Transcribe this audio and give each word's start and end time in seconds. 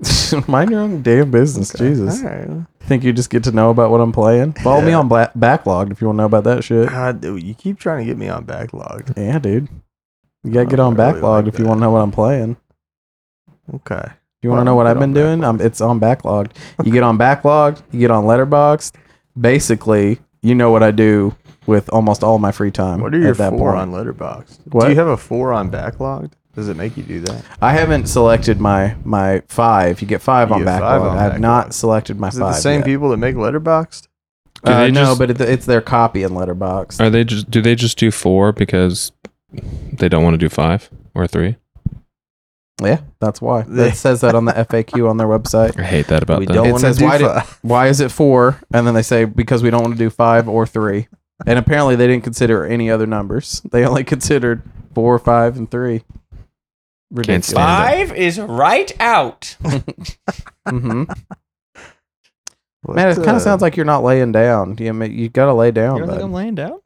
Mind 0.48 0.70
your 0.70 0.80
own 0.80 1.02
damn 1.02 1.30
business, 1.30 1.72
Jesus. 1.72 2.22
All 2.22 2.28
right. 2.30 2.66
Think 2.80 3.04
you 3.04 3.12
just 3.12 3.30
get 3.30 3.44
to 3.44 3.52
know 3.52 3.70
about 3.70 3.90
what 3.90 4.00
I'm 4.00 4.12
playing? 4.12 4.54
Follow 4.54 4.80
me 4.82 4.92
on 4.92 5.08
Bla- 5.08 5.30
Backloggd 5.38 5.92
if 5.92 6.00
you 6.00 6.06
want 6.08 6.16
to 6.16 6.22
know 6.22 6.26
about 6.26 6.44
that 6.44 6.64
shit. 6.64 6.88
God, 6.88 7.20
dude, 7.20 7.42
you 7.42 7.54
keep 7.54 7.78
trying 7.78 8.00
to 8.00 8.04
get 8.04 8.16
me 8.18 8.28
on 8.28 8.44
Backloggd. 8.44 9.16
Yeah, 9.16 9.38
dude. 9.38 9.68
You 10.44 10.52
gotta 10.52 10.66
get 10.66 10.80
on 10.80 10.94
really 10.94 11.20
Backloggd 11.20 11.44
like 11.44 11.54
if 11.54 11.58
you 11.58 11.66
want 11.66 11.78
to 11.78 11.82
know 11.82 11.90
what 11.92 12.00
I'm 12.00 12.10
playing. 12.10 12.56
Okay. 13.74 14.02
You 14.42 14.50
want 14.50 14.60
to 14.60 14.64
know 14.64 14.74
what 14.74 14.88
I've 14.88 14.98
been 14.98 15.14
doing? 15.14 15.44
Um, 15.44 15.60
it's 15.60 15.80
on 15.80 16.00
Backloggd. 16.00 16.50
You 16.84 16.90
get 16.90 17.04
on 17.04 17.16
Backloggd. 17.16 17.82
You 17.92 18.00
get 18.00 18.10
on 18.10 18.24
Letterboxd. 18.24 18.92
Basically, 19.40 20.18
you 20.42 20.56
know 20.56 20.72
what 20.72 20.82
I 20.82 20.90
do 20.90 21.36
with 21.66 21.88
almost 21.90 22.24
all 22.24 22.38
my 22.38 22.50
free 22.50 22.72
time. 22.72 23.00
What 23.00 23.14
are 23.14 23.18
your 23.18 23.30
at 23.30 23.36
that 23.36 23.50
four 23.50 23.70
point. 23.72 23.82
on 23.82 23.92
Letterboxd? 23.92 24.58
What? 24.72 24.86
Do 24.86 24.90
you 24.90 24.96
have 24.98 25.06
a 25.06 25.16
four 25.16 25.52
on 25.52 25.70
Backloggd? 25.70 26.32
Does 26.54 26.68
it 26.68 26.76
make 26.76 26.96
you 26.98 27.02
do 27.02 27.20
that? 27.20 27.44
I 27.62 27.72
haven't 27.72 28.06
selected 28.06 28.60
my 28.60 28.94
my 29.04 29.42
five. 29.48 30.02
You 30.02 30.06
get 30.08 30.20
five 30.20 30.48
You 30.50 30.56
on 30.56 30.60
get 30.64 30.68
Backloggd. 30.68 30.80
five 30.80 31.02
on 31.02 31.18
I 31.18 31.22
have 31.22 31.40
not 31.40 31.68
Backloggd. 31.68 31.72
selected 31.72 32.20
my 32.20 32.28
Is 32.28 32.36
it 32.36 32.40
five. 32.40 32.54
the 32.54 32.60
same 32.60 32.80
yet. 32.80 32.86
people 32.86 33.08
that 33.10 33.16
make 33.16 33.36
Letterboxd? 33.36 34.08
Do 34.64 34.70
Uh, 34.72 34.80
they 34.80 34.90
no, 34.90 35.04
just- 35.06 35.18
but 35.18 35.30
it, 35.30 35.40
it's 35.40 35.66
their 35.66 35.80
copy 35.80 36.22
in 36.22 36.30
Letterboxd. 36.32 37.00
Are 37.00 37.10
they 37.10 37.24
just 37.24 37.50
do 37.50 37.62
they 37.62 37.74
just 37.74 37.98
do 37.98 38.10
four 38.10 38.52
because 38.52 39.12
they 39.52 40.08
don't 40.08 40.22
want 40.22 40.34
to 40.34 40.38
do 40.38 40.48
five 40.48 40.90
or 41.14 41.26
three? 41.26 41.56
yeah, 42.82 42.98
that's 43.20 43.40
why. 43.40 43.62
They- 43.62 43.88
It 43.88 43.96
says 43.96 44.20
that 44.22 44.34
on 44.34 44.44
the 44.44 44.52
FAQ 44.56 45.08
on 45.08 45.16
their 45.16 45.26
website. 45.28 45.78
I 45.78 45.84
hate 45.84 46.08
that 46.08 46.22
about 46.22 46.40
we 46.40 46.46
them. 46.46 46.56
don't 46.56 46.66
It 46.66 46.72
want 46.72 46.80
to 46.82 46.88
says, 46.88 46.98
do 46.98 47.04
why 47.04 47.18
did- 47.18 47.26
five. 47.28 47.58
Why 47.62 47.88
is 47.88 48.00
it 48.00 48.10
four? 48.10 48.58
And 48.74 48.86
then 48.86 48.94
they 48.94 49.02
say 49.02 49.24
because 49.24 49.62
we 49.62 49.70
don't 49.70 49.82
want 49.82 49.94
to 49.94 49.98
do 49.98 50.10
five 50.10 50.48
or 50.48 50.66
three. 50.66 51.08
And 51.46 51.58
apparently 51.58 51.96
they 51.96 52.06
didn't 52.06 52.24
consider 52.24 52.64
any 52.66 52.90
other 52.90 53.06
numbers. 53.06 53.62
They 53.70 53.84
only 53.84 54.04
considered 54.04 54.62
four, 54.94 55.18
five, 55.18 55.56
and 55.56 55.68
three. 55.70 56.02
Ridiculous. 57.12 57.52
Five 57.52 58.12
is 58.16 58.40
right 58.40 58.90
out. 59.00 59.56
hmm 60.68 61.04
Man, 62.88 63.08
it 63.10 63.14
kind 63.16 63.28
uh, 63.28 63.34
of 63.36 63.42
sounds 63.42 63.62
like 63.62 63.76
you're 63.76 63.86
not 63.86 64.02
laying 64.02 64.32
down. 64.32 64.76
You, 64.78 64.92
ma- 64.92 65.04
you 65.04 65.28
gotta 65.28 65.54
lay 65.54 65.70
down. 65.70 65.96
You 65.98 66.00
don't 66.02 66.10
think. 66.10 66.22
I'm 66.22 66.32
laying 66.32 66.54
down? 66.56 66.80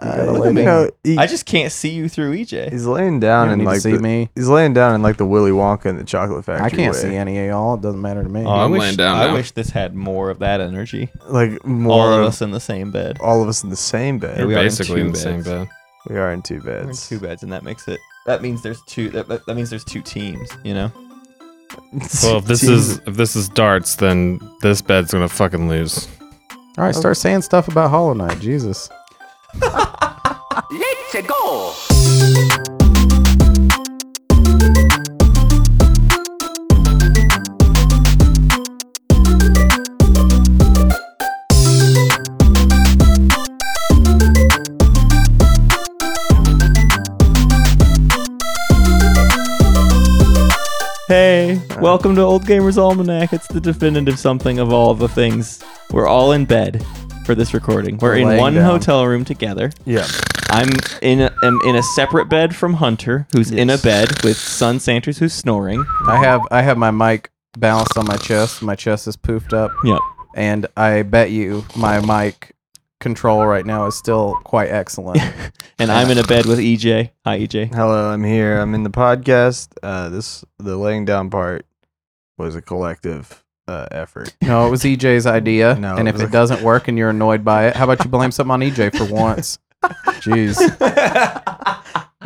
uh, 0.00 0.24
lay 0.38 0.48
you 0.50 0.54
down. 0.54 0.64
know, 0.64 0.90
he- 1.02 1.18
I 1.18 1.26
just 1.26 1.44
can't 1.44 1.70
see 1.70 1.90
you 1.90 2.08
through 2.08 2.34
EJ. 2.36 2.70
he's 2.72 2.86
laying 2.86 3.20
down 3.20 3.48
don't 3.48 3.58
in 3.60 3.66
like 3.66 3.80
see 3.80 3.92
the, 3.92 3.98
me. 3.98 4.30
he's 4.34 4.48
laying 4.48 4.72
down 4.72 4.94
in 4.94 5.02
like 5.02 5.18
the 5.18 5.26
Willy 5.26 5.50
Wonka 5.50 5.86
and 5.86 5.98
the 5.98 6.04
Chocolate 6.04 6.44
Factory. 6.46 6.64
I 6.64 6.70
can't 6.70 6.94
way. 6.94 7.00
see 7.02 7.14
any 7.16 7.38
of 7.40 7.46
y'all. 7.46 7.74
It 7.74 7.82
doesn't 7.82 8.00
matter 8.00 8.22
to 8.22 8.28
me. 8.28 8.42
Oh, 8.44 8.48
I 8.48 8.64
I'm 8.64 8.70
wish, 8.70 8.80
laying 8.80 8.96
down 8.96 9.18
I 9.18 9.26
now. 9.26 9.34
wish 9.34 9.50
this 9.50 9.68
had 9.70 9.94
more 9.94 10.30
of 10.30 10.38
that 10.38 10.60
energy. 10.62 11.10
Like 11.26 11.62
more 11.66 12.00
All 12.04 12.12
of 12.14 12.20
of 12.20 12.26
us 12.28 12.40
in 12.40 12.52
the 12.52 12.60
same 12.60 12.90
bed. 12.92 13.18
all 13.20 13.42
of 13.42 13.48
us 13.48 13.62
in 13.64 13.68
the 13.70 13.76
same 13.76 14.18
bed. 14.18 14.38
We're 14.38 14.46
we 14.46 14.54
are 14.54 14.64
in 14.64 14.70
two 14.72 14.94
in 14.96 15.12
the 15.12 15.18
same 15.18 15.42
beds. 15.42 15.48
bed. 15.48 15.68
We 16.08 16.16
are 16.16 16.32
in 16.32 16.40
two 16.40 16.62
We're 16.64 16.78
in 16.80 16.86
beds. 16.86 17.06
two 17.08 17.18
beds, 17.20 17.42
and 17.42 17.52
that 17.52 17.64
makes 17.64 17.86
it. 17.88 18.00
That 18.26 18.42
means 18.42 18.62
there's 18.62 18.82
two. 18.82 19.10
That, 19.10 19.28
that, 19.28 19.46
that 19.46 19.54
means 19.54 19.70
there's 19.70 19.84
two 19.84 20.02
teams. 20.02 20.50
You 20.64 20.74
know. 20.74 20.92
Well, 22.22 22.38
if 22.38 22.44
this 22.44 22.62
is 22.62 22.98
if 22.98 23.16
this 23.16 23.34
is 23.34 23.48
darts, 23.48 23.96
then 23.96 24.40
this 24.62 24.80
bed's 24.80 25.12
gonna 25.12 25.28
fucking 25.28 25.68
lose. 25.68 26.06
All 26.78 26.84
right, 26.84 26.94
start 26.94 27.16
saying 27.16 27.42
stuff 27.42 27.66
about 27.66 27.90
Hollow 27.90 28.14
Knight. 28.14 28.38
Jesus. 28.40 28.88
Let's 29.60 31.26
go! 31.26 32.83
Welcome 51.84 52.14
to 52.14 52.22
Old 52.22 52.46
Gamers 52.46 52.78
Almanac. 52.78 53.34
It's 53.34 53.46
the 53.46 53.60
definitive 53.60 54.18
something 54.18 54.58
of 54.58 54.72
all 54.72 54.94
the 54.94 55.06
things. 55.06 55.62
We're 55.90 56.06
all 56.06 56.32
in 56.32 56.46
bed 56.46 56.82
for 57.26 57.34
this 57.34 57.52
recording. 57.52 57.98
We're 57.98 58.16
in 58.16 58.26
Laying 58.26 58.40
one 58.40 58.54
down. 58.54 58.64
hotel 58.64 59.06
room 59.06 59.22
together. 59.22 59.70
yeah. 59.84 60.06
I'm 60.48 60.70
in 61.02 61.20
a, 61.20 61.34
am 61.42 61.60
in 61.66 61.76
a 61.76 61.82
separate 61.82 62.30
bed 62.30 62.56
from 62.56 62.72
Hunter, 62.74 63.26
who's 63.32 63.50
in 63.50 63.68
a 63.68 63.76
bed 63.76 64.08
with 64.24 64.38
Son 64.38 64.80
Sanders, 64.80 65.18
who's 65.18 65.34
snoring. 65.34 65.84
I 66.06 66.16
have 66.16 66.40
I 66.50 66.62
have 66.62 66.78
my 66.78 66.90
mic 66.90 67.30
balanced 67.58 67.98
on 67.98 68.06
my 68.06 68.16
chest. 68.16 68.62
My 68.62 68.74
chest 68.76 69.06
is 69.06 69.16
poofed 69.16 69.52
up, 69.52 69.72
Yep. 69.84 69.98
and 70.36 70.66
I 70.78 71.02
bet 71.02 71.30
you 71.32 71.66
my 71.76 72.00
mic 72.00 72.54
control 73.00 73.44
right 73.46 73.66
now 73.66 73.86
is 73.86 73.94
still 73.96 74.36
quite 74.44 74.68
excellent. 74.70 75.20
And 75.76 75.90
I'm 75.90 76.08
in 76.08 76.18
a 76.18 76.22
bed 76.22 76.46
with 76.46 76.60
EJ. 76.60 77.10
Hi, 77.24 77.40
EJ. 77.40 77.74
Hello, 77.74 78.08
I'm 78.10 78.22
here. 78.22 78.60
I'm 78.60 78.74
in 78.76 78.84
the 78.84 78.90
podcast. 78.90 79.70
Uh, 79.82 80.08
this 80.08 80.44
the 80.58 80.76
laying 80.76 81.04
down 81.04 81.30
part 81.30 81.66
was 82.38 82.54
a 82.54 82.62
collective 82.62 83.44
uh, 83.68 83.86
effort. 83.90 84.34
no, 84.42 84.66
it 84.66 84.70
was 84.70 84.82
EJ's 84.82 85.26
idea, 85.26 85.74
No, 85.76 85.96
and 85.96 86.08
it 86.08 86.14
if 86.14 86.20
it 86.20 86.24
a- 86.26 86.30
doesn't 86.32 86.62
work 86.62 86.88
and 86.88 86.98
you're 86.98 87.10
annoyed 87.10 87.44
by 87.44 87.68
it, 87.68 87.76
how 87.76 87.84
about 87.84 88.04
you 88.04 88.10
blame 88.10 88.30
something 88.30 88.50
on 88.52 88.60
EJ 88.60 88.96
for 88.96 89.12
once? 89.12 89.58
Jeez. 90.22 90.56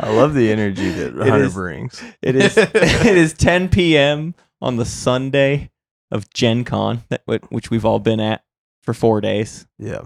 I 0.01 0.11
love 0.11 0.33
the 0.33 0.51
energy 0.51 0.89
that 0.91 1.07
It 1.15 1.29
Hunter 1.29 1.45
is- 1.45 1.53
brings. 1.53 2.03
It 2.21 2.35
is 2.35 2.57
it 2.57 2.75
is 3.17 3.33
10 3.33 3.69
p.m. 3.69 4.33
on 4.61 4.77
the 4.77 4.85
Sunday 4.85 5.69
of 6.11 6.29
Gen 6.33 6.63
Con, 6.63 7.03
that, 7.09 7.21
wh- 7.27 7.51
which 7.51 7.69
we've 7.69 7.85
all 7.85 7.99
been 7.99 8.19
at 8.19 8.43
for 8.81 8.93
four 8.93 9.19
days. 9.21 9.67
Yeah. 9.77 10.03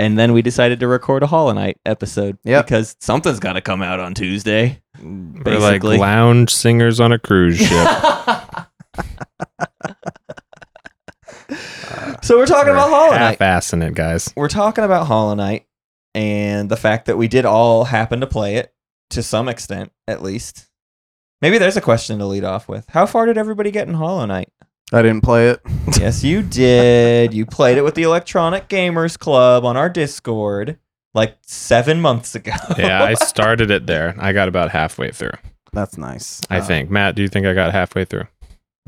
And 0.00 0.18
then 0.18 0.32
we 0.32 0.42
decided 0.42 0.80
to 0.80 0.88
record 0.88 1.22
a 1.22 1.26
Hollow 1.26 1.52
Knight 1.52 1.78
episode 1.84 2.38
Yep. 2.44 2.66
because 2.66 2.96
something's 3.00 3.40
got 3.40 3.54
to 3.54 3.60
come 3.60 3.82
out 3.82 4.00
on 4.00 4.14
Tuesday. 4.14 4.80
We're 5.02 5.58
like 5.58 5.82
Basically. 5.82 5.98
lounge 5.98 6.54
singers 6.54 6.98
on 7.00 7.12
a 7.12 7.18
cruise 7.18 7.58
ship. 7.58 7.68
so 12.22 12.36
we're 12.36 12.46
talking 12.46 12.72
about 12.72 12.90
Hollow 12.90 13.10
Knight. 13.16 13.38
Half-assing 13.40 13.86
it, 13.86 13.94
guys. 13.94 14.32
We're 14.36 14.48
talking 14.48 14.84
about 14.84 15.06
Hollow 15.06 15.34
Knight 15.34 15.66
and 16.14 16.68
the 16.70 16.76
fact 16.76 17.06
that 17.06 17.16
we 17.16 17.28
did 17.28 17.44
all 17.44 17.84
happen 17.84 18.20
to 18.20 18.26
play 18.26 18.56
it 18.56 18.72
to 19.10 19.22
some 19.22 19.48
extent, 19.48 19.92
at 20.06 20.22
least. 20.22 20.66
Maybe 21.40 21.58
there's 21.58 21.76
a 21.76 21.80
question 21.80 22.18
to 22.18 22.26
lead 22.26 22.44
off 22.44 22.68
with. 22.68 22.86
How 22.90 23.06
far 23.06 23.26
did 23.26 23.38
everybody 23.38 23.70
get 23.70 23.88
in 23.88 23.94
Hollow 23.94 24.26
Knight? 24.26 24.50
I 24.92 25.02
didn't 25.02 25.22
play 25.22 25.50
it. 25.50 25.60
yes, 26.00 26.24
you 26.24 26.42
did. 26.42 27.32
You 27.34 27.46
played 27.46 27.78
it 27.78 27.84
with 27.84 27.94
the 27.94 28.02
Electronic 28.02 28.68
Gamers 28.68 29.18
Club 29.18 29.64
on 29.64 29.76
our 29.76 29.88
Discord 29.90 30.78
like 31.14 31.36
seven 31.42 32.00
months 32.00 32.34
ago. 32.34 32.52
Yeah, 32.78 33.02
I 33.04 33.14
started 33.14 33.70
it 33.70 33.86
there. 33.86 34.14
I 34.18 34.32
got 34.32 34.48
about 34.48 34.70
halfway 34.70 35.10
through. 35.12 35.32
That's 35.72 35.98
nice. 35.98 36.40
I 36.50 36.58
Uh, 36.58 36.64
think. 36.64 36.90
Matt, 36.90 37.14
do 37.14 37.22
you 37.22 37.28
think 37.28 37.46
I 37.46 37.52
got 37.52 37.72
halfway 37.72 38.04
through? 38.06 38.24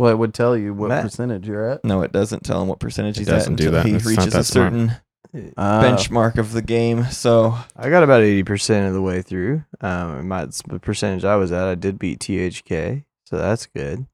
Well, 0.00 0.10
it 0.10 0.16
would 0.18 0.32
tell 0.32 0.56
you 0.56 0.72
what 0.72 0.88
Matt. 0.88 1.02
percentage 1.04 1.46
you're 1.46 1.68
at. 1.70 1.84
no, 1.84 2.00
it 2.02 2.10
doesn't 2.12 2.42
tell 2.44 2.62
him 2.62 2.68
what 2.68 2.78
percentage 2.80 3.16
It 3.18 3.20
he's 3.20 3.28
at 3.28 3.32
doesn't 3.34 3.56
do 3.56 3.68
until 3.68 3.82
that. 3.82 3.86
he 3.86 3.94
It's 3.96 4.04
not 4.04 4.10
reaches 4.10 4.26
a 4.28 4.44
smart. 4.44 4.46
certain 4.46 4.92
Uh, 5.56 5.82
benchmark 5.82 6.38
of 6.38 6.52
the 6.52 6.62
game. 6.62 7.04
So 7.10 7.54
I 7.76 7.90
got 7.90 8.02
about 8.02 8.22
eighty 8.22 8.42
percent 8.42 8.88
of 8.88 8.94
the 8.94 9.02
way 9.02 9.20
through. 9.22 9.62
Um, 9.80 10.26
my 10.26 10.46
the 10.68 10.78
percentage 10.80 11.24
I 11.24 11.36
was 11.36 11.52
at, 11.52 11.68
I 11.68 11.74
did 11.74 11.98
beat 11.98 12.18
THK, 12.18 13.04
so 13.26 13.36
that's 13.36 13.66
good. 13.66 14.06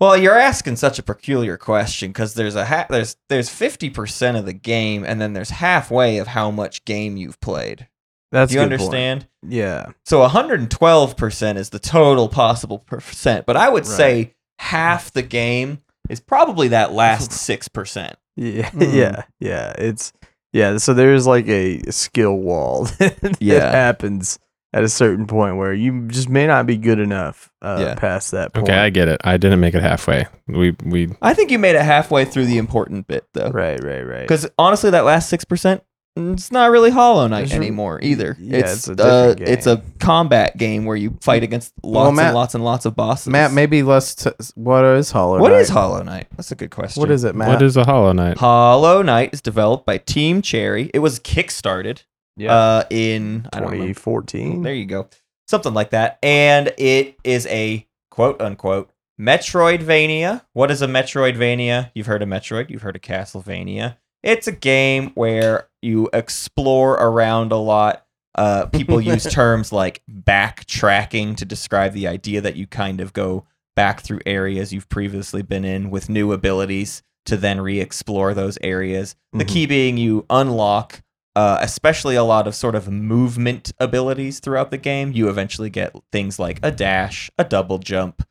Well, 0.00 0.16
you're 0.16 0.38
asking 0.38 0.76
such 0.76 0.98
a 0.98 1.02
peculiar 1.02 1.56
question 1.56 2.10
because 2.10 2.34
there's 2.34 2.54
a 2.56 2.64
ha- 2.64 2.86
there's 2.88 3.16
there's 3.28 3.48
fifty 3.50 3.90
percent 3.90 4.36
of 4.36 4.46
the 4.46 4.52
game, 4.52 5.04
and 5.04 5.20
then 5.20 5.32
there's 5.34 5.50
halfway 5.50 6.18
of 6.18 6.28
how 6.28 6.50
much 6.50 6.84
game 6.84 7.16
you've 7.16 7.40
played. 7.40 7.86
That's 8.32 8.50
Do 8.52 8.58
you 8.58 8.64
a 8.64 8.68
good 8.68 8.78
point. 8.78 8.82
understand? 8.94 9.28
Yeah. 9.46 9.86
So 10.04 10.20
112 10.20 11.16
percent 11.16 11.58
is 11.58 11.70
the 11.70 11.78
total 11.78 12.28
possible 12.28 12.78
percent, 12.78 13.46
but 13.46 13.56
I 13.56 13.68
would 13.68 13.86
say 13.86 14.34
half 14.58 15.12
the 15.12 15.22
game 15.22 15.80
is 16.08 16.20
probably 16.20 16.68
that 16.68 16.92
last 16.92 17.32
six 17.46 17.68
percent. 17.68 18.16
Yeah, 18.36 18.70
Hmm. 18.70 18.82
yeah, 18.94 19.22
yeah. 19.40 19.72
It's 19.78 20.12
yeah. 20.52 20.76
So 20.78 20.94
there's 20.94 21.26
like 21.26 21.48
a 21.48 21.80
skill 21.90 22.36
wall 22.36 22.84
that 22.98 23.36
Yeah. 23.40 23.70
happens 23.70 24.38
at 24.74 24.84
a 24.84 24.88
certain 24.88 25.26
point 25.26 25.56
where 25.56 25.72
you 25.72 26.06
just 26.08 26.28
may 26.28 26.46
not 26.46 26.66
be 26.66 26.76
good 26.76 26.98
enough 26.98 27.50
uh, 27.62 27.78
Yeah. 27.80 27.94
past 27.94 28.32
that 28.32 28.52
point. 28.52 28.68
Okay, 28.68 28.78
I 28.78 28.90
get 28.90 29.08
it. 29.08 29.18
I 29.24 29.38
didn't 29.38 29.60
make 29.60 29.74
it 29.74 29.82
halfway. 29.82 30.26
We 30.46 30.76
we 30.84 31.08
I 31.22 31.34
think 31.34 31.50
you 31.50 31.58
made 31.58 31.74
it 31.74 31.82
halfway 31.82 32.24
through 32.24 32.46
the 32.46 32.58
important 32.58 33.06
bit 33.06 33.24
though, 33.34 33.50
right, 33.50 33.82
right, 33.82 34.02
right. 34.02 34.20
because 34.22 34.48
honestly, 34.58 34.90
that 34.90 35.04
last 35.04 35.28
six 35.28 35.44
percent. 35.44 35.82
It's 36.32 36.50
not 36.52 36.70
really 36.70 36.90
Hollow 36.90 37.26
Knight 37.26 37.52
anymore 37.52 38.00
either. 38.02 38.36
yeah, 38.38 38.58
it's 38.58 38.88
it's 38.88 39.00
a 39.00 39.04
uh, 39.04 39.34
different 39.34 39.52
it's 39.52 39.66
a 39.66 39.82
combat 40.00 40.56
game 40.56 40.84
where 40.84 40.96
you 40.96 41.16
fight 41.20 41.42
against 41.42 41.72
lots 41.82 42.04
Well, 42.04 42.12
Matt- 42.12 42.26
and 42.26 42.34
lots 42.34 42.54
and 42.54 42.64
lots 42.64 42.84
of 42.86 42.96
bosses. 42.96 43.28
Matt, 43.28 43.52
maybe 43.52 43.82
let's. 43.82 44.14
T- 44.14 44.30
what 44.54 44.84
is 44.84 45.10
Hollow 45.10 45.38
What 45.38 45.52
Knight? 45.52 45.60
is 45.60 45.68
Hollow 45.68 46.02
Knight? 46.02 46.26
That's 46.36 46.52
a 46.52 46.54
good 46.56 46.70
question. 46.70 47.00
What 47.00 47.10
is 47.10 47.24
it, 47.24 47.34
Matt? 47.34 47.48
what 47.48 47.62
is 47.62 47.76
a 47.76 47.84
Hollow 47.84 48.12
Knight? 48.12 48.38
Hollow 48.38 49.02
Knight 49.02 49.32
is 49.32 49.40
developed 49.40 49.86
by 49.86 49.98
Team 49.98 50.42
Cherry. 50.42 50.90
It 50.94 50.98
was 51.00 51.20
kickstarted 51.20 52.04
yeah, 52.36 52.54
uh, 52.54 52.84
in 52.90 53.48
I 53.52 53.60
don't 53.60 53.70
remember 53.70 53.94
2014. 53.94 54.62
There 54.62 54.74
you 54.74 54.86
go. 54.86 55.08
Something 55.46 55.74
like 55.74 55.90
that. 55.90 56.18
And 56.22 56.72
it 56.78 57.16
is 57.24 57.46
a 57.46 57.86
quote 58.10 58.40
unquote 58.40 58.90
Metroidvania. 59.20 60.42
What 60.52 60.70
is 60.70 60.82
a 60.82 60.86
Metroidvania? 60.86 61.90
You've 61.94 62.06
heard 62.06 62.22
of 62.22 62.28
Metroid, 62.28 62.70
you've 62.70 62.82
heard 62.82 62.96
of 62.96 63.02
Castlevania. 63.02 63.96
It's 64.22 64.46
a 64.46 64.52
game 64.52 65.10
where 65.14 65.68
you 65.82 66.08
explore 66.12 66.94
around 66.94 67.52
a 67.52 67.56
lot. 67.56 68.04
Uh, 68.34 68.66
people 68.66 69.00
use 69.00 69.24
terms 69.32 69.72
like 69.72 70.02
backtracking 70.10 71.36
to 71.36 71.44
describe 71.44 71.92
the 71.92 72.08
idea 72.08 72.40
that 72.40 72.56
you 72.56 72.66
kind 72.66 73.00
of 73.00 73.12
go 73.12 73.44
back 73.76 74.00
through 74.00 74.20
areas 74.26 74.72
you've 74.72 74.88
previously 74.88 75.42
been 75.42 75.64
in 75.64 75.90
with 75.90 76.08
new 76.08 76.32
abilities 76.32 77.02
to 77.26 77.36
then 77.36 77.60
re-explore 77.60 78.34
those 78.34 78.58
areas. 78.62 79.14
The 79.32 79.44
Mhm. 79.44 79.48
key 79.48 79.66
being 79.66 79.98
you 79.98 80.26
unlock 80.30 81.02
uh, 81.36 81.56
especially 81.60 82.16
a 82.16 82.24
lot 82.24 82.48
of 82.48 82.54
sort 82.56 82.74
of 82.74 82.88
movement 82.90 83.70
abilities 83.78 84.40
throughout 84.40 84.72
the 84.72 84.76
game. 84.78 85.12
You 85.12 85.28
eventually 85.28 85.70
get 85.70 85.94
things 86.10 86.40
like 86.40 86.58
a 86.64 86.72
dash, 86.72 87.30
a 87.38 87.44
double 87.44 87.78
jump, 87.78 88.26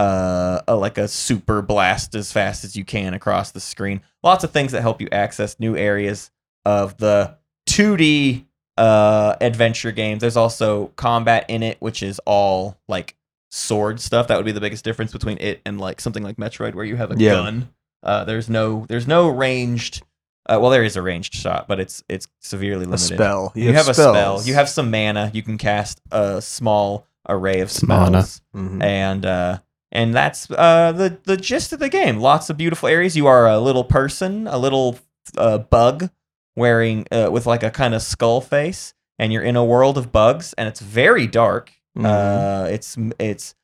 uh, 0.00 0.62
a, 0.66 0.74
like 0.76 0.96
a 0.98 1.06
super 1.08 1.60
blast 1.62 2.14
as 2.14 2.32
fast 2.32 2.64
as 2.64 2.74
you 2.76 2.84
can 2.84 3.12
across 3.14 3.50
the 3.52 3.60
screen. 3.60 4.00
Lots 4.22 4.44
of 4.44 4.50
things 4.50 4.72
that 4.72 4.80
help 4.82 5.00
you 5.00 5.08
access 5.12 5.58
new 5.60 5.76
areas 5.76 6.30
of 6.64 6.96
the 6.96 7.36
2D 7.68 8.46
uh, 8.76 9.36
adventure 9.40 9.92
games. 9.92 10.20
There's 10.20 10.36
also 10.36 10.86
combat 10.96 11.44
in 11.48 11.62
it, 11.62 11.76
which 11.80 12.02
is 12.02 12.18
all 12.26 12.78
like 12.88 13.14
sword 13.50 14.00
stuff. 14.00 14.28
That 14.28 14.36
would 14.36 14.46
be 14.46 14.52
the 14.52 14.60
biggest 14.60 14.84
difference 14.84 15.12
between 15.12 15.38
it 15.40 15.60
and 15.66 15.80
like 15.80 16.00
something 16.00 16.22
like 16.22 16.36
Metroid, 16.36 16.74
where 16.74 16.84
you 16.84 16.96
have 16.96 17.10
a 17.10 17.16
Yeah. 17.16 17.32
gun. 17.32 17.68
Uh, 18.02 18.24
there's 18.24 18.48
no 18.48 18.86
there's 18.88 19.06
no 19.06 19.28
ranged. 19.28 20.02
Uh, 20.48 20.58
well, 20.60 20.70
there 20.70 20.82
is 20.82 20.96
a 20.96 21.02
ranged 21.02 21.34
shot, 21.34 21.68
but 21.68 21.78
it's 21.78 22.02
it's 22.08 22.26
severely 22.40 22.84
A 22.84 22.88
limited. 22.88 23.14
spell. 23.16 23.52
You, 23.54 23.72
have, 23.74 23.88
a 23.88 23.94
spell. 23.94 24.42
You 24.42 24.54
have 24.54 24.68
some 24.70 24.90
mana. 24.90 25.30
You 25.34 25.42
can 25.42 25.58
cast 25.58 26.00
a 26.10 26.40
small 26.40 27.06
array 27.28 27.60
of 27.60 27.70
Mana. 27.86 28.22
spells, 28.22 28.40
Mhm. 28.56 28.82
and 28.82 29.26
uh, 29.26 29.58
and 29.92 30.14
that's 30.14 30.50
uh, 30.50 30.92
the 30.92 31.18
the 31.24 31.36
gist 31.36 31.72
of 31.72 31.78
the 31.78 31.88
game. 31.88 32.18
Lots 32.18 32.50
of 32.50 32.56
beautiful 32.56 32.88
areas. 32.88 33.16
You 33.16 33.26
are 33.26 33.46
a 33.48 33.58
little 33.58 33.84
person, 33.84 34.46
a 34.46 34.58
little 34.58 34.98
uh, 35.36 35.58
bug 35.58 36.10
wearing 36.56 37.06
uh, 37.10 37.28
with 37.30 37.46
like 37.46 37.62
a 37.62 37.70
kind 37.70 37.94
of 37.94 38.02
skull 38.02 38.40
face, 38.40 38.94
and 39.18 39.32
you're 39.32 39.42
in 39.42 39.56
a 39.56 39.64
world 39.64 39.98
of 39.98 40.12
bugs, 40.12 40.52
and 40.54 40.68
it's 40.68 40.80
very 40.80 41.26
dark. 41.26 41.72
Mhm. 41.96 42.06
Uh, 42.06 42.68
it's 42.68 42.96
it's 43.18 43.54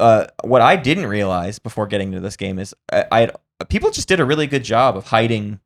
uh, 0.00 0.26
what 0.44 0.62
I 0.62 0.76
didn't 0.76 1.06
realize 1.06 1.58
before 1.58 1.86
getting 1.86 2.08
into 2.08 2.20
this 2.20 2.36
game 2.36 2.58
is 2.58 2.74
I, 2.92 3.30
I 3.60 3.64
people 3.68 3.90
just 3.90 4.08
did 4.08 4.20
a 4.20 4.24
really 4.24 4.46
good 4.46 4.64
job 4.64 4.96
of 4.96 5.06
hiding 5.06 5.60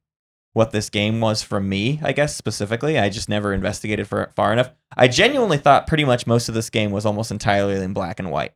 what 0.52 0.72
this 0.72 0.90
game 0.90 1.20
was 1.20 1.42
from 1.42 1.68
me. 1.68 2.00
I 2.02 2.12
guess 2.12 2.34
specifically, 2.34 2.98
I 2.98 3.08
just 3.08 3.28
never 3.28 3.52
investigated 3.52 4.08
for 4.08 4.32
far 4.34 4.52
enough. 4.52 4.70
I 4.96 5.06
genuinely 5.06 5.58
thought 5.58 5.86
pretty 5.86 6.04
much 6.04 6.26
most 6.26 6.48
of 6.48 6.54
this 6.56 6.70
game 6.70 6.90
was 6.90 7.06
almost 7.06 7.30
entirely 7.30 7.76
in 7.76 7.92
black 7.92 8.18
and 8.18 8.30
white, 8.32 8.52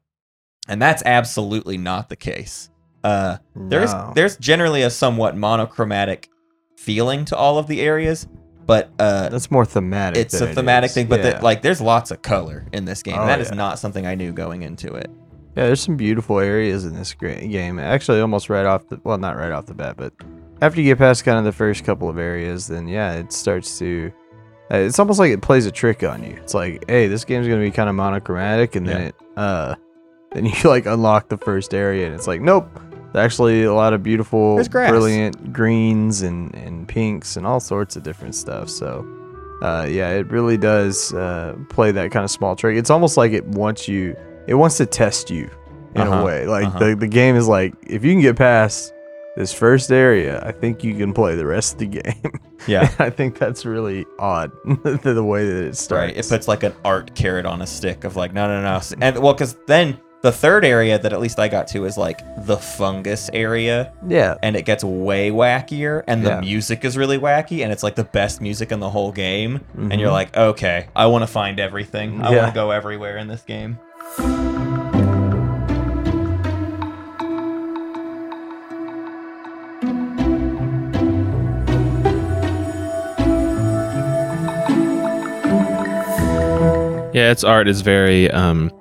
and 0.68 0.80
that's 0.80 1.02
absolutely 1.04 1.76
not 1.78 2.08
the 2.08 2.16
case. 2.16 2.70
Uh, 3.02 3.36
there's 3.54 3.92
No. 3.92 4.12
there's 4.14 4.36
generally 4.38 4.82
a 4.82 4.90
somewhat 4.90 5.36
monochromatic 5.36 6.28
feeling 6.78 7.24
to 7.26 7.36
all 7.36 7.58
of 7.58 7.66
the 7.66 7.80
areas, 7.82 8.26
but 8.66 8.90
uh, 8.98 9.28
that's 9.28 9.50
more 9.50 9.64
thematic. 9.66 10.18
it's 10.18 10.40
a 10.40 10.52
thematic 10.52 10.88
is. 10.88 10.94
thing. 10.94 11.06
But 11.06 11.20
yeah. 11.22 11.38
the, 11.38 11.44
like, 11.44 11.60
there's 11.62 11.80
lots 11.80 12.10
of 12.10 12.22
color 12.22 12.66
in 12.72 12.84
this 12.86 13.02
game. 13.02 13.18
Oh, 13.18 13.26
that 13.26 13.40
is 13.40 13.50
yeah. 13.50 13.56
not 13.56 13.78
something 13.78 14.06
I 14.06 14.14
knew 14.14 14.32
going 14.32 14.62
into 14.62 14.94
it. 14.94 15.10
Yeah, 15.56 15.66
there's 15.66 15.82
some 15.82 15.96
beautiful 15.96 16.40
areas 16.40 16.84
in 16.84 16.94
this 16.94 17.14
game. 17.14 17.78
Actually, 17.78 18.20
almost 18.20 18.48
right 18.50 18.66
off 18.66 18.88
the 18.88 18.98
well, 19.04 19.18
not 19.18 19.36
right 19.36 19.52
off 19.52 19.66
the 19.66 19.74
bat, 19.74 19.96
but 19.96 20.12
after 20.62 20.80
you 20.80 20.86
get 20.86 20.98
past 20.98 21.24
kind 21.24 21.38
of 21.38 21.44
the 21.44 21.52
first 21.52 21.84
couple 21.84 22.08
of 22.08 22.18
areas, 22.18 22.66
then 22.66 22.88
yeah, 22.88 23.14
it 23.14 23.32
starts 23.32 23.78
to. 23.78 24.10
Uh, 24.72 24.78
it's 24.78 24.98
almost 24.98 25.18
like 25.18 25.30
it 25.30 25.42
plays 25.42 25.66
a 25.66 25.70
trick 25.70 26.02
on 26.02 26.24
you. 26.24 26.30
It's 26.36 26.54
like, 26.54 26.82
hey, 26.88 27.06
this 27.06 27.24
game's 27.24 27.46
gonna 27.46 27.60
be 27.60 27.70
kind 27.70 27.88
of 27.90 27.94
monochromatic, 27.94 28.74
and 28.76 28.86
then 28.88 29.00
Yeah. 29.00 29.06
it, 29.08 29.14
uh, 29.36 29.74
then 30.34 30.44
you 30.46 30.52
like 30.64 30.86
unlock 30.86 31.28
the 31.28 31.38
first 31.38 31.72
area, 31.74 32.06
and 32.06 32.14
it's 32.14 32.26
like, 32.26 32.40
nope. 32.40 32.68
There's 33.12 33.24
actually 33.26 33.62
a 33.62 33.72
lot 33.72 33.92
of 33.92 34.02
beautiful, 34.02 34.56
brilliant 34.90 35.52
greens 35.52 36.22
and 36.22 36.52
and 36.56 36.88
pinks 36.88 37.36
and 37.36 37.46
all 37.46 37.60
sorts 37.60 37.94
of 37.94 38.02
different 38.02 38.34
stuff. 38.34 38.68
So, 38.68 39.06
uh, 39.62 39.86
yeah, 39.88 40.10
it 40.10 40.26
really 40.32 40.56
does 40.56 41.14
uh, 41.14 41.54
play 41.68 41.92
that 41.92 42.10
kind 42.10 42.24
of 42.24 42.30
small 42.32 42.56
trick. 42.56 42.76
It's 42.76 42.90
almost 42.90 43.16
like 43.16 43.30
it 43.30 43.46
wants 43.46 43.86
you, 43.86 44.16
it 44.48 44.54
wants 44.54 44.78
to 44.78 44.86
test 44.86 45.30
you 45.30 45.48
in 45.94 46.00
Uh-huh, 46.00 46.22
a 46.22 46.24
way. 46.24 46.46
Like 46.48 46.66
uh-huh. 46.66 46.78
the, 46.80 46.96
the 46.96 47.06
game 47.06 47.36
is 47.36 47.46
like, 47.46 47.72
if 47.86 48.04
you 48.04 48.12
can 48.12 48.20
get 48.20 48.34
past 48.34 48.92
this 49.36 49.52
first 49.54 49.92
area, 49.92 50.44
I 50.44 50.50
think 50.50 50.82
you 50.82 50.96
can 50.96 51.12
play 51.14 51.36
the 51.36 51.46
rest 51.46 51.74
of 51.74 51.78
the 51.78 51.86
game. 52.02 52.32
Yeah. 52.66 52.92
I 52.98 53.10
think 53.10 53.38
that's 53.38 53.64
really 53.64 54.06
odd 54.18 54.50
the, 54.82 55.12
the 55.14 55.22
way 55.24 55.46
that 55.46 55.64
it 55.66 55.76
starts. 55.76 56.08
Right. 56.08 56.16
It 56.16 56.28
puts 56.28 56.48
like 56.48 56.64
an 56.64 56.74
art 56.84 57.14
carrot 57.14 57.46
on 57.46 57.62
a 57.62 57.66
stick 57.66 58.02
of 58.02 58.16
like, 58.16 58.32
no, 58.32 58.48
no, 58.48 58.60
no. 58.60 58.80
And 59.00 59.18
well, 59.22 59.34
because 59.34 59.56
then 59.68 60.00
the 60.24 60.32
third 60.32 60.64
area 60.64 60.98
that 60.98 61.12
at 61.12 61.20
least 61.20 61.38
I 61.38 61.48
got 61.48 61.68
to 61.68 61.84
is 61.84 61.98
like 61.98 62.22
the 62.46 62.56
fungus 62.56 63.28
area, 63.34 63.92
yeah, 64.08 64.36
and 64.42 64.56
it 64.56 64.62
gets 64.64 64.82
way 64.82 65.30
wackier, 65.30 66.02
and 66.06 66.24
the 66.24 66.30
Yeah. 66.30 66.40
music 66.40 66.82
is 66.82 66.96
really 66.96 67.18
wacky, 67.18 67.62
and 67.62 67.70
it's 67.70 67.82
like 67.82 67.94
the 67.94 68.04
best 68.04 68.40
music 68.40 68.72
in 68.72 68.80
the 68.80 68.88
whole 68.88 69.12
game. 69.12 69.60
And 69.76 70.00
you're 70.00 70.08
Mhm. 70.08 70.12
like, 70.14 70.34
okay, 70.34 70.86
I 70.96 71.04
want 71.06 71.24
to 71.24 71.26
find 71.26 71.60
everything. 71.60 72.22
I 72.22 72.30
Yeah. 72.32 72.36
want 72.38 72.54
to 72.54 72.58
go 72.58 72.70
everywhere 72.70 73.18
in 73.18 73.28
this 73.28 73.42
game. 73.42 73.78
Yeah, 87.14 87.30
its 87.30 87.44
art 87.44 87.68
is 87.68 87.82
very 87.82 88.28
um, 88.32 88.72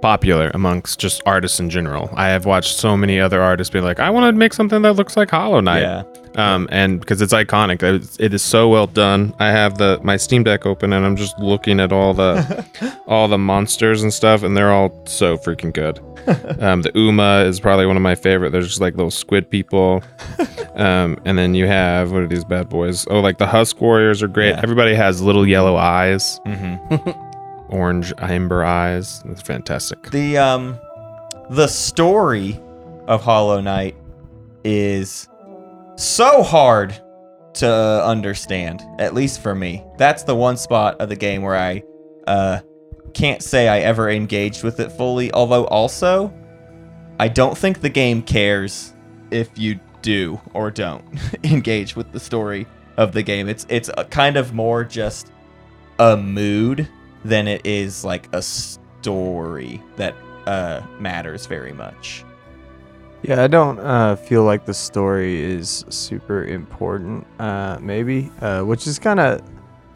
popular 0.00 0.50
amongst 0.54 0.98
just 0.98 1.22
artists 1.26 1.60
in 1.60 1.70
general. 1.70 2.10
I 2.14 2.28
have 2.28 2.44
watched 2.46 2.76
so 2.76 2.96
many 2.96 3.20
other 3.20 3.40
artists 3.42 3.72
be 3.72 3.80
like, 3.80 4.00
I 4.00 4.10
want 4.10 4.32
to 4.32 4.38
make 4.38 4.52
something 4.54 4.82
that 4.82 4.94
looks 4.94 5.16
like 5.16 5.30
Hollow 5.30 5.60
Knight. 5.60 5.82
Yeah. 5.82 6.02
Um, 6.36 6.68
and 6.70 7.00
because 7.00 7.20
it's 7.20 7.32
iconic, 7.32 7.82
it's, 7.82 8.18
it 8.20 8.32
is 8.32 8.40
so 8.42 8.68
well 8.68 8.86
done. 8.86 9.34
I 9.40 9.50
have 9.50 9.78
the 9.78 9.98
my 10.04 10.16
Steam 10.16 10.44
Deck 10.44 10.64
open 10.64 10.92
and 10.92 11.04
I'm 11.04 11.16
just 11.16 11.36
looking 11.40 11.80
at 11.80 11.92
all 11.92 12.14
the 12.14 12.64
all 13.08 13.26
the 13.26 13.36
monsters 13.38 14.02
and 14.04 14.14
stuff, 14.14 14.44
and 14.44 14.56
they're 14.56 14.70
all 14.72 14.92
so 15.06 15.36
freaking 15.38 15.72
good. 15.72 16.00
Um, 16.60 16.82
the 16.82 16.92
Uma 16.94 17.44
is 17.46 17.58
probably 17.58 17.86
one 17.86 17.96
of 17.96 18.02
my 18.02 18.14
favorite. 18.14 18.50
They're 18.50 18.60
just 18.60 18.80
like 18.80 18.94
little 18.94 19.10
squid 19.10 19.48
people. 19.50 20.02
Um, 20.76 21.18
and 21.26 21.36
then 21.36 21.54
you 21.54 21.66
have 21.66 22.10
what 22.12 22.22
are 22.22 22.26
these 22.26 22.44
bad 22.44 22.68
boys? 22.70 23.06
Oh, 23.10 23.20
like 23.20 23.36
the 23.36 23.46
Husk 23.46 23.80
Warriors 23.82 24.22
are 24.22 24.28
great. 24.28 24.50
Yeah. 24.50 24.60
Everybody 24.62 24.94
has 24.94 25.20
little 25.20 25.46
yellow 25.46 25.76
eyes, 25.76 26.40
Mm-hmm. 26.46 27.29
Orange 27.70 28.12
amber 28.18 28.64
eyes. 28.64 29.22
It's 29.26 29.42
fantastic. 29.42 30.10
The 30.10 30.38
um 30.38 30.78
the 31.50 31.66
story 31.66 32.60
of 33.06 33.22
Hollow 33.22 33.60
Knight 33.60 33.96
is 34.64 35.28
so 35.96 36.42
hard 36.42 36.94
to 37.54 38.04
understand, 38.04 38.82
at 38.98 39.14
least 39.14 39.42
for 39.42 39.54
me. 39.54 39.84
That's 39.98 40.22
the 40.22 40.36
one 40.36 40.56
spot 40.56 41.00
of 41.00 41.08
the 41.08 41.16
game 41.16 41.42
where 41.42 41.56
I 41.56 41.82
uh 42.26 42.60
can't 43.14 43.42
say 43.42 43.68
I 43.68 43.80
ever 43.80 44.08
engaged 44.08 44.62
with 44.62 44.78
it 44.80 44.92
fully, 44.92 45.32
although 45.32 45.66
also 45.66 46.32
I 47.18 47.28
don't 47.28 47.56
think 47.56 47.80
the 47.80 47.88
game 47.90 48.22
cares 48.22 48.94
if 49.30 49.58
you 49.58 49.80
do 50.02 50.40
or 50.54 50.70
don't 50.70 51.04
engage 51.44 51.96
with 51.96 52.12
the 52.12 52.20
story 52.20 52.66
of 52.96 53.12
the 53.12 53.22
game. 53.22 53.48
It's 53.48 53.66
it's 53.68 53.90
a 53.96 54.04
kind 54.04 54.36
of 54.36 54.54
more 54.54 54.84
just 54.84 55.32
a 55.98 56.16
mood 56.16 56.88
than 57.24 57.46
it 57.48 57.64
is 57.66 58.04
like 58.04 58.28
a 58.34 58.42
story 58.42 59.82
that 59.96 60.14
uh 60.46 60.80
matters 60.98 61.46
very 61.46 61.72
much. 61.72 62.24
yeah. 63.22 63.42
I 63.44 63.46
don't 63.46 63.78
uh, 63.80 64.16
feel 64.16 64.44
like 64.44 64.64
the 64.64 64.74
story 64.74 65.40
is 65.40 65.84
super 65.90 66.44
important. 66.44 67.26
Uh, 67.38 67.78
maybe, 67.80 68.30
uh, 68.40 68.62
which 68.62 68.86
is 68.86 68.98
kind 68.98 69.20
of 69.20 69.42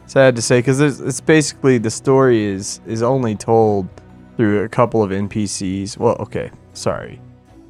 sad 0.07 0.37
to 0.37 0.43
say 0.43 0.59
because 0.59 0.81
it's 0.81 1.21
basically 1.21 1.79
the 1.79 1.91
story 1.91 2.45
is 2.45 2.81
is 2.87 3.03
only 3.03 3.35
told 3.35 3.89
through 4.37 4.65
a 4.65 4.69
couple 4.69 5.03
of 5.03 5.11
NPCs. 5.11 5.97
Well, 5.99 6.17
okay, 6.21 6.51
sorry. 6.75 7.21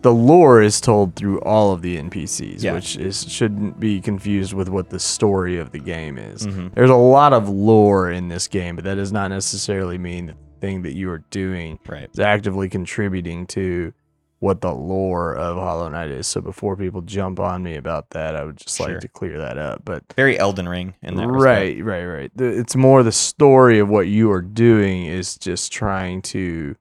The 0.04 0.12
lore 0.12 0.61
is 0.61 0.82
told 0.82 1.16
through 1.16 1.40
all 1.40 1.73
of 1.73 1.80
the 1.80 1.96
NPCs, 1.96 2.62
Yeah. 2.62 2.75
which 2.75 2.96
is 2.99 3.25
shouldn't 3.26 3.80
be 3.80 4.02
confused 4.02 4.52
with 4.52 4.68
what 4.68 4.90
the 4.90 4.99
story 5.00 5.58
of 5.58 5.73
the 5.73 5.78
game 5.78 6.18
is. 6.18 6.46
Mhm. 6.46 6.75
There's 6.75 6.90
a 6.90 6.94
lot 6.94 7.32
of 7.32 7.49
lore 7.49 8.11
in 8.11 8.28
this 8.28 8.46
game, 8.46 8.76
but 8.76 8.84
that 8.84 8.96
does 8.96 9.12
not 9.12 9.28
necessarily 9.28 9.96
mean 9.96 10.26
the 10.26 10.34
thing 10.61 10.82
that 10.82 10.92
you 10.94 11.11
are 11.11 11.23
doing 11.30 11.78
Right. 11.88 12.11
is 12.12 12.20
actively 12.20 12.68
contributing 12.68 13.46
to 13.46 13.94
what 14.40 14.61
the 14.61 14.75
lore 14.75 15.34
of 15.34 15.56
Hollow 15.56 15.88
Knight 15.88 16.11
is. 16.11 16.26
So 16.26 16.42
before 16.42 16.76
people 16.76 17.00
jump 17.00 17.40
on 17.40 17.62
me 17.62 17.75
about 17.76 18.11
that, 18.11 18.37
I 18.37 18.44
would 18.44 18.58
just 18.58 18.76
Sure. 18.76 18.88
like 18.90 19.00
to 19.00 19.08
clear 19.08 19.38
that 19.38 19.56
up. 19.56 19.87
But 19.87 20.02
Very 20.14 20.38
Elden 20.38 20.68
Ring 20.68 20.92
in 21.02 21.14
that 21.16 21.26
respect. 21.28 21.44
right, 21.46 21.82
right, 21.84 22.04
right. 22.04 22.30
The, 22.37 22.44
it's 22.44 22.76
more 22.76 23.02
the 23.02 23.11
story 23.12 23.78
of 23.78 23.88
what 23.88 24.06
you 24.06 24.30
are 24.32 24.42
doing 24.42 25.06
is 25.06 25.38
just 25.38 25.73
trying 25.73 26.20
to. 26.23 26.76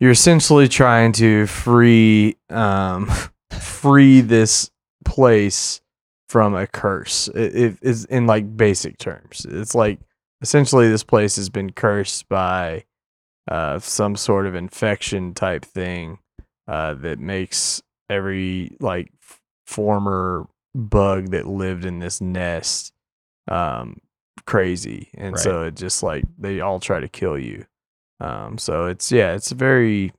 You're 0.00 0.10
essentially 0.10 0.66
trying 0.66 1.12
to 1.12 1.46
free, 1.46 2.36
um, 2.48 3.10
free 3.50 4.20
this 4.22 4.70
place 5.04 5.80
from 6.28 6.54
a 6.54 6.66
curse. 6.66 7.28
It, 7.28 7.54
it 7.54 7.78
is 7.82 8.06
in 8.06 8.26
like 8.26 8.56
basic 8.56 8.98
terms. 8.98 9.46
It's 9.48 9.74
like 9.74 10.00
essentially 10.40 10.88
this 10.88 11.02
place 11.04 11.36
has 11.36 11.50
been 11.50 11.70
cursed 11.72 12.28
by 12.28 12.84
uh, 13.50 13.78
some 13.80 14.16
sort 14.16 14.46
of 14.46 14.54
infection 14.54 15.34
type 15.34 15.64
thing 15.64 16.18
uh, 16.66 16.94
that 16.94 17.18
makes 17.18 17.82
every 18.08 18.76
like 18.80 19.10
f- 19.22 19.40
former 19.66 20.46
bug 20.74 21.30
that 21.32 21.46
lived 21.46 21.84
in 21.84 21.98
this 21.98 22.20
nest 22.20 22.92
um, 23.48 23.98
crazy, 24.46 25.10
and 25.14 25.32
Right. 25.34 25.42
so 25.42 25.64
it 25.64 25.74
just 25.74 26.02
like 26.02 26.24
they 26.38 26.60
all 26.60 26.78
try 26.80 27.00
to 27.00 27.08
kill 27.08 27.36
you. 27.36 27.66
Um, 28.20 28.58
so 28.58 28.86
it's 28.86 29.10
yeah, 29.10 29.32
it's 29.34 29.50
very 29.52 30.12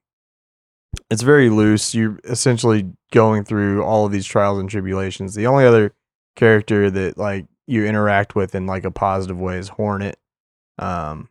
it's 1.10 1.22
very 1.22 1.50
loose. 1.50 1.94
You're 1.96 2.20
essentially 2.24 2.92
going 3.12 3.44
through 3.44 3.84
all 3.84 4.06
of 4.06 4.12
these 4.12 4.26
trials 4.26 4.60
and 4.60 4.70
tribulations. 4.70 5.36
The 5.36 5.48
only 5.48 5.66
other 5.66 5.94
character 6.36 6.90
that 6.92 7.18
like 7.18 7.46
you 7.68 7.86
interact 7.86 8.36
with 8.36 8.56
in 8.56 8.66
like 8.66 8.84
a 8.86 8.92
positive 8.92 9.40
way 9.40 9.58
is 9.58 9.70
Hornet. 9.70 10.18
Um, 10.80 11.30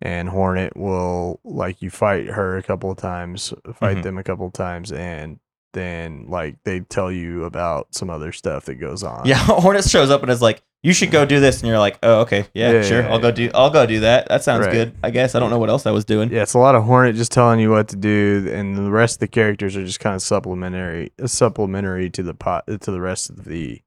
and 0.00 0.28
Hornet 0.28 0.76
will 0.76 1.40
like 1.44 1.80
you 1.80 1.90
fight 1.90 2.26
her 2.26 2.56
a 2.56 2.62
couple 2.62 2.90
of 2.90 2.98
times, 2.98 3.54
fight 3.74 3.98
Mhm. 3.98 4.02
them 4.02 4.18
a 4.18 4.24
couple 4.24 4.46
of 4.46 4.52
times, 4.52 4.90
and 4.92 5.38
then 5.72 6.26
like 6.28 6.56
they 6.64 6.80
tell 6.80 7.10
you 7.10 7.44
about 7.44 7.94
some 7.94 8.10
other 8.10 8.32
stuff 8.32 8.66
that 8.66 8.76
goes 8.76 9.02
on. 9.02 9.26
Yeah, 9.26 9.36
Hornet 9.38 9.84
shows 9.88 10.10
up 10.10 10.22
and 10.22 10.30
is 10.30 10.42
like, 10.42 10.62
"You 10.82 10.92
should 10.92 11.10
go 11.10 11.24
do 11.24 11.40
this," 11.40 11.60
and 11.60 11.68
you're 11.68 11.78
like, 11.78 11.98
"Oh, 12.02 12.20
okay, 12.22 12.46
yeah, 12.54 12.72
Yeah, 12.72 12.82
sure, 12.82 13.00
yeah, 13.02 13.08
I'll 13.12 13.18
go 13.18 13.30
do, 13.30 13.50
I'll 13.54 13.70
go 13.70 13.86
do 13.86 14.00
that. 14.00 14.28
That 14.28 14.42
sounds 14.44 14.66
Right. 14.66 14.72
good, 14.72 14.94
I 15.02 15.10
guess. 15.10 15.34
I 15.34 15.38
don't 15.40 15.50
know 15.50 15.58
what 15.58 15.70
else 15.70 15.86
I 15.86 15.90
was 15.90 16.04
doing." 16.04 16.30
Yeah, 16.30 16.42
it's 16.42 16.54
a 16.54 16.58
lot 16.58 16.74
of 16.74 16.84
Hornet 16.84 17.16
just 17.16 17.32
telling 17.32 17.60
you 17.60 17.70
what 17.70 17.88
to 17.88 17.96
do, 17.96 18.48
and 18.52 18.76
the 18.76 18.90
rest 18.90 19.16
of 19.16 19.20
the 19.20 19.28
characters 19.28 19.76
are 19.76 19.84
just 19.84 20.00
kind 20.00 20.14
of 20.14 20.22
supplementary, 20.22 21.12
supplementary 21.26 22.10
to 22.10 22.22
the 22.22 22.34
pot 22.34 22.64
to 22.66 22.90
the 22.90 23.00
rest 23.00 23.30
of 23.30 23.44
the 23.44 23.80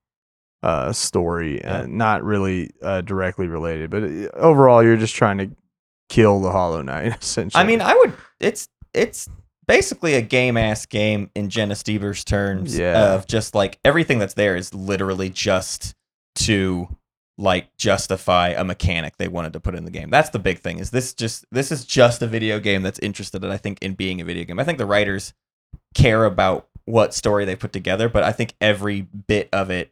uh, 0.64 0.92
story, 0.92 1.60
Yeah. 1.60 1.82
uh, 1.82 1.86
not 1.88 2.24
really 2.24 2.72
uh, 2.82 3.02
directly 3.02 3.48
related. 3.48 3.90
But 3.92 4.04
uh, 4.04 4.30
overall, 4.36 4.82
you're 4.84 4.98
just 4.98 5.16
trying 5.16 5.38
to 5.38 5.52
kill 6.10 6.40
the 6.40 6.52
Hollow 6.52 6.82
Knight. 6.82 7.16
Essentially, 7.22 7.62
I 7.62 7.66
mean, 7.68 7.82
I 7.82 7.94
would. 7.94 8.14
It's 8.40 8.68
it's 8.94 9.30
basically 9.68 10.16
a 10.16 10.22
game 10.22 10.58
ass 10.58 10.86
game 10.86 11.30
in 11.36 11.50
Jenna 11.50 11.76
Stoeber's 11.76 12.24
terms. 12.24 12.78
Yeah. 12.78 13.14
Of 13.14 13.28
just 13.28 13.56
like 13.56 13.80
everything 13.84 14.20
that's 14.20 14.34
there 14.34 14.56
is 14.56 14.74
literally 14.74 15.30
just 15.30 15.96
to 16.36 16.88
like 17.38 17.76
justify 17.78 18.50
a 18.50 18.64
mechanic 18.64 19.18
they 19.18 19.28
wanted 19.28 19.54
to 19.54 19.60
put 19.60 19.76
in 19.76 19.86
the 19.86 19.92
game. 19.92 20.10
That's 20.10 20.30
the 20.30 20.40
big 20.40 20.60
thing. 20.60 20.80
Is 20.80 20.92
this 20.92 21.14
just 21.14 21.46
this 21.52 21.72
is 21.72 21.86
just 21.86 22.22
a 22.22 22.28
video 22.28 22.60
game 22.60 22.82
that's 22.82 23.00
interested, 23.00 23.44
in, 23.44 23.52
I 23.52 23.58
think, 23.58 23.80
in 23.82 23.94
being 23.94 24.22
a 24.22 24.26
video 24.26 24.46
game. 24.46 24.60
I 24.60 24.64
think 24.64 24.78
the 24.78 24.86
writers 24.86 25.34
care 25.94 26.26
about 26.26 26.68
what 26.86 27.14
story 27.14 27.46
they 27.46 27.56
put 27.56 27.74
together, 27.74 28.08
but 28.10 28.24
I 28.24 28.32
think 28.32 28.54
every 28.62 29.02
bit 29.02 29.50
of 29.52 29.70
it 29.70 29.92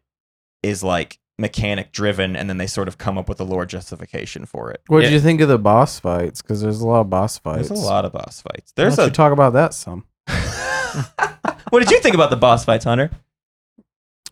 is 0.62 0.84
like 0.84 1.20
mechanic 1.40 1.92
driven, 1.92 2.36
and 2.36 2.50
then 2.50 2.58
they 2.58 2.68
sort 2.68 2.88
of 2.88 2.98
come 2.98 3.18
up 3.18 3.28
with 3.28 3.40
a 3.40 3.44
lore 3.44 3.66
justification 3.66 4.46
for 4.46 4.70
it. 4.72 4.82
What 4.88 5.00
Yeah. 5.00 5.10
did 5.10 5.13
you 5.13 5.20
think 5.20 5.42
of 5.42 5.48
the 5.50 5.58
boss 5.58 6.00
fights? 6.00 6.42
Because 6.42 6.62
there's 6.62 6.82
a 6.82 6.88
lot 6.88 7.02
of 7.02 7.10
boss 7.10 7.38
fights. 7.38 7.70
There's 7.70 7.82
a 7.82 7.86
lot 7.86 8.06
of 8.06 8.13
boss 8.13 8.42
fights. 8.42 8.72
Why 8.75 8.84
There's 8.84 8.96
don't 8.98 9.06
a 9.06 9.08
you 9.08 9.13
talk 9.13 9.32
about 9.34 9.54
that 9.54 9.74
some. 9.74 10.06
what 11.70 11.80
did 11.80 11.92
you 11.92 12.00
think 12.00 12.16
about 12.16 12.30
the 12.30 12.36
boss 12.38 12.66
fights, 12.66 12.86
Hunter? 12.86 13.10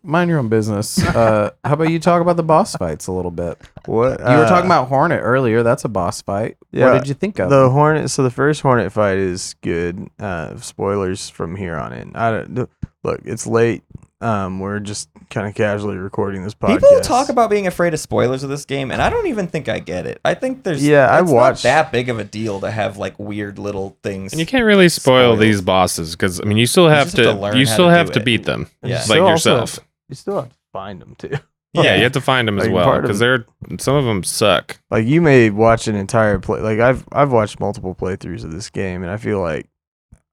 Mind 0.03 0.29
your 0.31 0.39
own 0.39 0.49
business. 0.49 0.99
Uh, 1.11 1.51
how 1.63 1.73
about 1.73 1.89
you 1.91 1.99
talk 1.99 2.21
about 2.21 2.37
the 2.37 2.43
boss 2.43 2.75
fights 2.75 3.05
a 3.07 3.11
little 3.11 3.29
bit? 3.31 3.57
what 3.85 4.19
You 4.19 4.25
were 4.37 4.45
talking 4.45 4.63
uh, 4.71 4.75
about 4.75 4.87
Hornet 4.87 5.19
earlier. 5.21 5.61
That's 5.61 5.83
a 5.85 5.89
boss 5.89 6.21
fight. 6.21 6.57
Yeah, 6.71 6.91
what 6.93 6.99
did 6.99 7.07
you 7.07 7.13
think 7.13 7.37
of? 7.39 7.49
the? 7.49 7.69
Hornet. 7.69 8.09
So 8.09 8.23
the 8.23 8.31
first 8.31 8.61
Hornet 8.61 8.91
fight 8.91 9.17
is 9.17 9.55
good. 9.61 10.07
Uh, 10.17 10.55
spoilers 10.57 11.29
from 11.29 11.55
here 11.55 11.75
on 11.75 11.93
in. 11.93 12.15
I 12.15 12.31
don't 12.43 12.69
look. 13.03 13.21
It's 13.25 13.45
late. 13.45 13.83
Um, 14.21 14.59
we're 14.59 14.79
just 14.79 15.09
kind 15.31 15.47
of 15.47 15.55
casually 15.55 15.97
recording 15.97 16.43
this 16.43 16.53
podcast. 16.53 16.81
People 16.81 17.01
talk 17.01 17.29
about 17.29 17.49
being 17.49 17.65
afraid 17.65 17.93
of 17.95 17.99
spoilers 17.99 18.43
of 18.43 18.49
this 18.51 18.65
game, 18.65 18.91
and 18.91 19.01
I 19.01 19.09
don't 19.09 19.25
even 19.27 19.47
think 19.47 19.67
I 19.67 19.79
get 19.79 20.05
it. 20.05 20.21
I 20.23 20.35
think 20.35 20.63
there's 20.63 20.85
Yeah, 20.85 21.07
I 21.07 21.21
it's 21.21 21.29
not 21.31 21.35
watched- 21.35 21.63
that 21.63 21.91
big 21.91 22.07
of 22.07 22.19
a 22.19 22.23
deal 22.23 22.59
to 22.59 22.69
have 22.69 22.97
like 22.97 23.17
weird 23.17 23.57
little 23.57 23.97
things. 24.03 24.31
And 24.33 24.39
you 24.39 24.45
can't 24.45 24.63
really 24.63 24.89
spoil 24.89 25.31
Spoiled. 25.33 25.39
these 25.39 25.61
bosses 25.61 26.11
because 26.15 26.39
I 26.39 26.43
mean, 26.43 26.57
you 26.59 26.67
still 26.67 26.87
have 26.87 27.07
just 27.07 27.15
to, 27.15 27.23
have 27.25 27.35
to 27.35 27.41
learn 27.41 27.57
you 27.57 27.65
still 27.65 27.87
to 27.87 27.91
have 27.93 28.11
to 28.11 28.19
it. 28.19 28.25
beat 28.25 28.43
them, 28.45 28.67
Yeah. 28.83 28.95
like 28.97 29.03
Still 29.05 29.27
yourself. 29.27 29.75
have- 29.75 29.85
you 30.09 30.15
still 30.15 30.35
have 30.41 30.49
to 30.49 30.55
find 30.71 31.01
them 31.01 31.15
too. 31.17 31.31
Yeah, 31.73 31.95
you 31.95 32.03
have 32.03 32.11
to 32.11 32.19
find 32.21 32.49
them 32.49 32.59
as 32.59 32.65
Like, 32.67 32.75
well 32.75 33.01
because 33.01 33.17
they're 33.19 33.45
some 33.79 33.95
of 33.95 34.03
them 34.03 34.23
suck. 34.25 34.77
like 34.91 35.07
you 35.07 35.21
may 35.21 35.49
watch 35.49 35.87
an 35.87 35.95
entire 35.95 36.37
play 36.37 36.59
like 36.59 36.79
I've 36.79 37.05
I've 37.13 37.31
watched 37.31 37.61
multiple 37.61 37.95
playthroughs 37.95 38.43
of 38.43 38.51
this 38.51 38.69
game 38.69 39.03
and 39.03 39.09
I 39.09 39.15
feel 39.15 39.39
like 39.39 39.69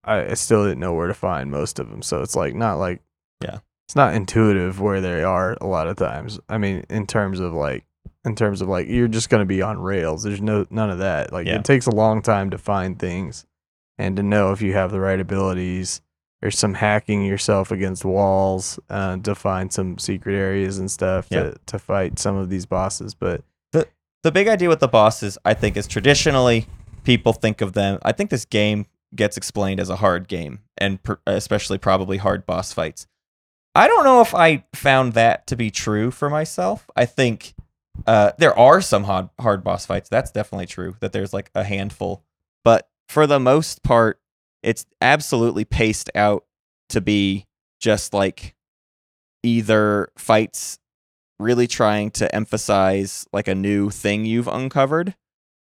I, 0.03 0.31
I 0.31 0.35
still 0.35 0.65
didn't 0.65 0.81
know 0.81 0.95
where 0.95 1.07
to 1.07 1.15
find 1.15 1.49
most 1.53 1.79
of 1.79 1.91
them 1.91 2.03
so 2.03 2.23
it's 2.23 2.35
like 2.35 2.57
not 2.57 2.81
like 2.81 3.03
Yeah. 3.41 3.59
It's 3.89 3.97
not 3.97 4.15
intuitive 4.15 4.81
where 4.81 5.01
they 5.01 5.23
are 5.25 5.57
a 5.61 5.67
lot 5.67 5.87
of 5.89 5.97
times 5.97 6.39
I 6.49 6.59
mean 6.59 6.85
in 6.91 7.07
terms 7.07 7.41
of 7.41 7.55
like 7.55 7.85
in 8.25 8.35
terms 8.35 8.61
of 8.61 8.69
like 8.69 8.87
you're 8.89 9.09
just 9.09 9.31
gonna 9.31 9.47
be 9.47 9.63
on 9.63 9.79
rails 9.79 10.23
there's 10.23 10.43
no 10.43 10.67
none 10.71 10.91
of 10.91 10.99
that 10.99 11.33
like 11.33 11.47
Yeah. 11.47 11.57
it 11.57 11.65
takes 11.65 11.87
a 11.87 11.91
long 11.91 12.21
time 12.23 12.51
to 12.51 12.59
find 12.59 12.99
things 12.99 13.47
and 13.97 14.17
to 14.17 14.23
know 14.23 14.53
if 14.53 14.61
you 14.63 14.75
have 14.75 14.91
the 14.91 15.01
right 15.01 15.19
abilities 15.19 16.03
there's 16.43 16.59
some 16.59 16.75
hacking 16.75 17.25
yourself 17.25 17.73
against 17.73 18.05
walls 18.05 18.79
uh, 18.91 19.17
to 19.17 19.35
find 19.35 19.73
some 19.73 19.99
secret 19.99 20.35
areas 20.37 20.79
and 20.79 20.91
stuff 20.91 21.27
Yeah. 21.31 21.45
to, 21.45 21.57
to 21.67 21.79
fight 21.79 22.19
some 22.19 22.37
of 22.37 22.51
these 22.51 22.67
bosses 22.67 23.15
but 23.15 23.43
the 23.73 23.87
the 24.23 24.33
big 24.33 24.49
idea 24.49 24.69
with 24.69 24.81
the 24.81 24.89
bosses, 24.89 25.39
I 25.45 25.55
think, 25.55 25.77
is 25.77 25.87
traditionally 25.87 26.67
people 27.05 27.33
think 27.33 27.61
of 27.61 27.73
them. 27.75 28.01
I 28.03 28.11
think 28.13 28.31
this 28.31 28.45
game 28.45 28.87
gets 29.15 29.37
explained 29.37 29.79
as 29.79 29.91
a 29.91 29.97
hard 29.97 30.27
game, 30.27 30.59
and 30.77 31.01
pr- 31.03 31.15
especially 31.25 31.79
probably 31.79 32.17
hard 32.17 32.45
boss 32.45 32.73
fights. 32.73 33.07
I 33.79 33.87
don't 33.87 34.03
know 34.03 34.21
if 34.21 34.35
I 34.35 34.65
found 34.75 35.13
that 35.13 35.47
to 35.47 35.57
be 35.57 35.71
true 35.71 36.11
for 36.11 36.29
myself. 36.29 36.91
I 36.97 37.05
think 37.05 37.55
uh, 38.09 38.33
there 38.37 38.59
are 38.59 38.81
some 38.81 39.05
hard, 39.05 39.29
hard 39.39 39.63
boss 39.63 39.87
fights. 39.87 40.09
That's 40.09 40.33
definitely 40.33 40.67
true. 40.67 40.97
That 40.99 41.13
there's 41.13 41.33
like 41.33 41.49
a 41.55 41.63
handful, 41.63 42.25
but 42.65 42.89
for 43.09 43.29
the 43.29 43.39
most 43.39 43.85
part, 43.85 44.21
it's 44.65 44.85
absolutely 45.01 45.65
paced 45.65 46.11
out 46.17 46.45
to 46.89 47.01
be 47.01 47.47
just 47.81 48.13
like 48.13 48.57
either 49.45 50.11
fights 50.19 50.81
really 51.39 51.69
trying 51.69 52.11
to 52.11 52.35
emphasize 52.35 53.29
like 53.33 53.47
a 53.47 53.55
new 53.55 53.91
thing 53.91 54.27
you've 54.27 54.49
uncovered 54.49 55.15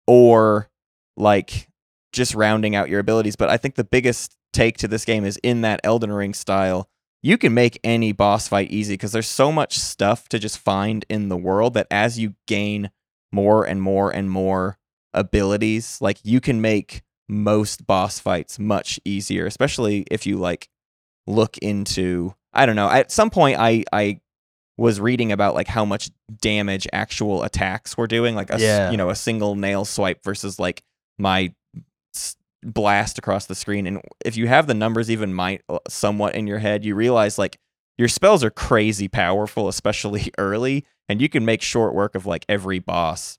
or 0.07 0.67
like 1.15 1.69
just 2.11 2.33
rounding 2.33 2.75
out 2.75 2.89
your 2.89 2.99
abilities 2.99 3.35
but 3.35 3.49
i 3.49 3.57
think 3.57 3.75
the 3.75 3.83
biggest 3.83 4.35
take 4.51 4.77
to 4.77 4.87
this 4.87 5.05
game 5.05 5.23
is 5.23 5.37
in 5.43 5.61
that 5.61 5.79
elden 5.83 6.11
ring 6.11 6.33
style 6.33 6.89
you 7.21 7.37
can 7.37 7.53
make 7.53 7.79
any 7.83 8.11
boss 8.11 8.47
fight 8.47 8.71
easy 8.71 8.93
because 8.93 9.11
there's 9.11 9.27
so 9.27 9.51
much 9.51 9.77
stuff 9.77 10.29
to 10.29 10.39
just 10.39 10.57
find 10.57 11.05
in 11.09 11.29
the 11.29 11.37
world 11.37 11.73
that 11.73 11.87
as 11.91 12.17
you 12.19 12.35
gain 12.47 12.91
more 13.31 13.65
and 13.65 13.81
more 13.81 14.09
and 14.11 14.29
more 14.31 14.77
abilities 15.13 15.97
like 16.01 16.17
you 16.23 16.39
can 16.39 16.61
make 16.61 17.01
most 17.27 17.85
boss 17.85 18.19
fights 18.19 18.57
much 18.57 18.99
easier 19.05 19.45
especially 19.45 20.05
if 20.09 20.25
you 20.25 20.37
like 20.37 20.69
look 21.27 21.57
into 21.59 22.33
i 22.53 22.65
don't 22.65 22.75
know 22.75 22.89
at 22.89 23.11
some 23.11 23.29
point 23.29 23.57
i 23.59 23.83
i 23.91 24.19
was 24.77 24.99
reading 24.99 25.31
about 25.31 25.53
like 25.55 25.67
how 25.67 25.83
much 25.83 26.09
damage 26.41 26.87
actual 26.93 27.43
attacks 27.43 27.97
were 27.97 28.07
doing 28.07 28.33
like 28.33 28.49
a 28.51 28.59
Yeah. 28.59 28.91
you 28.91 28.97
know 28.97 29.09
a 29.09 29.15
single 29.15 29.55
nail 29.55 29.83
swipe 29.83 30.23
versus 30.23 30.57
like 30.59 30.81
my 31.17 31.53
blast 32.63 33.17
across 33.17 33.45
the 33.45 33.55
screen 33.55 33.87
and 33.87 34.01
if 34.25 34.35
you 34.35 34.47
have 34.47 34.67
the 34.67 34.73
numbers 34.73 35.09
even 35.09 35.33
might 35.33 35.61
uh, 35.69 35.79
somewhat 35.87 36.35
in 36.35 36.45
your 36.45 36.59
head 36.59 36.83
you 36.83 36.93
realize 36.93 37.37
like 37.37 37.57
your 37.97 38.07
spells 38.07 38.43
are 38.43 38.49
crazy 38.49 39.07
powerful 39.07 39.67
especially 39.67 40.29
early 40.37 40.85
and 41.07 41.21
you 41.21 41.29
can 41.29 41.45
make 41.45 41.61
short 41.61 41.93
work 41.93 42.15
of 42.15 42.25
like 42.25 42.45
every 42.49 42.79
boss 42.79 43.37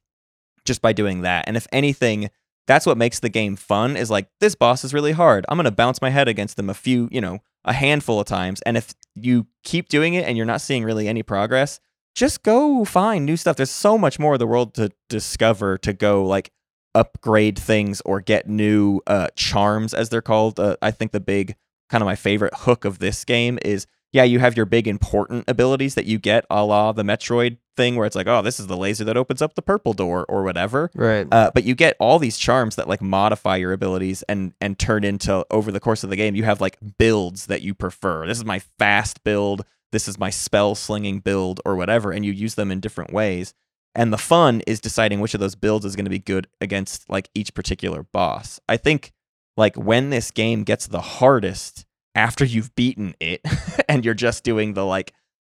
just 0.65 0.81
by 0.81 0.93
doing 0.93 1.21
that 1.23 1.45
and 1.47 1.57
if 1.57 1.67
anything 1.73 2.31
that's 2.67 2.87
what 2.87 2.97
makes 2.97 3.19
the 3.19 3.29
game 3.29 3.57
fun 3.57 3.97
is 3.97 4.11
like 4.11 4.29
this 4.39 4.55
boss 4.55 4.85
is 4.85 4.95
really 4.95 5.11
hard. 5.11 5.45
I'm 5.49 5.57
going 5.57 5.65
to 5.65 5.73
bounce 5.73 6.01
my 6.01 6.11
head 6.11 6.29
against 6.29 6.57
them 6.57 6.71
a 6.71 6.75
few 6.75 7.09
you 7.11 7.21
know 7.21 7.41
a 7.65 7.73
handful 7.73 8.21
of 8.21 8.27
times 8.27 8.63
and 8.63 8.77
if 8.77 8.95
you 9.15 9.47
keep 9.65 9.89
doing 9.89 10.15
it 10.15 10.25
and 10.27 10.37
you're 10.37 10.47
not 10.47 10.61
seeing 10.61 10.85
really 10.85 11.09
any 11.09 11.23
progress 11.23 11.81
just 12.15 12.43
go 12.43 12.85
find 12.85 13.25
new 13.25 13.37
stuff. 13.37 13.57
There's 13.57 13.71
so 13.71 13.97
much 13.97 14.19
more 14.19 14.35
of 14.35 14.39
the 14.39 14.47
world 14.47 14.75
to 14.75 14.91
discover 15.09 15.79
to 15.79 15.93
go 15.93 16.25
like 16.25 16.51
upgrade 16.95 17.59
things 17.59 18.01
or 18.03 18.21
get 18.21 18.49
new 18.49 19.01
uh, 19.07 19.29
charms 19.37 19.95
as 19.95 20.09
they're 20.09 20.23
called. 20.23 20.59
Uh, 20.59 20.77
i 20.83 20.91
think 20.91 21.13
the 21.13 21.21
big 21.21 21.57
kind 21.89 22.03
of 22.03 22.07
my 22.07 22.17
favorite 22.17 22.53
hook 22.55 22.85
of 22.85 22.99
this 22.99 23.25
game 23.25 23.59
is 23.65 23.87
yeah 24.13 24.25
you 24.25 24.39
have 24.39 24.57
your 24.57 24.67
big 24.67 24.89
important 24.89 25.45
abilities 25.49 25.95
that 25.95 26.07
you 26.07 26.19
get 26.19 26.45
a 26.51 26.65
la 26.65 26.93
the 26.93 27.03
metroid 27.03 27.59
thing 27.77 27.97
where 27.97 28.07
it's 28.07 28.17
like 28.17 28.27
oh 28.27 28.43
this 28.43 28.61
is 28.61 28.67
the 28.67 28.77
laser 28.77 29.05
that 29.05 29.17
opens 29.17 29.41
up 29.41 29.55
the 29.55 29.63
purple 29.63 29.93
door 29.93 30.27
or 30.29 30.43
whatever. 30.43 30.91
Right. 30.95 31.27
Uh, 31.33 31.51
but 31.55 31.65
you 31.65 31.75
get 31.75 31.97
all 31.99 32.19
these 32.19 32.37
charms 32.37 32.77
that 32.77 32.89
like 32.89 33.01
modify 33.01 33.57
your 33.57 33.73
abilities 33.73 34.23
and 34.25 34.53
and 34.61 34.79
turn 34.79 35.03
into 35.05 35.47
over 35.51 35.73
the 35.73 35.81
course 35.81 36.05
of 36.05 36.11
the 36.11 36.17
game 36.17 36.35
you 36.35 36.45
have 36.45 36.61
like 36.61 36.77
builds 36.99 37.47
that 37.47 37.63
you 37.63 37.75
prefer. 37.75 38.27
This 38.27 38.39
is 38.39 38.45
my 38.45 38.59
fast 38.79 39.25
build. 39.25 39.65
This 39.93 40.09
is 40.09 40.19
my 40.19 40.31
spell 40.31 40.75
slinging 40.75 41.21
build 41.21 41.61
or 41.65 41.75
whatever 41.75 42.13
and 42.13 42.25
you 42.25 42.33
use 42.33 42.55
them 42.55 42.71
in 42.71 42.81
different 42.81 43.13
ways 43.13 43.55
and 44.01 44.13
the 44.13 44.19
fun 44.19 44.63
is 44.67 44.81
deciding 44.81 45.21
which 45.21 45.35
of 45.35 45.41
those 45.41 45.55
builds 45.55 45.85
is 45.85 45.95
going 45.95 46.07
to 46.07 46.11
be 46.11 46.19
good 46.19 46.49
against 46.61 47.09
like 47.09 47.29
each 47.35 47.55
particular 47.55 48.03
boss 48.03 48.59
i 48.69 48.77
think 48.77 49.13
like 49.57 49.77
when 49.77 50.11
this 50.11 50.31
game 50.31 50.65
gets 50.65 50.87
the 50.87 51.01
hardest 51.01 51.85
after 52.15 52.45
you've 52.45 52.75
beaten 52.75 53.15
it 53.21 53.41
and 53.89 54.05
you're 54.05 54.15
just 54.15 54.43
doing 54.43 54.75
the 54.75 54.85
like 54.85 55.13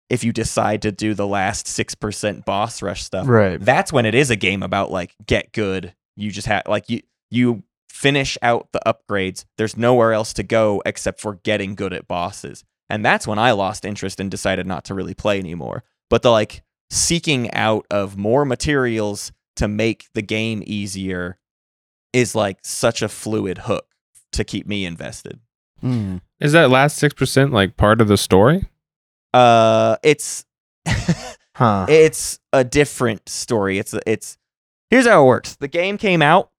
if 0.10 0.26
you 0.26 0.34
decide 0.34 0.82
to 0.82 0.92
do 0.92 1.14
the 1.14 1.26
last 1.26 1.68
6% 1.68 2.44
boss 2.44 2.82
rush 2.82 3.04
stuff 3.04 3.28
right 3.28 3.62
that's 3.62 3.94
when 3.94 4.06
it 4.06 4.14
is 4.14 4.30
a 4.30 4.36
game 4.36 4.62
about 4.62 4.92
like 4.92 5.16
get 5.26 5.54
good. 5.54 5.96
You 6.18 6.32
just 6.32 6.48
have 6.48 6.64
like 6.68 6.90
you 6.90 7.02
you 7.30 7.64
finish 7.90 8.38
out 8.42 8.68
the 8.74 8.82
upgrades. 8.86 9.46
There's 9.58 9.78
nowhere 9.78 10.12
else 10.12 10.34
to 10.34 10.44
go 10.44 10.82
except 10.86 11.22
for 11.22 11.36
getting 11.36 11.76
good 11.76 11.94
at 11.94 12.08
bosses. 12.08 12.64
And 12.90 13.06
that's 13.06 13.26
when 13.26 13.40
I 13.40 13.52
lost 13.52 13.86
interest 13.86 14.20
and 14.20 14.30
decided 14.30 14.68
not 14.68 14.84
to 14.86 14.94
really 14.94 15.14
play 15.14 15.40
anymore. 15.40 15.84
But 16.10 16.24
the 16.24 16.32
like 16.32 16.64
seeking 16.92 17.50
out 17.54 17.88
of 17.90 18.18
more 18.18 18.44
materials 18.44 19.32
to 19.56 19.68
make 19.68 20.08
the 20.14 20.22
game 20.22 20.62
easier 20.68 21.40
is 22.12 22.36
like 22.36 22.60
such 22.62 23.02
a 23.02 23.08
fluid 23.08 23.60
hook 23.60 23.86
to 24.34 24.44
keep 24.44 24.68
me 24.68 24.86
invested. 24.86 25.40
Mm. 25.82 26.20
Is 26.42 26.52
that 26.52 26.70
last 26.70 26.98
six 26.98 27.14
percent 27.14 27.54
like 27.54 27.78
part 27.78 28.02
of 28.02 28.08
the 28.10 28.18
story? 28.18 28.66
Uh, 29.34 29.96
it's 30.04 30.46
Huh. 31.56 31.86
it's 31.90 32.40
a 32.54 32.64
different 32.64 33.30
story. 33.30 33.78
It's 33.80 33.96
it's 34.06 34.38
here's 34.90 35.08
how 35.08 35.24
it 35.24 35.28
works. 35.28 35.56
The 35.56 35.68
game 35.68 35.98
came 35.98 36.22
out, 36.22 36.52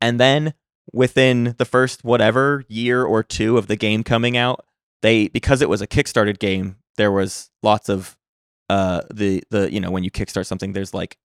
and 0.00 0.18
then 0.18 0.54
within 0.92 1.54
the 1.58 1.64
first 1.64 2.02
whatever 2.04 2.64
year 2.68 3.04
or 3.04 3.22
two 3.22 3.58
of 3.58 3.66
the 3.68 3.76
game 3.76 4.02
coming 4.02 4.36
out, 4.36 4.64
they 5.02 5.28
because 5.28 5.62
it 5.62 5.68
was 5.68 5.82
a 5.82 5.86
kickstarted 5.86 6.38
game, 6.38 6.76
there 6.96 7.12
was 7.12 7.50
lots 7.62 7.88
of 7.88 8.16
uh 8.70 9.00
the 9.12 9.42
the 9.50 9.72
you 9.72 9.80
know 9.80 9.90
when 9.90 10.04
you 10.04 10.10
kickstart 10.10 10.46
something, 10.46 10.72
there's 10.72 10.92
like 10.94 11.16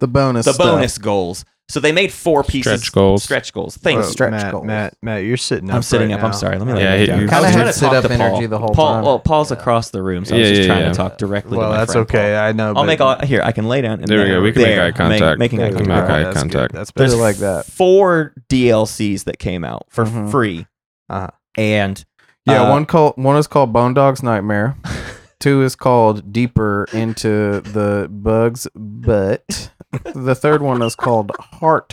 The 0.00 0.08
bonus. 0.08 0.44
the 0.46 0.52
stuff. 0.52 0.66
bonus 0.66 0.98
goals. 0.98 1.44
So 1.70 1.80
they 1.80 1.92
made 1.92 2.12
four 2.12 2.44
pieces 2.44 2.82
Stretch 2.82 2.92
goals. 2.92 3.22
Stretch 3.24 3.52
goals. 3.54 3.78
Thanks. 3.78 4.04
Whoa, 4.08 4.12
stretch 4.12 4.30
Matt, 4.32 4.52
goals. 4.52 4.66
Matt, 4.66 4.96
Matt, 5.00 5.24
you're 5.24 5.38
sitting 5.38 5.70
up. 5.70 5.76
I'm 5.76 5.82
sitting 5.82 6.10
right 6.10 6.18
up. 6.18 6.22
I'm 6.24 6.34
sorry. 6.34 6.58
Let 6.58 6.66
me 6.66 6.78
Yeah, 6.78 6.90
lay 6.90 7.00
he- 7.00 7.06
down. 7.06 7.20
I 7.20 7.26
Kinda 7.26 7.48
had 7.52 7.64
to 7.64 7.72
sit 7.72 7.86
talk 7.86 7.94
up 7.94 8.04
to 8.04 8.12
energy 8.12 8.40
Paul. 8.40 8.48
the 8.48 8.58
whole 8.58 8.74
Paul, 8.74 8.92
time. 8.96 9.04
Well, 9.04 9.18
Paul's 9.18 9.50
Yeah. 9.50 9.56
across 9.56 9.88
the 9.88 10.02
room, 10.02 10.26
so 10.26 10.34
I 10.36 10.40
was 10.40 10.48
Yeah, 10.50 10.54
just 10.56 10.60
yeah, 10.68 10.74
trying 10.74 10.84
yeah. 10.84 10.88
to 10.90 10.94
talk 10.94 11.16
directly. 11.16 11.56
Well, 11.56 11.68
to 11.70 11.72
my 11.72 11.78
that's 11.78 11.92
friend 11.92 12.06
okay. 12.06 12.34
Paul. 12.34 12.44
I 12.44 12.52
know. 12.52 12.74
I'll 12.76 12.84
make 12.84 13.00
all 13.00 13.18
here. 13.24 13.40
I 13.42 13.52
can 13.52 13.66
lay 13.66 13.80
down. 13.80 14.00
And 14.00 14.08
There 14.08 14.22
we 14.22 14.28
go. 14.28 14.42
We 14.42 14.52
can 14.52 14.60
make 14.60 14.78
eye 14.78 14.84
Make- 14.88 14.94
contact. 14.96 15.38
making 15.38 15.62
eye 15.62 15.68
we 15.70 15.74
Make 15.76 15.84
go. 15.86 15.94
contact. 15.94 16.10
eye 16.10 16.22
That's 16.24 16.36
contact. 16.36 16.72
That's 16.74 16.90
Better 16.90 17.10
better. 17.12 17.22
like 17.22 17.36
that. 17.38 17.64
Four 17.64 18.34
DLCs 18.50 19.24
that 19.24 19.38
came 19.38 19.64
out 19.64 19.86
for 19.88 20.04
Mhm. 20.04 20.30
free, 20.30 20.66
Uh-huh. 21.08 21.28
and 21.56 22.04
Yeah, 22.46 22.64
uh, 22.64 22.70
one 22.72 22.84
called 22.84 23.14
one 23.16 23.36
is 23.38 23.46
called 23.46 23.72
Bone 23.72 23.94
Dog's 23.94 24.22
Nightmare. 24.22 24.76
Two 25.44 25.60
is 25.60 25.76
called 25.76 26.32
Deeper 26.32 26.86
into 26.94 27.60
the 27.60 28.08
Bug's 28.10 28.66
Butt. 28.74 29.70
The 30.14 30.34
third 30.34 30.62
one 30.62 30.80
is 30.80 30.96
called 30.96 31.32
Heart. 31.38 31.92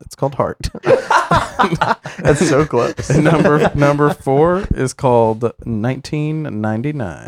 It's 0.00 0.14
called 0.14 0.36
Heart. 0.36 0.68
That's 0.84 2.48
so 2.48 2.64
close. 2.64 3.10
Number 3.18 3.68
number 3.74 4.14
four 4.14 4.62
is 4.76 4.94
called 4.94 5.42
1999. 5.42 7.26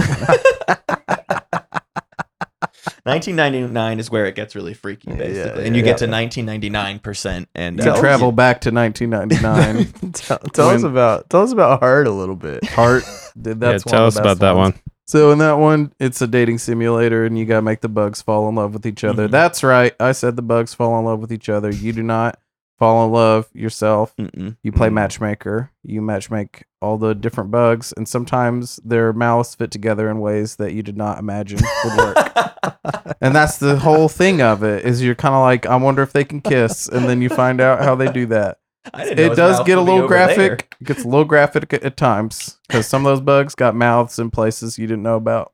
1999 3.03 3.99
is 3.99 4.13
where 4.13 4.27
it 4.27 4.37
gets 4.37 4.55
really 4.55 4.73
freaky, 4.73 5.11
basically, 5.11 5.63
yeah, 5.63 5.67
and 5.67 5.75
you 5.75 5.83
yeah. 5.83 5.87
get 5.87 5.99
to 5.99 6.07
1999 6.07 7.01
percent, 7.01 7.49
and 7.57 7.83
You 7.83 7.91
uh, 7.91 7.99
travel 7.99 8.31
back 8.31 8.61
to 8.61 8.71
1999. 8.71 10.13
tell, 10.13 10.39
tell 10.39 10.69
us 10.69 10.85
about 10.85 11.29
tell 11.29 11.43
us 11.43 11.51
about 11.51 11.81
Heart 11.81 12.07
a 12.07 12.13
little 12.13 12.37
bit. 12.37 12.65
Heart. 12.67 13.03
Dude, 13.37 13.59
that's 13.59 13.85
yeah, 13.85 13.91
tell 13.91 14.07
us 14.07 14.15
of 14.15 14.21
about 14.21 14.39
that 14.39 14.55
ones. 14.55 14.75
one. 14.75 14.94
So 15.07 15.31
in 15.33 15.39
that 15.39 15.55
one, 15.59 15.93
it's 16.01 16.23
a 16.23 16.27
dating 16.27 16.59
simulator, 16.59 17.25
and 17.25 17.39
you 17.39 17.45
gotta 17.45 17.63
make 17.63 17.81
the 17.83 17.89
bugs 17.89 18.23
fall 18.23 18.49
in 18.49 18.55
love 18.55 18.73
with 18.73 18.87
each 18.87 19.05
other. 19.05 19.29
Mhm. 19.29 19.33
That's 19.33 19.63
right. 19.63 19.95
I 20.01 20.13
said 20.13 20.37
the 20.37 20.43
bugs 20.43 20.73
fall 20.75 20.99
in 20.99 21.05
love 21.05 21.21
with 21.21 21.33
each 21.33 21.49
other. 21.49 21.71
You 21.71 21.93
do 21.93 22.03
not 22.03 22.39
fall 22.79 23.05
in 23.05 23.13
love 23.13 23.49
yourself. 23.53 24.15
Mm-mm. 24.19 24.57
You 24.63 24.73
play 24.73 24.89
Mm. 24.89 24.95
matchmaker. 24.95 25.71
You 25.85 26.01
matchmake 26.01 26.63
all 26.83 26.97
the 26.99 27.15
different 27.15 27.51
bugs, 27.51 27.93
and 27.97 28.09
sometimes 28.09 28.81
their 28.85 29.13
mouths 29.13 29.55
fit 29.55 29.71
together 29.71 30.09
in 30.11 30.21
ways 30.21 30.57
that 30.57 30.73
you 30.73 30.83
did 30.83 30.97
not 30.97 31.19
imagine 31.19 31.61
would 31.85 31.97
work. 31.97 32.33
and 33.21 33.35
that's 33.35 33.59
the 33.59 33.77
whole 33.79 34.09
thing 34.09 34.41
of 34.43 34.63
it. 34.65 34.85
Is 34.85 35.03
you're 35.03 35.15
kind 35.15 35.35
of 35.35 35.41
like, 35.43 35.67
I 35.67 35.77
wonder 35.77 36.03
if 36.03 36.13
they 36.13 36.25
can 36.25 36.41
kiss, 36.41 36.89
and 36.89 37.09
then 37.09 37.21
you 37.23 37.29
find 37.29 37.61
out 37.61 37.83
how 37.85 37.95
they 37.95 38.11
do 38.11 38.27
that. 38.27 38.59
I 38.93 39.05
didn't 39.05 39.17
know 39.27 39.33
It 39.33 39.37
does 39.37 39.63
get 39.65 39.79
a 39.79 39.81
little 39.81 40.01
over 40.05 40.09
there. 40.15 40.27
graphic. 40.27 40.75
It 40.81 40.85
gets 40.85 41.05
a 41.05 41.09
little 41.09 41.25
graphic 41.25 41.73
at, 41.73 41.83
at 41.85 41.97
times 41.97 42.59
because 42.69 42.87
some 42.87 43.07
of 43.07 43.11
those 43.13 43.21
bugs 43.23 43.55
got 43.55 43.75
mouths 43.75 44.19
in 44.19 44.31
places 44.31 44.79
you 44.79 44.87
didn't 44.87 45.03
know 45.03 45.17
about. 45.17 45.53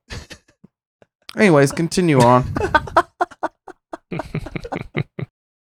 Anyways, 1.36 1.70
continue 1.72 2.20
on. 2.20 2.44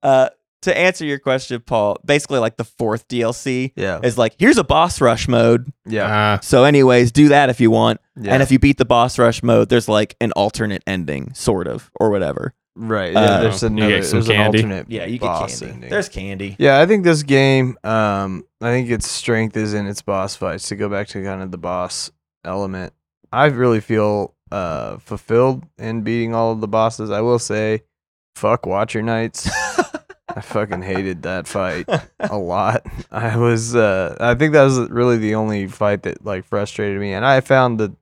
Uh, 0.02 0.30
to 0.62 0.76
answer 0.76 1.04
your 1.04 1.18
question, 1.18 1.60
Paul, 1.60 1.98
basically 2.06 2.38
like 2.38 2.56
the 2.56 2.64
fourth 2.64 3.06
DLC 3.08 3.72
Yeah. 3.76 4.00
is 4.02 4.16
like 4.16 4.34
here's 4.38 4.56
a 4.56 4.64
boss 4.64 4.98
rush 5.02 5.28
mode. 5.28 5.70
Yeah. 5.84 6.06
Ah, 6.08 6.38
So, 6.42 6.64
anyways, 6.64 7.12
do 7.12 7.28
that 7.28 7.50
if 7.50 7.60
you 7.60 7.70
want. 7.70 8.00
yeah. 8.16 8.32
And 8.32 8.42
if 8.42 8.50
you 8.50 8.58
beat 8.58 8.78
the 8.78 8.86
boss 8.86 9.18
rush 9.18 9.42
mode, 9.42 9.68
there's 9.68 9.88
like 9.90 10.16
an 10.18 10.32
alternate 10.32 10.82
ending, 10.86 11.34
sort 11.34 11.66
of, 11.68 11.90
or 12.00 12.08
whatever. 12.08 12.54
Right. 12.74 13.14
uh, 13.16 13.20
yeah, 13.20 13.40
there's 13.40 13.62
another 13.62 13.88
get 13.98 14.04
some 14.04 14.18
there's 14.18 14.28
an 14.28 14.36
candy. 14.36 14.58
alternate 14.58 14.90
Yeah, 14.90 15.04
you 15.06 15.18
get 15.18 15.26
boss 15.26 15.60
candy. 15.60 15.74
ending. 15.74 15.90
There's 15.90 16.08
candy. 16.08 16.56
Yeah, 16.58 16.80
I 16.80 16.86
think 16.86 17.04
this 17.04 17.22
game, 17.22 17.76
um, 17.84 18.44
I 18.60 18.70
think 18.70 18.90
its 18.90 19.10
strength 19.10 19.56
is 19.56 19.74
in 19.74 19.86
its 19.86 20.02
boss 20.02 20.36
fights. 20.36 20.68
To 20.68 20.76
go 20.76 20.88
back 20.88 21.08
to 21.08 21.22
kind 21.22 21.42
of 21.42 21.50
the 21.50 21.58
boss 21.58 22.10
element, 22.44 22.92
I 23.32 23.46
really 23.46 23.80
feel 23.80 24.34
uh, 24.50 24.98
fulfilled 24.98 25.64
in 25.78 26.02
beating 26.02 26.34
all 26.34 26.52
of 26.52 26.60
the 26.60 26.68
bosses. 26.68 27.10
I 27.10 27.20
will 27.20 27.38
say, 27.38 27.82
fuck 28.34 28.66
Watcher 28.66 29.02
Knights. 29.02 29.48
I 30.28 30.40
fucking 30.42 30.82
hated 30.82 31.22
that 31.22 31.48
fight 31.48 31.88
a 32.20 32.38
lot. 32.38 32.86
I 33.10 33.36
was, 33.36 33.74
uh, 33.74 34.16
I 34.20 34.34
think 34.36 34.52
that 34.52 34.62
was 34.62 34.78
really 34.90 35.18
the 35.18 35.34
only 35.34 35.66
fight 35.66 36.04
that 36.04 36.24
like 36.24 36.44
frustrated 36.44 37.00
me. 37.00 37.12
And 37.14 37.24
I 37.26 37.40
found 37.40 37.80
the 37.80 37.96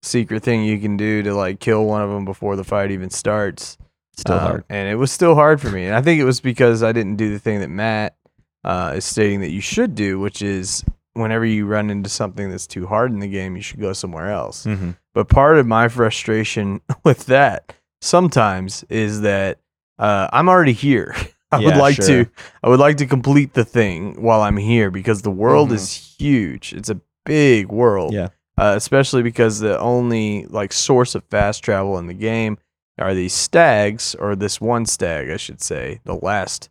secret 0.00 0.44
thing 0.44 0.62
you 0.64 0.78
can 0.78 0.96
do 0.96 1.22
to 1.24 1.34
like 1.34 1.58
kill 1.58 1.84
one 1.84 2.02
of 2.02 2.10
them 2.10 2.24
before 2.24 2.54
the 2.54 2.62
fight 2.62 2.92
even 2.92 3.10
starts. 3.10 3.76
Still 4.16 4.34
Um, 4.36 4.40
hard. 4.40 4.64
and 4.68 4.88
it 4.88 4.94
was 4.96 5.10
still 5.10 5.34
hard 5.34 5.60
for 5.60 5.70
me. 5.70 5.86
And 5.86 5.94
I 5.94 6.00
think 6.02 6.20
it 6.20 6.24
was 6.24 6.40
because 6.40 6.82
I 6.82 6.92
didn't 6.92 7.16
do 7.16 7.30
the 7.32 7.38
thing 7.38 7.60
that 7.60 7.70
Matt 7.70 8.16
uh, 8.64 8.94
is 8.96 9.04
stating 9.04 9.40
that 9.40 9.50
you 9.50 9.60
should 9.60 9.94
do, 9.94 10.18
which 10.20 10.40
is 10.40 10.84
whenever 11.14 11.44
you 11.44 11.66
run 11.66 11.90
into 11.90 12.08
something 12.08 12.48
that's 12.50 12.66
too 12.66 12.86
hard 12.86 13.12
in 13.12 13.18
the 13.20 13.28
game, 13.28 13.56
you 13.56 13.62
should 13.62 13.80
go 13.80 13.92
somewhere 13.92 14.30
else. 14.30 14.64
Mm-hmm. 14.66 14.92
But 15.14 15.28
part 15.28 15.58
of 15.58 15.66
my 15.66 15.88
frustration 15.88 16.80
with 17.04 17.26
that 17.26 17.72
sometimes 18.00 18.84
is 18.88 19.20
that 19.22 19.58
uh, 19.98 20.28
I'm 20.32 20.48
already 20.48 20.72
here. 20.72 21.14
I 21.52 21.58
would 21.58 21.76
like 21.76 21.96
sure. 21.96 22.24
to 22.24 22.30
I 22.64 22.68
would 22.68 22.80
like 22.80 22.96
to 22.96 23.06
complete 23.06 23.54
the 23.54 23.64
thing 23.64 24.20
while 24.20 24.40
I'm 24.40 24.56
here 24.56 24.90
because 24.90 25.22
the 25.22 25.30
world 25.30 25.70
Mhm. 25.70 25.74
is 25.74 26.16
huge. 26.18 26.72
It's 26.72 26.90
a 26.90 27.00
big 27.24 27.68
world. 27.70 28.12
Yeah. 28.12 28.28
Uh, 28.58 28.74
especially 28.76 29.22
because 29.22 29.60
the 29.60 29.78
only 29.78 30.46
like 30.46 30.72
source 30.72 31.14
of 31.14 31.22
fast 31.24 31.62
travel 31.62 31.96
in 31.98 32.08
the 32.08 32.14
game 32.14 32.58
are 32.98 33.14
these 33.14 33.32
stags 33.32 34.14
or 34.14 34.36
this 34.36 34.60
one 34.60 34.86
stag, 34.86 35.30
I 35.30 35.36
should 35.36 35.60
say, 35.62 36.00
the 36.04 36.14
last 36.14 36.68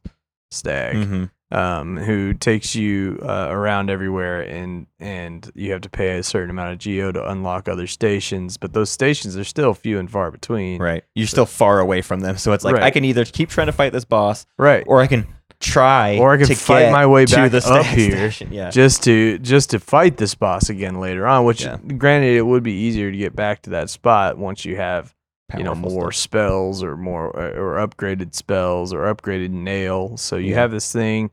stag 0.52 0.96
Mm-hmm. 0.96 1.56
um, 1.58 1.98
who 1.98 2.34
takes 2.34 2.76
you 2.76 3.20
uh, 3.24 3.48
around 3.50 3.90
everywhere, 3.90 4.42
and 4.42 4.88
and 5.00 5.52
you 5.56 5.72
have 5.72 5.82
to 5.82 5.90
pay 5.90 6.18
a 6.18 6.24
certain 6.24 6.50
amount 6.50 6.72
of 6.74 6.78
geo 6.80 7.12
to 7.12 7.30
unlock 7.30 7.68
other 7.68 7.88
stations. 7.88 8.58
But 8.58 8.74
those 8.74 8.90
stations 8.90 9.36
are 9.38 9.44
still 9.44 9.74
few 9.74 10.00
and 10.00 10.10
far 10.10 10.32
between. 10.32 10.82
Right. 10.82 11.04
You're 11.16 11.28
still 11.28 11.46
far 11.46 11.80
away 11.80 12.02
from 12.02 12.20
them. 12.22 12.38
So 12.38 12.54
it's 12.54 12.64
like, 12.64 12.76
Right. 12.76 12.84
I 12.84 12.92
can 12.92 13.04
either 13.06 13.26
keep 13.26 13.50
trying 13.50 13.68
to 13.68 13.74
fight 13.74 13.92
this 13.94 14.06
boss 14.06 14.46
Right. 14.58 14.84
or 14.88 15.02
I 15.02 15.08
can 15.08 15.28
try 15.60 16.18
Or 16.18 16.34
I 16.34 16.38
can 16.38 16.48
to 16.48 16.56
fight 16.56 16.92
my 16.92 17.06
way 17.06 17.26
to 17.26 17.50
the 17.50 17.64
up 17.66 17.86
here. 17.86 18.12
station. 18.32 18.50
Yeah. 18.52 18.70
Just 18.70 19.04
to 19.04 19.38
just 19.40 19.70
to 19.72 19.80
fight 19.80 20.18
this 20.18 20.36
boss 20.36 20.70
again 20.70 21.00
later 21.00 21.26
on. 21.28 21.46
Which, 21.46 21.64
Yeah. 21.64 21.78
granted, 21.98 22.36
it 22.36 22.42
would 22.46 22.64
be 22.64 22.74
easier 22.74 23.12
to 23.12 23.18
get 23.18 23.36
back 23.36 23.62
to 23.64 23.70
that 23.72 23.90
spot 23.90 24.38
once 24.38 24.66
you 24.66 24.76
have 24.78 25.14
you 25.58 25.64
know 25.64 25.76
more 25.76 26.12
stuff. 26.12 26.22
spells 26.24 26.84
or 26.84 26.98
more 26.98 27.28
or 27.36 27.76
upgraded 27.86 28.34
spells 28.34 28.94
or 28.94 29.14
upgraded 29.14 29.50
nail. 29.52 30.18
So 30.18 30.38
you 30.38 30.52
Yeah. 30.52 30.56
have 30.62 30.72
this 30.72 30.92
thing. 30.92 31.32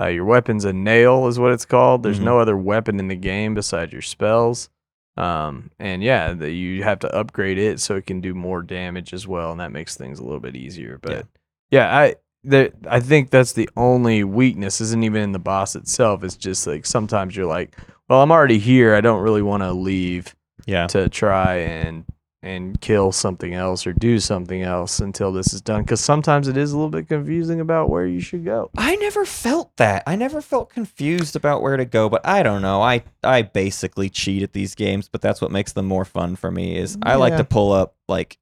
Uh, 0.00 0.06
your 0.06 0.24
weapon's 0.24 0.64
a 0.64 0.72
nail, 0.72 1.26
is 1.26 1.38
what 1.40 1.52
it's 1.52 1.64
called. 1.64 2.02
There's 2.04 2.20
Mhm. 2.20 2.24
no 2.24 2.38
other 2.38 2.56
weapon 2.56 3.00
in 3.00 3.08
the 3.08 3.16
game 3.16 3.54
besides 3.54 3.92
your 3.92 4.00
spells. 4.02 4.70
Um, 5.16 5.72
and 5.80 6.02
yeah, 6.04 6.32
the, 6.34 6.52
you 6.52 6.84
have 6.84 7.00
to 7.00 7.12
upgrade 7.14 7.58
it 7.58 7.80
so 7.80 7.96
it 7.96 8.06
can 8.06 8.20
do 8.20 8.32
more 8.34 8.62
damage 8.62 9.12
as 9.12 9.26
well, 9.26 9.50
and 9.50 9.58
that 9.60 9.72
makes 9.72 9.96
things 9.96 10.20
a 10.20 10.22
little 10.22 10.38
bit 10.38 10.54
easier. 10.54 10.98
But 11.02 11.26
yeah, 11.70 11.94
I 11.96 12.14
the, 12.44 12.72
I 12.88 13.00
think 13.00 13.30
that's 13.30 13.52
the 13.52 13.68
only 13.76 14.22
weakness. 14.22 14.80
Isn't 14.80 15.02
even 15.02 15.20
in 15.22 15.32
the 15.32 15.40
boss 15.40 15.74
itself. 15.74 16.22
It's 16.22 16.36
just 16.36 16.64
like 16.68 16.86
sometimes 16.86 17.34
you're 17.36 17.46
like, 17.46 17.76
well, 18.08 18.22
I'm 18.22 18.30
already 18.30 18.58
here. 18.60 18.94
I 18.94 19.00
don't 19.00 19.20
really 19.20 19.42
want 19.42 19.64
to 19.64 19.72
leave 19.72 20.36
Yeah. 20.64 20.86
to 20.86 21.08
try 21.08 21.56
and 21.56 22.04
and 22.42 22.80
kill 22.80 23.10
something 23.10 23.52
else 23.52 23.86
or 23.86 23.92
do 23.92 24.20
something 24.20 24.62
else 24.62 25.00
until 25.00 25.32
this 25.32 25.52
is 25.52 25.60
done 25.60 25.82
because 25.82 26.00
sometimes 26.00 26.46
it 26.46 26.56
is 26.56 26.70
a 26.70 26.76
little 26.76 26.88
bit 26.90 27.08
confusing 27.08 27.60
about 27.60 27.90
where 27.90 28.06
you 28.06 28.20
should 28.20 28.44
go 28.44 28.70
I 28.76 28.94
never 28.96 29.24
felt 29.24 29.76
that. 29.76 30.02
I 30.06 30.16
never 30.16 30.40
felt 30.40 30.70
confused 30.70 31.34
about 31.36 31.62
where 31.62 31.76
to 31.76 31.84
go, 31.84 32.08
but 32.08 32.24
I 32.26 32.42
don't 32.42 32.62
know. 32.62 32.80
I 32.80 33.02
I 33.22 33.42
basically 33.42 34.08
cheat 34.08 34.42
at 34.42 34.52
these 34.52 34.74
games, 34.74 35.08
but 35.08 35.20
that's 35.20 35.40
what 35.40 35.50
makes 35.50 35.72
them 35.72 35.86
more 35.86 36.04
fun 36.04 36.36
for 36.36 36.50
me 36.50 36.76
is 36.76 36.96
I 37.02 37.16
like 37.16 37.36
to 37.36 37.44
pull 37.44 37.72
up 37.72 37.94
like 38.08 38.38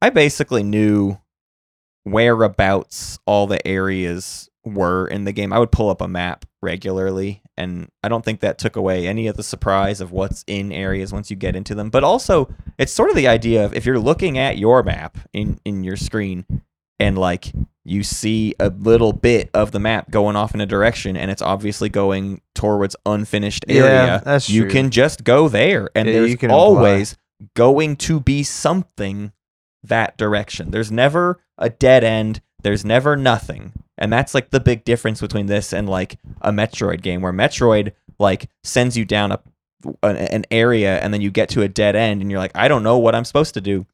I 0.00 0.10
basically 0.10 0.62
knew 0.62 1.18
whereabouts 2.04 3.18
all 3.26 3.46
the 3.46 3.64
areas 3.66 4.50
were 4.64 5.06
in 5.08 5.24
the 5.24 5.32
game. 5.32 5.52
I 5.52 5.58
would 5.58 5.72
pull 5.72 5.90
up 5.90 6.00
a 6.00 6.08
map 6.08 6.44
regularly 6.62 7.42
and 7.56 7.88
I 8.02 8.08
don't 8.08 8.24
think 8.24 8.40
that 8.40 8.58
took 8.58 8.76
away 8.76 9.06
any 9.06 9.26
of 9.26 9.36
the 9.36 9.42
surprise 9.42 10.00
of 10.00 10.12
what's 10.12 10.44
in 10.46 10.70
areas 10.72 11.12
once 11.12 11.30
you 11.30 11.36
get 11.36 11.56
into 11.56 11.74
them. 11.74 11.90
But 11.90 12.04
also, 12.04 12.48
it's 12.78 12.92
sort 12.92 13.10
of 13.10 13.16
the 13.16 13.28
idea 13.28 13.64
of 13.64 13.74
if 13.74 13.84
you're 13.84 13.98
looking 13.98 14.38
at 14.38 14.58
your 14.58 14.82
map 14.82 15.18
in 15.32 15.58
in 15.64 15.82
your 15.84 15.96
screen 15.96 16.46
and 17.00 17.18
like 17.18 17.52
you 17.84 18.04
see 18.04 18.54
a 18.60 18.68
little 18.68 19.12
bit 19.12 19.50
of 19.52 19.72
the 19.72 19.80
map 19.80 20.10
going 20.10 20.36
off 20.36 20.54
in 20.54 20.60
a 20.60 20.66
direction 20.66 21.16
and 21.16 21.30
it's 21.32 21.42
obviously 21.42 21.88
going 21.88 22.40
towards 22.54 22.94
unfinished 23.04 23.64
area, 23.68 23.82
Yeah, 24.06 24.18
that's 24.18 24.48
you 24.48 24.66
can 24.66 24.90
just 24.90 25.24
go 25.24 25.48
there 25.48 25.90
and 25.96 26.06
Yeah, 26.08 26.14
there's 26.14 26.36
can 26.36 26.50
apply. 26.50 26.58
always 26.60 27.16
going 27.54 27.96
to 27.96 28.20
be 28.20 28.44
something 28.44 29.32
that 29.82 30.16
direction 30.16 30.70
there's 30.70 30.92
never 30.92 31.40
a 31.58 31.68
dead 31.68 32.04
end 32.04 32.40
there's 32.62 32.84
never 32.84 33.16
nothing 33.16 33.72
and 33.98 34.12
that's 34.12 34.34
like 34.34 34.50
the 34.50 34.60
big 34.60 34.84
difference 34.84 35.20
between 35.20 35.46
this 35.46 35.72
and 35.72 35.88
like 35.88 36.18
a 36.40 36.50
metroid 36.50 37.02
game 37.02 37.20
where 37.20 37.32
metroid 37.32 37.92
like 38.18 38.48
sends 38.62 38.96
you 38.96 39.04
down 39.04 39.32
a 39.32 39.40
an, 40.02 40.44
area 40.50 40.98
and 41.00 41.12
then 41.12 41.20
you 41.20 41.30
get 41.30 41.48
to 41.50 41.62
a 41.62 41.68
dead 41.68 41.96
end 41.96 42.20
and 42.20 42.30
you're 42.30 42.40
like, 42.40 42.52
I 42.54 42.68
don't 42.68 42.82
know 42.82 42.98
what 42.98 43.14
I'm 43.14 43.24
supposed 43.24 43.54
to 43.54 43.60
do. 43.60 43.86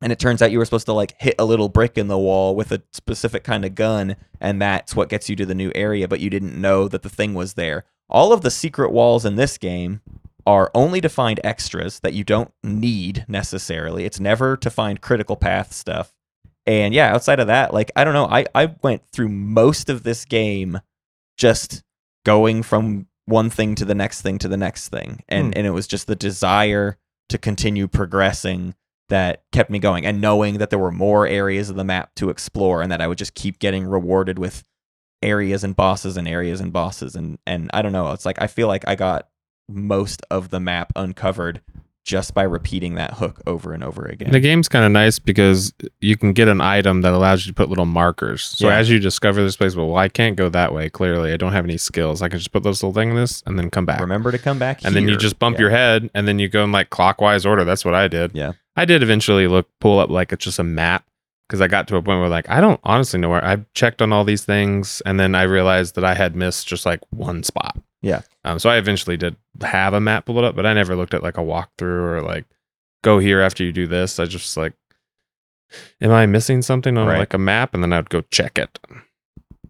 And 0.00 0.12
it 0.12 0.18
turns 0.18 0.40
out 0.40 0.52
you 0.52 0.58
were 0.58 0.64
supposed 0.64 0.86
to 0.86 0.92
like 0.92 1.20
hit 1.20 1.34
a 1.38 1.44
little 1.44 1.68
brick 1.68 1.98
in 1.98 2.06
the 2.06 2.18
wall 2.18 2.54
with 2.54 2.70
a 2.70 2.82
specific 2.92 3.42
kind 3.42 3.64
of 3.64 3.74
gun, 3.74 4.14
and 4.40 4.62
that's 4.62 4.94
what 4.94 5.08
gets 5.08 5.28
you 5.28 5.34
to 5.36 5.46
the 5.46 5.56
new 5.56 5.72
area, 5.74 6.06
but 6.06 6.20
you 6.20 6.30
didn't 6.30 6.60
know 6.60 6.86
that 6.86 7.02
the 7.02 7.08
thing 7.08 7.34
was 7.34 7.54
there. 7.54 7.84
All 8.08 8.32
of 8.32 8.42
the 8.42 8.50
secret 8.50 8.92
walls 8.92 9.24
in 9.24 9.34
this 9.34 9.58
game 9.58 10.00
are 10.46 10.70
only 10.72 11.00
to 11.00 11.08
find 11.08 11.40
extras 11.42 11.98
that 12.00 12.14
you 12.14 12.22
don't 12.22 12.52
need 12.62 13.24
necessarily. 13.26 14.04
It's 14.04 14.20
never 14.20 14.56
to 14.58 14.70
find 14.70 15.00
critical 15.00 15.36
path 15.36 15.72
stuff. 15.72 16.14
And 16.68 16.92
yeah, 16.92 17.14
outside 17.14 17.40
of 17.40 17.46
that, 17.46 17.72
like 17.72 17.90
I 17.96 18.04
don't 18.04 18.12
know, 18.12 18.26
I, 18.26 18.44
I 18.54 18.74
went 18.82 19.02
through 19.10 19.30
most 19.30 19.88
of 19.88 20.02
this 20.02 20.26
game 20.26 20.78
just 21.38 21.82
going 22.26 22.62
from 22.62 23.06
one 23.24 23.48
thing 23.48 23.74
to 23.76 23.86
the 23.86 23.94
next 23.94 24.20
thing 24.20 24.36
to 24.38 24.48
the 24.48 24.56
next 24.58 24.90
thing. 24.90 25.24
And 25.30 25.46
hmm. 25.46 25.52
and 25.56 25.66
it 25.66 25.70
was 25.70 25.86
just 25.86 26.06
the 26.06 26.14
desire 26.14 26.98
to 27.30 27.38
continue 27.38 27.88
progressing 27.88 28.74
that 29.08 29.44
kept 29.50 29.70
me 29.70 29.78
going 29.78 30.04
and 30.04 30.20
knowing 30.20 30.58
that 30.58 30.68
there 30.68 30.78
were 30.78 30.92
more 30.92 31.26
areas 31.26 31.70
of 31.70 31.76
the 31.76 31.84
map 31.84 32.14
to 32.16 32.28
explore 32.28 32.82
and 32.82 32.92
that 32.92 33.00
I 33.00 33.06
would 33.06 33.16
just 33.16 33.34
keep 33.34 33.58
getting 33.58 33.86
rewarded 33.86 34.38
with 34.38 34.62
areas 35.22 35.64
and 35.64 35.74
bosses 35.74 36.18
and 36.18 36.28
areas 36.28 36.60
and 36.60 36.70
bosses 36.70 37.16
and 37.16 37.38
and 37.46 37.70
I 37.72 37.80
don't 37.80 37.92
know, 37.92 38.12
it's 38.12 38.26
like 38.26 38.42
I 38.42 38.46
feel 38.46 38.68
like 38.68 38.86
I 38.86 38.94
got 38.94 39.26
most 39.70 40.20
of 40.30 40.50
the 40.50 40.60
map 40.60 40.92
uncovered 40.94 41.62
just 42.08 42.32
by 42.32 42.42
repeating 42.42 42.94
that 42.94 43.12
hook 43.12 43.38
over 43.46 43.74
and 43.74 43.84
over 43.84 44.06
again. 44.06 44.30
The 44.32 44.40
game's 44.40 44.66
kind 44.66 44.82
of 44.86 44.90
nice 44.90 45.18
because 45.18 45.74
you 46.00 46.16
can 46.16 46.32
get 46.32 46.48
an 46.48 46.58
item 46.62 47.02
that 47.02 47.12
allows 47.12 47.44
you 47.44 47.50
to 47.52 47.54
put 47.54 47.68
little 47.68 47.84
markers. 47.84 48.42
So 48.42 48.68
Yeah. 48.68 48.76
as 48.78 48.88
you 48.88 48.98
discover 48.98 49.42
this 49.42 49.56
place, 49.56 49.76
well, 49.76 49.94
I 49.94 50.08
can't 50.08 50.34
go 50.34 50.48
that 50.48 50.72
way. 50.72 50.88
Clearly, 50.88 51.34
I 51.34 51.36
don't 51.36 51.52
have 51.52 51.66
any 51.66 51.76
skills. 51.76 52.22
I 52.22 52.30
can 52.30 52.38
just 52.38 52.50
put 52.50 52.62
this 52.62 52.82
little 52.82 52.94
thing 52.94 53.10
in 53.10 53.16
this 53.16 53.42
and 53.46 53.58
then 53.58 53.68
come 53.70 53.84
back. 53.84 54.00
Remember 54.00 54.32
to 54.32 54.38
come 54.38 54.58
back 54.58 54.82
and 54.86 54.96
then 54.96 55.06
you 55.06 55.18
just 55.18 55.38
bump 55.38 55.56
Yeah. 55.56 55.60
your 55.60 55.70
head 55.70 56.08
and 56.14 56.26
then 56.26 56.38
you 56.38 56.48
go 56.48 56.64
in 56.64 56.72
like 56.72 56.88
clockwise 56.88 57.44
order. 57.44 57.64
That's 57.64 57.84
what 57.84 57.94
I 57.94 58.08
did. 58.08 58.30
Yeah. 58.32 58.52
I 58.74 58.86
did 58.86 59.02
eventually 59.02 59.46
look 59.46 59.68
pull 59.78 59.98
up 59.98 60.08
like 60.08 60.32
it's 60.32 60.44
just 60.46 60.58
a 60.58 60.64
map 60.64 61.04
because 61.46 61.60
I 61.60 61.66
got 61.68 61.88
to 61.88 61.96
a 61.96 62.02
point 62.02 62.20
where 62.20 62.30
like 62.30 62.48
I 62.48 62.62
don't 62.62 62.80
honestly 62.84 63.20
know 63.20 63.28
where 63.28 63.44
I 63.44 63.58
checked 63.74 64.00
on 64.00 64.14
all 64.14 64.24
these 64.24 64.44
things 64.46 65.02
and 65.04 65.20
then 65.20 65.34
I 65.34 65.42
realized 65.42 65.94
that 65.96 66.04
I 66.04 66.14
had 66.14 66.34
missed 66.34 66.66
just 66.68 66.86
like 66.86 67.00
one 67.10 67.42
spot. 67.42 67.76
Yeah. 68.02 68.20
Um, 68.44 68.58
so 68.58 68.70
I 68.70 68.76
eventually 68.76 69.16
did 69.16 69.36
have 69.62 69.92
a 69.94 70.00
map 70.00 70.26
pulled 70.26 70.44
up, 70.44 70.54
but 70.54 70.66
I 70.66 70.72
never 70.74 70.94
looked 70.96 71.14
at 71.14 71.22
like 71.22 71.36
a 71.36 71.42
walkthrough 71.42 71.82
or 72.18 72.22
like 72.22 72.44
go 73.02 73.18
here 73.18 73.40
after 73.40 73.64
you 73.64 73.72
do 73.72 73.86
this. 73.86 74.18
I 74.20 74.26
just 74.26 74.56
like, 74.56 74.74
am 76.00 76.10
I 76.12 76.26
missing 76.26 76.62
something 76.62 76.96
on 76.96 77.08
Right. 77.08 77.18
like 77.18 77.34
a 77.34 77.38
map? 77.38 77.74
And 77.74 77.82
then 77.82 77.92
I'd 77.92 78.08
go 78.10 78.20
check 78.30 78.58
it. 78.58 78.78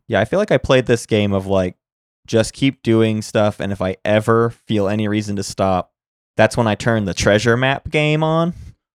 Yeah, 0.09 0.21
I 0.21 0.25
feel 0.25 0.39
like 0.39 0.51
I 0.53 0.59
played 0.59 0.87
this 0.87 1.07
game 1.07 1.33
of 1.33 1.47
like 1.47 1.77
just 2.27 2.53
keep 2.53 2.83
doing 2.83 3.23
stuff 3.23 3.59
and 3.61 3.73
if 3.73 3.81
I 3.81 3.97
ever 4.05 4.51
feel 4.51 4.89
any 4.89 5.09
reason 5.09 5.37
to 5.37 5.43
stop, 5.43 5.93
that's 6.37 6.57
when 6.57 6.67
I 6.67 6.75
turn 6.75 7.05
the 7.07 7.15
treasure 7.15 7.57
map 7.57 7.89
game 7.91 8.23
on, 8.23 8.53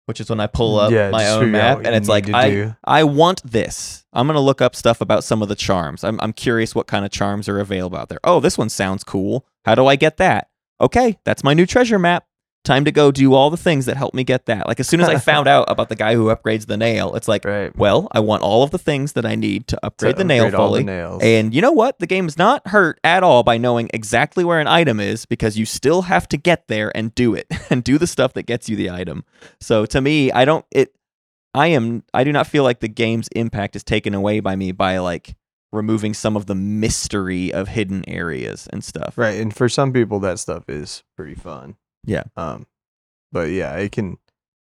which 0.06 0.20
is 0.20 0.28
when 0.28 0.40
I 0.40 0.46
pull 0.46 0.78
up 0.78 0.90
Yeah, 0.92 1.10
my 1.10 1.28
own 1.28 1.50
map 1.52 1.78
and 1.78 1.94
it's 1.94 2.08
like 2.08 2.32
I 2.32 2.50
do. 2.50 2.76
I 2.84 3.04
want 3.04 3.42
this. 3.44 4.04
I'm 4.12 4.26
going 4.26 4.34
to 4.34 4.40
look 4.40 4.60
up 4.60 4.74
stuff 4.76 5.00
about 5.00 5.24
some 5.24 5.42
of 5.42 5.48
the 5.48 5.54
charms. 5.54 6.04
I'm 6.04 6.18
I'm 6.20 6.32
curious 6.32 6.74
what 6.74 6.86
kind 6.86 7.04
of 7.04 7.10
charms 7.10 7.48
are 7.48 7.60
available 7.60 7.98
out 7.98 8.08
there. 8.08 8.20
Oh, 8.24 8.40
this 8.40 8.58
one 8.58 8.68
sounds 8.68 9.04
cool. 9.04 9.46
How 9.64 9.74
do 9.74 9.86
I 9.86 9.96
get 9.96 10.16
that? 10.18 10.48
Okay, 10.80 11.18
that's 11.24 11.44
my 11.44 11.54
new 11.54 11.66
treasure 11.66 11.98
map. 11.98 12.26
Time 12.64 12.84
to 12.84 12.92
go 12.92 13.10
do 13.10 13.34
all 13.34 13.50
the 13.50 13.56
things 13.56 13.86
that 13.86 13.96
help 13.96 14.14
me 14.14 14.22
get 14.22 14.46
that. 14.46 14.68
Like 14.68 14.78
as 14.78 14.86
soon 14.88 15.00
as 15.00 15.08
I 15.08 15.18
found 15.32 15.48
out 15.48 15.64
about 15.68 15.88
the 15.88 15.96
guy 15.96 16.14
who 16.14 16.26
upgrades 16.26 16.66
the 16.66 16.76
nail, 16.76 17.16
it's 17.16 17.26
like, 17.26 17.44
Right. 17.44 17.74
well, 17.76 18.06
I 18.12 18.20
want 18.20 18.44
all 18.44 18.62
of 18.62 18.70
the 18.70 18.78
things 18.78 19.14
that 19.14 19.26
I 19.26 19.34
need 19.34 19.66
to 19.68 19.84
upgrade 19.84 20.16
the 20.16 20.22
nail 20.22 20.44
upgrade 20.44 20.52
the 20.52 20.56
fully. 20.58 20.84
nails. 20.84 21.22
And 21.24 21.52
you 21.52 21.60
know 21.60 21.72
what? 21.72 21.98
The 21.98 22.06
game 22.06 22.28
is 22.28 22.38
not 22.38 22.68
hurt 22.68 23.00
at 23.02 23.24
all 23.24 23.42
by 23.42 23.58
knowing 23.58 23.90
exactly 23.92 24.44
where 24.44 24.60
an 24.60 24.68
item 24.68 25.00
is 25.00 25.26
because 25.26 25.58
you 25.58 25.66
still 25.66 26.02
have 26.02 26.28
to 26.28 26.36
get 26.36 26.68
there 26.68 26.96
and 26.96 27.12
do 27.16 27.34
it 27.34 27.46
and 27.70 27.82
do 27.82 27.98
the 27.98 28.06
stuff 28.06 28.32
that 28.34 28.44
gets 28.44 28.68
you 28.68 28.76
the 28.76 28.90
item. 28.90 29.24
So 29.60 29.84
to 29.86 30.00
me, 30.00 30.30
I 30.30 30.44
don't 30.44 30.64
it 30.70 30.94
I 31.54 31.66
am 31.66 32.04
I 32.14 32.22
do 32.22 32.30
not 32.32 32.46
feel 32.46 32.62
like 32.62 32.78
the 32.78 32.88
game's 32.88 33.28
impact 33.34 33.74
is 33.74 33.82
taken 33.82 34.14
away 34.14 34.38
by 34.38 34.54
me 34.54 34.70
by 34.72 34.98
like 34.98 35.34
removing 35.72 36.14
some 36.14 36.36
of 36.36 36.46
the 36.46 36.54
mystery 36.54 37.52
of 37.52 37.66
hidden 37.68 38.04
areas 38.08 38.68
and 38.72 38.84
stuff. 38.84 39.18
Right, 39.18 39.40
and 39.40 39.54
for 39.54 39.68
some 39.68 39.92
people 39.92 40.20
that 40.20 40.38
stuff 40.38 40.68
is 40.68 41.02
pretty 41.16 41.34
fun. 41.34 41.76
Yeah. 42.04 42.24
Um, 42.36 42.66
but 43.30 43.50
yeah, 43.50 43.74
it 43.76 43.92
can, 43.92 44.18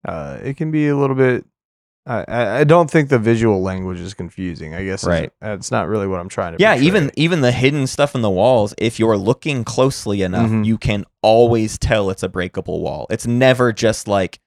uh, 0.07 0.37
it 0.41 0.57
can 0.57 0.71
be 0.71 0.87
a 0.87 0.95
little 0.95 1.15
bit. 1.15 1.45
I 2.05 2.23
I 2.27 2.59
I 2.59 2.63
don't 2.63 2.89
think 2.89 3.09
the 3.09 3.19
visual 3.19 3.61
language 3.61 3.99
is 3.99 4.13
confusing. 4.13 4.73
I 4.73 4.85
guess 4.85 5.03
is- 5.03 5.09
Right. 5.09 5.31
That's 5.41 5.71
not 5.71 5.89
really 5.89 6.07
what 6.07 6.19
I'm 6.21 6.29
trying 6.29 6.55
to. 6.55 6.61
Yeah, 6.61 6.71
portray. 6.73 6.87
even 6.87 7.11
even 7.17 7.41
the 7.41 7.51
hidden 7.51 7.85
stuff 7.85 8.15
in 8.15 8.21
the 8.21 8.29
walls, 8.29 8.73
if 8.77 8.97
you're 8.97 9.17
looking 9.17 9.63
closely 9.65 10.21
enough, 10.21 10.49
Mhm. 10.49 10.65
you 10.65 10.77
can 10.77 11.03
always 11.21 11.77
tell 11.77 12.09
it's 12.09 12.23
a 12.23 12.29
breakable 12.29 12.81
wall. 12.81 13.07
It's 13.09 13.27
never 13.27 13.73
just 13.73 14.07
like, 14.07 14.39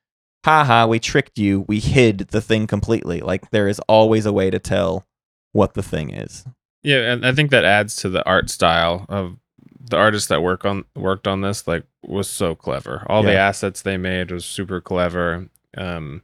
haha, 0.44 0.86
we 0.86 0.98
tricked 0.98 1.38
you, 1.38 1.66
we 1.68 1.80
hid 1.80 2.28
the 2.30 2.40
thing 2.40 2.66
completely. 2.66 3.20
Like 3.20 3.50
there 3.50 3.68
is 3.68 3.78
always 3.80 4.24
a 4.24 4.32
way 4.32 4.48
to 4.48 4.58
tell 4.58 5.06
what 5.52 5.74
the 5.74 5.82
thing 5.82 6.08
is. 6.10 6.46
Yeah, 6.82 7.12
and 7.12 7.26
I 7.26 7.32
think 7.34 7.50
that 7.50 7.66
adds 7.66 7.94
to 7.96 8.08
the 8.08 8.24
art 8.24 8.48
style 8.48 9.04
of 9.10 9.36
the 9.78 9.98
artists 9.98 10.28
that 10.28 10.42
work 10.42 10.64
on 10.64 10.84
worked 10.96 11.26
on 11.28 11.42
this. 11.42 11.68
Like, 11.68 11.84
was 12.02 12.28
so 12.28 12.54
clever. 12.54 13.04
All 13.08 13.22
the 13.22 13.34
assets 13.36 13.82
they 13.82 13.96
made 13.96 14.30
was 14.30 14.44
super 14.44 14.80
clever. 14.80 15.48
Um, 15.76 16.22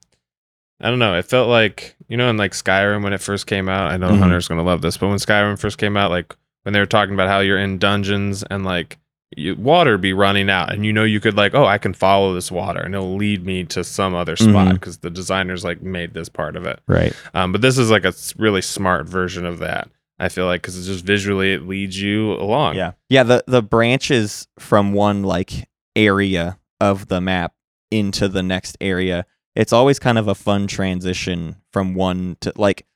I 0.81 0.91
don't 0.91 0.99
know. 0.99 1.15
It 1.19 1.25
felt 1.27 1.49
like 1.49 1.97
you 2.09 2.17
know, 2.17 2.29
in 2.31 2.37
like 2.37 2.53
Skyrim 2.53 3.03
when 3.03 3.13
it 3.13 3.21
first 3.21 3.47
came 3.47 3.69
out. 3.69 3.91
I 3.91 3.97
know 3.97 4.11
Mhm. 4.11 4.19
Hunter's 4.19 4.49
gonna 4.49 4.63
love 4.63 4.83
this, 4.83 4.97
but 4.97 5.09
when 5.09 5.19
Skyrim 5.19 5.59
first 5.59 5.79
came 5.79 5.97
out, 5.97 6.11
like 6.11 6.35
when 6.63 6.73
they 6.73 6.81
were 6.81 6.87
talking 6.87 7.15
about 7.15 7.29
how 7.29 7.41
you're 7.41 7.59
in 7.59 7.79
dungeons 7.79 8.43
and 8.51 8.65
like 8.65 8.99
you, 9.37 9.55
water 9.57 9.99
be 9.99 10.13
running 10.13 10.49
out, 10.49 10.73
and 10.73 10.87
you 10.87 10.93
know 10.93 11.03
you 11.03 11.19
could 11.21 11.37
like, 11.37 11.53
oh, 11.55 11.67
I 11.67 11.79
can 11.79 11.93
follow 11.93 12.33
this 12.35 12.51
water, 12.53 12.81
and 12.81 12.95
it'll 12.95 13.17
lead 13.17 13.45
me 13.45 13.65
to 13.65 13.83
some 13.85 14.15
other 14.15 14.37
spot 14.37 14.69
Mhm. 14.69 14.73
because 14.75 14.99
the 14.99 15.11
designers 15.11 15.65
like 15.65 15.83
made 15.83 16.15
this 16.15 16.29
part 16.29 16.57
of 16.57 16.65
it. 16.65 16.79
Right. 16.87 17.13
Um, 17.35 17.51
but 17.53 17.61
this 17.61 17.77
is 17.77 17.91
like 17.91 18.05
a 18.05 18.15
really 18.39 18.63
smart 18.63 19.09
version 19.09 19.45
of 19.45 19.59
that. 19.59 19.89
I 20.19 20.29
feel 20.29 20.47
like 20.47 20.63
because 20.63 20.79
it's 20.79 20.87
just 20.87 21.05
visually 21.05 21.53
it 21.53 21.67
leads 21.67 22.01
you 22.01 22.33
along. 22.33 22.77
Yeah. 22.77 22.93
Yeah, 23.09 23.23
the 23.23 23.45
the 23.47 23.63
branches 23.63 24.49
from 24.59 24.93
one 24.93 25.23
like 25.23 25.69
area 25.95 26.59
of 26.81 27.09
the 27.09 27.21
map 27.21 27.55
into 27.91 28.29
the 28.29 28.43
next 28.43 28.77
area. 28.81 29.27
It's 29.55 29.73
always 29.73 29.99
kind 29.99 30.19
of 30.19 30.29
a 30.29 30.35
fun 30.35 30.67
transition 30.67 31.57
from 31.73 31.95
one 31.95 32.37
to 32.41 32.53
like 32.57 32.87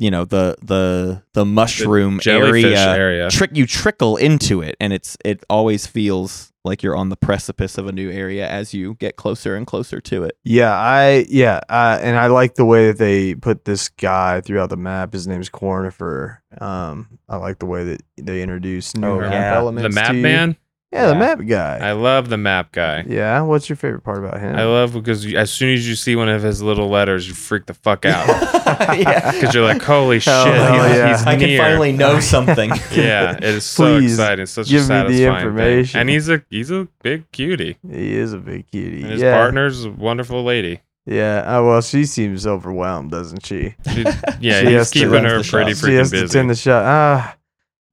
you 0.00 0.10
know 0.10 0.24
the 0.24 0.56
the 0.62 1.22
the 1.34 1.44
mushroom 1.44 2.18
jellyfish 2.20 2.64
area, 2.64 2.94
area. 2.96 3.30
trick 3.30 3.50
you 3.54 3.66
trickle 3.66 4.16
into 4.16 4.62
it 4.62 4.74
and 4.80 4.92
it's 4.92 5.16
it 5.24 5.44
always 5.50 5.86
feels 5.86 6.52
like 6.64 6.82
you're 6.82 6.96
on 6.96 7.08
the 7.10 7.16
precipice 7.16 7.78
of 7.78 7.86
a 7.86 7.92
new 7.92 8.10
area 8.10 8.46
as 8.48 8.74
you 8.74 8.94
get 8.94 9.16
closer 9.16 9.56
and 9.56 9.66
closer 9.66 9.98
to 10.00 10.24
it. 10.24 10.36
Yeah, 10.44 10.72
I 10.72 11.24
yeah, 11.28 11.60
uh, 11.70 11.98
and 12.02 12.16
I 12.18 12.26
like 12.26 12.54
the 12.54 12.64
way 12.66 12.88
that 12.88 12.98
they 12.98 13.34
put 13.34 13.64
this 13.64 13.88
guy 13.88 14.40
throughout 14.42 14.68
the 14.70 14.76
map. 14.76 15.12
His 15.14 15.26
name's 15.26 15.48
Cornifer. 15.48 16.38
Um, 16.60 17.18
I 17.30 17.36
like 17.36 17.60
the 17.60 17.66
way 17.66 17.84
that 17.84 18.02
they 18.18 18.42
introduce 18.42 18.94
new 18.96 19.06
Oh, 19.08 19.20
map 19.20 19.32
yeah. 19.32 19.54
elements. 19.56 19.94
the 19.94 20.00
map 20.00 20.10
to 20.10 20.16
you. 20.16 20.22
man. 20.22 20.56
Yeah, 20.92 21.06
the 21.06 21.14
map 21.14 21.40
guy. 21.46 21.78
I 21.78 21.92
love 21.92 22.28
the 22.30 22.36
map 22.36 22.72
guy. 22.72 23.04
yeah, 23.06 23.40
what's 23.42 23.68
your 23.68 23.76
favorite 23.76 24.02
part 24.02 24.18
about 24.18 24.40
him? 24.40 24.56
I 24.56 24.64
love 24.64 24.92
because 24.92 25.24
you, 25.24 25.38
as 25.38 25.52
soon 25.52 25.72
as 25.72 25.88
you 25.88 25.94
see 25.94 26.16
one 26.16 26.28
of 26.28 26.42
his 26.42 26.62
little 26.62 26.88
letters, 26.88 27.28
you 27.28 27.34
freak 27.34 27.66
the 27.66 27.74
fuck 27.74 28.04
out 28.04 28.26
yeah. 28.98 29.30
because 29.30 29.54
you're 29.54 29.62
like, 29.64 29.80
holy 29.82 30.18
shit, 30.18 30.32
Hell 30.34 30.88
he's, 30.88 30.96
yeah. 30.96 31.16
he's 31.16 31.26
I 31.26 31.36
can 31.36 31.48
near. 31.48 31.58
finally 31.62 31.92
know 31.92 32.18
something. 32.34 32.70
yeah, 32.92 33.36
it 33.36 33.44
is 33.44 33.64
so 33.64 33.98
Please 33.98 34.14
exciting. 34.14 34.46
Such 34.46 34.68
give 34.68 34.90
a 34.90 35.04
me 35.04 35.12
the 35.12 35.18
satisfying 35.18 35.36
information. 35.46 35.92
Thing. 35.92 36.00
And 36.00 36.10
he's 36.10 36.28
a 36.28 36.42
he's 36.50 36.70
a 36.72 36.88
big 37.04 37.30
cutie. 37.30 37.78
he 37.88 38.14
is 38.16 38.32
a 38.32 38.38
big 38.38 38.66
cutie. 38.68 39.02
And 39.02 39.12
his 39.12 39.22
yeah, 39.22 39.36
partner's 39.36 39.84
a 39.84 39.90
wonderful 39.92 40.42
lady. 40.42 40.80
yeah. 41.06 41.44
Oh 41.46 41.66
well, 41.68 41.82
she 41.82 42.04
seems 42.04 42.48
overwhelmed, 42.48 43.12
doesn't 43.12 43.46
she? 43.46 43.76
She, 43.94 44.02
yeah, 44.40 44.60
She 44.60 44.66
he's 44.66 44.74
has 44.74 44.90
to- 44.90 44.98
keeping 44.98 45.12
runs 45.12 45.26
her 45.28 45.38
the 45.42 45.48
pretty 45.48 45.74
show. 45.74 45.86
she 45.86 45.94
has 45.94 46.08
freaking 46.08 46.14
to 46.16 46.20
busy. 46.22 46.32
turn 46.32 46.46
the 46.48 46.54
shot. 46.56 46.84
Ah, 46.84 47.36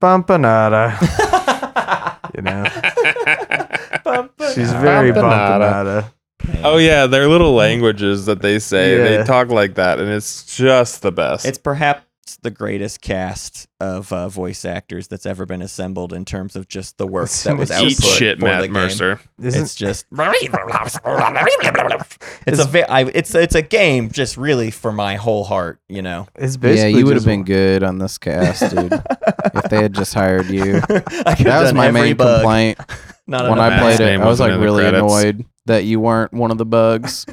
bumpanada. 0.02 0.98
you 2.36 2.42
know, 2.42 2.64
she's 4.54 4.72
very 4.72 5.12
Bumpanada. 5.12 6.04
bumpanada. 6.04 6.12
Oh 6.64 6.76
yeah, 6.78 7.06
their 7.06 7.28
little 7.28 7.54
languages 7.54 8.26
that 8.26 8.40
they 8.42 8.58
say. 8.58 8.96
Yeah. 8.96 9.18
They 9.18 9.24
talk 9.24 9.48
like 9.48 9.74
that, 9.74 9.98
and 10.00 10.08
it's 10.10 10.56
just 10.56 11.02
the 11.02 11.12
best. 11.12 11.44
It's 11.46 11.58
perhaps 11.58 12.04
the 12.42 12.50
greatest 12.50 13.00
cast 13.00 13.66
of 13.80 14.12
uh, 14.12 14.28
voice 14.28 14.64
actors 14.64 15.08
that's 15.08 15.24
ever 15.26 15.46
been 15.46 15.62
assembled 15.62 16.12
in 16.12 16.24
terms 16.24 16.56
of 16.56 16.68
just 16.68 16.96
the 16.98 17.06
work 17.06 17.30
that 17.30 17.56
was 17.56 17.70
output 17.70 17.90
Eat 17.92 18.02
shit, 18.02 18.38
for 18.38 18.44
the 18.44 18.50
Matt 18.50 18.62
game. 18.64 18.72
Mercer. 18.72 19.20
Isn't 19.42 19.62
It's 19.62 19.74
just 19.74 20.04
it's 22.46 22.58
a 22.60 22.64
vi- 22.66 22.82
I, 22.88 23.04
it's 23.14 23.34
it's 23.34 23.54
a 23.54 23.62
game 23.62 24.10
just 24.10 24.36
really 24.36 24.70
for 24.70 24.92
my 24.92 25.16
whole 25.16 25.44
heart, 25.44 25.80
you 25.88 26.02
know. 26.02 26.26
it's 26.34 26.54
Yeah, 26.56 26.60
basically 26.60 26.98
you 27.00 27.04
would 27.06 27.14
have 27.14 27.24
just- 27.24 27.26
been 27.26 27.44
good 27.44 27.82
on 27.82 27.98
this 27.98 28.18
cast, 28.18 28.74
dude. 28.74 28.92
if 28.92 29.64
they 29.70 29.82
had 29.82 29.94
just 29.94 30.14
hired 30.14 30.46
you. 30.46 30.76
I 31.26 31.34
could 31.34 31.46
That 31.46 31.60
was 31.60 31.68
done 31.70 31.76
my 31.76 31.88
every 31.88 32.00
main 32.00 32.16
bug. 32.16 32.40
complaint 32.42 32.78
Not 33.28 33.48
when 33.50 33.58
I 33.60 33.78
played 33.78 34.00
it. 34.00 34.20
I 34.20 34.26
was 34.26 34.40
like 34.40 34.58
really 34.58 34.86
annoyed 34.86 35.44
that 35.66 35.84
you 35.84 36.00
weren't 36.00 36.32
one 36.32 36.50
of 36.50 36.56
the 36.56 36.64
bugs. 36.64 37.26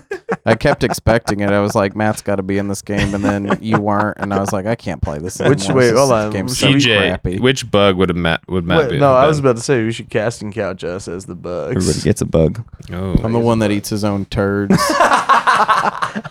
I 0.45 0.55
kept 0.59 0.83
expecting 0.83 1.39
it. 1.39 1.49
I 1.51 1.61
was 1.61 1.73
like, 1.73 1.95
Matt's 1.95 2.21
got 2.21 2.35
to 2.35 2.43
be 2.43 2.57
in 2.57 2.67
this 2.67 2.81
game, 2.81 3.15
and 3.15 3.23
then 3.23 3.57
you 3.61 3.79
weren't, 3.79 4.17
and 4.19 4.33
I 4.33 4.39
was 4.41 4.51
like, 4.51 4.65
I 4.65 4.75
can't 4.75 5.01
play 5.01 5.19
this. 5.19 5.39
Which- 5.39 5.63
anymore. 5.63 5.77
wait, 5.77 5.89
This 5.91 5.97
hold 5.99 6.11
on. 6.11 6.31
Game's 6.31 6.57
So 6.59 6.67
so 6.67 6.73
we- 6.73 6.79
EJ, 6.81 6.97
crappy. 6.97 7.39
which 7.39 7.71
bug 7.71 7.95
would 7.95 8.09
have 8.09 8.17
Matt 8.17 8.41
would 8.49 8.65
Matt 8.65 8.77
Wait, 8.79 8.89
be? 8.91 8.99
no, 8.99 9.13
I 9.13 9.25
was 9.25 9.39
about 9.39 9.55
to 9.55 9.61
say 9.61 9.85
we 9.85 9.93
should 9.93 10.09
casting 10.09 10.51
couch 10.51 10.83
us 10.83 11.07
as 11.07 11.25
the 11.27 11.35
bugs. 11.35 11.77
Everybody 11.77 12.01
gets 12.03 12.19
a 12.21 12.25
bug. 12.25 12.61
Oh, 12.91 13.15
I'm 13.23 13.31
the 13.31 13.39
one 13.39 13.59
that 13.59 13.71
eats 13.71 13.87
his 13.87 14.03
own 14.03 14.25
turds. 14.25 14.75
that 14.89 16.23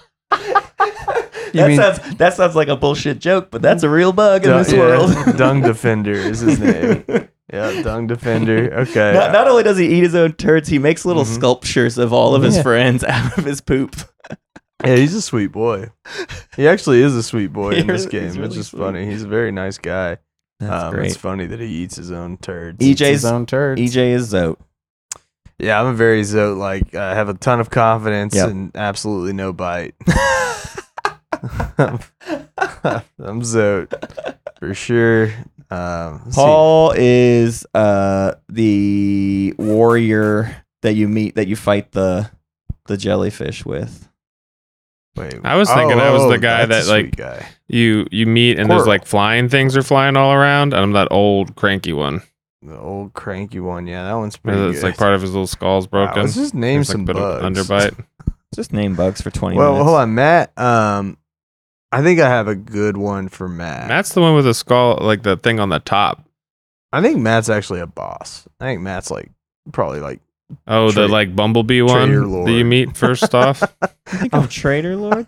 mean- 1.55 1.77
sounds 1.79 2.17
that 2.17 2.35
sounds 2.35 2.55
like 2.57 2.69
a 2.69 2.77
bullshit 2.77 3.19
joke, 3.19 3.51
but 3.51 3.63
that's 3.63 3.83
a 3.83 3.89
real 3.89 4.13
bug 4.13 4.45
in 4.45 4.51
Dung- 4.51 4.59
this 4.63 4.73
yeah, 4.73 4.79
world. 4.79 5.15
Dung 5.39 5.63
Defender 5.63 6.13
is 6.13 6.41
his 6.41 6.59
name. 6.61 7.05
Yeah, 7.55 7.83
Dung 7.83 8.07
Defender. 8.09 8.73
Okay. 8.81 9.13
Not, 9.15 9.33
not 9.33 9.47
only 9.49 9.63
does 9.63 9.79
he 9.79 9.87
eat 9.87 10.03
his 10.03 10.15
own 10.15 10.33
turds, 10.33 10.69
he 10.69 10.79
makes 10.79 11.05
little 11.05 11.25
Mhm. 11.25 11.35
sculptures 11.35 11.99
of 11.99 12.13
all 12.13 12.35
of 12.35 12.43
his 12.43 12.57
Yeah. 12.57 12.63
friends 12.63 13.05
out 13.09 13.39
of 13.39 13.45
his 13.45 13.61
poop. 13.61 13.95
Yeah, 14.85 14.97
he's 14.97 15.15
a 15.15 15.23
sweet 15.23 15.53
boy. 15.53 15.91
He 16.57 16.67
actually 16.69 17.01
is 17.03 17.15
a 17.15 17.23
sweet 17.23 17.53
boy 17.53 17.71
in 17.73 17.87
this 17.87 18.07
game. 18.15 18.23
he's 18.25 18.31
It's 18.33 18.39
really 18.39 18.55
just 18.57 18.71
sweet. 18.71 18.81
funny. 18.81 19.07
He's 19.07 19.23
a 19.23 19.29
very 19.29 19.53
nice 19.53 19.79
guy. 19.79 20.19
That's 20.61 20.85
Um, 20.85 20.93
great. 20.95 21.07
It's 21.07 21.17
funny 21.17 21.47
that 21.47 21.61
he 21.61 21.67
eats 21.67 21.97
his 21.97 22.11
own 22.11 22.37
turds. 22.39 22.79
EJ 22.85 23.09
his 23.11 23.23
EJ's 23.23 23.25
own 23.25 23.47
turds. 23.47 23.81
EJ 23.81 24.11
is 24.13 24.33
Zote. 24.33 24.57
Yeah, 25.59 25.81
I'm 25.81 25.87
a 25.87 25.95
very 25.95 26.23
Zote. 26.23 26.59
Like, 26.59 26.95
I 26.95 27.15
have 27.15 27.29
a 27.29 27.35
ton 27.35 27.61
of 27.61 27.71
confidence 27.71 28.35
Yep. 28.35 28.49
and 28.51 28.71
absolutely 28.77 29.33
no 29.33 29.53
bite. 29.53 29.95
I'm 31.79 33.41
Zote 33.43 33.93
for 34.59 34.75
sure. 34.75 35.31
Um, 35.71 36.21
let's 36.25 36.37
see. 36.37 36.41
Paul 36.43 36.93
is 36.97 37.67
uh 37.75 38.35
the 38.49 39.55
warrior 39.59 40.65
that 40.83 40.95
you 40.95 41.09
meet 41.09 41.35
that 41.37 41.49
you 41.49 41.57
fight 41.57 41.93
the 41.93 42.31
the 42.87 42.97
jellyfish 42.97 43.65
with. 43.65 44.09
Wait, 45.17 45.35
I 45.45 45.57
was 45.57 45.71
thinking 45.71 46.01
I 46.01 46.11
was 46.11 46.29
the 46.29 46.39
guy 46.39 46.67
that, 46.67 46.87
like, 46.89 47.15
guy. 47.17 47.47
you 47.69 48.07
you 48.11 48.27
meet 48.27 48.59
and 48.59 48.69
there's 48.69 48.87
like 48.87 49.07
flying 49.07 49.49
things 49.49 49.77
are 49.77 49.83
flying 49.83 50.17
all 50.17 50.33
around, 50.33 50.73
and 50.75 50.83
I'm 50.83 50.93
that 50.93 51.09
old 51.13 51.55
cranky 51.55 51.93
one. 51.93 52.21
the 52.63 52.77
old 52.79 53.13
cranky 53.15 53.61
one. 53.61 53.87
Yeah, 53.87 54.05
that 54.05 54.15
one's 54.15 54.37
pretty 54.37 54.59
It's 54.61 54.81
good. 54.81 54.87
like 54.89 54.97
part 54.97 55.15
of 55.15 55.21
his 55.23 55.31
little 55.31 55.47
skull's 55.47 55.85
Wow, 55.87 56.07
broken. 56.07 56.23
let's 56.23 56.35
just 56.35 56.53
name 56.55 56.79
There's, 56.79 56.89
some 56.89 57.03
a 57.03 57.05
bit 57.05 57.17
of 57.17 57.41
bugs. 57.43 57.69
underbite. 57.69 58.05
Just 58.55 58.73
name 58.73 58.95
bugs 58.95 59.21
for 59.21 59.31
twenty 59.31 59.57
Well, 59.57 59.73
minutes. 59.73 59.85
hold 59.89 59.99
on, 60.01 60.15
Matt. 60.15 60.57
Um, 60.57 61.17
I 61.95 62.03
think 62.03 62.21
I 62.21 62.29
have 62.29 62.49
a 62.49 62.55
good 62.57 62.97
one 62.97 63.29
for 63.29 63.49
Matt. 63.49 63.89
Matt's 63.89 64.13
the 64.15 64.21
one 64.21 64.35
with 64.35 64.45
the 64.47 64.55
skull, 64.55 64.99
like 65.01 65.23
the 65.23 65.37
thing 65.37 65.61
on 65.61 65.69
the 65.69 65.79
top. 65.79 66.25
I 66.93 67.01
think 67.03 67.19
Matt's 67.19 67.49
actually 67.49 67.81
a 67.81 67.87
boss. 67.87 68.47
I 68.61 68.65
think 68.67 68.81
Matt's 68.81 69.11
like 69.11 69.31
probably 69.73 70.01
like 70.01 70.21
Oh, 70.67 70.91
Tra- 70.91 71.03
the 71.03 71.09
like 71.09 71.35
bumblebee 71.35 71.83
one 71.83 72.09
Trader 72.09 72.27
that 72.45 72.53
you 72.53 72.65
meet 72.65 72.97
first 72.97 73.35
off. 73.35 73.63
You 74.13 74.19
think 74.19 74.35
I'm 74.35 74.47
traitor 74.49 74.95
lord? 74.97 75.27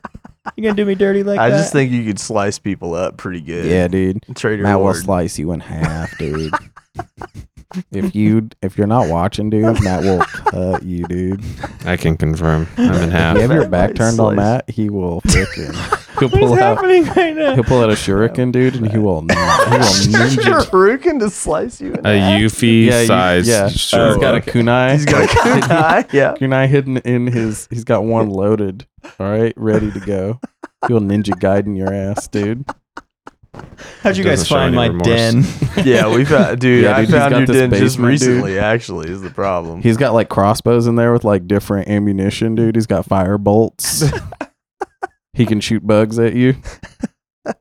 You 0.56 0.62
gonna 0.62 0.74
do 0.74 0.84
me 0.84 0.94
dirty 0.94 1.22
like 1.22 1.38
I 1.38 1.48
that? 1.50 1.54
I 1.54 1.58
just 1.58 1.72
think 1.72 1.90
you 1.90 2.04
could 2.04 2.20
slice 2.20 2.58
people 2.58 2.94
up 2.94 3.16
pretty 3.16 3.40
good. 3.40 3.64
Yeah, 3.66 3.88
dude. 3.88 4.22
Trader 4.34 4.62
Matt 4.62 4.80
will 4.80 4.94
slice 4.94 5.38
you 5.38 5.52
in 5.52 5.60
half, 5.60 6.16
dude. 6.18 6.52
if 7.92 8.14
you 8.14 8.48
if 8.62 8.76
you're 8.78 8.86
not 8.86 9.08
watching, 9.08 9.50
dude, 9.50 9.82
Matt 9.82 10.02
will 10.02 10.20
cut 10.20 10.82
you, 10.82 11.04
dude. 11.06 11.42
I 11.84 11.96
can 11.96 12.16
confirm. 12.16 12.68
I'm 12.76 12.94
in 12.94 13.10
half. 13.10 13.36
If 13.36 13.42
half. 13.42 13.42
you 13.42 13.48
have 13.48 13.50
your 13.52 13.68
back 13.68 13.90
might 13.90 13.96
turned 13.96 14.20
on. 14.20 14.36
Matt, 14.36 14.68
he 14.70 14.90
will 14.90 15.20
frickin' 15.22 16.05
he'll 16.18 16.28
what 16.28 16.42
is 16.42 16.52
out 16.52 16.58
happening 16.78 17.04
right 17.04 17.34
now? 17.36 17.54
he'll 17.54 17.64
pull 17.64 17.82
out 17.82 17.90
a 17.90 17.94
shuriken, 17.94 18.52
dude, 18.52 18.76
and 18.76 18.90
he 18.90 18.98
will 18.98 19.20
he 19.22 19.26
will 19.26 19.28
ninja. 19.34 20.60
Shuriken 20.64 21.18
to 21.20 21.30
slice 21.30 21.80
you 21.80 21.94
in 21.94 22.06
A 22.06 22.18
half. 22.18 22.40
Yuffie 22.40 22.86
Yeah, 22.86 23.00
you- 23.00 23.06
size. 23.06 23.48
yeah. 23.48 23.68
Sure. 23.68 24.08
He's 24.08 24.16
got 24.18 24.34
a 24.36 24.40
kunai. 24.40 24.92
He's 24.92 25.04
got 25.04 25.24
a 25.24 25.26
kunai. 25.34 26.12
Yeah. 26.12 26.34
kunai 26.34 26.68
hidden 26.68 26.98
in 26.98 27.26
his. 27.26 27.66
He's 27.70 27.84
got 27.84 28.04
one 28.04 28.28
loaded. 28.30 28.86
All 29.20 29.30
right, 29.30 29.54
ready 29.56 29.90
to 29.92 30.00
go. 30.00 30.40
He'll 30.88 31.00
ninja 31.00 31.38
guiding 31.38 31.76
your 31.76 31.92
ass, 31.92 32.28
dude. 32.28 32.64
How'd 34.02 34.18
you 34.18 34.22
guys 34.24 34.40
Doesn't 34.40 34.46
show 34.48 34.54
find 34.56 34.66
any 34.66 34.76
my 34.76 34.86
remorse. 34.88 35.06
den? 35.06 35.86
Yeah, 35.86 36.14
we 36.14 36.26
found 36.26 36.60
dude, 36.60 36.84
Yeah, 36.84 36.92
I 36.94 37.00
dude, 37.00 37.08
he's 37.08 37.14
found 37.18 37.30
got 37.30 37.38
your 37.38 37.46
this 37.46 37.56
den 37.56 37.70
just 37.70 37.96
basement, 37.96 38.18
dude. 38.20 38.28
recently, 38.28 38.58
actually, 38.58 39.08
is 39.10 39.22
the 39.22 39.30
problem. 39.30 39.80
He's 39.80 39.96
got 39.96 40.12
like 40.12 40.28
crossbows 40.28 40.86
in 40.86 40.96
there 40.96 41.10
with 41.12 41.24
like 41.24 41.46
different 41.48 41.88
ammunition, 41.88 42.54
dude. 42.54 42.74
He's 42.76 42.86
got 42.86 43.06
fire 43.06 43.38
bolts. 43.38 44.04
He 45.36 45.46
can 45.46 45.60
shoot 45.60 45.86
bugs 45.86 46.18
at 46.18 46.34
you. 46.34 46.56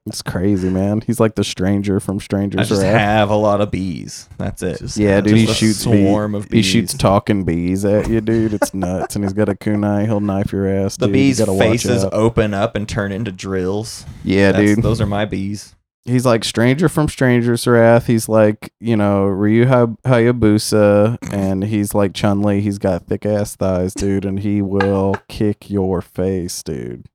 It's 0.07 0.23
crazy, 0.23 0.71
man. 0.71 1.01
He's 1.01 1.19
like 1.19 1.35
the 1.35 1.43
stranger 1.43 1.99
from 1.99 2.15
I 2.15 2.19
Stranger's 2.19 2.69
just 2.69 2.81
Wrath. 2.81 2.99
have 2.99 3.29
a 3.29 3.35
lot 3.35 3.61
of 3.61 3.69
bees. 3.69 4.27
That's 4.39 4.63
it. 4.63 4.79
Just- 4.79 4.97
Yeah, 4.97 5.21
dude. 5.21 5.35
Just 5.38 5.45
He 5.45 5.51
a 5.51 5.53
shoots 5.53 5.85
bee- 5.85 6.03
swarm 6.07 6.33
of 6.33 6.47
He 6.51 6.63
shoots 6.63 6.95
talking 6.95 7.43
bees 7.43 7.85
at 7.85 8.09
you, 8.09 8.19
dude. 8.19 8.55
It's 8.55 8.73
nuts. 8.73 9.15
And 9.15 9.23
he's 9.23 9.33
got 9.33 9.47
a 9.47 9.53
kunai. 9.53 10.05
He'll 10.05 10.21
knife 10.21 10.51
your 10.51 10.67
ass. 10.67 10.97
the 10.97 11.05
dude. 11.05 11.15
You 11.15 11.21
bees' 11.21 11.38
gotta 11.38 11.53
watch 11.53 11.67
faces 11.67 12.03
open 12.11 12.55
up 12.55 12.75
and 12.75 12.89
turn 12.89 13.11
into 13.11 13.31
drills. 13.31 14.07
Yeah, 14.23 14.53
That's- 14.53 14.73
dude. 14.75 14.83
Those 14.83 15.01
are 15.01 15.05
my 15.05 15.25
bees. 15.25 15.75
he's 16.05 16.25
like 16.25 16.43
stranger 16.43 16.89
from 16.89 17.07
stranger's 17.07 17.65
wrath 17.67 18.05
he's 18.07 18.29
like 18.29 18.71
you 18.79 18.95
know 18.95 19.25
ryu 19.25 19.65
hayabusa 19.65 21.17
and 21.33 21.63
he's 21.63 21.93
like 21.95 22.13
chun 22.13 22.41
li 22.41 22.61
he's 22.61 22.77
got 22.77 23.05
thick 23.07 23.25
ass 23.25 23.55
thighs 23.55 23.93
dude 23.93 24.23
and 24.25 24.39
he 24.41 24.61
will 24.61 25.15
kick 25.27 25.69
your 25.69 26.01
face 26.01 26.61
dude 26.63 27.07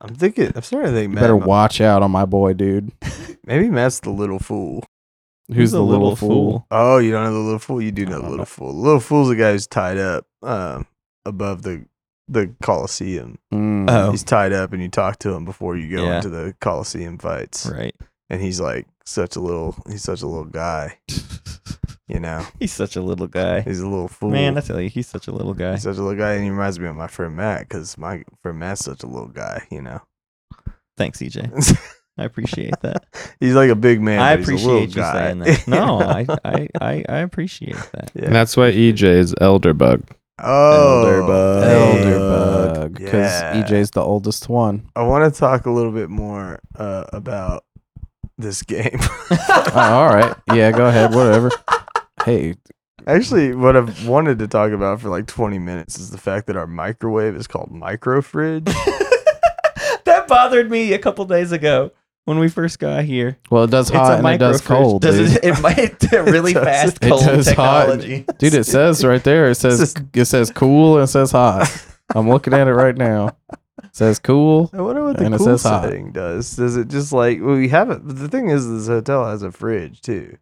I'm 0.00 0.14
thinking 0.14 0.52
I'm 0.54 0.62
starting 0.62 0.90
to 0.90 0.96
think 0.96 1.10
you 1.10 1.14
Matt 1.14 1.22
better 1.22 1.36
might- 1.38 1.46
watch 1.46 1.80
out 1.80 2.02
on 2.02 2.10
my 2.10 2.24
boy 2.24 2.52
dude 2.54 2.92
maybe 3.44 3.68
Matt's 3.70 4.00
the 4.00 4.10
little 4.10 4.38
fool. 4.38 4.84
who's, 5.52 5.72
the 5.72 5.82
little, 5.82 6.16
fool, 6.16 6.66
Oh, 6.70 6.98
you 6.98 7.12
don't 7.12 7.24
know 7.24 7.32
the 7.32 7.38
little 7.38 7.58
fool? 7.60 7.80
You 7.80 7.92
do 7.92 8.04
know 8.06 8.16
the 8.20 8.22
little 8.22 8.36
know. 8.38 8.44
fool. 8.44 8.72
The 8.72 8.78
little 8.80 9.00
fool's 9.00 9.28
the 9.28 9.36
guy 9.36 9.52
who's 9.52 9.66
tied 9.66 9.96
up 9.98 10.26
um, 10.42 10.86
above 11.24 11.62
the 11.62 11.86
the 12.28 12.52
Coliseum. 12.60 13.38
Mm. 13.54 13.88
Oh. 13.88 14.10
He's 14.10 14.24
tied 14.24 14.52
up 14.52 14.72
and 14.72 14.82
you 14.82 14.88
talk 14.88 15.20
to 15.20 15.30
him 15.32 15.44
before 15.44 15.76
you 15.76 15.96
go 15.96 16.04
Yeah. 16.04 16.16
into 16.16 16.28
the 16.28 16.56
Coliseum 16.60 17.18
fights. 17.18 17.66
Right. 17.66 17.94
And 18.28 18.42
he's 18.42 18.58
like 18.60 18.88
such 19.04 19.36
a 19.36 19.40
little 19.40 19.76
he's 19.88 20.02
such 20.02 20.22
a 20.22 20.26
little 20.26 20.44
guy. 20.44 20.98
You 22.08 22.20
know. 22.20 22.46
He's 22.60 22.72
such 22.72 22.94
a 22.96 23.02
little 23.02 23.26
guy. 23.26 23.62
He's 23.62 23.80
a 23.80 23.88
little 23.88 24.08
fool. 24.08 24.30
Man, 24.30 24.56
I 24.56 24.60
tell 24.60 24.80
you, 24.80 24.88
he's 24.88 25.08
such 25.08 25.26
a 25.26 25.32
little 25.32 25.54
guy. 25.54 25.72
He's 25.72 25.82
such 25.82 25.96
a 25.96 26.02
little 26.02 26.16
guy 26.18 26.34
and 26.34 26.44
he 26.44 26.50
reminds 26.50 26.78
me 26.78 26.86
of 26.86 26.94
my 26.96 27.08
friend 27.08 27.34
Matt 27.34 27.62
because 27.68 27.98
my 27.98 28.22
friend 28.42 28.58
Matt's 28.60 28.84
such 28.84 29.02
a 29.02 29.06
little 29.08 29.26
guy, 29.28 29.66
you 29.72 29.82
know. 29.82 30.00
Thanks, 30.96 31.18
EJ. 31.18 31.76
I 32.18 32.24
appreciate 32.24 32.80
that. 32.82 33.04
he's 33.40 33.54
like 33.54 33.70
a 33.70 33.74
big 33.74 34.00
man. 34.00 34.20
I 34.20 34.36
but 34.36 34.48
he's 34.48 34.64
a 34.64 34.68
appreciate 34.68 34.88
you 34.90 34.94
guy. 35.02 35.12
saying 35.12 35.38
that. 35.40 35.66
No, 35.68 36.00
I, 36.00 36.26
I, 36.44 36.68
I, 36.80 37.04
I 37.08 37.18
appreciate 37.18 37.74
that. 37.92 38.12
Yeah. 38.14 38.26
And 38.26 38.34
that's 38.34 38.56
why 38.56 38.70
EJ 38.70 39.02
is 39.02 39.34
elder 39.40 39.74
bug. 39.74 40.02
Oh, 40.38 41.02
Elder 41.06 41.22
bug. 41.26 41.64
elder 41.64 42.18
bug. 42.18 42.74
bug 42.74 42.94
because 42.94 43.14
Yeah. 43.42 43.64
ej's 43.64 43.90
the 43.90 44.02
oldest 44.02 44.48
one 44.50 44.86
I 44.94 45.02
want 45.02 45.32
to 45.32 45.38
talk 45.40 45.64
a 45.66 45.70
little 45.70 45.92
bit 45.92 46.10
more 46.10 46.60
uh, 46.78 47.04
about 47.12 47.64
this 48.38 48.62
game. 48.62 48.98
oh, 49.30 49.70
all 49.74 50.08
right 50.14 50.36
yeah 50.54 50.70
go 50.72 50.86
ahead 50.86 51.14
whatever 51.14 51.50
hey 52.26 52.54
Actually, 53.06 53.54
what 53.54 53.76
I've 53.76 54.06
wanted 54.08 54.40
to 54.40 54.48
talk 54.48 54.72
about 54.72 55.00
for 55.00 55.08
like 55.10 55.26
20 55.28 55.58
minutes 55.60 55.96
is 55.98 56.10
the 56.10 56.18
fact 56.18 56.48
that 56.48 56.56
our 56.56 56.66
microwave 56.66 57.36
is 57.36 57.46
called 57.46 57.70
micro 57.70 58.20
fridge. 58.20 58.64
that 60.04 60.24
bothered 60.28 60.70
me 60.70 60.92
a 60.92 60.98
couple 60.98 61.24
days 61.24 61.52
ago 61.52 61.92
when 62.24 62.38
we 62.40 62.48
first 62.48 62.78
got 62.80 63.04
here. 63.04 63.38
well 63.50 63.64
it 63.64 63.70
does 63.70 63.88
It's 63.90 63.96
hot 63.96 64.18
and 64.18 64.26
it 64.28 64.38
does 64.38 64.60
fridge. 64.60 64.78
cold 64.78 65.02
Does 65.02 65.16
dude. 65.18 65.44
it? 65.44 65.44
It 65.44 65.60
might 65.60 66.12
really 66.12 66.50
It 66.52 66.54
does- 66.54 66.64
fast 66.64 66.96
it 67.04 67.08
cold 67.08 67.24
does 67.24 67.48
hot 67.52 67.86
technology. 67.86 68.24
Dude, 68.38 68.54
it 68.54 68.64
says 68.64 69.04
right 69.04 69.22
there. 69.22 69.50
It 69.50 69.54
says 69.56 69.94
it 70.14 70.24
says 70.24 70.50
cool 70.50 70.96
and 70.96 71.04
it 71.04 71.08
says 71.08 71.30
hot. 71.30 71.68
I'm 72.14 72.28
looking 72.28 72.54
at 72.54 72.66
it 72.66 72.72
right 72.74 72.96
now. 72.96 73.36
It 73.84 73.94
says 73.94 74.18
cool. 74.18 74.70
I 74.72 74.80
wonder 74.80 75.04
what 75.04 75.16
the 75.18 75.26
And 75.26 75.36
cool 75.36 75.46
says 75.46 75.62
hot. 75.62 75.84
setting 75.84 76.10
does. 76.12 76.56
Does 76.56 76.76
it 76.76 76.88
just 76.88 77.12
like 77.12 77.40
well, 77.40 77.54
we 77.56 77.68
have 77.68 77.90
it? 77.90 78.00
But 78.04 78.18
the 78.18 78.28
thing 78.28 78.48
is, 78.48 78.68
this 78.68 78.88
hotel 78.88 79.26
has 79.26 79.42
a 79.42 79.52
fridge 79.52 80.00
too. 80.00 80.38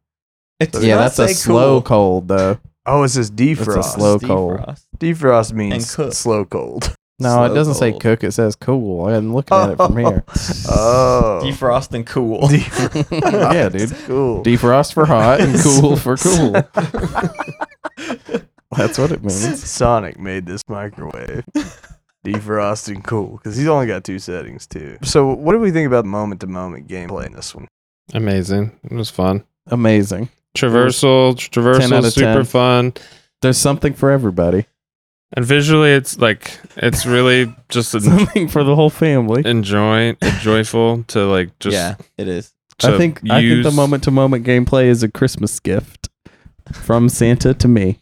It 0.61 0.73
does 0.73 0.85
yeah, 0.85 0.95
not 0.97 1.01
that's 1.03 1.19
a 1.19 1.29
say 1.29 1.35
slow 1.35 1.83
cold 1.83 2.29
though. 2.29 2.59
Oh, 2.87 3.03
it 3.03 3.09
says 3.09 3.31
defrost. 3.31 3.79
a 3.79 3.83
slow- 3.83 4.19
cold. 4.19 4.61
Defrost. 4.61 4.83
defrost 4.99 5.53
means 5.53 5.95
cook. 5.95 6.13
slow 6.13 6.45
cold. 6.45 6.95
No, 7.21 7.45
it 7.45 7.49
Slow 7.49 7.55
doesn't 7.55 7.75
say 7.75 7.91
cold. 7.93 8.03
cook. 8.03 8.25
It 8.25 8.33
says 8.33 8.57
cool. 8.57 9.07
I'm 9.09 9.33
looking 9.33 9.57
at 9.57 9.71
it 9.71 9.77
from 9.77 9.97
here. 9.97 10.25
Oh, 10.69 11.41
Defrost 11.45 11.93
and 11.95 12.05
cool. 12.05 12.41
Defrost. 12.49 13.53
Yeah, 13.55 13.69
dude. 13.69 13.93
Cool. 14.07 14.43
Defrost 14.43 14.93
for 14.95 15.07
hot 15.07 15.41
and 15.41 15.57
cool 15.61 15.97
for 15.97 16.17
cool. 16.17 16.53
That's 18.77 18.99
what 18.99 19.13
it 19.13 19.23
means. 19.23 19.63
Sonic 19.63 20.19
made 20.19 20.47
this 20.47 20.63
microwave. 20.69 21.45
Defrost 22.27 22.89
and 22.93 23.05
cool 23.05 23.37
because 23.37 23.57
he's 23.57 23.69
only 23.69 23.87
got 23.87 24.03
two 24.03 24.19
settings 24.19 24.67
too. 24.67 24.99
So, 25.03 25.33
what 25.33 25.53
do 25.53 25.61
we 25.61 25.71
think 25.71 25.87
about 25.87 26.05
moment 26.07 26.41
to 26.41 26.47
moment 26.49 26.89
gameplay 26.89 27.27
in 27.27 27.33
this 27.33 27.55
one? 27.55 27.69
Amazing. 28.13 28.73
It 28.83 28.93
was 28.93 29.11
fun. 29.11 29.45
Amazing. 29.69 30.31
Traversal, 30.57 31.37
10 31.37 31.51
traversal, 31.65 32.13
super 32.13 32.35
10. 32.35 32.45
fun. 32.45 32.93
There's 33.43 33.59
something 33.59 33.93
for 33.95 34.11
everybody. 34.11 34.67
And 35.37 35.45
visually, 35.45 35.91
it's 35.93 36.19
like 36.19 36.59
it's 36.77 37.07
really 37.07 37.55
just 37.69 37.95
en- 37.95 38.01
Something 38.03 38.49
for 38.49 38.63
the 38.63 38.77
whole 38.77 38.91
family. 38.91 39.43
enjoy, 39.45 40.17
joyful 40.41 41.03
to 41.09 41.25
like 41.27 41.59
just. 41.59 41.75
yeah, 41.75 41.97
it 42.17 42.29
is. 42.29 42.53
I 42.83 42.91
to 42.93 42.99
think 42.99 43.21
I 43.31 43.41
think 43.41 43.65
the 43.65 43.71
moment 43.73 44.05
to 44.05 44.11
moment 44.11 44.47
gameplay 44.47 44.85
is 44.87 45.03
a 45.03 45.09
Christmas 45.09 45.59
gift 45.61 46.09
from 46.73 47.09
Santa 47.09 47.53
to 47.55 47.69
me. 47.69 47.99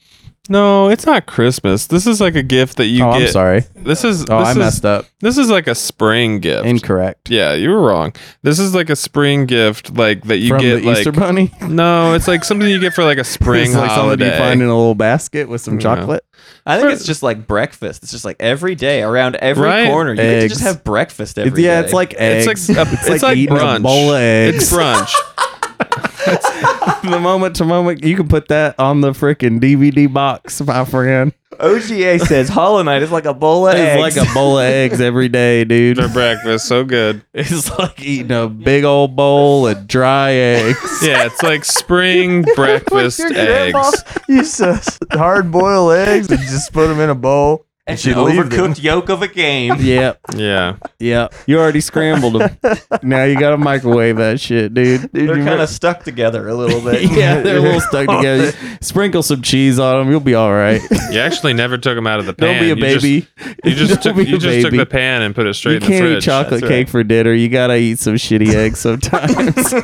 No, 0.48 0.88
it's 0.88 1.07
not 1.07 1.26
Christmas. 1.26 1.87
This 1.87 2.05
is 2.05 2.20
like 2.20 2.35
a 2.35 2.42
gift 2.42 2.78
that 2.78 2.87
you 2.87 3.05
oh, 3.05 3.12
get. 3.12 3.22
I'm 3.22 3.28
sorry. 3.28 3.64
This 3.76 4.02
is 4.02 4.22
Oh, 4.28 4.40
this 4.40 4.48
I 4.48 4.50
is, 4.50 4.57
messed 4.57 4.85
up. 4.85 5.05
This 5.20 5.38
is 5.38 5.48
like 5.48 5.68
a 5.68 5.74
spring 5.74 6.40
gift. 6.40 6.66
Incorrect. 6.66 7.31
yeah, 7.31 7.55
you 7.55 7.70
were 7.70 7.81
wrong. 7.81 8.12
This 8.42 8.59
is 8.59 8.74
like 8.74 8.90
a 8.90 8.96
spring 8.96 9.46
gift, 9.46 9.96
like 9.96 10.24
that 10.24 10.38
you 10.38 10.48
From 10.48 10.61
get 10.61 10.81
the 10.81 10.87
like. 10.88 10.98
Easter 10.98 11.12
Bunny. 11.12 11.52
no, 11.68 12.14
it's 12.14 12.26
like 12.26 12.42
something 12.42 12.68
you 12.68 12.81
get 12.81 12.92
for 12.92 13.05
like 13.05 13.18
a 13.18 13.24
spring 13.38 13.66
it's 13.70 13.74
like 13.74 13.90
somebody 13.90 14.24
holiday. 14.24 14.33
you 14.33 14.38
find 14.42 14.61
in 14.62 14.66
a 14.68 14.76
little 14.76 14.96
basket 14.96 15.48
with 15.48 15.61
some 15.61 15.74
Yeah. 15.74 15.81
chocolate. 15.96 16.24
I 16.66 16.81
think 16.81 16.92
it's 16.92 17.07
just 17.07 17.22
like 17.22 17.46
breakfast. 17.46 18.02
It's 18.02 18.11
just 18.11 18.24
like 18.24 18.37
every 18.40 18.74
day 18.74 19.02
around 19.02 19.37
every 19.37 19.62
Right? 19.68 19.87
corner. 19.87 20.11
You 20.11 20.16
get 20.16 20.40
to 20.40 20.48
just 20.48 20.62
have 20.62 20.83
breakfast 20.83 21.38
It's, 21.38 21.46
every 21.46 21.62
yeah, 21.62 21.81
day. 21.83 21.85
it's 21.85 21.94
like 21.94 22.14
It's 22.18 22.48
eggs. 22.48 22.68
like 22.68 22.88
a- 22.88 23.12
it's 23.12 23.22
like 23.22 23.37
eating 23.37 23.55
brunch. 23.55 23.76
a 23.76 23.81
bowl 23.81 24.11
of 24.11 24.16
eggs. 24.20 24.57
it's 24.57 24.72
brunch. 24.72 25.12
the 27.02 27.18
moment 27.20 27.56
to 27.56 27.64
moment, 27.64 28.04
you 28.04 28.16
can 28.16 28.28
put 28.28 28.48
that 28.48 28.78
on 28.78 29.00
the 29.00 29.10
freaking 29.12 29.60
DVD 29.60 30.12
box, 30.12 30.60
my 30.62 30.84
friend. 30.84 31.32
OGA 31.60 32.18
says 32.26 32.48
Hollow 32.48 32.82
Knight 32.82 33.02
is 33.02 33.12
like 33.12 33.26
a 33.26 33.34
bowl 33.34 33.68
of 33.68 33.74
It's 33.74 33.80
eggs. 33.80 34.16
like 34.16 34.28
a 34.28 34.32
bowl 34.34 34.58
of 34.58 34.64
eggs 34.66 35.00
every 35.00 35.28
day, 35.28 35.64
dude. 35.64 35.98
for 35.98 36.08
breakfast. 36.08 36.66
So 36.66 36.82
good. 36.84 37.24
It's 37.34 37.70
like 37.78 38.00
eating 38.02 38.32
a 38.32 38.48
big 38.48 38.84
old 38.84 39.14
bowl 39.14 39.66
of 39.68 39.86
dry 39.86 40.32
eggs. 40.32 40.78
Yeah, 41.02 41.26
it's 41.26 41.42
like 41.42 41.64
spring 41.64 42.42
breakfast 42.56 43.20
eggs. 43.20 44.02
used 44.28 44.56
to 44.58 44.80
hard 45.12 45.50
boil 45.52 45.90
eggs 45.90 46.30
and 46.30 46.40
just 46.40 46.72
put 46.72 46.88
them 46.88 47.00
in 47.00 47.10
a 47.10 47.14
bowl. 47.14 47.66
And 47.92 48.00
she'd 48.00 48.16
an 48.16 48.24
leave 48.24 48.37
them. 48.37 48.48
overcooked 48.74 48.83
yolk 48.83 49.09
of 49.09 49.22
a 49.22 49.28
game. 49.28 49.74
Yep, 49.81 50.20
Yeah. 50.37 50.76
yep. 50.98 51.35
You 51.46 51.59
already 51.59 51.81
scrambled 51.81 52.35
them. 52.40 52.59
now 53.02 53.24
you 53.24 53.38
got 53.38 53.50
to 53.50 53.57
microwave 53.59 54.16
that 54.16 54.40
shit, 54.40 54.74
dude. 54.74 55.11
They're 55.12 55.35
kind 55.37 55.61
of 55.61 55.68
stuck 55.68 56.02
together 56.05 56.48
a 56.48 56.55
little 56.55 56.81
bit. 56.81 57.02
yeah, 57.16 57.40
they're 57.40 57.59
a 57.59 57.61
little 57.61 57.81
stuck 57.81 58.09
together. 58.09 58.52
Sprinkle 58.81 59.22
some 59.22 59.42
cheese 59.42 59.78
on 59.78 59.98
them. 59.98 60.11
You'll 60.11 60.20
be 60.20 60.35
all 60.35 60.52
right. 60.52 60.81
You 61.11 61.20
actually 61.20 61.52
never 61.55 61.78
took 61.78 61.94
them 61.96 62.07
out 62.07 62.20
of 62.20 62.26
the 62.26 62.35
pan. 62.35 62.48
Don't 62.48 62.61
be 62.61 62.70
a 62.70 62.74
You 62.76 62.92
just- 62.94 63.02
baby. 63.02 63.26
You 63.64 63.74
just, 63.74 64.02
took 64.02 64.16
you 64.16 64.37
a 64.37 64.38
just 64.38 64.61
took 64.62 64.72
the 64.74 64.87
pan 64.87 65.22
and 65.22 65.35
put 65.35 65.46
it 65.46 65.55
straight 65.55 65.72
You 65.83 65.87
in 65.87 65.92
the 65.92 65.98
can't 65.98 66.07
eat 66.18 66.20
chocolate 66.22 66.61
That's 66.61 66.70
cake 66.70 66.87
right. 66.87 66.90
for 66.90 67.05
dinner. 67.05 67.33
You 67.33 67.48
gotta 67.48 67.76
eat 67.76 67.98
some 67.98 68.14
shitty 68.14 68.52
eggs 68.55 68.78
sometimes. 68.81 69.74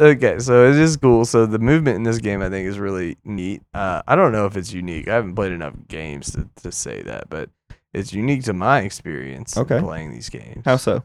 Okay, 0.00 0.38
so 0.40 0.68
it 0.68 0.76
is 0.76 0.96
cool. 0.96 1.24
So 1.24 1.46
the 1.46 1.58
movement 1.58 1.96
in 1.96 2.02
this 2.02 2.18
game, 2.18 2.42
I 2.42 2.50
think, 2.50 2.66
is 2.68 2.78
really 2.78 3.16
neat. 3.24 3.62
Uh, 3.72 4.02
I 4.06 4.16
don't 4.16 4.32
know 4.32 4.46
if 4.46 4.56
it's 4.56 4.72
unique. 4.72 5.08
I 5.08 5.14
haven't 5.14 5.34
played 5.34 5.52
enough 5.52 5.74
games 5.88 6.32
to, 6.32 6.48
to 6.62 6.72
say 6.72 7.02
that, 7.02 7.30
but 7.30 7.50
it's 7.92 8.12
unique 8.12 8.42
to 8.44 8.52
my 8.52 8.80
experience 8.80 9.56
Okay. 9.56 9.78
playing 9.80 10.12
these 10.12 10.28
games. 10.28 10.62
How 10.64 10.76
so? 10.76 11.02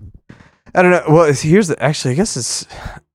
I 0.74 0.82
don't 0.82 0.92
know. 0.92 1.04
Well, 1.08 1.32
here's 1.34 1.68
the 1.68 1.82
actually. 1.82 2.14
I 2.14 2.16
guess 2.16 2.36
it's. 2.38 2.66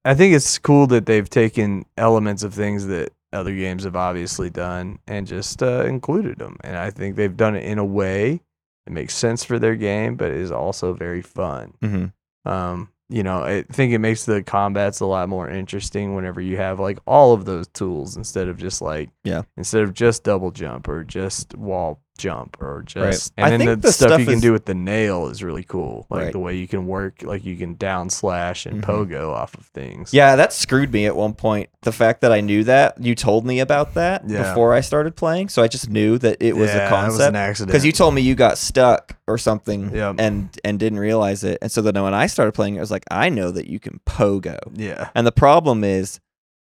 I 0.05 0.15
think 0.15 0.35
it's 0.35 0.59
cool 0.59 0.87
that 0.89 1.07
they've 1.07 1.29
taken 1.29 1.87
elements 1.97 2.43
of 2.43 2.53
things 2.53 2.87
that 2.89 3.11
other 3.33 3.55
games 3.55 3.85
have 3.85 3.97
obviously 3.97 4.51
done 4.51 4.99
and 5.09 5.27
just 5.27 5.63
uh, 5.63 5.85
included 5.87 6.39
them. 6.39 6.57
And 6.63 6.77
I 6.77 6.91
think 6.91 7.17
they've 7.17 7.37
done 7.37 7.57
it 7.57 7.65
in 7.65 7.79
a 7.79 7.85
way 7.85 8.41
that 8.87 8.93
makes 8.93 9.15
sense 9.15 9.45
for 9.45 9.59
their 9.59 9.75
game, 9.77 10.15
but 10.17 10.31
is 10.31 10.53
also 10.53 10.93
very 10.93 11.23
fun. 11.23 11.73
Mm-hmm. 11.83 12.49
Um, 12.49 12.91
you 13.09 13.23
know, 13.23 13.43
I 13.43 13.63
think 13.71 13.93
it 13.93 13.99
makes 13.99 14.25
the 14.25 14.43
combats 14.43 15.01
a 15.01 15.07
lot 15.07 15.29
more 15.29 15.49
interesting 15.49 16.15
whenever 16.15 16.41
you 16.41 16.57
have 16.57 16.81
like 16.81 16.99
all 17.07 17.33
of 17.35 17.45
those 17.45 17.67
tools 17.69 18.17
instead 18.17 18.49
of 18.49 18.57
just 18.57 18.81
like 18.83 19.11
Yeah. 19.25 19.43
instead 19.57 19.83
of 19.83 19.93
just 19.95 20.25
double 20.25 20.51
jump 20.51 20.89
or 20.89 21.05
just 21.05 21.55
wall 21.57 22.01
jump 22.17 22.57
or 22.61 22.83
just 22.87 23.33
I 23.37 23.43
and 23.51 23.53
then 23.53 23.59
think 23.61 23.83
the, 23.83 23.89
the 23.89 23.93
stuff, 23.93 24.09
stuff 24.11 24.21
you 24.21 24.27
can 24.27 24.35
is- 24.37 24.41
do 24.43 24.53
with 24.53 24.67
the 24.67 24.75
nail 24.75 25.27
is 25.29 25.43
really 25.43 25.65
cool. 25.65 26.07
Like 26.11 26.23
Right. 26.23 26.33
the 26.33 26.39
way 26.39 26.55
you 26.57 26.69
can 26.69 26.87
work, 26.87 27.23
like 27.23 27.45
you 27.45 27.57
can 27.57 27.75
down 27.75 28.09
slash 28.11 28.67
and 28.67 28.83
Mhm. 28.83 28.87
pogo 28.87 29.31
off 29.33 29.55
of 29.55 29.67
things. 29.67 30.15
Yeah, 30.15 30.37
that 30.37 30.53
screwed 30.53 30.93
me 30.93 31.07
at 31.07 31.17
one 31.17 31.35
point. 31.35 31.71
The 31.83 31.93
fact 31.93 32.21
that 32.21 32.33
I 32.33 32.41
knew 32.41 32.63
that 32.65 33.03
you 33.03 33.15
told 33.15 33.45
me 33.45 33.59
about 33.61 33.95
that 33.95 34.23
Yeah. 34.29 34.43
before 34.49 34.73
I 34.75 34.81
started 34.81 35.17
playing, 35.17 35.49
so 35.49 35.63
I 35.63 35.69
just 35.69 35.91
knew 35.91 36.17
that 36.19 36.37
it 36.41 36.57
was 36.57 36.71
Yeah, 36.71 36.87
a 36.87 36.91
That 36.91 37.07
was 37.09 37.19
an 37.21 37.37
accident. 37.37 37.69
Because 37.73 37.85
you 37.85 37.93
told 37.93 38.15
me 38.15 38.21
you 38.23 38.35
got 38.37 38.59
stuck 38.59 39.17
or 39.27 39.37
something, 39.37 39.91
Yep. 39.95 40.17
and 40.19 40.49
and 40.65 40.79
didn't 40.79 40.99
realize 41.01 41.43
it, 41.45 41.59
and 41.63 41.71
so 41.73 41.83
then 41.83 42.01
when 42.03 42.15
I 42.15 42.27
started 42.29 42.53
playing, 42.53 42.77
it 42.77 42.81
was 42.81 42.91
like 42.91 43.05
I 43.11 43.29
know 43.29 43.51
that 43.51 43.67
you 43.67 43.81
can 43.81 44.01
pogo, 44.07 44.59
yeah. 44.75 45.09
and 45.15 45.27
the 45.27 45.33
problem 45.33 45.83
is, 45.85 46.21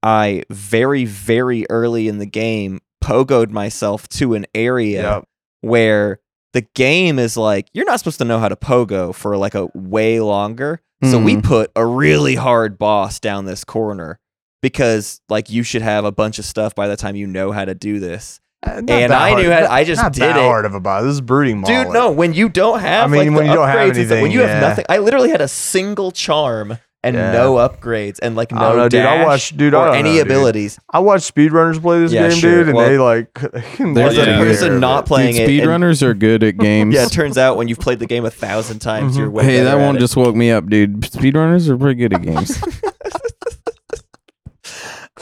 I 0.04 0.42
very 0.50 1.04
very 1.04 1.66
early 1.70 2.08
in 2.08 2.18
the 2.18 2.26
game 2.26 2.80
pogoed 3.02 3.50
myself 3.50 4.08
to 4.10 4.34
an 4.34 4.46
area 4.54 5.02
Yep. 5.02 5.24
Where 5.62 6.20
the 6.52 6.60
game 6.74 7.18
is 7.18 7.36
like 7.36 7.68
you're 7.72 7.86
not 7.86 7.98
supposed 7.98 8.18
to 8.18 8.24
know 8.26 8.38
how 8.38 8.48
to 8.48 8.56
pogo 8.56 9.14
for 9.14 9.36
like 9.38 9.54
a 9.54 9.68
way 9.74 10.20
longer. 10.20 10.80
So 11.02 11.18
we 11.18 11.34
Mhm. 11.36 11.42
put 11.42 11.72
a 11.74 11.84
really 11.84 12.36
hard 12.36 12.78
boss 12.78 13.18
down 13.18 13.44
this 13.46 13.64
corner 13.64 14.20
because 14.60 15.20
like 15.28 15.50
you 15.50 15.62
should 15.64 15.82
have 15.82 16.04
a 16.04 16.12
bunch 16.12 16.38
of 16.38 16.44
stuff 16.44 16.74
by 16.76 16.86
the 16.86 16.96
time 16.96 17.16
you 17.16 17.26
know 17.26 17.50
how 17.50 17.64
to 17.64 17.74
do 17.74 17.98
this. 17.98 18.38
Uh, 18.64 18.80
And 18.86 19.12
I 19.12 19.34
knew 19.34 19.50
hard. 19.50 19.64
how- 19.66 19.72
I 19.74 19.82
just 19.82 20.00
not 20.00 20.12
did 20.12 20.22
that 20.22 20.36
it. 20.36 20.42
hard 20.42 20.64
of 20.64 20.74
a 20.74 20.80
boss. 20.80 21.02
This 21.02 21.14
is 21.14 21.20
brooding 21.20 21.62
Dude, 21.62 21.88
no, 21.88 22.12
when 22.12 22.32
you 22.34 22.48
don't 22.48 22.78
have 22.78 23.06
I 23.06 23.06
mean, 23.08 23.28
like, 23.34 23.36
when 23.36 23.46
you 23.48 23.54
don't 23.54 23.66
have 23.66 23.74
stuff, 23.96 23.96
when 24.10 24.16
anything, 24.20 24.30
you 24.30 24.40
have 24.42 24.60
nothing. 24.60 24.84
I 24.88 24.98
literally 24.98 25.30
had 25.30 25.40
a 25.40 25.48
single 25.48 26.12
charm 26.12 26.78
and 27.04 27.16
Yeah. 27.16 27.32
no 27.32 27.54
upgrades 27.56 28.18
and 28.22 28.36
like 28.36 28.52
no 28.52 28.60
don't 28.60 28.76
know, 28.76 28.88
dude. 28.88 29.00
I 29.00 29.16
dash 29.18 29.26
watched- 29.26 29.56
dude, 29.56 29.74
or 29.74 29.86
don't 29.86 29.96
any 29.96 30.10
know, 30.10 30.16
dude. 30.18 30.26
abilities. 30.26 30.78
I 30.90 31.00
watched 31.00 31.34
speedrunners 31.34 31.80
play 31.82 32.00
this 32.00 32.12
Yeah, 32.12 32.28
game, 32.28 32.38
sure. 32.38 32.50
dude, 32.58 32.68
and 32.68 32.76
Well, 32.76 32.88
they 32.88 32.98
like 32.98 33.34
can 33.74 33.94
there's 33.94 34.16
work 34.16 34.26
a 34.28 34.38
person 34.38 34.78
not 34.80 35.00
but- 35.04 35.06
playing 35.08 35.34
Dude, 35.36 35.50
it. 35.50 35.64
speedrunners 35.64 36.02
are 36.02 36.14
good 36.14 36.44
at 36.44 36.56
games. 36.58 36.94
yeah, 36.94 37.04
it 37.06 37.12
turns 37.12 37.36
out 37.38 37.56
when 37.56 37.68
you've 37.68 37.80
played 37.80 37.98
the 37.98 38.06
game 38.06 38.24
a 38.24 38.30
thousand 38.30 38.78
times, 38.78 39.14
Mhm. 39.14 39.18
you're 39.18 39.30
way 39.30 39.44
hey, 39.44 39.50
better 39.58 39.64
that 39.64 39.78
at 39.78 39.86
one 39.86 39.96
it. 39.96 40.00
just 40.00 40.16
woke 40.16 40.34
me 40.36 40.50
up, 40.50 40.68
dude. 40.68 41.00
Speedrunners 41.02 41.68
are 41.68 41.76
pretty 41.76 41.98
good 42.00 42.12
at 42.14 42.22
games. 42.22 42.62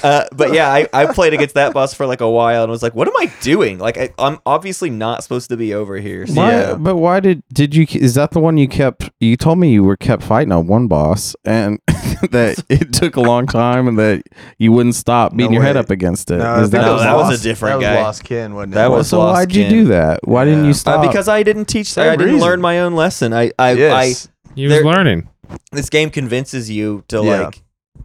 Uh, 0.02 0.24
but 0.32 0.52
yeah, 0.52 0.68
I, 0.72 0.88
I 0.92 1.06
played 1.12 1.34
against 1.34 1.54
that 1.54 1.72
boss 1.74 1.92
for 1.94 2.06
like 2.06 2.20
a 2.20 2.30
while 2.30 2.62
and 2.62 2.70
was 2.70 2.82
like, 2.82 2.94
what 2.94 3.06
am 3.08 3.14
I 3.18 3.32
doing? 3.40 3.78
Like, 3.78 3.98
I, 3.98 4.10
I'm 4.18 4.38
obviously 4.46 4.90
not 4.90 5.22
supposed 5.22 5.48
to 5.50 5.56
be 5.56 5.74
over 5.74 5.96
here. 5.96 6.26
So 6.26 6.34
Why, 6.34 6.50
Yeah. 6.52 6.74
But 6.74 6.96
why 6.96 7.20
did 7.20 7.42
did 7.52 7.74
you? 7.74 7.86
Is 7.92 8.14
that 8.14 8.30
the 8.30 8.40
one 8.40 8.56
you 8.56 8.68
kept? 8.68 9.10
You 9.20 9.36
told 9.36 9.58
me 9.58 9.70
you 9.72 9.84
were 9.84 9.96
kept 9.96 10.22
fighting 10.22 10.52
on 10.52 10.66
one 10.66 10.86
boss, 10.88 11.34
and 11.44 11.78
that 12.30 12.62
it 12.68 12.92
took 12.92 13.16
a 13.16 13.20
long 13.20 13.46
time, 13.46 13.88
and 13.88 13.98
that 13.98 14.22
you 14.58 14.72
wouldn't 14.72 14.94
stop 14.94 15.32
beating 15.36 15.52
No 15.52 15.56
your 15.58 15.62
head 15.64 15.76
up 15.76 15.90
against 15.90 16.30
it. 16.30 16.38
No, 16.38 16.60
Is 16.62 16.70
think 16.70 16.82
No, 16.84 16.94
was 16.94 17.02
that 17.02 17.16
was 17.16 17.40
a 17.40 17.42
different 17.42 17.80
that 17.80 17.86
guy. 17.86 17.96
Was 17.96 18.04
Lost 18.04 18.24
Kin, 18.24 18.54
wasn't 18.54 18.72
it? 18.72 18.76
That 18.76 18.90
was 18.90 19.08
so 19.08 19.18
Lost 19.18 19.34
why'd 19.36 19.54
you 19.54 19.68
do 19.68 19.84
that? 19.86 20.20
Why 20.26 20.44
didn't 20.44 20.64
you 20.64 20.70
Uh, 20.70 20.74
stop? 20.74 21.04
Uh, 21.04 21.06
because 21.08 21.28
I 21.28 21.42
didn't 21.42 21.66
teach, 21.66 21.88
Same 21.88 22.08
I 22.08 22.16
didn't 22.16 22.34
reason. 22.34 22.40
learn 22.48 22.60
my 22.60 22.80
own 22.80 22.94
lesson. 22.94 23.32
I, 23.32 23.52
I, 23.58 23.72
yes. 23.72 24.28
He 24.54 24.66
was 24.66 24.82
learning. 24.82 25.28
This 25.72 25.90
game 25.90 26.10
convinces 26.10 26.70
you 26.70 27.04
to 27.08 27.22
Yeah. 27.22 27.42
like, 27.44 27.62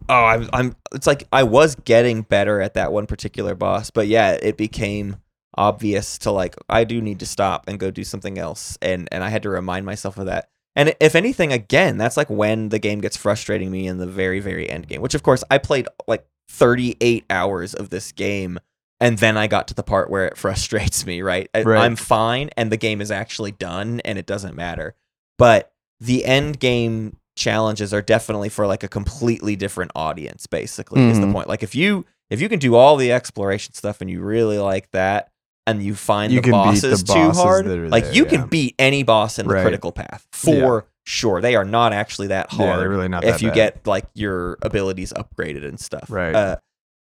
oh, 0.08 0.24
I'm, 0.24 0.48
I'm. 0.52 0.76
It's 0.94 1.06
like 1.06 1.24
I 1.32 1.42
was 1.42 1.74
getting 1.74 2.22
better 2.22 2.60
at 2.60 2.74
that 2.74 2.92
one 2.92 3.06
particular 3.06 3.54
boss, 3.54 3.90
but 3.90 4.08
yeah, 4.08 4.32
it 4.40 4.56
became 4.56 5.16
obvious 5.54 6.18
to 6.18 6.30
like, 6.30 6.54
I 6.68 6.84
do 6.84 7.00
need 7.00 7.20
to 7.20 7.26
stop 7.26 7.64
and 7.66 7.78
go 7.78 7.90
do 7.90 8.04
something 8.04 8.38
else, 8.38 8.78
and 8.82 9.08
and 9.12 9.24
I 9.24 9.28
had 9.28 9.42
to 9.44 9.50
remind 9.50 9.86
myself 9.86 10.18
of 10.18 10.26
that. 10.26 10.48
And 10.74 10.94
if 11.00 11.14
anything, 11.14 11.52
again, 11.52 11.96
that's 11.96 12.18
like 12.18 12.28
when 12.28 12.68
the 12.68 12.78
game 12.78 13.00
gets 13.00 13.16
frustrating 13.16 13.70
me 13.70 13.86
in 13.86 13.96
the 13.96 14.06
very, 14.06 14.40
very 14.40 14.68
end 14.68 14.86
game. 14.88 15.00
Which, 15.00 15.14
of 15.14 15.22
course, 15.22 15.42
I 15.50 15.56
played 15.56 15.88
like 16.06 16.26
38 16.50 17.24
hours 17.30 17.72
of 17.72 17.88
this 17.88 18.12
game, 18.12 18.58
and 19.00 19.16
then 19.18 19.38
I 19.38 19.46
got 19.46 19.68
to 19.68 19.74
the 19.74 19.82
part 19.82 20.10
where 20.10 20.26
it 20.26 20.36
frustrates 20.38 21.06
me. 21.06 21.22
Right, 21.22 21.48
Right. 21.54 21.82
I'm 21.82 21.96
fine, 21.96 22.50
and 22.56 22.70
the 22.70 22.76
game 22.76 23.00
is 23.00 23.10
actually 23.10 23.52
done, 23.52 24.00
and 24.00 24.18
it 24.18 24.26
doesn't 24.26 24.54
matter. 24.54 24.94
But 25.38 25.72
the 25.98 26.26
end 26.26 26.60
game 26.60 27.16
challenges 27.36 27.94
are 27.94 28.02
definitely 28.02 28.48
for 28.48 28.66
like 28.66 28.82
a 28.82 28.88
completely 28.88 29.54
different 29.56 29.92
audience. 29.94 30.46
Basically, 30.46 31.02
is 31.08 31.20
the 31.20 31.26
Mhm. 31.26 31.32
point. 31.32 31.48
Like 31.48 31.62
if 31.62 31.74
you 31.74 32.04
if 32.28 32.40
you 32.40 32.48
can 32.48 32.58
do 32.58 32.74
all 32.74 32.96
the 32.96 33.12
exploration 33.12 33.72
stuff 33.74 34.00
and 34.00 34.10
you 34.10 34.20
really 34.20 34.58
like 34.58 34.90
that. 34.90 35.28
And 35.68 35.82
you 35.82 35.96
find 35.96 36.32
You 36.32 36.36
the 36.40 36.42
beat 36.42 36.50
the 36.50 36.52
bosses 36.52 37.02
too 37.02 37.30
hard. 37.32 37.66
Like 37.90 38.04
there, 38.04 38.12
you 38.12 38.22
yeah. 38.22 38.30
can 38.30 38.46
beat 38.46 38.76
any 38.78 39.02
boss 39.02 39.36
in 39.40 39.48
the 39.48 39.54
Right. 39.54 39.62
critical 39.62 39.90
path 39.90 40.24
for 40.30 40.86
sure. 41.02 41.40
They 41.40 41.56
are 41.56 41.64
not 41.64 41.92
actually 41.92 42.28
that 42.28 42.52
Yeah, 42.52 42.58
hard 42.66 42.78
they're 42.80 42.88
really 42.88 43.08
not 43.08 43.24
if 43.24 43.42
you 43.42 43.48
bad. 43.48 43.54
get 43.56 43.84
like 43.84 44.04
your 44.14 44.58
abilities 44.62 45.12
upgraded 45.12 45.66
and 45.66 45.80
stuff. 45.80 46.04
Right. 46.08 46.36
Uh, 46.36 46.56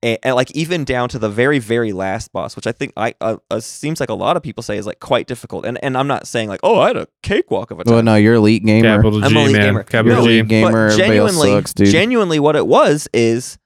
and, 0.03 0.19
and, 0.23 0.35
like 0.35 0.51
even 0.53 0.85
down 0.85 1.09
to 1.11 1.19
the 1.19 1.29
very 1.29 1.59
very 1.59 1.93
last 1.93 2.33
boss, 2.33 2.57
which 2.57 2.67
I 2.67 2.73
think 2.73 2.93
I 2.97 3.15
uh, 3.21 3.37
uh, 3.51 3.61
seems 3.61 4.01
like 4.01 4.09
a 4.09 4.15
lot 4.15 4.37
of 4.37 4.43
people 4.43 4.63
say 4.63 4.77
is 4.77 4.87
like 4.87 5.01
quite 5.01 5.27
difficult. 5.27 5.65
And 5.65 5.83
and 5.83 5.97
I'm 5.97 6.07
not 6.07 6.27
saying 6.27 6.49
like 6.49 6.61
oh 6.63 6.81
I 6.81 6.89
had 6.89 6.97
a 6.97 7.09
cakewalk 7.23 7.71
of 7.71 7.81
a 7.81 7.85
time. 7.85 7.95
well, 7.95 8.03
no, 8.03 8.17
you're 8.17 8.35
elite 8.35 8.65
gamer. 8.65 9.03
Capital 9.03 9.25
I'm 9.25 9.37
elite 9.37 9.53
man. 9.53 9.63
gamer. 9.63 9.83
Capital 9.85 10.17
You're 10.19 10.27
G. 10.27 10.39
elite 10.39 10.49
gamer. 10.49 10.89
But 10.91 10.97
genuinely, 10.97 11.49
sucks, 11.51 11.75
dude. 11.75 11.89
genuinely, 11.89 12.39
what 12.41 12.57
it 12.57 12.67
was 12.67 13.09
is 13.13 13.59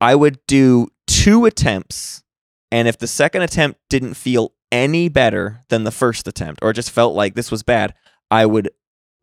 I 0.00 0.14
would 0.14 0.38
do 0.46 0.88
two 1.06 1.44
attempts, 1.44 2.22
and 2.70 2.88
if 2.88 2.98
the 2.98 3.06
second 3.06 3.42
attempt 3.42 3.80
didn't 3.90 4.14
feel 4.14 4.52
any 4.72 5.08
better 5.08 5.64
than 5.68 5.84
the 5.84 5.92
first 5.92 6.26
attempt, 6.26 6.60
or 6.62 6.72
just 6.72 6.90
felt 6.90 7.14
like 7.14 7.34
this 7.34 7.50
was 7.50 7.62
bad, 7.62 7.94
I 8.30 8.46
would 8.46 8.70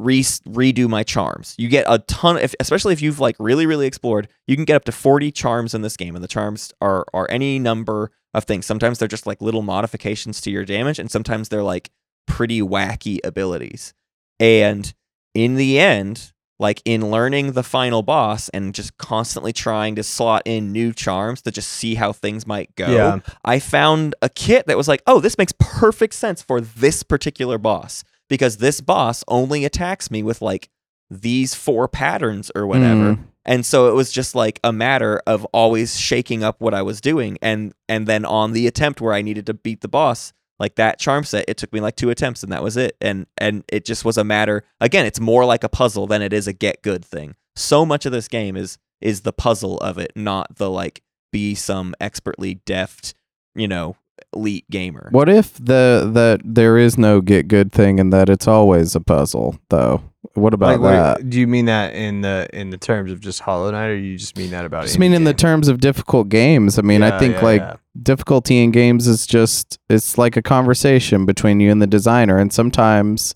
re- 0.03 0.21
redo 0.21 0.89
my 0.89 1.03
charms. 1.03 1.55
You 1.57 1.67
get 1.67 1.85
a 1.87 1.99
ton, 1.99 2.37
if, 2.37 2.55
especially 2.59 2.93
if 2.93 3.01
you've 3.01 3.19
like 3.19 3.35
really, 3.39 3.65
really 3.65 3.87
explored. 3.87 4.27
You 4.47 4.55
can 4.55 4.65
get 4.65 4.75
up 4.75 4.85
to 4.85 4.91
forty 4.91 5.31
charms 5.31 5.73
in 5.73 5.81
this 5.81 5.97
game, 5.97 6.15
and 6.15 6.23
the 6.23 6.27
charms 6.27 6.73
are 6.81 7.05
are 7.13 7.27
any 7.29 7.59
number 7.59 8.11
of 8.33 8.45
things. 8.45 8.65
Sometimes 8.65 8.99
they're 8.99 9.07
just 9.07 9.27
like 9.27 9.41
little 9.41 9.61
modifications 9.61 10.41
to 10.41 10.51
your 10.51 10.65
damage, 10.65 10.99
and 10.99 11.11
sometimes 11.11 11.49
they're 11.49 11.63
like 11.63 11.91
pretty 12.27 12.61
wacky 12.61 13.19
abilities. 13.23 13.93
And 14.39 14.93
in 15.33 15.55
the 15.55 15.79
end, 15.79 16.31
like 16.59 16.81
in 16.85 17.09
learning 17.09 17.53
the 17.53 17.63
final 17.63 18.03
boss 18.03 18.47
and 18.49 18.73
just 18.73 18.97
constantly 18.97 19.51
trying 19.51 19.95
to 19.95 20.03
slot 20.03 20.43
in 20.45 20.71
new 20.71 20.93
charms 20.93 21.41
to 21.41 21.51
just 21.51 21.67
see 21.67 21.95
how 21.95 22.13
things 22.13 22.45
might 22.45 22.73
go. 22.75 22.87
Yeah. 22.87 23.19
I 23.43 23.59
found 23.59 24.13
a 24.21 24.29
kit 24.29 24.67
that 24.67 24.77
was 24.77 24.87
like, 24.87 25.01
oh, 25.07 25.19
this 25.19 25.37
makes 25.37 25.53
perfect 25.59 26.13
sense 26.13 26.41
for 26.41 26.61
this 26.61 27.01
particular 27.01 27.57
boss 27.57 28.03
because 28.31 28.55
this 28.55 28.79
boss 28.79 29.25
only 29.27 29.65
attacks 29.65 30.09
me 30.09 30.23
with 30.23 30.41
like 30.41 30.69
these 31.09 31.53
four 31.53 31.89
patterns 31.89 32.49
or 32.55 32.65
whatever. 32.65 33.15
Mm. 33.15 33.25
And 33.43 33.65
so 33.65 33.89
it 33.89 33.93
was 33.93 34.09
just 34.09 34.35
like 34.35 34.57
a 34.63 34.71
matter 34.71 35.21
of 35.27 35.43
always 35.51 35.99
shaking 35.99 36.41
up 36.41 36.61
what 36.61 36.73
I 36.73 36.81
was 36.81 37.01
doing 37.01 37.37
and 37.41 37.73
and 37.89 38.07
then 38.07 38.23
on 38.23 38.53
the 38.53 38.67
attempt 38.67 39.01
where 39.01 39.13
I 39.13 39.21
needed 39.21 39.47
to 39.47 39.53
beat 39.53 39.81
the 39.81 39.89
boss, 39.89 40.31
like 40.59 40.75
that 40.75 40.97
charm 40.97 41.25
set, 41.25 41.43
it 41.49 41.57
took 41.57 41.73
me 41.73 41.81
like 41.81 41.97
two 41.97 42.09
attempts 42.09 42.41
and 42.41 42.53
that 42.53 42.63
was 42.63 42.77
it. 42.77 42.95
And 43.01 43.27
and 43.37 43.65
it 43.67 43.83
just 43.83 44.05
was 44.05 44.17
a 44.17 44.23
matter 44.23 44.63
again, 44.79 45.05
it's 45.05 45.19
more 45.19 45.43
like 45.43 45.65
a 45.65 45.69
puzzle 45.69 46.07
than 46.07 46.21
it 46.21 46.31
is 46.31 46.47
a 46.47 46.53
get 46.53 46.81
good 46.81 47.03
thing. 47.03 47.35
So 47.57 47.85
much 47.85 48.05
of 48.05 48.13
this 48.13 48.29
game 48.29 48.55
is 48.55 48.77
is 49.01 49.21
the 49.21 49.33
puzzle 49.33 49.77
of 49.79 49.97
it, 49.97 50.13
not 50.15 50.55
the 50.55 50.69
like 50.69 51.03
be 51.33 51.53
some 51.53 51.95
expertly 51.99 52.53
deft, 52.53 53.13
you 53.55 53.67
know, 53.67 53.97
elite 54.33 54.65
gamer. 54.69 55.07
What 55.11 55.29
if 55.29 55.53
the 55.53 56.09
that 56.13 56.41
there 56.43 56.77
is 56.77 56.97
no 56.97 57.21
get 57.21 57.47
good 57.47 57.71
thing 57.71 57.99
and 57.99 58.11
that 58.13 58.29
it's 58.29 58.47
always 58.47 58.95
a 58.95 58.99
puzzle 59.01 59.57
though? 59.69 60.01
What 60.35 60.53
about 60.53 60.79
Like, 60.79 60.93
that? 60.93 61.17
what- 61.17 61.29
do 61.29 61.39
you 61.39 61.47
mean 61.47 61.65
that 61.65 61.93
in 61.93 62.21
the 62.21 62.47
in 62.53 62.69
the 62.69 62.77
terms 62.77 63.11
of 63.11 63.19
just 63.19 63.41
Hollow 63.41 63.69
Knight, 63.71 63.87
or 63.87 63.97
you 63.97 64.17
just 64.17 64.37
mean 64.37 64.51
that 64.51 64.65
about? 64.65 64.83
Just 64.83 64.95
any 64.95 65.01
mean 65.09 65.13
in 65.13 65.23
the 65.25 65.33
terms 65.33 65.67
of 65.67 65.79
difficult 65.79 66.29
games. 66.29 66.77
I 66.79 66.83
mean, 66.83 67.03
I 67.03 67.17
think 67.19 67.35
yeah, 67.35 67.43
like 67.43 67.61
yeah. 67.61 67.75
difficulty 68.01 68.63
in 68.63 68.71
games 68.71 69.07
is 69.07 69.25
just 69.27 69.77
it's 69.89 70.17
like 70.17 70.37
a 70.37 70.41
conversation 70.41 71.25
between 71.25 71.59
you 71.59 71.69
and 71.71 71.81
the 71.81 71.87
designer 71.87 72.37
and 72.37 72.53
sometimes 72.53 73.35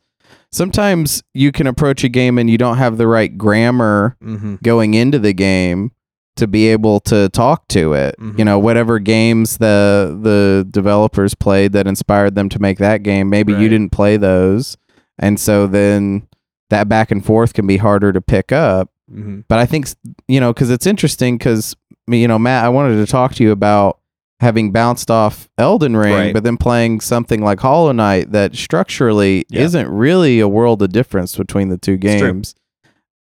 sometimes 0.52 1.22
you 1.34 1.52
can 1.52 1.68
approach 1.68 2.04
a 2.04 2.10
game 2.10 2.38
and 2.38 2.50
you 2.50 2.58
don't 2.58 2.78
have 2.78 2.98
the 2.98 3.08
right 3.08 3.38
grammar 3.38 4.16
Mhm. 4.24 4.62
going 4.64 4.94
into 4.94 5.20
the 5.20 5.34
game 5.34 5.92
to 6.36 6.48
be 6.48 6.68
able 6.68 7.00
to 7.02 7.30
talk 7.30 7.68
to 7.70 7.94
it. 7.94 8.16
Mhm. 8.20 8.38
You 8.40 8.46
know, 8.46 8.60
whatever 8.60 9.00
games 9.00 9.58
the 9.58 10.18
the 10.22 10.68
developers 10.70 11.34
played 11.36 11.72
that 11.74 11.88
inspired 11.88 12.36
them 12.36 12.50
to 12.50 12.60
make 12.62 12.78
that 12.80 13.04
game, 13.04 13.30
maybe 13.30 13.54
you 13.54 13.70
didn't 13.70 13.92
play 13.92 14.18
those. 14.18 14.78
And 15.18 15.40
so 15.40 15.66
then 15.68 16.28
that 16.70 16.90
back 16.90 17.12
and 17.12 17.24
forth 17.24 17.54
can 17.54 17.66
be 17.68 17.78
harder 17.78 18.12
to 18.12 18.20
pick 18.22 18.52
up 18.52 18.90
Mhm. 19.14 19.44
but 19.48 19.60
I 19.60 19.66
think 19.68 19.88
you 20.28 20.40
know 20.40 20.52
because 20.52 20.72
it's 20.72 20.88
interesting 20.88 21.38
because 21.38 21.76
you 22.08 22.28
know 22.28 22.40
Matt, 22.40 22.66
I 22.66 22.70
wanted 22.70 22.96
to 22.98 23.12
talk 23.12 23.36
to 23.36 23.44
you 23.44 23.52
about 23.52 24.00
having 24.42 24.72
bounced 24.72 25.10
off 25.10 25.48
Elden 25.58 25.96
Ring, 25.96 26.14
Right. 26.14 26.34
but 26.34 26.44
then 26.44 26.58
playing 26.58 27.00
something 27.00 27.42
like 27.42 27.60
Hollow 27.62 27.92
Knight 27.94 28.32
that 28.34 28.56
structurally 28.56 29.46
Yeah. 29.50 29.62
isn't 29.62 29.88
really 29.90 30.40
a 30.42 30.48
world 30.48 30.82
of 30.82 30.92
difference 30.92 31.38
between 31.38 31.70
the 31.70 31.78
two 31.78 31.96
games, 31.98 32.54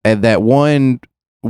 and 0.05 0.23
that 0.23 0.43
one 0.43 1.01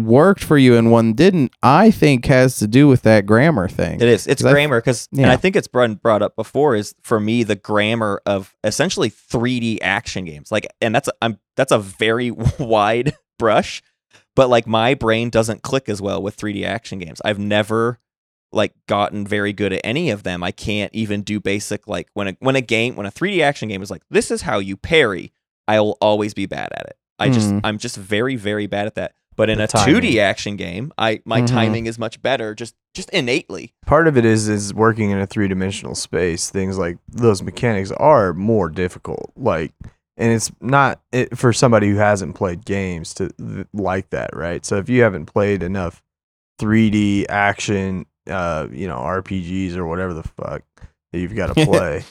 worked 0.04 0.42
for 0.44 0.58
you 0.58 0.76
and 0.76 0.90
one 0.90 1.14
didn't. 1.14 1.52
I 1.62 1.90
think 1.90 2.26
has 2.26 2.56
to 2.58 2.66
do 2.66 2.86
with 2.88 3.02
that 3.02 3.26
grammar 3.26 3.68
thing. 3.68 4.00
It 4.00 4.08
is. 4.08 4.26
It's 4.26 4.42
'Cause 4.42 4.52
grammar 4.52 4.80
because, 4.80 5.08
and. 5.16 5.26
I 5.26 5.36
think 5.36 5.56
it's 5.56 5.68
brought 5.68 6.02
brought 6.02 6.22
up 6.22 6.36
before. 6.36 6.74
Is 6.76 6.94
for 7.02 7.18
me 7.20 7.42
the 7.42 7.56
grammar 7.56 8.20
of 8.26 8.54
essentially 8.64 9.10
3D 9.10 9.80
action 9.80 10.24
games. 10.24 10.52
Like, 10.52 10.66
and 10.80 10.94
that's 10.94 11.08
a, 11.08 11.12
I'm 11.22 11.38
that's 11.56 11.72
a 11.72 11.78
very 11.78 12.30
wide 12.58 13.14
brush, 13.38 13.82
but 14.34 14.48
like 14.48 14.66
my 14.66 14.94
brain 14.94 15.30
doesn't 15.30 15.62
click 15.62 15.88
as 15.88 16.00
well 16.02 16.22
with 16.22 16.36
3D 16.36 16.64
action 16.64 16.98
games. 16.98 17.20
I've 17.24 17.38
never 17.38 17.98
like 18.52 18.72
gotten 18.86 19.26
very 19.26 19.52
good 19.52 19.72
at 19.72 19.80
any 19.84 20.10
of 20.10 20.22
them. 20.22 20.42
I 20.42 20.50
can't 20.52 20.94
even 20.94 21.22
do 21.22 21.40
basic 21.40 21.86
like 21.88 22.08
when 22.14 22.28
a 22.28 22.36
when 22.40 22.56
a 22.56 22.60
game 22.60 22.96
when 22.96 23.06
a 23.06 23.10
3D 23.10 23.40
action 23.40 23.68
game 23.68 23.82
is 23.82 23.90
like 23.90 24.02
this 24.10 24.30
is 24.30 24.42
how 24.42 24.58
you 24.58 24.76
parry. 24.76 25.32
I 25.68 25.80
will 25.80 25.98
always 26.00 26.32
be 26.32 26.46
bad 26.46 26.68
at 26.72 26.86
it. 26.86 26.96
I 27.18 27.28
just 27.28 27.48
Hmm. 27.50 27.58
I'm 27.64 27.78
just 27.78 27.96
very 27.96 28.36
very 28.36 28.66
bad 28.66 28.86
at 28.86 28.94
that. 28.94 29.14
But 29.36 29.50
in 29.50 29.58
The 29.58 29.64
a 29.64 29.68
timing. 29.68 29.94
2D 30.00 30.18
action 30.18 30.56
game, 30.56 30.92
I 30.98 31.20
my 31.24 31.42
Mhm. 31.42 31.46
timing 31.46 31.86
is 31.86 31.98
much 31.98 32.20
better 32.22 32.54
just 32.54 32.74
just 32.94 33.10
innately. 33.10 33.74
part 33.84 34.08
of 34.08 34.16
it 34.16 34.24
is 34.24 34.48
is 34.48 34.72
working 34.72 35.10
in 35.10 35.18
a 35.20 35.26
three 35.26 35.46
dimensional 35.48 35.94
space. 35.94 36.48
Things 36.50 36.78
like 36.78 36.96
those 37.06 37.42
mechanics 37.42 37.90
are 37.92 38.32
more 38.32 38.70
difficult. 38.70 39.32
Like, 39.36 39.72
and 40.16 40.32
it's 40.32 40.50
not 40.62 41.00
it, 41.12 41.36
for 41.36 41.52
somebody 41.52 41.90
who 41.90 41.96
hasn't 41.96 42.34
played 42.34 42.64
games 42.64 43.12
to 43.14 43.28
th- 43.32 43.66
like 43.74 44.08
that, 44.10 44.34
right? 44.34 44.64
So 44.64 44.76
if 44.78 44.88
you 44.88 45.02
haven't 45.02 45.26
played 45.26 45.62
enough 45.62 46.02
3D 46.58 47.26
action, 47.28 48.06
uh, 48.30 48.66
you 48.72 48.86
know, 48.88 48.96
RPGs 48.96 49.76
or 49.76 49.86
whatever 49.86 50.14
the 50.14 50.22
fuck 50.22 50.62
that 51.12 51.18
you've 51.18 51.36
got 51.36 51.54
to 51.54 51.64
play. 51.66 52.04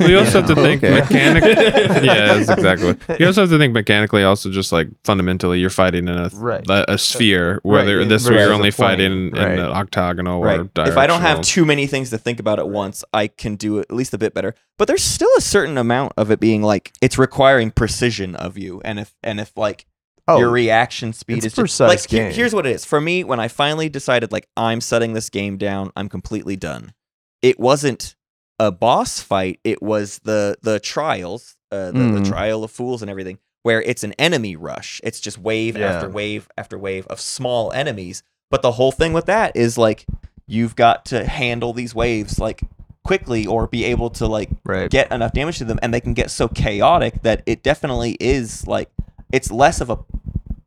Well, 0.00 0.10
you 0.10 0.18
also 0.18 0.40
have 0.40 0.48
to 0.48 0.54
think 0.56 0.82
Okay. 0.82 1.00
mechanically. 1.00 1.50
yeah, 2.06 2.34
that's 2.34 2.48
exactly. 2.58 2.96
You 3.20 3.26
also 3.26 3.42
have 3.42 3.50
to 3.50 3.58
think 3.58 3.72
mechanically. 3.74 4.24
Also, 4.24 4.50
just 4.50 4.72
like 4.72 4.88
fundamentally, 5.04 5.60
you're 5.60 5.70
fighting 5.70 6.08
in 6.08 6.16
a 6.16 6.30
Right. 6.34 6.68
a, 6.68 6.94
a 6.94 6.98
sphere. 6.98 7.60
Whether 7.62 8.00
in- 8.00 8.08
this 8.08 8.28
way 8.28 8.36
you're 8.38 8.52
only 8.52 8.70
plane. 8.72 8.88
fighting 8.88 9.12
in 9.28 9.30
Right. 9.32 9.58
an 9.58 9.66
octagonal 9.66 10.42
right. 10.42 10.60
or 10.60 10.68
If 10.88 10.96
I 10.96 11.06
don't 11.06 11.20
have 11.20 11.40
too 11.42 11.64
many 11.64 11.86
things 11.86 12.10
to 12.10 12.18
think 12.18 12.40
about 12.40 12.58
at 12.58 12.68
once, 12.68 13.04
I 13.12 13.28
can 13.28 13.54
do 13.56 13.78
at 13.80 13.92
least 13.92 14.12
a 14.14 14.18
bit 14.18 14.34
better. 14.34 14.54
But 14.78 14.88
there's 14.88 15.04
still 15.04 15.30
a 15.36 15.40
certain 15.40 15.78
amount 15.78 16.12
of 16.16 16.30
it 16.30 16.40
being 16.40 16.62
like 16.62 16.92
it's 17.00 17.18
requiring 17.18 17.70
precision 17.70 18.34
of 18.36 18.58
you, 18.58 18.80
and 18.84 18.98
if 18.98 19.14
and 19.22 19.38
if 19.40 19.52
like 19.56 19.86
Oh, 20.30 20.38
your 20.38 20.50
reaction 20.50 21.14
speed 21.14 21.38
it's 21.38 21.46
is 21.46 21.52
a 21.52 21.56
just 21.56 21.58
precise 21.60 21.88
like 21.88 22.10
he- 22.10 22.16
game. 22.18 22.32
here's 22.32 22.54
what 22.54 22.66
it 22.66 22.74
is 22.74 22.84
for 22.84 23.00
me 23.00 23.24
when 23.24 23.40
I 23.40 23.48
finally 23.48 23.88
decided 23.88 24.30
like 24.30 24.46
I'm 24.58 24.80
setting 24.82 25.14
this 25.14 25.30
game 25.30 25.56
down, 25.56 25.90
I'm 25.96 26.08
completely 26.10 26.54
done. 26.56 26.92
It 27.40 27.58
wasn't 27.58 28.14
a 28.58 28.70
boss 28.72 29.20
fight; 29.20 29.60
it 29.64 29.82
was 29.82 30.20
the 30.24 30.56
the 30.62 30.80
trials, 30.80 31.56
uh, 31.70 31.86
the, 31.86 31.92
the 31.92 32.20
Mm. 32.20 32.28
trial 32.28 32.64
of 32.64 32.70
fools 32.70 33.02
and 33.02 33.10
everything, 33.10 33.38
where 33.62 33.80
it's 33.82 34.04
an 34.04 34.12
enemy 34.18 34.56
rush. 34.56 35.00
It's 35.04 35.20
just 35.20 35.38
wave 35.38 35.76
Yeah. 35.76 35.92
after 35.92 36.08
wave 36.08 36.48
after 36.58 36.78
wave 36.78 37.06
of 37.08 37.20
small 37.20 37.72
enemies. 37.72 38.22
But 38.50 38.62
the 38.62 38.72
whole 38.72 38.92
thing 38.92 39.12
with 39.12 39.26
that 39.26 39.54
is 39.54 39.76
like 39.78 40.06
you've 40.46 40.74
got 40.76 41.04
to 41.06 41.26
handle 41.26 41.72
these 41.74 41.94
waves 41.94 42.38
like 42.38 42.62
quickly 43.04 43.46
or 43.46 43.66
be 43.66 43.84
able 43.84 44.10
to 44.10 44.26
like 44.26 44.50
right. 44.64 44.90
get 44.90 45.10
enough 45.12 45.32
damage 45.32 45.58
to 45.58 45.64
them 45.64 45.78
and 45.82 45.92
they 45.94 46.00
can 46.00 46.14
get 46.14 46.30
so 46.30 46.48
chaotic 46.48 47.22
that 47.22 47.42
it 47.46 47.62
definitely 47.62 48.16
is 48.20 48.66
like 48.66 48.90
it's 49.32 49.50
less 49.50 49.80
of 49.80 49.88
a 49.90 49.98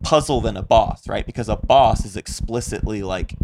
puzzle 0.04 0.42
than 0.42 0.58
a 0.58 0.62
boss 0.64 1.08
right 1.08 1.26
because 1.26 1.48
a 1.50 1.56
boss 1.56 2.04
is 2.06 2.16
explicitly 2.18 3.04
like 3.04 3.36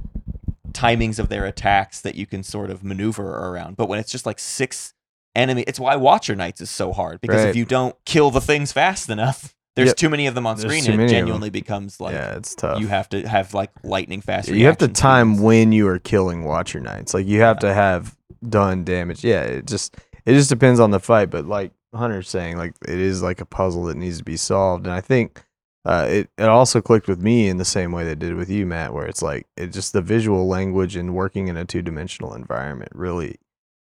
timings 0.74 1.20
of 1.20 1.30
their 1.30 1.45
attacks 1.45 2.01
that 2.01 2.15
you 2.15 2.26
can 2.26 2.43
sort 2.43 2.70
of 2.70 2.84
maneuver 2.84 3.28
around 3.49 3.76
but 3.78 3.88
when 3.89 3.99
it's 3.99 4.11
just 4.11 4.26
like 4.26 4.39
six 4.39 4.93
enemy 5.36 5.63
it's 5.68 5.80
why 5.80 5.95
watcher 5.95 6.36
knights 6.36 6.61
is 6.61 6.70
so 6.70 6.91
hard 6.91 7.22
because 7.22 7.41
Right. 7.41 7.49
if 7.49 7.55
you 7.55 7.65
don't 7.65 7.95
kill 8.05 8.32
the 8.32 8.41
things 8.41 8.72
fast 8.72 9.09
enough 9.09 9.53
there's 9.76 9.89
Yep. 9.89 9.95
too 9.97 10.09
many 10.09 10.26
of 10.26 10.34
them 10.34 10.47
on 10.47 10.57
There's 10.57 10.72
screen 10.84 10.91
and 10.91 11.03
it 11.03 11.07
genuinely 11.13 11.51
becomes 11.51 12.01
like 12.01 12.13
yeah, 12.15 12.36
it's 12.36 12.55
tough. 12.55 12.80
you 12.82 12.88
have 12.88 13.07
to 13.09 13.28
have 13.28 13.53
like 13.53 13.70
lightning 13.84 14.22
fast 14.22 14.47
you 14.49 14.65
have 14.65 14.78
to 14.80 14.88
time 14.88 15.38
when 15.38 15.72
you 15.72 15.88
are 15.88 15.99
killing 15.99 16.43
Watcher 16.45 16.80
Knights. 16.80 17.13
Like 17.13 17.28
you 17.28 17.41
have 17.41 17.59
to 17.59 17.72
have 17.72 18.18
done 18.47 18.84
damage. 18.84 19.24
Yeah, 19.24 19.41
it 19.43 19.68
just 19.68 19.95
it 20.26 20.34
just 20.34 20.49
depends 20.49 20.80
on 20.80 20.89
the 20.89 20.99
fight. 20.99 21.30
But 21.30 21.45
like 21.45 21.74
Hunter's 21.93 22.28
saying, 22.28 22.57
like 22.57 22.74
it 22.88 22.97
is 22.99 23.22
like 23.22 23.39
a 23.39 23.45
puzzle 23.45 23.84
that 23.86 23.97
needs 23.97 24.18
to 24.18 24.24
be 24.24 24.36
solved. 24.36 24.88
And 24.88 24.93
I 24.95 24.99
think 25.01 25.43
uh, 25.88 26.06
it 26.10 26.30
it 26.38 26.50
also 26.50 26.82
clicked 26.82 27.08
with 27.08 27.22
me 27.22 27.48
in 27.50 27.58
the 27.58 27.66
same 27.66 27.92
way 27.92 28.04
that 28.04 28.12
it 28.12 28.20
did 28.20 28.36
with 28.36 28.50
you, 28.50 28.66
Matt, 28.66 28.94
where 28.94 29.08
it's 29.08 29.22
like 29.24 29.48
it 29.58 29.68
just 29.68 29.94
the 29.94 30.02
visual 30.02 30.48
language 30.48 30.96
and 30.96 31.16
working 31.16 31.48
in 31.48 31.58
a 31.58 31.66
two 31.66 31.82
dimensional 31.82 32.34
environment 32.36 32.92
really 32.94 33.38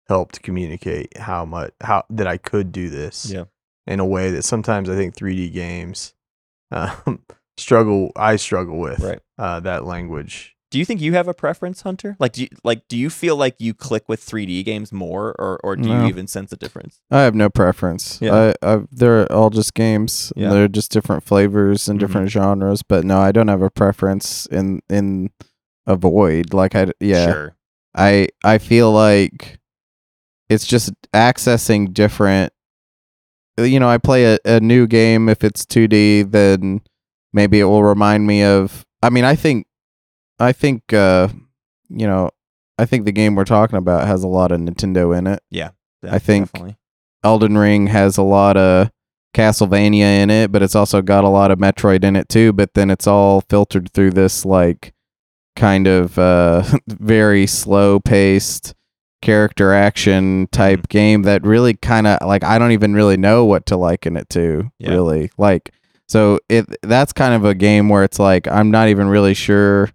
helped 0.07 0.41
communicate 0.43 1.17
how 1.17 1.43
much 1.45 1.73
how 1.81 2.05
that 2.09 2.27
I 2.27 2.37
could 2.37 2.71
do 2.71 2.89
this. 2.89 3.29
Yeah. 3.31 3.45
In 3.87 3.99
a 3.99 4.05
way 4.05 4.31
that 4.31 4.43
sometimes 4.43 4.89
I 4.89 4.95
think 4.95 5.15
3D 5.15 5.51
games 5.53 6.13
um, 6.71 7.23
struggle. 7.57 8.11
I 8.15 8.35
struggle 8.37 8.79
with 8.79 8.99
Right. 8.99 9.19
uh, 9.37 9.59
that 9.61 9.85
language. 9.85 10.54
Do 10.75 10.79
you 10.79 10.83
think 10.83 10.99
you 10.99 11.13
have 11.13 11.29
a 11.29 11.33
preference, 11.33 11.83
Hunter? 11.83 12.17
Like, 12.19 12.33
do 12.33 12.41
you, 12.41 12.49
like 12.65 12.85
do 12.89 12.97
you 12.97 13.09
feel 13.09 13.37
like 13.37 13.55
you 13.59 13.73
click 13.73 14.09
with 14.09 14.19
3D 14.19 14.65
games 14.65 14.91
more, 14.91 15.33
or 15.39 15.57
or 15.63 15.77
do 15.77 15.87
No. 15.87 16.01
you 16.01 16.07
even 16.09 16.27
sense 16.27 16.51
a 16.51 16.57
difference? 16.57 16.99
I 17.09 17.21
have 17.21 17.33
no 17.33 17.49
preference. 17.49 18.19
Yeah. 18.21 18.51
I, 18.61 18.73
I, 18.73 18.81
they're 18.91 19.31
all 19.31 19.49
just 19.49 19.73
games. 19.73 20.33
Yeah. 20.35 20.49
They're 20.49 20.67
just 20.67 20.91
different 20.91 21.23
flavors 21.23 21.87
and 21.87 21.97
Mhm. 21.97 22.01
different 22.01 22.29
genres. 22.29 22.83
But 22.83 23.05
no, 23.05 23.19
I 23.19 23.31
don't 23.31 23.47
have 23.47 23.61
a 23.61 23.69
preference 23.69 24.47
in 24.47 24.81
in 24.89 25.29
a 25.87 25.95
void. 25.95 26.53
Like 26.53 26.75
I, 26.75 26.87
yeah, 26.99 27.25
Sure. 27.31 27.55
I 27.95 28.27
I 28.43 28.57
feel 28.57 28.91
like 28.91 29.59
it's 30.49 30.67
just 30.67 30.91
accessing 31.13 31.93
different. 31.93 32.51
You 33.57 33.79
know, 33.79 33.87
I 33.87 33.97
play 33.97 34.25
a, 34.25 34.39
a 34.43 34.59
new 34.59 34.87
game 34.87 35.29
if 35.29 35.41
it's 35.41 35.65
2D, 35.65 36.23
then 36.29 36.81
maybe 37.31 37.61
it 37.61 37.63
will 37.63 37.85
remind 37.85 38.27
me 38.27 38.43
of. 38.43 38.85
I 39.01 39.09
mean, 39.09 39.23
I 39.23 39.35
think, 39.35 39.67
I 40.39 40.51
think, 40.51 40.93
uh, 40.93 41.29
you 41.89 42.07
know, 42.07 42.29
I 42.77 42.85
think 42.85 43.05
the 43.05 43.11
game 43.11 43.35
we're 43.35 43.45
talking 43.45 43.77
about 43.77 44.07
has 44.07 44.23
a 44.23 44.27
lot 44.27 44.51
of 44.51 44.59
Nintendo 44.59 45.17
in 45.17 45.27
it. 45.27 45.41
Yeah. 45.49 45.69
I 46.09 46.19
think- 46.19 46.51
Definitely. 46.51 46.77
Elden 47.23 47.57
Ring 47.57 47.87
has 47.87 48.17
a 48.17 48.21
lot 48.23 48.55
of 48.57 48.91
Castlevania 49.33 50.21
in 50.21 50.29
it, 50.29 50.51
but 50.51 50.61
it's 50.61 50.75
also 50.75 51.01
got 51.01 51.23
a 51.23 51.29
lot 51.29 51.51
of 51.51 51.57
Metroid 51.59 52.03
in 52.03 52.15
it 52.15 52.29
too. 52.29 52.53
But 52.53 52.73
then 52.75 52.89
it's 52.91 53.07
all 53.07 53.41
filtered 53.41 53.91
through 53.91 54.11
this 54.11 54.45
like 54.45 54.93
kind 55.55 55.87
of 55.87 56.19
uh, 56.19 56.63
very 56.87 57.47
slow 57.47 57.99
paced 57.99 58.73
character 59.21 59.73
action 59.73 60.47
type 60.51 60.81
Mm-hmm. 60.81 60.91
game 60.97 61.21
that 61.23 61.43
really 61.43 61.73
kind 61.73 62.05
of 62.05 62.19
like 62.27 62.43
I 62.43 62.59
don't 62.59 62.71
even 62.73 62.93
really 62.93 63.17
know 63.17 63.43
what 63.45 63.65
to 63.67 63.75
liken 63.77 64.15
it 64.17 64.29
to. 64.29 64.69
Yeah. 64.77 64.91
Really, 64.91 65.31
like 65.37 65.71
So 66.07 66.39
it 66.47 66.65
that's 66.83 67.11
kind 67.11 67.33
of 67.33 67.43
a 67.43 67.55
game 67.55 67.89
where 67.89 68.03
it's 68.03 68.19
like 68.19 68.47
I'm 68.47 68.69
not 68.69 68.87
even 68.89 69.07
really 69.07 69.33
sure. 69.33 69.89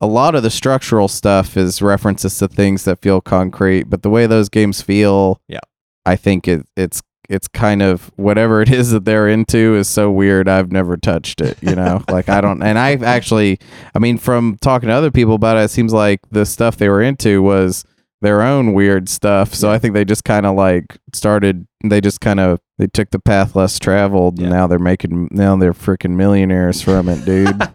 A 0.00 0.06
lot 0.06 0.34
of 0.34 0.42
the 0.42 0.50
structural 0.50 1.08
stuff 1.08 1.56
is 1.56 1.82
references 1.82 2.38
to 2.38 2.48
things 2.48 2.84
that 2.84 3.02
feel 3.02 3.20
concrete, 3.20 3.84
but 3.84 4.02
the 4.02 4.10
way 4.10 4.26
those 4.26 4.48
games 4.48 4.80
feel, 4.80 5.40
Yeah. 5.48 5.58
I 6.06 6.16
think 6.16 6.48
it 6.48 6.66
it's 6.76 7.02
it's 7.28 7.46
kind 7.46 7.80
of 7.80 8.10
whatever 8.16 8.60
it 8.60 8.70
is 8.70 8.90
that 8.90 9.04
they're 9.04 9.28
into 9.28 9.76
is 9.76 9.86
so 9.86 10.10
weird. 10.10 10.48
I've 10.48 10.72
never 10.72 10.96
touched 10.96 11.40
it, 11.40 11.56
you 11.62 11.76
know. 11.76 12.02
like 12.10 12.28
I 12.28 12.40
don't, 12.40 12.60
and 12.62 12.76
I've 12.78 13.04
actually, 13.04 13.60
I 13.94 14.00
mean, 14.00 14.18
from 14.18 14.56
talking 14.60 14.88
to 14.88 14.92
other 14.94 15.12
people 15.12 15.34
about 15.36 15.56
it, 15.56 15.60
it 15.60 15.70
seems 15.70 15.92
like 15.92 16.20
the 16.30 16.44
stuff 16.44 16.76
they 16.76 16.88
were 16.88 17.00
into 17.02 17.40
was 17.40 17.84
their 18.20 18.42
own 18.42 18.72
weird 18.72 19.08
stuff. 19.08 19.54
So 19.54 19.70
I 19.70 19.78
think 19.78 19.94
they 19.94 20.04
just 20.04 20.24
kind 20.24 20.44
of 20.44 20.56
like 20.56 20.98
started. 21.14 21.66
They 21.84 22.00
just 22.00 22.20
kind 22.20 22.40
of 22.40 22.58
they 22.80 22.86
took 22.86 23.10
the 23.10 23.18
path 23.18 23.54
less 23.54 23.78
traveled, 23.78 24.38
Yeah. 24.38 24.46
and 24.46 24.54
now 24.54 24.66
they're 24.66 24.78
making 24.78 25.28
now 25.30 25.54
they're 25.56 25.74
freaking 25.74 26.12
millionaires 26.16 26.80
from 26.80 27.10
it, 27.10 27.26
dude. 27.26 27.48
and 27.60 27.74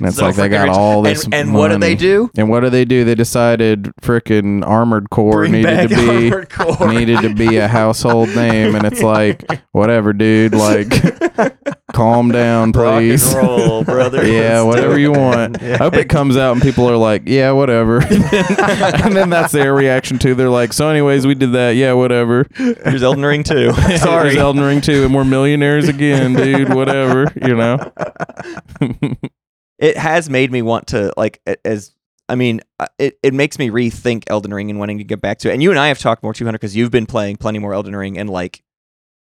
it's 0.00 0.16
So 0.16 0.26
like 0.26 0.34
they 0.34 0.48
got 0.48 0.64
rich. 0.64 0.72
all 0.76 1.02
this. 1.02 1.22
And, 1.24 1.34
and 1.34 1.54
what 1.54 1.68
did 1.68 1.80
they 1.80 1.94
do? 1.94 2.30
And 2.36 2.48
what 2.50 2.60
did 2.60 2.72
they 2.72 2.84
do? 2.84 3.04
They 3.04 3.14
decided 3.14 3.92
freaking 4.02 4.66
armored 4.66 5.10
core 5.10 5.46
Bring 5.46 5.52
needed 5.52 5.88
to 5.88 5.96
be 5.96 6.86
needed 6.88 7.20
to 7.20 7.32
be 7.32 7.58
a 7.58 7.68
household 7.68 8.34
name, 8.34 8.74
and 8.74 8.84
it's 8.84 9.02
like 9.02 9.44
whatever, 9.72 10.12
dude. 10.12 10.52
Like, 10.52 10.88
calm 11.94 12.30
down, 12.30 12.72
please. 12.72 13.24
Rock 13.34 13.36
and 13.36 13.46
roll, 13.46 13.84
brother. 13.84 14.26
Yeah, 14.26 14.62
whatever 14.62 14.98
you 14.98 15.12
want. 15.12 15.62
I 15.62 15.76
hope 15.76 15.94
it 15.94 16.08
comes 16.08 16.36
out 16.36 16.52
and 16.52 16.62
people 16.62 16.88
are 16.90 16.96
like, 16.96 17.22
yeah, 17.26 17.52
whatever. 17.52 17.98
and 18.02 19.16
then 19.16 19.30
that's 19.30 19.52
their 19.52 19.74
reaction 19.74 20.18
too. 20.18 20.34
They're 20.34 20.50
like, 20.50 20.72
so, 20.72 20.88
anyways, 20.88 21.26
we 21.26 21.34
did 21.34 21.52
that. 21.52 21.72
Yeah, 21.72 21.92
whatever. 21.94 22.46
Here's 22.54 23.02
Elden 23.02 23.24
Ring 23.24 23.44
too. 23.44 23.72
Sorry. 23.72 24.30
There's 24.30 24.36
Elden 24.36 24.62
Ring 24.62 24.80
too, 24.80 25.04
and 25.04 25.14
we're 25.14 25.24
millionaires 25.24 25.88
again, 25.88 26.34
dude. 26.34 26.74
Whatever, 26.74 27.32
you 27.40 27.54
know. 27.54 27.78
it 29.78 29.96
has 29.96 30.28
made 30.28 30.52
me 30.52 30.62
want 30.62 30.88
to 30.88 31.12
like 31.16 31.40
as 31.64 31.94
I 32.28 32.36
mean, 32.36 32.62
uh, 32.80 32.86
it, 32.98 33.18
it 33.22 33.34
makes 33.34 33.58
me 33.58 33.68
rethink 33.70 34.24
Elden 34.28 34.52
Ring 34.52 34.70
and 34.70 34.78
wanting 34.78 34.98
to 34.98 35.04
get 35.04 35.20
back 35.20 35.38
to 35.40 35.50
it. 35.50 35.52
And 35.52 35.62
you 35.62 35.70
and 35.70 35.78
I 35.78 35.88
have 35.88 35.98
talked 35.98 36.22
more 36.22 36.32
200 36.32 36.58
because 36.58 36.74
you've 36.74 36.90
been 36.90 37.06
playing 37.06 37.36
plenty 37.36 37.58
more 37.58 37.74
Elden 37.74 37.94
Ring 37.94 38.16
and 38.16 38.30
like 38.30 38.62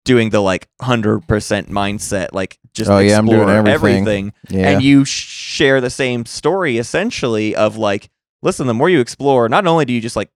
doing 0.05 0.29
the 0.29 0.39
like 0.39 0.67
100% 0.81 1.25
mindset, 1.67 2.29
like 2.33 2.57
just 2.73 2.89
Oh, 2.89 2.99
yeah, 2.99 3.17
I'm 3.17 3.25
doing 3.25 3.49
everything. 3.49 3.73
everything. 3.73 4.33
Yeah. 4.49 4.69
And 4.69 4.81
you 4.83 5.03
share 5.05 5.81
the 5.81 5.89
same 5.89 6.25
story 6.25 6.77
essentially 6.77 7.55
of 7.55 7.77
like, 7.77 8.09
listen, 8.41 8.67
the 8.67 8.73
more 8.73 8.89
you 8.89 8.99
explore, 8.99 9.49
not 9.49 9.67
only 9.67 9.85
do 9.85 9.93
you 9.93 10.01
just 10.01 10.15
like, 10.15 10.29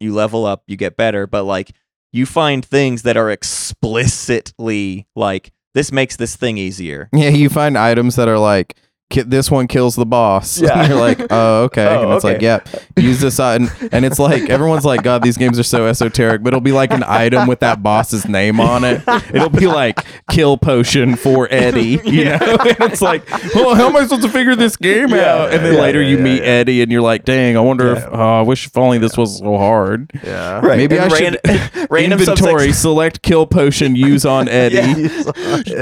you 0.00 0.12
level 0.14 0.44
up, 0.46 0.62
you 0.66 0.76
get 0.76 0.96
better, 0.96 1.26
but 1.26 1.44
like 1.44 1.72
you 2.12 2.26
find 2.26 2.64
things 2.64 3.02
that 3.02 3.16
are 3.16 3.30
explicitly 3.30 5.06
like, 5.14 5.52
this 5.74 5.90
makes 5.92 6.16
this 6.16 6.36
thing 6.36 6.58
easier. 6.58 7.08
Yeah, 7.12 7.30
you 7.30 7.48
find 7.48 7.76
items 7.76 8.16
that 8.16 8.28
are 8.28 8.38
like, 8.38 8.76
this 9.10 9.50
one 9.50 9.68
kills 9.68 9.94
the 9.96 10.06
boss. 10.06 10.60
Yeah. 10.64 10.80
and 10.80 10.88
you're 10.88 10.98
like, 10.98 11.20
oh, 11.30 11.64
okay. 11.64 11.86
Oh, 11.86 12.04
and 12.04 12.12
it's 12.14 12.24
like, 12.24 12.36
okay. 12.36 12.44
yeah, 12.46 12.60
use 12.96 13.20
this 13.20 13.38
item. 13.38 13.68
And 13.92 14.04
it's 14.04 14.18
like, 14.18 14.48
everyone's 14.48 14.84
like, 14.84 15.02
God, 15.02 15.22
these 15.22 15.36
games 15.36 15.58
are 15.58 15.62
so 15.64 15.86
esoteric, 15.86 16.42
but 16.42 16.48
it'll 16.48 16.60
be 16.60 16.72
like 16.72 16.90
an 16.90 17.02
item 17.06 17.46
with 17.46 17.60
that 17.60 17.82
boss's 17.82 18.26
name 18.26 18.60
on 18.60 18.82
it. 18.82 19.02
It'll 19.32 19.50
be 19.50 19.66
like, 19.66 19.98
kill 20.30 20.56
potion 20.56 21.16
for 21.16 21.46
Eddie, 21.50 22.00
you 22.04 22.24
know? 22.24 22.38
And 22.60 22.76
it's 22.92 23.02
like, 23.02 23.28
well, 23.54 23.74
how 23.74 23.88
am 23.88 23.96
I 23.96 24.04
supposed 24.04 24.22
to 24.22 24.28
figure 24.30 24.56
this 24.56 24.76
game 24.76 25.10
Yeah, 25.10 25.34
out? 25.34 25.52
And 25.54 25.64
then 25.64 25.74
yeah, 25.74 25.80
later 25.80 26.00
yeah, 26.02 26.08
you 26.08 26.16
yeah, 26.18 26.22
meet 26.24 26.42
yeah. 26.42 26.48
Eddie 26.48 26.82
and 26.82 26.90
you're 26.90 27.02
like, 27.02 27.24
dang, 27.24 27.56
I 27.56 27.60
wonder 27.60 27.92
if, 27.92 27.98
Yeah. 27.98 28.08
oh, 28.12 28.38
I 28.38 28.42
wish 28.42 28.66
if 28.66 28.76
only 28.78 28.98
this 28.98 29.16
was 29.18 29.38
so 29.38 29.58
hard. 29.58 30.10
Yeah. 30.24 30.60
Right. 30.60 30.78
Maybe 30.78 30.96
And 30.96 31.12
I 31.12 31.16
should 31.18 31.40
ran- 31.44 31.70
random 31.90 32.20
inventory, 32.20 32.68
subsects- 32.68 32.74
select 32.76 33.22
kill 33.22 33.46
potion, 33.46 33.96
use 33.96 34.24
on 34.24 34.48
Eddie. 34.48 35.08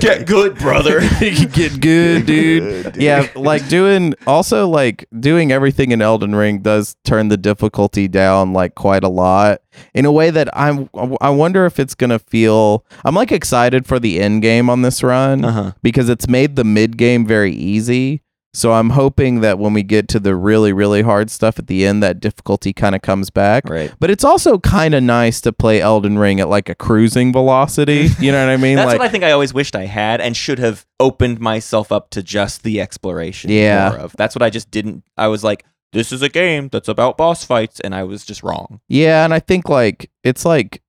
Get 0.00 0.26
good, 0.26 0.56
brother. 0.56 1.00
get 1.20 1.80
good, 1.80 2.26
dude. 2.26 2.96
Yeah, 2.96 3.11
like 3.36 3.68
doing 3.68 4.14
also 4.26 4.68
like 4.68 5.06
doing 5.18 5.52
everything 5.52 5.90
in 5.92 6.00
Elden 6.02 6.34
Ring 6.34 6.60
does 6.60 6.96
turn 7.04 7.28
the 7.28 7.36
difficulty 7.36 8.08
down 8.08 8.52
like 8.52 8.74
quite 8.74 9.04
a 9.04 9.08
lot 9.08 9.60
in 9.94 10.04
a 10.04 10.12
way 10.12 10.30
that 10.30 10.48
I'm. 10.52 10.88
I 11.20 11.30
wonder 11.30 11.66
if 11.66 11.78
it's 11.78 11.94
gonna 11.94 12.18
feel. 12.18 12.84
I'm 13.04 13.14
like 13.14 13.32
excited 13.32 13.86
for 13.86 13.98
the 13.98 14.20
end 14.20 14.42
game 14.42 14.68
on 14.70 14.82
this 14.82 15.02
run 15.02 15.44
Uh-huh. 15.44 15.72
because 15.82 16.08
it's 16.08 16.28
made 16.28 16.56
the 16.56 16.64
mid 16.64 16.96
game 16.96 17.26
very 17.26 17.52
easy. 17.52 18.22
So 18.54 18.72
I'm 18.72 18.90
hoping 18.90 19.40
that 19.40 19.58
when 19.58 19.72
we 19.72 19.82
get 19.82 20.08
to 20.08 20.20
the 20.20 20.36
really 20.36 20.72
really 20.72 21.02
hard 21.02 21.30
stuff 21.30 21.58
at 21.58 21.66
the 21.66 21.86
end, 21.86 22.02
that 22.02 22.20
difficulty 22.20 22.72
kind 22.72 22.94
of 22.94 23.02
comes 23.02 23.30
back. 23.30 23.68
Right. 23.68 23.92
But 23.98 24.10
it's 24.10 24.24
also 24.24 24.58
kind 24.58 24.94
of 24.94 25.02
nice 25.02 25.40
to 25.42 25.52
play 25.52 25.80
Elden 25.80 26.18
Ring 26.18 26.38
at 26.40 26.48
like 26.48 26.68
a 26.68 26.74
cruising 26.74 27.32
velocity. 27.32 28.08
You 28.22 28.30
know 28.30 28.46
what 28.46 28.52
I 28.52 28.56
mean? 28.56 28.76
That's 28.76 28.86
like 28.86 28.98
what 29.00 29.08
I 29.08 29.10
think 29.10 29.24
I 29.24 29.32
always 29.32 29.52
wished 29.52 29.74
I 29.74 29.86
had 29.86 30.20
and 30.20 30.36
should 30.36 30.60
have 30.60 30.86
opened 31.00 31.40
myself 31.40 31.90
up 31.90 32.10
to 32.10 32.22
just 32.22 32.62
the 32.62 32.80
exploration. 32.80 33.50
Yeah. 33.50 33.90
more 33.90 33.98
of. 33.98 34.14
That's 34.16 34.36
what 34.36 34.42
I 34.42 34.50
just 34.50 34.70
didn't. 34.70 35.02
I 35.16 35.26
was 35.26 35.42
like, 35.42 35.64
this 35.92 36.12
is 36.12 36.22
a 36.22 36.28
game 36.28 36.68
that's 36.68 36.88
about 36.88 37.16
boss 37.16 37.44
fights, 37.44 37.80
and 37.80 37.94
I 37.94 38.04
was 38.04 38.24
just 38.24 38.42
wrong. 38.42 38.80
Yeah, 38.88 39.24
and 39.24 39.34
I 39.34 39.40
think 39.40 39.68
like 39.68 40.10
it's 40.24 40.44
like 40.44 40.82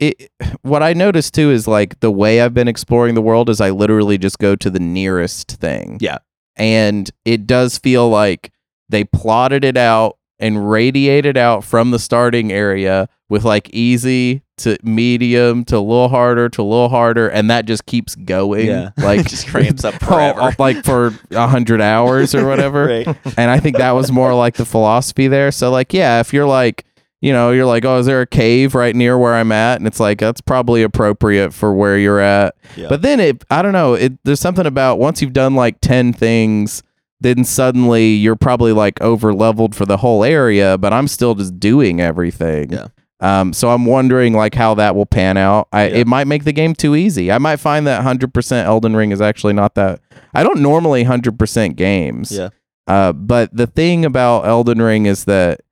it 0.00 0.30
what 0.62 0.82
I 0.82 0.92
noticed 0.92 1.34
too 1.34 1.50
is 1.50 1.68
like 1.68 2.00
the 2.00 2.10
way 2.10 2.40
I've 2.40 2.54
been 2.54 2.68
exploring 2.68 3.14
the 3.14 3.22
world 3.22 3.48
is 3.48 3.60
I 3.60 3.70
literally 3.70 4.18
just 4.18 4.38
go 4.38 4.56
to 4.56 4.70
the 4.70 4.80
nearest 4.80 5.52
thing. 5.52 5.98
Yeah. 6.00 6.18
And 6.56 7.10
it 7.24 7.46
does 7.46 7.78
feel 7.78 8.08
like 8.08 8.52
they 8.88 9.04
plotted 9.04 9.64
it 9.64 9.76
out 9.76 10.18
and 10.38 10.68
radiated 10.70 11.36
out 11.36 11.64
from 11.64 11.90
the 11.90 11.98
starting 11.98 12.52
area 12.52 13.08
with 13.28 13.44
like 13.44 13.70
easy 13.70 14.42
to 14.56 14.76
medium 14.84 15.64
to 15.64 15.76
a 15.76 15.80
little 15.80 16.08
harder 16.08 16.48
to 16.48 16.62
a 16.62 16.64
little 16.64 16.88
harder 16.88 17.28
and 17.28 17.50
that 17.50 17.64
just 17.66 17.86
keeps 17.86 18.14
going. 18.14 18.66
Yeah. 18.66 18.90
Like 18.98 19.26
Just 19.26 19.52
ramps 19.52 19.84
up 19.84 19.94
all- 20.02 20.08
forever. 20.34 20.54
like 20.58 20.84
for 20.84 21.12
a 21.30 21.46
hundred 21.48 21.80
hours 21.80 22.34
or 22.34 22.46
whatever 22.48 22.84
right. 22.86 23.06
and 23.36 23.50
I 23.50 23.58
think 23.58 23.78
that 23.78 23.92
was 23.92 24.12
more 24.12 24.34
like 24.34 24.54
the 24.56 24.64
philosophy 24.64 25.26
there. 25.28 25.50
So 25.50 25.70
like, 25.70 25.92
yeah, 25.92 26.20
if 26.20 26.32
you're 26.32 26.46
like, 26.46 26.84
you 27.24 27.32
know, 27.32 27.52
you're 27.52 27.64
like, 27.64 27.86
oh, 27.86 27.96
is 27.96 28.04
there 28.04 28.20
a 28.20 28.26
cave 28.26 28.74
right 28.74 28.94
near 28.94 29.16
where 29.16 29.34
I'm 29.34 29.50
at? 29.50 29.78
And 29.80 29.86
it's 29.86 29.98
like 29.98 30.18
that's 30.18 30.42
probably 30.42 30.82
appropriate 30.82 31.54
for 31.54 31.72
where 31.72 31.96
you're 31.96 32.20
at. 32.20 32.54
Yeah. 32.76 32.88
But 32.90 33.00
then 33.00 33.18
it, 33.18 33.42
I 33.50 33.62
don't 33.62 33.72
know, 33.72 33.94
it 33.94 34.12
there's 34.24 34.40
something 34.40 34.66
about 34.66 34.98
once 34.98 35.22
you've 35.22 35.32
done 35.32 35.54
like 35.54 35.80
ten 35.80 36.12
things, 36.12 36.82
then 37.22 37.42
suddenly 37.44 38.08
you're 38.08 38.36
probably 38.36 38.72
like 38.72 39.00
over 39.00 39.32
leveled 39.32 39.74
for 39.74 39.86
the 39.86 39.96
whole 39.96 40.22
area. 40.22 40.76
But 40.76 40.92
I'm 40.92 41.08
still 41.08 41.34
just 41.34 41.58
doing 41.58 41.98
everything. 41.98 42.72
Yeah. 42.72 42.88
Um, 43.20 43.54
so 43.54 43.70
I'm 43.70 43.86
wondering 43.86 44.34
like 44.34 44.54
how 44.54 44.74
that 44.74 44.94
will 44.94 45.06
pan 45.06 45.38
out. 45.38 45.68
I 45.72 45.86
Yeah. 45.86 45.96
it 46.00 46.06
might 46.06 46.26
make 46.26 46.44
the 46.44 46.52
game 46.52 46.74
too 46.74 46.94
easy. 46.94 47.32
I 47.32 47.38
might 47.38 47.56
find 47.56 47.86
that 47.86 48.04
100% 48.04 48.64
Elden 48.66 48.94
Ring 48.94 49.12
is 49.12 49.22
actually 49.22 49.54
not 49.54 49.76
that. 49.76 50.00
I 50.34 50.42
don't 50.42 50.60
normally 50.60 51.04
100% 51.06 51.74
games. 51.76 52.32
Yeah. 52.32 52.50
Uh, 52.86 53.14
but 53.14 53.48
the 53.56 53.66
thing 53.66 54.04
about 54.04 54.46
Elden 54.46 54.82
Ring 54.82 55.06
is 55.06 55.24
that 55.24 55.62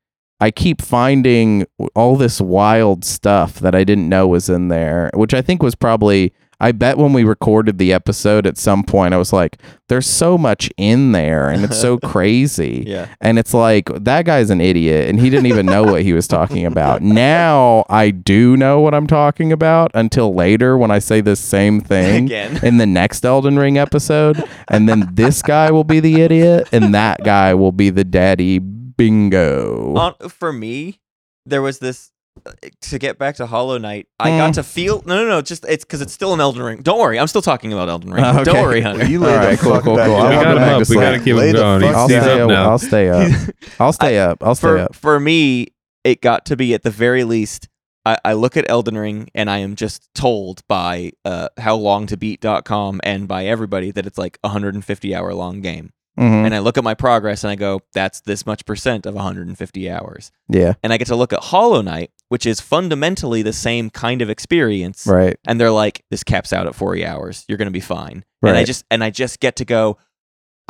I 0.42 0.50
keep 0.50 0.82
finding 0.82 1.66
all 1.94 2.16
this 2.16 2.40
wild 2.40 3.04
stuff 3.04 3.60
that 3.60 3.76
I 3.76 3.84
didn't 3.84 4.08
know 4.08 4.26
was 4.26 4.48
in 4.48 4.66
there, 4.66 5.08
which 5.14 5.34
I 5.34 5.40
think 5.40 5.62
was 5.62 5.76
probably. 5.76 6.32
I 6.58 6.70
bet 6.70 6.96
when 6.96 7.12
we 7.12 7.24
recorded 7.24 7.78
the 7.78 7.92
episode 7.92 8.46
at 8.46 8.56
some 8.56 8.82
point, 8.82 9.14
I 9.14 9.18
was 9.18 9.32
like, 9.32 9.58
"There's 9.88 10.06
so 10.06 10.36
much 10.36 10.68
in 10.76 11.12
there, 11.12 11.48
and 11.48 11.64
it's 11.64 11.80
so 11.80 11.96
crazy." 12.04 12.82
Yeah. 12.88 13.06
And 13.20 13.38
it's 13.38 13.54
like 13.54 13.86
that 13.94 14.24
guy's 14.24 14.50
an 14.50 14.60
idiot, 14.60 15.08
and 15.08 15.20
he 15.20 15.30
didn't 15.30 15.46
even 15.46 15.66
know 15.66 15.84
what 15.84 16.02
he 16.02 16.12
was 16.12 16.26
talking 16.26 16.66
about. 16.66 17.02
Now 17.12 17.84
I 17.88 18.10
do 18.10 18.56
know 18.56 18.80
what 18.80 18.94
I'm 18.94 19.06
talking 19.06 19.52
about. 19.52 19.92
Until 19.94 20.34
later, 20.34 20.76
when 20.76 20.90
I 20.90 20.98
say 20.98 21.20
this 21.20 21.38
same 21.38 21.80
thing 21.80 22.24
Again. 22.24 22.58
in 22.64 22.78
the 22.78 22.86
next 22.86 23.24
Elden 23.24 23.60
Ring 23.60 23.78
episode, 23.78 24.42
and 24.66 24.88
then 24.88 25.08
this 25.12 25.40
guy 25.40 25.70
will 25.70 25.84
be 25.84 26.00
the 26.00 26.20
idiot, 26.20 26.68
and 26.72 26.92
that 26.94 27.22
guy 27.22 27.54
will 27.54 27.72
be 27.72 27.90
the 27.90 28.04
daddy 28.04 28.60
bingo. 28.96 29.94
On, 29.96 30.14
for 30.28 30.52
me, 30.52 31.00
there 31.46 31.62
was 31.62 31.78
this. 31.78 32.10
uh, 32.46 32.52
To 32.82 32.98
get 32.98 33.18
back 33.18 33.36
to 33.36 33.46
Hollow 33.46 33.78
Knight, 33.78 34.06
I 34.18 34.30
got 34.38 34.54
to 34.54 34.62
feel 34.62 35.02
no, 35.06 35.16
no, 35.16 35.28
no. 35.28 35.42
Just 35.42 35.64
it's 35.68 35.84
because 35.84 36.00
it's 36.00 36.12
still 36.12 36.32
an 36.34 36.40
Elden 36.40 36.62
Ring. 36.62 36.82
Don't 36.82 36.98
worry, 36.98 37.18
I'm 37.18 37.26
still 37.26 37.42
talking 37.42 37.72
about 37.72 37.88
Elden 37.88 38.12
Ring. 38.12 38.24
Uh, 38.24 38.32
okay. 38.40 38.44
Don't 38.44 38.62
worry, 38.62 38.80
honey. 38.80 39.10
You 39.10 39.22
All 39.24 39.30
lay 39.30 39.36
right, 39.36 39.58
the 39.58 39.62
cool, 39.64 39.74
fuck 39.74 39.84
cool, 39.84 39.96
back 39.96 40.06
cool. 40.06 40.16
I 40.16 40.30
We 40.30 40.36
wanna 40.36 40.36
got 40.36 40.44
go 40.44 40.50
him 40.50 40.56
back 40.58 40.80
up. 40.80 40.86
to 40.86 40.90
We 40.90 40.96
gotta 40.96 41.18
keep 41.18 41.36
Lay 41.36 41.48
him 41.50 41.56
going. 41.56 41.84
I'll 41.84 42.08
He's, 42.08 42.14
he's 42.16 42.22
stay 42.22 42.40
up 42.40 42.50
up. 42.50 42.68
I'll 42.68 42.78
stay 42.78 43.08
up. 43.10 43.54
I'll 43.80 43.92
stay 43.92 44.18
up. 44.18 44.44
I'll 44.44 44.54
stay 44.54 44.62
for 44.68 44.78
up. 44.78 44.94
for 44.94 45.20
me, 45.20 45.68
it 46.04 46.20
got 46.20 46.46
to 46.46 46.56
be 46.56 46.74
at 46.74 46.82
the 46.82 46.90
very 46.90 47.24
least. 47.24 47.68
I, 48.04 48.16
I 48.24 48.32
look 48.32 48.56
at 48.56 48.68
Elden 48.68 48.98
Ring 48.98 49.28
and 49.32 49.48
I 49.48 49.58
am 49.58 49.76
just 49.76 50.08
told 50.14 50.66
by 50.66 51.12
uh, 51.24 51.48
howlongtobeat.com 51.58 53.00
and 53.04 53.28
by 53.28 53.46
everybody 53.46 53.90
that 53.92 54.06
it's 54.06 54.18
like 54.18 54.38
a 54.42 54.48
150 54.48 55.14
hour 55.14 55.32
long 55.34 55.60
game. 55.60 55.90
Mhm. 56.18 56.44
And 56.44 56.54
I 56.54 56.58
look 56.58 56.76
at 56.76 56.84
my 56.84 56.94
progress 56.94 57.42
and 57.42 57.50
I 57.50 57.54
go, 57.54 57.80
that's 57.94 58.20
this 58.20 58.44
much 58.44 58.66
percent 58.66 59.06
of 59.06 59.14
150 59.14 59.90
hours. 59.90 60.30
Yeah. 60.48 60.74
And 60.82 60.92
I 60.92 60.98
get 60.98 61.06
to 61.08 61.16
look 61.16 61.32
at 61.32 61.40
Hollow 61.40 61.80
Knight, 61.80 62.10
which 62.28 62.44
is 62.44 62.60
fundamentally 62.60 63.42
the 63.42 63.52
same 63.52 63.88
kind 63.88 64.20
of 64.20 64.28
experience. 64.28 65.06
Right. 65.06 65.38
And 65.46 65.60
they're 65.60 65.70
like, 65.70 66.04
this 66.10 66.22
caps 66.22 66.52
out 66.52 66.66
at 66.66 66.74
40 66.74 67.06
hours. 67.06 67.44
You're 67.48 67.58
going 67.58 67.66
to 67.66 67.72
be 67.72 67.80
fine. 67.80 68.24
Right. 68.42 68.50
And 68.50 68.58
I 68.58 68.64
just 68.64 68.84
and 68.90 69.02
I 69.02 69.10
just 69.10 69.40
get 69.40 69.56
to 69.56 69.64
go. 69.64 69.96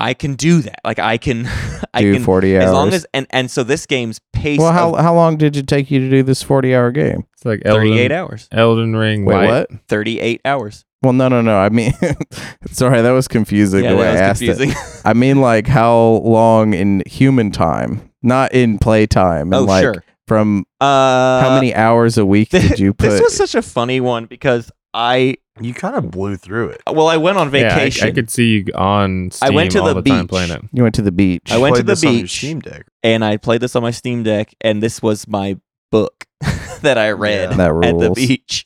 I 0.03 0.15
can 0.15 0.35
do 0.35 0.61
that. 0.63 0.81
Like 0.85 0.99
I 0.99 1.17
can, 1.19 1.47
I 1.95 2.03
Do 2.03 2.15
can 2.15 2.25
40 2.25 2.57
hours. 2.57 2.65
as 2.65 2.73
long 2.73 2.93
as 2.93 3.07
and 3.15 3.27
and 3.31 3.51
so 3.51 3.63
this 3.63 3.87
game's 3.87 4.21
pace. 4.33 4.59
well, 4.59 4.73
how, 4.73 4.95
of 4.95 5.01
how 5.05 5.15
long 5.15 5.37
did 5.37 5.57
it 5.57 5.67
take 5.69 5.91
you 5.91 6.01
to 6.01 6.11
do 6.11 6.23
this 6.23 6.43
40 6.43 6.75
hour 6.75 6.91
game? 6.91 7.27
It's 7.35 7.45
like 7.45 7.63
Elden, 7.65 7.83
38 7.89 8.13
hours. 8.13 8.49
Elden 8.53 8.97
Ring. 8.97 9.25
Wait, 9.25 9.35
Light. 9.35 9.49
what? 9.71 9.71
38 9.89 10.41
hours. 10.45 10.85
Well, 11.03 11.13
no, 11.13 11.27
no, 11.29 11.41
no. 11.41 11.57
I 11.59 11.69
mean, 11.69 11.93
sorry, 12.71 13.03
that 13.03 13.11
was 13.11 13.27
confusing 13.29 13.83
Yeah, 13.85 13.91
the 13.93 13.97
way 13.97 14.05
that 14.05 14.17
I 14.17 14.27
asked 14.29 14.41
confusing. 14.43 14.71
it. 14.71 14.77
I 15.05 15.15
mean, 15.15 15.41
like 15.41 15.67
how 15.67 15.97
long 16.25 16.75
in 16.75 17.03
human 17.07 17.51
time, 17.51 18.09
not 18.23 18.53
in 18.53 18.79
play 18.79 19.07
time. 19.07 19.53
oh 19.53 19.59
and 19.59 19.67
like 19.67 19.83
sure. 19.83 20.05
from 20.29 20.65
Uh, 20.81 21.41
how 21.41 21.55
many 21.55 21.75
hours 21.75 22.19
a 22.19 22.27
week 22.27 22.51
did 22.51 22.79
you 22.79 22.93
put? 22.95 23.11
This 23.11 23.21
was 23.21 23.37
such 23.37 23.55
a 23.57 23.63
funny 23.63 24.01
one 24.01 24.27
because 24.27 24.71
I 24.95 25.39
You 25.61 25.75
kind 25.75 25.97
of 25.97 26.11
blew 26.11 26.37
through 26.37 26.71
it. 26.71 26.83
well 26.91 27.09
I 27.09 27.17
went 27.19 27.37
on 27.39 27.51
vacation. 27.51 27.69
Yeah, 27.69 27.75
I- 27.75 27.79
vacation. 27.85 28.09
I, 28.09 28.11
could 28.13 28.31
see 28.31 28.57
you 28.59 28.67
on 28.75 29.31
Steam 29.31 29.53
I 29.53 29.55
went 29.55 29.71
to 29.73 29.81
all 29.81 29.93
the 29.95 30.01
the, 30.01 30.09
time 30.11 30.23
beach. 30.23 30.31
playing 30.31 30.51
it. 30.51 30.63
you 30.73 30.83
went 30.83 30.95
to 30.97 31.03
the 31.03 31.13
beach. 31.13 31.51
I 31.53 31.59
went 31.59 31.77
to 31.77 31.83
the 31.83 31.93
this 31.93 32.05
on 32.05 32.13
your 32.15 32.23
beach. 32.23 32.37
Steam 32.39 32.61
Deck. 32.61 32.87
and 33.03 33.25
I 33.25 33.37
played 33.37 33.61
this 33.61 33.77
on 33.77 33.83
my 33.83 33.91
Steam 33.91 34.23
Deck, 34.23 34.55
and 34.63 34.83
this 34.83 35.03
was 35.03 35.29
my 35.29 35.59
book 35.91 36.25
that 36.81 36.97
I 36.97 37.11
read 37.11 37.51
Yeah. 37.51 37.57
That 37.57 37.85
at 37.85 37.99
the 37.99 38.11
beach. 38.13 38.65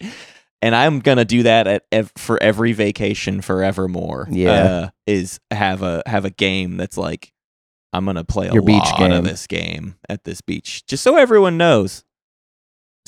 And 0.63 0.75
I'm 0.75 1.01
gonna 1.01 1.25
do 1.25 1.43
that 1.43 1.67
at 1.67 1.85
ev- 1.93 2.13
for 2.17 2.43
every 2.43 2.73
vacation 2.73 3.41
forevermore. 3.43 4.27
Yeah. 4.31 4.51
uh, 4.53 4.89
is 5.07 5.39
have 5.51 5.83
a 5.83 6.03
have 6.07 6.25
a 6.25 6.31
game 6.31 6.77
that's 6.77 6.97
like 6.97 7.33
I'm 7.93 8.05
gonna 8.07 8.25
play 8.25 8.47
a 8.49 8.53
Your 8.53 8.63
beach 8.63 8.77
lot 8.83 8.99
game. 8.99 9.13
of 9.13 9.25
this 9.25 9.47
game 9.47 9.97
at 10.09 10.25
this 10.25 10.41
beach, 10.41 10.87
just 10.87 11.03
so 11.03 11.17
everyone 11.17 11.57
knows. 11.59 12.05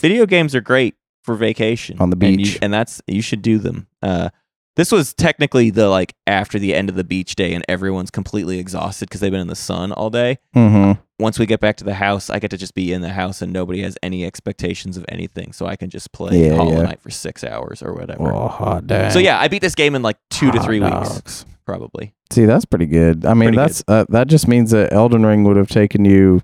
Video 0.01 0.27
games 0.27 0.55
are 0.55 0.61
great 0.61 0.95
for 1.29 1.35
vacation 1.37 1.99
On 2.01 2.11
the 2.11 2.17
and 2.27 2.41
you- 2.41 2.47
beach. 2.47 2.59
and, 2.63 2.73
that's 2.73 3.01
you 3.07 3.21
should 3.23 3.43
do 3.43 3.59
them. 3.59 3.87
Uh, 4.03 4.31
this 4.77 4.91
was 4.93 5.13
technically 5.13 5.71
the 5.71 5.89
like 5.89 6.15
after 6.27 6.59
the 6.59 6.75
end 6.75 6.89
of 6.89 6.95
the 6.95 7.03
beach 7.05 7.35
day, 7.35 7.53
and 7.53 7.65
everyone's 7.69 8.11
completely 8.11 8.59
exhausted 8.59 9.09
because 9.09 9.21
they've 9.21 9.31
been 9.33 9.41
in 9.41 9.49
the 9.49 9.57
sun 9.57 9.91
all 9.93 10.09
day 10.09 10.39
Mm-hmm. 10.55 11.01
once 11.19 11.37
we 11.39 11.47
get 11.47 11.59
back 11.59 11.77
to 11.79 11.85
the 11.85 11.95
house, 11.95 12.31
I 12.31 12.39
get 12.39 12.51
to 12.53 12.57
just 12.57 12.75
be 12.75 12.93
in 12.93 13.01
the 13.03 13.09
house 13.11 13.43
and 13.43 13.53
nobody 13.53 13.83
has 13.83 13.97
any 14.05 14.25
expectations 14.25 14.97
of 14.97 15.05
anything. 15.09 15.53
So 15.53 15.67
I 15.67 15.75
can 15.77 15.91
just 15.91 16.13
play 16.13 16.47
Yeah, 16.47 16.55
Hollow 16.57 16.77
yeah. 16.77 16.83
Knight 16.83 17.01
for 17.03 17.11
six 17.11 17.43
hours 17.43 17.83
or 17.83 17.93
whatever. 17.95 18.33
Oh, 18.33 18.47
hot 18.49 18.87
dang. 18.87 19.11
So 19.11 19.19
yeah, 19.19 19.41
I 19.41 19.49
beat 19.49 19.63
this 19.63 19.75
game 19.75 19.95
in 19.97 20.03
like 20.03 20.17
two 20.31 20.51
to 20.53 20.59
Hot 20.59 20.65
three 20.65 20.79
weeks, 20.81 21.45
probably. 21.67 22.15
See, 22.31 22.45
that's 22.45 22.65
pretty 22.65 22.87
good. 22.87 23.27
I 23.27 23.35
mean, 23.35 23.49
Pretty 23.49 23.57
that's 23.57 23.83
uh, 23.89 24.05
that 24.11 24.29
just 24.29 24.47
means 24.47 24.71
that 24.71 24.93
Elden 24.93 25.27
Ring 25.27 25.43
would 25.45 25.57
have 25.57 25.69
taken 25.69 26.05
you 26.05 26.41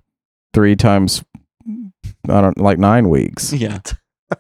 three 0.53 0.75
times. 0.77 1.23
I 2.29 2.41
don't 2.41 2.59
like 2.59 2.79
nine 2.79 3.09
weeks. 3.11 3.53
Yeah. 3.65 3.79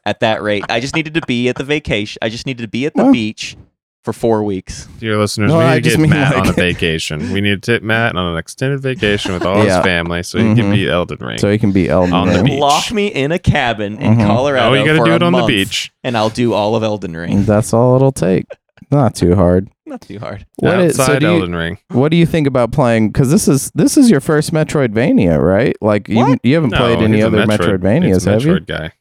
At 0.06 0.20
that 0.20 0.42
rate, 0.42 0.64
I 0.68 0.80
just 0.80 0.94
needed 0.94 1.14
to 1.14 1.22
be 1.26 1.48
at 1.48 1.56
the 1.56 1.64
vacation. 1.64 2.18
I 2.22 2.28
just 2.28 2.46
needed 2.46 2.62
to 2.62 2.68
be 2.68 2.86
at 2.86 2.94
the 2.94 3.04
Well- 3.04 3.12
beach 3.12 3.56
for 4.02 4.12
four 4.12 4.42
weeks. 4.44 4.86
Dear 5.00 5.16
listeners, 5.16 5.50
No, 5.50 5.58
we 5.58 5.64
I 5.64 5.74
need 5.76 5.84
to 5.84 5.90
just 5.90 5.96
get 5.96 6.02
mean, 6.02 6.10
Matt 6.10 6.34
on 6.34 6.46
a 6.48 6.52
vacation. 6.68 7.32
We 7.32 7.40
need 7.40 7.62
to 7.62 7.72
take 7.72 7.82
Matt 7.82 8.14
on 8.16 8.32
an 8.32 8.36
extended 8.38 8.80
vacation 8.80 9.32
with 9.32 9.46
all 9.46 9.64
Yeah. 9.64 9.76
his 9.76 9.84
family 9.84 10.22
so 10.22 10.38
he 10.38 10.44
Mhm. 10.44 10.56
can 10.56 10.70
be 10.72 10.88
Elden 10.90 11.18
Ring. 11.20 11.38
So 11.38 11.50
he 11.50 11.56
can 11.58 11.72
be 11.72 11.88
Elden 11.88 12.12
On 12.12 12.28
the 12.28 12.42
beach. 12.44 12.60
Lock 12.60 12.92
me 12.92 13.06
in 13.06 13.32
a 13.32 13.38
cabin 13.38 13.96
in 13.98 14.16
Mhm. 14.16 14.26
Colorado. 14.26 14.70
oh, 14.70 14.74
you 14.74 14.84
got 14.84 14.92
to 14.92 14.98
for 14.98 15.04
do 15.06 15.12
it 15.12 15.22
on 15.22 15.32
month, 15.32 15.46
the 15.46 15.54
beach. 15.64 15.90
and 16.04 16.18
I'll 16.18 16.28
do 16.28 16.52
all 16.52 16.76
of 16.76 16.82
Elden 16.82 17.16
Ring. 17.16 17.44
That's 17.44 17.72
all 17.72 17.96
it'll 17.96 18.12
take. 18.12 18.44
Not 18.90 19.14
too 19.14 19.34
hard. 19.34 19.68
Not 19.86 20.02
too 20.02 20.18
hard. 20.18 20.44
What 20.56 20.80
is, 20.80 21.00
Outside 21.00 21.14
so 21.14 21.18
do 21.20 21.26
you, 21.26 21.32
Elden 21.36 21.54
Ring. 21.54 21.78
what 21.90 22.10
do 22.10 22.18
you 22.18 22.26
think 22.26 22.46
about 22.46 22.72
playing? 22.72 23.08
Because 23.08 23.30
this 23.30 23.48
is 23.48 23.70
this 23.74 23.96
is 23.96 24.10
your 24.10 24.20
first 24.20 24.52
Metroidvania, 24.52 25.40
right? 25.42 25.74
Like 25.80 26.08
you 26.08 26.16
What? 26.16 26.38
you 26.42 26.54
haven't 26.54 26.70
No, 26.70 26.78
played 26.78 26.98
any 27.00 27.22
other 27.22 27.46
Metroid- 27.46 27.80
Metroidvanias, 27.80 28.04
he's 28.14 28.26
a 28.26 28.32
have 28.32 28.44
you? 28.44 28.60
Guy. 28.60 28.92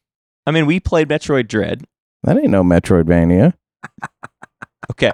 I 0.46 0.52
mean, 0.52 0.66
we 0.66 0.80
played 0.80 1.08
Metroid 1.10 1.48
Dread. 1.48 1.84
That 2.24 2.38
ain't 2.38 2.50
no 2.50 2.64
Metroidvania. 2.64 3.54
Okay. 4.92 5.12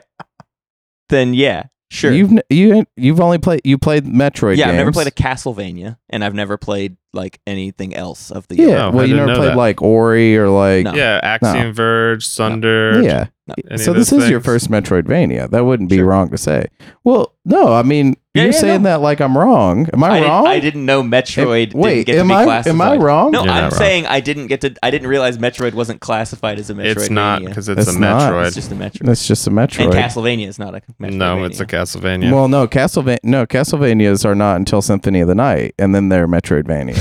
then 1.10 1.34
yeah, 1.36 1.64
sure. 1.92 2.12
You've 2.12 2.32
n- 2.32 2.42
you 2.50 2.74
ain't- 2.74 2.88
you've 2.98 3.20
only 3.22 3.38
played 3.38 3.62
you 3.64 3.78
played 3.78 4.04
Metroid. 4.06 4.58
yeah, 4.58 4.68
I've 4.70 4.76
never 4.76 4.90
games. 4.92 4.96
played 4.96 5.08
a 5.08 5.12
Castlevania, 5.12 5.98
and 6.10 6.24
I've 6.24 6.34
never 6.34 6.58
played 6.58 6.98
like 7.14 7.40
anything 7.48 7.96
else 7.96 8.32
of 8.32 8.48
the. 8.48 8.56
Yeah, 8.58 8.86
Oh, 8.86 8.88
I 8.88 8.90
well, 8.90 9.06
you 9.08 9.14
didn't 9.16 9.28
never 9.28 9.28
know 9.28 9.38
played 9.40 9.50
that. 9.52 9.58
like 9.58 9.82
Ori 9.82 10.38
or 10.38 10.50
like 10.50 10.84
No. 10.86 10.94
Yeah, 10.94 11.20
Axiom 11.24 11.74
Verge, 11.74 12.26
Sunder. 12.26 13.02
yeah. 13.02 13.28
No. 13.48 13.56
any 13.72 13.78
So 13.80 13.92
of 13.92 13.98
this 13.98 14.12
those 14.12 14.26
is 14.26 14.30
your 14.30 14.40
things. 14.40 14.68
first 14.68 14.70
Metroidvania. 14.70 15.50
That 15.50 15.66
wouldn't 15.66 15.90
be 15.90 15.96
Sure. 15.98 16.06
wrong 16.06 16.30
to 16.30 16.38
say. 16.38 16.68
Well, 17.04 17.34
no, 17.46 17.74
I 17.74 17.82
mean 17.82 18.16
Yeah, 18.36 18.44
you're 18.44 18.52
yeah, 18.54 18.60
saying 18.60 18.84
no. 18.84 18.90
that 18.90 19.02
like 19.02 19.20
I'm 19.22 19.36
wrong. 19.36 19.90
Am 19.92 20.04
I, 20.04 20.20
I 20.20 20.22
wrong? 20.22 20.44
Didn't, 20.44 20.56
I 20.56 20.60
didn't 20.60 20.86
know 20.86 21.02
Metroid 21.02 21.74
Am- 21.74 21.80
wait, 21.82 21.94
didn't 21.96 22.06
get 22.06 22.14
to 22.14 22.20
am 22.20 22.28
be 22.28 22.34
I 22.36 22.44
classified. 22.44 22.70
am 22.76 22.82
I 22.82 23.04
wrong? 23.04 23.32
No, 23.32 23.40
You're 23.44 23.50
I'm 23.54 23.62
not 23.64 23.72
wrong. 23.72 23.80
saying 23.80 24.06
I 24.06 24.20
didn't 24.20 24.48
get 24.48 24.62
to. 24.62 24.76
I 24.84 24.92
didn't 24.92 25.08
realize 25.08 25.40
Metroid 25.40 25.74
wasn't 25.74 26.00
classified 26.00 26.60
as 26.60 26.70
a 26.70 26.76
Metroid. 26.76 26.86
It's 26.98 27.10
not 27.10 27.44
because 27.44 27.68
it's, 27.70 27.88
It's 27.88 27.96
a 27.96 28.00
not. 28.00 28.32
Metroid. 28.32 28.46
It's 28.46 28.56
just 28.56 28.72
a 28.72 28.76
Metroid. 28.76 29.00
That's 29.06 29.28
just 29.28 29.48
a 29.48 29.50
Metroid. 29.50 29.86
And 29.86 29.94
Castlevania 29.94 30.46
is 30.48 30.60
not 30.60 30.76
a 30.76 30.82
Metroid. 31.02 31.14
no, 31.16 31.44
it's 31.44 31.60
a 31.60 31.66
Castlevania. 31.66 32.32
Well, 32.32 32.50
no, 32.50 32.68
Castlevania. 32.68 33.18
No, 33.24 33.48
Castlevanias 33.48 34.26
are 34.26 34.36
not 34.36 34.58
until 34.58 34.84
Symphony 34.84 35.22
of 35.22 35.28
the 35.28 35.34
Night, 35.34 35.74
and 35.80 35.96
then 35.96 36.10
they're 36.10 36.28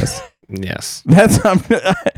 Metroidvanias. 0.01 0.23
yes. 0.49 1.03
That's 1.07 1.45
I'm, 1.45 1.61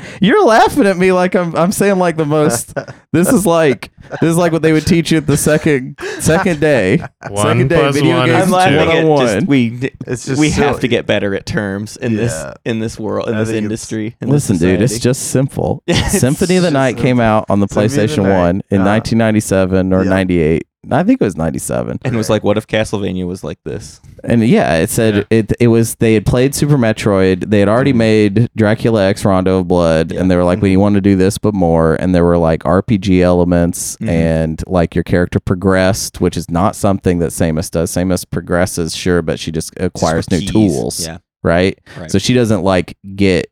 you're 0.21 0.45
laughing 0.45 0.87
at 0.87 0.97
me 0.97 1.11
like 1.13 1.35
I'm. 1.35 1.55
I'm 1.57 1.73
saying 1.73 1.99
like 1.99 2.17
the 2.17 2.27
most. 2.27 2.75
This 3.13 3.33
is 3.33 3.45
like 3.45 3.91
this 4.21 4.31
is 4.31 4.37
like 4.37 4.53
what 4.53 4.63
they 4.63 4.73
would 4.73 4.87
teach 4.87 5.11
you 5.11 5.19
at 5.19 5.27
the 5.27 5.37
second 5.37 5.99
second 6.21 6.61
day. 6.61 6.99
One 7.29 7.43
Second 7.43 7.69
day 7.71 7.77
plus 7.81 7.95
video 7.97 8.19
one 8.19 8.29
games 8.29 8.39
is 8.39 8.45
I'm 8.47 8.51
laughing 8.53 9.05
two. 9.05 9.13
at 9.13 9.35
just 9.35 9.47
we. 9.49 9.91
It's 10.07 10.27
just 10.27 10.41
we 10.41 10.51
have 10.51 10.79
to 10.79 10.87
get 10.87 11.07
better 11.07 11.35
at 11.35 11.45
terms 11.45 11.97
in 11.97 12.15
this 12.15 12.41
in 12.65 12.79
this 12.79 13.01
world 13.01 13.29
in 13.29 13.35
I 13.35 13.39
this 13.41 13.49
industry. 13.49 14.15
In 14.21 14.29
Listen, 14.31 14.55
this 14.59 14.61
dude, 14.61 14.81
it's 14.81 15.01
just 15.01 15.33
simple. 15.33 15.83
Symphony 16.09 16.55
of 16.59 16.63
the 16.63 16.69
just 16.69 16.73
Night 16.73 16.99
came 16.99 17.19
out 17.19 17.47
on 17.51 17.59
the 17.59 17.67
Symphony 17.67 17.87
of 18.05 18.09
the 18.09 18.23
PlayStation 18.23 18.23
One 18.39 18.63
in 18.71 18.83
Uh-huh. 18.83 18.91
1997 18.91 19.93
or 19.93 20.05
Yeah. 20.05 20.11
98. 20.11 20.67
I 20.91 21.03
think 21.03 21.21
it 21.21 21.25
was 21.25 21.37
97. 21.37 21.99
and 22.05 22.15
it 22.15 22.17
was 22.17 22.31
like, 22.31 22.43
what 22.43 22.57
if 22.57 22.67
Castlevania 22.67 23.27
was 23.27 23.45
like 23.45 23.59
this? 23.65 24.01
And 24.25 24.47
yeah, 24.47 24.77
it 24.77 24.89
said 24.89 25.15
Yeah. 25.15 25.39
it. 25.39 25.53
It 25.61 25.69
was 25.69 25.97
they 25.97 26.15
had 26.15 26.25
played 26.25 26.55
Super 26.55 26.79
Metroid. 26.79 27.51
They 27.51 27.61
had 27.61 27.69
already 27.69 27.93
Mhm. 27.93 27.97
made 27.97 28.49
Dracula 28.57 29.05
X 29.07 29.25
Rondo 29.25 29.59
of 29.59 29.69
Blood, 29.69 30.13
Yeah. 30.13 30.21
and 30.21 30.31
they 30.31 30.37
were 30.37 30.45
like, 30.45 30.63
"We 30.63 30.77
want 30.79 30.95
to 30.95 31.01
do 31.03 31.17
this, 31.17 31.37
but 31.37 31.53
more." 31.55 31.97
And 31.97 32.15
there 32.15 32.25
were 32.25 32.39
like 32.39 32.65
RPG 32.65 33.21
elements, 33.23 33.97
Mhm. 34.01 34.09
and 34.09 34.63
like 34.67 34.95
your 34.95 35.05
character 35.05 35.39
progressed, 35.39 36.21
which 36.21 36.37
is 36.37 36.51
not 36.51 36.75
something 36.75 37.19
that 37.19 37.31
Samus 37.31 37.71
does. 37.71 37.91
Samus 37.91 38.25
progresses, 38.29 38.97
sure, 38.97 39.21
but 39.21 39.39
she 39.39 39.53
just 39.53 39.73
acquires 39.79 40.27
Just 40.27 40.31
new 40.31 40.39
keys. 40.51 40.53
tools, 40.73 41.07
Yeah. 41.07 41.19
right? 41.45 41.79
Right. 41.99 42.11
So 42.11 42.19
she 42.19 42.33
doesn't 42.33 42.63
like 42.65 42.97
get. 43.17 43.50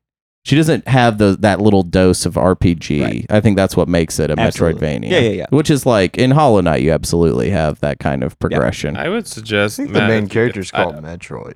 She 0.49 0.57
doesn't 0.57 0.89
have 0.89 1.19
the 1.19 1.37
that 1.41 1.61
little 1.61 1.83
dose 1.83 2.25
of 2.25 2.35
RPG. 2.35 3.03
Right. 3.05 3.27
I 3.29 3.41
think 3.41 3.57
that's 3.59 3.77
what 3.77 3.87
makes 3.87 4.19
it 4.19 4.31
a 4.31 4.41
Absolutely. 4.41 4.81
Metroidvania. 4.81 5.11
Yeah, 5.11 5.19
yeah, 5.19 5.31
yeah. 5.31 5.47
Which 5.51 5.69
is 5.71 5.85
like 5.85 6.17
in 6.17 6.31
Hollow 6.31 6.63
Knight, 6.63 6.81
you 6.81 6.91
absolutely 6.93 7.51
have 7.51 7.79
that 7.81 7.99
kind 7.99 8.25
of 8.25 8.39
progression. 8.39 8.97
I 8.97 9.11
would 9.11 9.25
I 9.25 9.27
suggest 9.27 9.77
think 9.77 9.93
the 9.93 9.99
Matt, 9.99 10.09
main 10.09 10.25
if- 10.25 10.31
character's 10.31 10.71
I- 10.73 10.85
called 10.85 10.97
Metroid. 10.97 11.55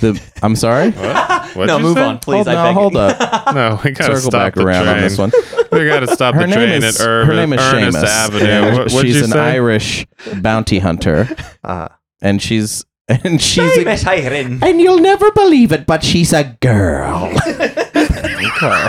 The 0.00 0.20
I'm 0.42 0.54
sorry. 0.56 0.90
What? 0.90 1.56
What'd 1.56 1.68
no, 1.68 1.76
you 1.78 1.82
move 1.82 1.96
say? 1.96 2.02
on, 2.02 2.18
please. 2.18 2.34
Hold- 2.46 2.48
I 2.48 2.52
no, 2.54 2.62
beg 2.64 2.74
hold 2.74 2.92
you. 2.92 2.98
up. 3.00 3.46
No, 3.54 3.80
we 3.82 3.90
gotta 3.92 4.16
Circle 4.16 4.30
stop 4.30 4.32
back 4.32 4.54
the 4.54 4.64
around 4.66 4.84
train. 4.84 4.96
on 4.96 5.00
this 5.02 5.16
one. 5.18 5.32
We 5.72 5.86
gotta 5.86 6.08
stop 6.08 6.34
her 6.34 6.42
the 6.42 6.46
name 6.48 6.54
train 6.58 6.82
is 6.82 7.00
at 7.00 7.06
Irv- 7.06 7.26
her 7.28 7.34
name 7.34 7.52
is 7.54 7.60
Ernest 7.62 7.96
Seamus. 7.98 8.04
Avenue. 8.04 8.44
and 8.46 8.76
What, 8.76 8.84
what'd 8.92 9.00
she's 9.08 9.16
you 9.16 9.24
an 9.24 9.30
say? 9.30 9.38
Irish 9.40 10.06
bounty 10.42 10.78
hunter, 10.80 11.28
Uh, 11.64 11.88
and 12.20 12.42
she's 12.42 12.84
and 13.08 13.40
she's 13.40 13.76
a, 13.76 13.84
Seamus 13.84 14.04
Hyren. 14.04 14.62
and 14.62 14.80
you'll 14.80 14.98
never 14.98 15.30
believe 15.32 15.72
it, 15.72 15.86
but 15.86 16.02
she's 16.02 16.32
a 16.32 16.56
girl. 16.60 17.32
okay. 17.46 18.88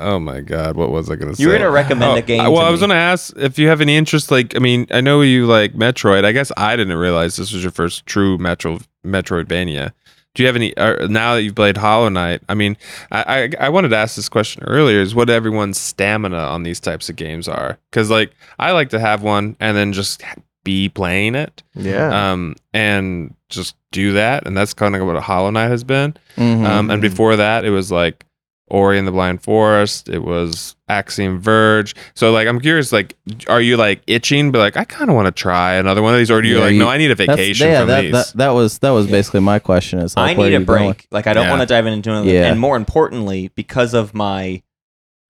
Oh 0.03 0.17
my 0.19 0.41
god, 0.41 0.75
what 0.77 0.89
was 0.89 1.11
I 1.11 1.15
gonna 1.15 1.35
say? 1.35 1.43
You 1.43 1.49
were 1.49 1.57
gonna 1.59 1.69
recommend 1.69 2.11
Oh, 2.13 2.15
a 2.15 2.21
game. 2.23 2.41
I- 2.41 2.47
well, 2.47 2.61
to 2.61 2.65
I 2.67 2.71
was 2.71 2.81
me. 2.81 2.87
gonna 2.87 2.99
ask 2.99 3.33
if 3.37 3.59
you 3.59 3.67
have 3.67 3.81
any 3.81 3.95
interest. 3.95 4.31
Like, 4.31 4.55
I 4.55 4.59
mean, 4.59 4.87
I 4.89 4.99
know 4.99 5.21
you 5.21 5.45
like 5.45 5.73
Metroid. 5.73 6.25
I 6.25 6.31
guess 6.31 6.51
I 6.57 6.75
didn't 6.75 6.97
realize 6.97 7.35
this 7.35 7.53
was 7.53 7.61
your 7.61 7.71
first 7.71 8.07
true 8.07 8.39
Metro 8.39 8.79
Metroidvania. 9.05 9.91
Do 10.33 10.43
you 10.43 10.47
have 10.47 10.55
any 10.55 10.75
uh, 10.77 11.07
now 11.07 11.35
that 11.35 11.43
you've 11.43 11.55
played 11.55 11.75
Hollow 11.77 12.07
Knight? 12.09 12.41
I 12.47 12.53
mean, 12.53 12.77
I, 13.11 13.49
I 13.59 13.65
I 13.65 13.69
wanted 13.69 13.89
to 13.89 13.97
ask 13.97 14.15
this 14.15 14.29
question 14.29 14.63
earlier: 14.65 15.01
is 15.01 15.13
what 15.13 15.29
everyone's 15.29 15.77
stamina 15.79 16.37
on 16.37 16.63
these 16.63 16.79
types 16.79 17.09
of 17.09 17.17
games 17.17 17.47
are? 17.49 17.77
Because 17.89 18.09
like 18.09 18.31
I 18.57 18.71
like 18.71 18.89
to 18.91 18.99
have 18.99 19.23
one 19.23 19.57
and 19.59 19.75
then 19.75 19.91
just 19.91 20.23
be 20.63 20.87
playing 20.89 21.35
it, 21.35 21.63
Yeah. 21.75 22.31
um, 22.31 22.55
and 22.73 23.35
just 23.49 23.75
do 23.91 24.13
that, 24.13 24.45
and 24.47 24.55
that's 24.55 24.73
kind 24.73 24.95
of 24.95 25.05
what 25.05 25.17
a 25.17 25.21
Hollow 25.21 25.49
Knight 25.49 25.67
has 25.69 25.83
been. 25.83 26.15
Mhm. 26.37 26.65
Um, 26.65 26.89
and 26.91 27.01
before 27.01 27.35
that, 27.35 27.65
it 27.65 27.71
was 27.71 27.91
like 27.91 28.25
Ori 28.71 28.97
and 28.97 29.07
the 29.07 29.11
Blind 29.11 29.43
Forest. 29.43 30.09
It 30.09 30.19
was 30.23 30.75
Axiom 30.87 31.39
Verge. 31.39 31.93
So 32.15 32.31
like, 32.31 32.47
I'm 32.47 32.59
curious, 32.59 32.91
like, 32.91 33.15
are 33.47 33.61
you 33.61 33.77
like 33.77 34.01
itching, 34.07 34.51
but 34.51 34.59
like, 34.59 34.77
I 34.77 34.83
kind 34.85 35.09
of 35.09 35.15
want 35.15 35.27
to 35.27 35.31
try 35.31 35.73
another 35.75 36.01
one 36.01 36.13
of 36.13 36.17
these, 36.17 36.31
or 36.31 36.41
do 36.41 36.47
you 36.47 36.57
Yeah, 36.57 36.63
like, 36.63 36.73
you- 36.73 36.79
no, 36.79 36.87
I 36.87 36.97
need 36.97 37.11
a 37.11 37.15
vacation 37.15 37.67
yeah, 37.67 37.79
from 37.81 37.87
that, 37.89 38.01
these? 38.01 38.11
that 38.13 38.33
that 38.37 38.49
was 38.49 38.79
that 38.79 38.89
was 38.91 39.07
basically 39.07 39.41
my 39.41 39.59
question. 39.59 39.99
Is 39.99 40.15
like, 40.17 40.37
I 40.37 40.41
need 40.41 40.47
a 40.55 40.59
you 40.59 40.65
going? 40.65 40.85
break. 40.93 41.07
Like 41.11 41.27
I 41.27 41.33
don't 41.33 41.43
Yeah. 41.45 41.49
want 41.51 41.61
to 41.61 41.65
dive 41.67 41.85
into 41.85 42.09
another. 42.09 42.29
Yeah. 42.31 42.49
And 42.49 42.59
more 42.59 42.75
importantly, 42.77 43.51
because 43.55 43.93
of 43.93 44.13
my 44.13 44.63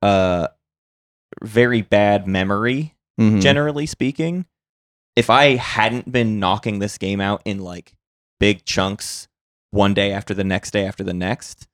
uh 0.02 0.48
very 1.44 1.82
bad 1.82 2.28
memory, 2.28 2.96
Mhm. 3.20 3.42
generally 3.42 3.86
speaking, 3.86 4.46
if 5.16 5.30
I 5.30 5.56
hadn't 5.56 6.12
been 6.12 6.40
knocking 6.40 6.80
this 6.80 6.98
game 6.98 7.20
out 7.22 7.42
in 7.46 7.60
like 7.60 7.94
big 8.40 8.66
chunks 8.66 9.28
one 9.72 9.94
day 9.94 10.12
after 10.12 10.34
the 10.34 10.44
next 10.44 10.72
day 10.72 10.86
after 10.86 11.04
the 11.04 11.14
next, 11.14 11.68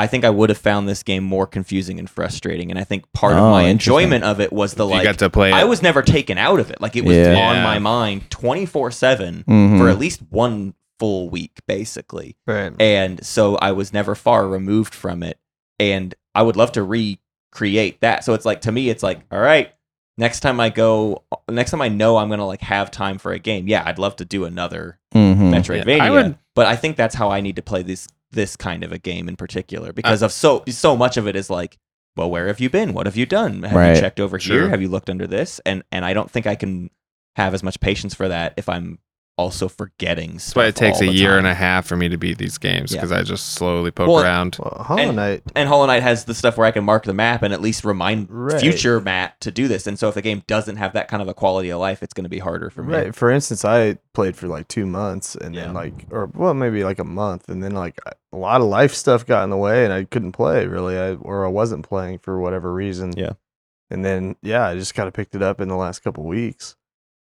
I 0.00 0.06
think 0.06 0.24
I 0.24 0.30
would 0.30 0.48
have 0.48 0.58
found 0.58 0.88
this 0.88 1.02
game 1.02 1.22
more 1.24 1.46
confusing 1.46 1.98
and 1.98 2.08
frustrating. 2.08 2.70
And 2.70 2.78
I 2.78 2.84
think 2.84 3.10
part 3.12 3.34
of 3.34 3.40
Oh, 3.40 3.50
my 3.50 3.64
enjoyment 3.64 4.24
of 4.24 4.40
it 4.40 4.52
was 4.52 4.74
the 4.74 4.84
you 4.86 4.90
like 4.92 5.04
got 5.04 5.18
to 5.18 5.30
play 5.30 5.50
it. 5.50 5.54
I 5.54 5.64
was 5.64 5.82
never 5.82 6.02
taken 6.02 6.38
out 6.38 6.58
of 6.58 6.70
it. 6.70 6.80
Like 6.80 6.96
it 6.96 7.04
was 7.04 7.16
Yeah. 7.16 7.36
on 7.36 7.62
my 7.62 7.78
mind 7.78 8.30
twenty 8.30 8.66
four 8.66 8.90
seven 8.90 9.44
Mhm. 9.48 9.78
for 9.78 9.88
at 9.88 9.98
least 9.98 10.20
one 10.30 10.74
full 10.98 11.28
week, 11.30 11.60
basically. 11.66 12.36
Right. 12.46 12.72
And 12.80 13.24
so 13.24 13.56
I 13.56 13.72
was 13.72 13.92
never 13.92 14.14
far 14.14 14.46
removed 14.48 14.94
from 14.94 15.22
it. 15.22 15.38
And 15.78 16.14
I 16.34 16.42
would 16.42 16.56
love 16.56 16.72
to 16.72 16.82
recreate 16.82 18.00
that. 18.00 18.24
So 18.24 18.34
it's 18.34 18.44
like 18.44 18.62
to 18.62 18.72
me, 18.72 18.88
it's 18.90 19.02
like, 19.02 19.20
all 19.32 19.40
right, 19.40 19.72
next 20.18 20.40
time 20.40 20.60
I 20.60 20.68
go, 20.70 21.22
next 21.48 21.70
time 21.70 21.82
I 21.82 21.88
know 21.88 22.16
I'm 22.16 22.28
gonna 22.28 22.46
like 22.46 22.60
have 22.62 22.90
time 22.90 23.18
for 23.18 23.32
a 23.32 23.38
game. 23.38 23.68
Yeah, 23.68 23.82
I'd 23.86 23.98
love 23.98 24.16
to 24.16 24.24
do 24.24 24.44
another 24.44 24.98
Mhm. 25.14 25.50
Metroidvania. 25.50 25.96
Yeah, 25.98 26.04
I 26.04 26.10
would- 26.10 26.36
but 26.54 26.66
I 26.66 26.76
think 26.76 26.96
that's 26.96 27.14
how 27.14 27.30
I 27.30 27.40
need 27.40 27.56
to 27.56 27.62
play 27.62 27.82
this 27.82 28.06
this 28.32 28.56
kind 28.56 28.84
of 28.84 28.92
a 28.92 28.98
game 28.98 29.28
in 29.28 29.36
particular 29.36 29.88
uh, 29.90 29.92
because 29.92 30.22
of 30.22 30.32
so 30.32 30.62
so 30.68 30.96
much 30.96 31.16
of 31.16 31.26
it 31.26 31.36
is 31.36 31.50
like, 31.50 31.78
well, 32.16 32.30
where 32.30 32.46
have 32.48 32.60
you 32.60 32.70
been? 32.70 32.92
What 32.92 33.06
have 33.06 33.16
you 33.16 33.26
done? 33.26 33.62
Have 33.64 33.76
Right. 33.76 33.94
you 33.94 34.00
checked 34.00 34.20
over 34.20 34.38
Sure. 34.38 34.60
here? 34.62 34.68
Have 34.70 34.82
you 34.82 34.88
looked 34.88 35.10
under 35.10 35.26
this? 35.26 35.60
And 35.66 35.82
and 35.92 36.04
I 36.04 36.12
don't 36.14 36.30
think 36.30 36.46
I 36.46 36.54
can 36.54 36.90
have 37.36 37.54
as 37.54 37.62
much 37.62 37.80
patience 37.80 38.14
for 38.14 38.28
that 38.28 38.54
if 38.56 38.68
I'm 38.68 38.98
also 39.40 39.68
forgetting 39.68 40.32
That's 40.34 40.54
why 40.54 40.66
it 40.66 40.76
takes 40.76 41.00
all 41.02 41.08
a 41.08 41.12
year 41.12 41.30
time. 41.30 41.38
and 41.38 41.46
a 41.48 41.54
half 41.54 41.86
for 41.86 41.96
me 41.96 42.08
to 42.08 42.16
beat 42.16 42.38
these 42.38 42.58
games 42.58 42.92
Yeah. 42.92 42.98
because 42.98 43.10
I 43.12 43.22
just 43.22 43.54
slowly 43.54 43.90
poke 43.90 44.08
Well, 44.08 44.22
around. 44.22 44.56
Well, 44.60 44.84
Hollow 44.86 45.00
And- 45.02 45.16
Knight. 45.16 45.42
And 45.56 45.68
Hollow 45.68 45.86
Knight 45.86 46.02
has 46.02 46.24
the 46.26 46.34
stuff 46.34 46.56
where 46.56 46.66
I 46.66 46.70
can 46.70 46.84
mark 46.84 47.04
the 47.04 47.14
map 47.14 47.42
and 47.42 47.52
at 47.52 47.60
least 47.60 47.84
remind 47.84 48.28
Right. 48.30 48.60
future 48.60 49.00
Matt 49.00 49.40
to 49.40 49.50
do 49.50 49.66
this. 49.68 49.86
And 49.86 49.98
so 49.98 50.08
if 50.08 50.14
the 50.14 50.22
game 50.22 50.42
doesn't 50.46 50.76
have 50.76 50.92
that 50.92 51.08
kind 51.08 51.22
of 51.22 51.28
a 51.28 51.34
quality 51.34 51.70
of 51.70 51.80
life, 51.80 52.02
it's 52.02 52.14
going 52.14 52.24
to 52.24 52.30
be 52.30 52.38
harder 52.38 52.70
for 52.70 52.82
me. 52.82 52.94
Right. 52.94 53.14
For 53.14 53.30
instance, 53.30 53.64
I 53.64 53.98
played 54.14 54.36
for 54.36 54.46
like 54.46 54.68
two 54.68 54.86
months 54.86 55.34
and 55.34 55.54
Yeah. 55.54 55.62
then 55.66 55.74
like, 55.74 56.06
or 56.10 56.30
well, 56.34 56.54
maybe 56.54 56.84
like 56.84 56.98
a 56.98 57.04
month, 57.04 57.48
and 57.48 57.62
then 57.62 57.72
like 57.72 57.98
a 58.32 58.36
lot 58.36 58.60
of 58.60 58.66
life 58.68 58.94
stuff 58.94 59.26
got 59.26 59.42
in 59.44 59.50
the 59.50 59.56
way, 59.56 59.84
and 59.84 59.92
I 59.92 60.04
couldn't 60.04 60.32
play 60.32 60.66
really, 60.66 60.98
I, 60.98 61.14
or 61.14 61.44
I 61.44 61.48
wasn't 61.48 61.88
playing 61.88 62.18
for 62.18 62.38
whatever 62.38 62.72
reason. 62.72 63.12
Yeah. 63.16 63.32
And 63.90 64.04
then 64.04 64.36
yeah, 64.42 64.68
I 64.68 64.74
just 64.76 64.94
kind 64.94 65.08
of 65.08 65.14
picked 65.14 65.34
it 65.34 65.42
up 65.42 65.60
in 65.60 65.68
the 65.68 65.74
last 65.76 66.04
couple 66.04 66.22
weeks, 66.24 66.76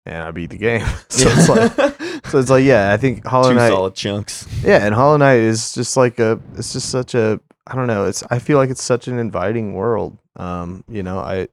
and 0.05 0.23
I 0.23 0.29
beat 0.31 0.51
the 0.51 0.57
game. 0.57 0.85
so 1.09 1.27
it's 1.31 1.49
like, 1.49 2.00
so 2.31 2.39
it's 2.39 2.49
like 2.49 2.63
yeah, 2.63 2.91
I 2.93 2.97
think 2.97 3.25
Hollow 3.25 3.49
two 3.49 3.55
Knight. 3.55 3.69
solid 3.69 3.95
chunks. 3.95 4.47
Yeah, 4.63 4.85
and 4.85 4.95
Hollow 4.95 5.17
Knight 5.17 5.39
is 5.39 5.73
just 5.73 5.95
like 5.97 6.19
a 6.19 6.39
it's 6.55 6.73
just 6.73 6.89
such 6.89 7.13
a 7.15 7.39
I 7.67 7.75
don't 7.75 7.87
know, 7.87 8.05
it's 8.05 8.23
I 8.31 8.39
feel 8.39 8.57
like 8.57 8.69
it's 8.69 8.83
such 8.83 9.07
an 9.07 9.19
inviting 9.19 9.73
world. 9.73 10.17
Um, 10.35 10.83
you 10.87 11.03
know, 11.03 11.19
I 11.19 11.47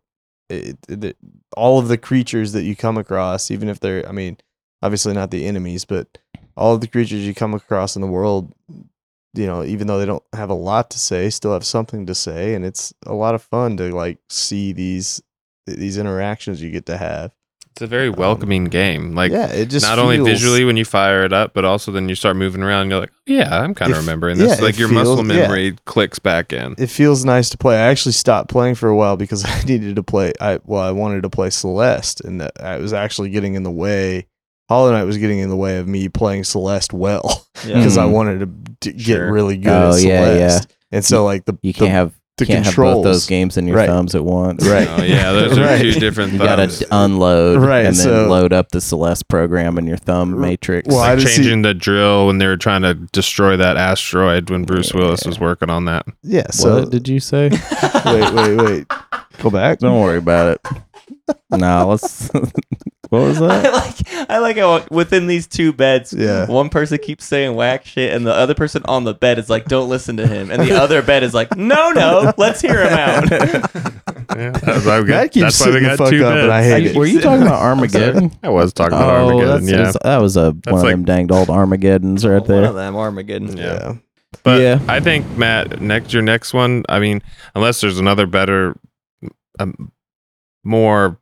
it, 0.49 0.79
it, 0.89 1.05
it- 1.05 1.16
all 1.57 1.79
of 1.79 1.89
the 1.89 1.99
creatures 1.99 2.53
that 2.53 2.62
you 2.62 2.76
come 2.76 2.97
across, 2.99 3.51
even 3.51 3.68
if 3.68 3.81
they're 3.81 4.09
I 4.09 4.12
mean, 4.12 4.37
obviously 4.83 5.12
not 5.14 5.31
the 5.31 5.45
enemies, 5.47 5.85
but 5.85 6.18
all 6.57 6.74
of 6.74 6.81
the 6.81 6.87
creatures 6.89 7.26
you 7.26 7.35
come 7.35 7.55
across 7.55 7.97
in 7.97 8.03
the 8.03 8.09
world, 8.09 8.53
you 9.35 9.47
know, 9.47 9.64
even 9.64 9.87
though 9.87 9.99
they 9.99 10.07
don't 10.07 10.22
have 10.33 10.51
a 10.51 10.55
lot 10.55 10.91
to 10.91 10.99
say, 10.99 11.31
still 11.31 11.53
have 11.53 11.64
something 11.64 12.07
to 12.07 12.14
say 12.14 12.55
and 12.55 12.64
it's 12.64 12.93
a 13.07 13.14
lot 13.14 13.35
of 13.35 13.43
fun 13.43 13.76
to 13.79 13.95
like 13.95 14.18
see 14.31 14.72
these 14.72 15.22
these 15.66 15.99
interactions 15.99 16.62
you 16.62 16.70
get 16.70 16.87
to 16.87 16.97
have. 16.97 17.33
It's 17.79 17.83
a 17.85 17.87
very 17.87 18.11
welcoming 18.11 18.64
game. 18.64 19.14
Like 19.14 19.31
yeah, 19.31 19.47
it 19.53 19.66
just 19.66 19.87
not 19.87 20.01
only 20.01 20.18
visually 20.18 20.64
when 20.64 20.76
you 20.76 20.85
fire 20.85 21.22
it 21.22 21.33
up, 21.33 21.55
but 21.55 21.64
also 21.64 21.93
then 21.93 22.09
you 22.09 22.16
start 22.16 22.35
moving 22.35 22.61
around 22.61 22.83
and 22.83 22.91
you're 22.91 22.99
like, 22.99 23.12
yeah, 23.24 23.57
I'm 23.61 23.72
kind 23.72 23.93
of 23.93 23.99
remembering 23.99 24.37
this. 24.37 24.59
yeah, 24.59 24.64
like 24.64 24.76
your 24.81 24.89
feels- 24.89 25.07
muscle 25.07 25.18
yeah. 25.29 25.43
memory 25.43 25.76
clicks 25.85 26.18
back 26.18 26.53
in. 26.53 26.74
it 26.76 26.89
feels 26.89 27.24
nice 27.24 27.51
to 27.51 27.57
play. 27.57 27.76
I 27.76 27.83
actually 27.87 28.12
stopped 28.12 28.51
playing 28.51 28.74
for 28.74 28.89
a 28.89 28.97
while 28.97 29.16
because 29.16 29.45
I 29.47 29.62
needed 29.62 29.95
to 29.95 30.03
play. 30.03 30.33
I 30.41 30.59
well, 30.64 30.83
I 30.83 30.91
wanted 30.91 31.22
to 31.22 31.31
play 31.31 31.51
Celeste, 31.51 32.20
and 32.22 32.41
that 32.41 32.61
I 32.61 32.79
was 32.79 32.93
actually 32.93 33.31
getting 33.31 33.55
in 33.55 33.62
the 33.62 33.70
way. 33.70 34.26
Hollow 34.68 34.91
Knight 34.91 35.05
was 35.05 35.16
getting 35.16 35.39
in 35.39 35.49
the 35.49 35.57
way 35.57 35.79
of 35.79 35.87
me 35.87 36.09
playing 36.09 36.43
Celeste 36.43 36.93
well 36.93 37.47
because 37.64 37.97
I 37.97 38.07
Mhm. 38.07 38.11
wanted 38.11 38.39
to 38.41 38.47
d- 38.91 38.93
get 38.99 39.05
Sure. 39.18 39.33
really 39.33 39.57
good 39.57 39.70
Oh, 39.70 39.95
at 39.97 40.03
yeah, 40.03 40.24
Celeste. 40.49 40.74
And 40.91 41.05
so, 41.05 41.24
like 41.24 41.45
the 41.45 41.57
You 41.62 41.72
can't 41.72 41.93
have 41.93 42.12
the 42.39 42.47
can't 42.47 42.64
have 42.64 42.74
both 42.76 43.05
those 43.05 43.26
games 43.26 43.57
in 43.57 43.66
your 43.66 43.76
Right. 43.76 43.89
thumbs 43.89 44.14
at 44.14 44.24
once. 44.24 44.66
Right. 44.66 44.89
Oh 44.89 45.03
yeah, 45.03 45.32
those 45.32 45.59
are 45.59 45.61
Right. 45.66 45.80
two 45.82 45.93
different 45.93 46.32
You 46.32 46.39
thumbs. 46.39 46.80
gotta 46.80 46.86
unload 47.05 47.61
Right, 47.62 47.86
and 47.86 47.95
then 47.97 48.05
so- 48.05 48.28
load 48.28 48.53
up 48.53 48.70
the 48.70 48.80
Celeste 48.80 49.28
program 49.28 49.76
in 49.78 49.86
your 49.86 49.97
thumb 49.99 50.41
matrix. 50.41 50.89
well, 50.89 50.99
I 51.01 51.11
like 51.11 51.18
just 51.20 51.34
see- 51.36 51.43
changing 51.43 51.62
the 51.62 51.74
drill 51.74 52.26
when 52.26 52.39
they 52.39 52.47
were 52.47 52.57
trying 52.57 52.82
to 52.82 52.95
destroy 52.95 53.57
that 53.57 53.76
asteroid 53.76 54.51
when 54.51 54.64
Bruce 54.64 54.95
Willis 54.95 55.24
was 55.26 55.39
working 55.39 55.70
on 55.70 55.84
that. 55.84 56.07
yeah. 56.22 56.51
So 56.51 56.80
what 56.80 56.91
did 56.91 57.09
you 57.09 57.20
say? 57.20 57.51
wait, 58.05 58.32
wait, 58.34 58.57
wait. 58.57 58.86
Go 59.43 59.51
back. 59.51 59.78
Don't 59.80 60.01
worry 60.01 60.18
about 60.18 60.49
it. 60.57 61.36
no, 61.51 61.89
let's. 61.89 62.30
What 63.11 63.20
was 63.22 63.38
that? 63.38 63.50
I 63.50 63.62
that? 63.62 63.72
like 63.72 64.30
I 64.30 64.38
like 64.38 64.56
how 64.59 64.84
within 64.90 65.26
these 65.26 65.46
two 65.46 65.72
beds, 65.72 66.12
Yeah. 66.12 66.46
one 66.46 66.68
person 66.68 66.98
keeps 66.98 67.24
saying 67.24 67.54
whack 67.54 67.84
shit, 67.86 68.12
and 68.14 68.26
the 68.26 68.32
other 68.34 68.54
person 68.54 68.82
on 68.86 69.04
the 69.04 69.14
bed 69.14 69.38
is 69.38 69.48
like, 69.48 69.64
"Don't 69.66 69.88
listen 69.88 70.16
to 70.18 70.26
him," 70.26 70.50
and 70.50 70.62
the 70.62 70.72
other 70.80 71.02
bed 71.02 71.22
is 71.22 71.34
like, 71.34 71.56
"No, 71.56 71.90
no, 71.90 72.32
let's 72.36 72.61
hear 72.61 72.82
him 72.84 72.92
out." 72.92 73.94
Yeah, 74.36 74.50
that's 74.50 74.84
why 74.84 75.00
we 75.00 75.06
got, 75.09 75.32
That 75.32 75.40
that's 75.40 75.59
why 75.61 75.66
we 75.68 75.72
the 75.72 75.80
got 75.80 75.98
fuck 75.98 76.11
two 76.11 76.24
up, 76.24 76.36
and 76.36 76.52
I 76.52 76.61
beds. 76.61 76.74
hate 76.74 76.86
it. 76.88 76.96
Were 76.96 77.06
you 77.06 77.20
talking 77.20 77.42
about 77.42 77.62
Armageddon? 77.62 78.30
I 78.42 78.50
was 78.50 78.72
talking 78.74 78.92
about 78.96 79.11
oh, 79.22 79.28
Armageddon. 79.40 79.66
Yeah, 79.68 79.88
is- 79.88 79.96
that 80.04 80.18
was 80.18 80.36
a 80.36 80.52
one 80.66 80.74
of 80.74 80.82
them 80.82 81.04
danged 81.06 81.32
old 81.32 81.48
Armageddons 81.48 82.24
right 82.26 82.32
One 82.34 82.40
of 82.42 82.46
there. 82.46 82.72
them, 82.72 82.94
Armageddon. 82.94 83.56
Yeah. 83.56 83.64
Yeah. 83.64 83.94
But 84.44 84.61
Yeah. 84.61 84.80
I 84.86 85.00
think 85.00 85.26
Matt, 85.38 85.80
next 85.80 86.12
your 86.12 86.22
next 86.22 86.52
one. 86.52 86.84
I 86.90 86.98
mean, 87.00 87.22
unless 87.54 87.80
there's 87.80 87.98
another 87.98 88.26
better, 88.26 88.76
um, 89.59 89.90
more 90.62 91.18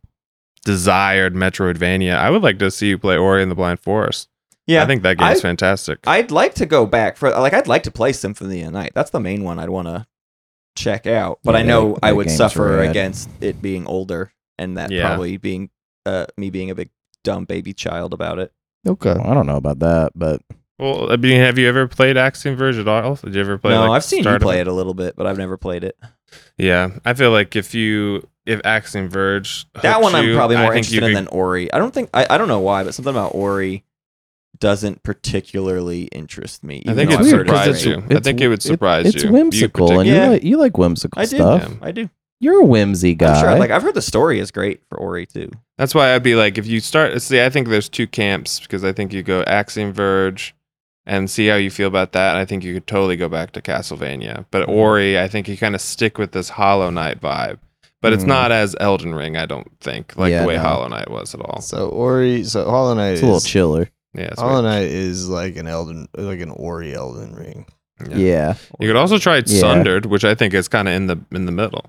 desired 0.67 1.35
Metroidvania, 1.35 2.17
I 2.19 2.29
would 2.29 2.43
like 2.43 2.59
to 2.59 2.71
see 2.71 2.89
you 2.89 2.99
play 2.99 3.17
Ori 3.17 3.41
and 3.41 3.51
the 3.51 3.55
Blind 3.55 3.81
Forest. 3.81 4.29
Yeah, 4.67 4.83
I 4.83 4.87
think 4.87 5.03
that 5.05 5.17
game's 5.17 5.39
I- 5.39 5.43
fantastic. 5.43 6.01
I'd 6.07 6.31
like 6.33 6.55
to 6.55 6.67
go 6.67 6.85
back 6.87 7.17
for 7.17 7.31
like 7.31 7.55
I'd 7.55 7.69
like 7.69 7.85
to 7.85 7.91
play 7.93 8.13
Symphony 8.13 8.61
of 8.63 8.67
the 8.67 8.73
Night. 8.73 8.93
That's 8.95 9.11
the 9.11 9.21
main 9.21 9.45
one 9.45 9.59
I'd 9.61 9.71
want 9.71 9.87
to 9.89 10.07
check 10.75 11.07
out. 11.07 11.39
But 11.45 11.53
Yeah, 11.55 11.61
I 11.61 11.63
know 11.63 11.93
that- 11.95 12.05
I 12.05 12.13
would 12.13 12.31
suffer 12.31 12.77
rad. 12.79 12.91
against 12.91 13.31
it 13.41 13.63
being 13.63 13.87
older 13.87 14.33
and 14.59 14.77
that 14.77 14.91
Yeah. 14.91 15.07
probably 15.07 15.37
being 15.39 15.71
uh 16.05 16.27
me 16.37 16.51
being 16.51 16.71
a 16.71 16.75
big 16.75 16.91
dumb 17.25 17.45
baby 17.45 17.73
child 17.73 18.13
about 18.13 18.39
it. 18.41 18.53
Okay. 18.87 19.15
Well, 19.15 19.27
I 19.31 19.35
don't 19.35 19.47
know 19.47 19.57
about 19.57 19.79
that, 19.79 20.13
but 20.17 20.43
well, 20.79 21.11
I 21.13 21.17
mean, 21.17 21.41
have 21.41 21.59
you 21.59 21.69
ever 21.69 21.87
played 21.89 22.17
Axiom 22.17 22.57
Verge 22.57 22.77
at 22.77 22.87
all? 22.89 23.15
Did 23.15 23.35
you 23.35 23.41
ever 23.41 23.57
play? 23.59 23.71
no, 23.71 23.83
like, 23.83 23.91
I've 23.93 24.05
seen 24.05 24.25
you 24.25 24.39
play 24.39 24.61
it 24.61 24.67
a 24.67 24.73
little 24.73 24.93
bit, 24.95 25.15
but 25.17 25.27
I've 25.27 25.39
never 25.39 25.57
played 25.57 25.85
it. 25.85 25.97
Yeah, 26.59 26.91
I 27.05 27.15
feel 27.15 27.31
like 27.31 27.55
if 27.57 27.73
you 27.75 28.29
if 28.47 28.61
Axiom 28.65 29.09
Verge 29.09 29.67
that 29.83 30.01
one 30.01 30.15
I'm 30.15 30.25
you, 30.27 30.35
probably 30.37 30.57
more 30.57 30.73
interested 30.75 31.03
in 31.03 31.11
could- 31.11 31.17
than 31.17 31.27
Ori. 31.29 31.73
I 31.73 31.79
don't 31.79 31.93
think 31.93 32.11
I, 32.15 32.27
I 32.31 32.39
don't 32.39 32.49
know 32.49 32.61
why, 32.61 32.85
but 32.85 32.95
something 32.95 33.11
about 33.15 33.35
Ori 33.35 33.85
doesn't 34.59 35.03
particularly 35.03 36.05
interest 36.05 36.65
me. 36.65 36.83
I 36.87 36.95
think 36.95 37.11
though 37.11 37.17
it 37.17 37.21
I've 37.21 37.27
weird 37.27 37.49
heard 37.49 37.49
it's 37.49 37.51
'cause 37.51 37.81
surprised 37.81 37.85
great. 38.07 38.11
you. 38.11 38.17
I 38.17 38.21
think 38.21 38.41
it 38.41 38.49
would 38.49 38.63
surprise 38.63 39.07
it's 39.07 39.17
you. 39.17 39.29
It's 39.29 39.33
whimsical, 39.33 39.93
You 39.93 40.01
and 40.01 40.09
you 40.09 40.15
Yeah. 40.15 40.29
like 40.31 40.45
you 40.45 40.57
like 40.59 40.79
whimsical 40.79 41.21
I 41.21 41.25
do. 41.27 41.37
stuff. 41.37 41.69
Yeah. 41.69 41.87
I 41.87 41.91
do. 41.93 42.11
You're 42.41 42.61
a 42.61 42.65
whimsy 42.65 43.15
guy. 43.15 43.35
I'm 43.35 43.41
sure. 43.41 43.59
Like 43.59 43.71
I've 43.71 43.83
heard 43.83 43.95
the 43.95 44.03
story 44.03 44.39
is 44.41 44.51
great 44.51 44.81
for 44.89 44.99
Ori 44.99 45.27
too. 45.27 45.51
That's 45.79 45.95
why 45.95 46.15
I'd 46.15 46.23
be 46.23 46.35
like, 46.35 46.59
if 46.59 46.67
you 46.67 46.81
start, 46.81 47.21
see, 47.23 47.43
I 47.43 47.51
think 47.51 47.69
there's 47.69 47.89
two 47.89 48.07
camps 48.07 48.61
because 48.61 48.85
I 48.85 48.93
think 48.93 49.13
you 49.13 49.23
go 49.23 49.43
Axiom 49.43 49.93
Verge 49.93 50.55
and 51.07 51.31
see 51.31 51.47
how 51.49 51.57
you 51.57 51.71
feel 51.71 51.89
about 51.89 52.13
that. 52.13 52.31
And 52.31 52.39
I 52.39 52.45
think 52.45 52.65
you 52.65 52.73
could 52.75 52.87
totally 52.87 53.17
go 53.17 53.29
back 53.29 53.53
to 53.53 53.61
Castlevania. 53.63 54.45
But 54.51 54.63
Mm-hmm. 54.63 54.73
Ori, 54.79 55.19
I 55.21 55.29
think 55.29 55.49
you 55.49 55.57
kind 55.57 55.75
of 55.75 55.81
stick 55.81 56.19
with 56.19 56.33
this 56.33 56.49
Hollow 56.51 56.91
Knight 56.91 57.21
vibe. 57.21 57.59
But 58.07 58.13
it's 58.15 58.25
not 58.25 58.53
as 58.53 58.75
Elden 58.81 59.15
Ring, 59.15 59.37
I 59.37 59.47
don't 59.47 59.69
think, 59.81 60.17
like 60.17 60.31
Yeah, 60.31 60.43
the 60.43 60.49
way 60.49 60.57
no. 60.57 60.63
Hollow 60.63 60.89
Knight 60.89 61.11
was 61.11 61.35
at 61.35 61.41
all. 61.41 61.61
So 61.61 61.89
Ori, 61.89 62.45
so 62.45 62.69
Hollow 62.71 62.95
Knight 62.95 63.13
it's 63.13 63.23
a 63.23 63.25
little 63.25 63.39
is 63.39 63.45
chiller. 63.45 63.89
Yeah, 64.15 64.25
it's 64.29 64.41
Hollow 64.41 64.63
weird. 64.63 64.65
Knight 64.65 64.87
is 64.91 65.29
like 65.29 65.57
an 65.57 65.67
Elden, 65.67 66.09
like 66.17 66.41
an 66.41 66.51
Ori 66.51 66.95
Elden 66.95 67.35
Ring. 67.35 67.67
Yeah. 68.11 68.17
Yeah, 68.17 68.55
You 68.79 68.89
could 68.89 68.97
also 68.97 69.19
try 69.19 69.37
Yeah. 69.37 69.61
Sundered, 69.61 70.07
which 70.07 70.25
I 70.25 70.35
think 70.35 70.55
is 70.55 70.69
kind 70.69 70.87
of 70.89 70.95
in 70.95 71.07
the 71.07 71.19
in 71.33 71.47
the 71.47 71.53
middle. 71.53 71.87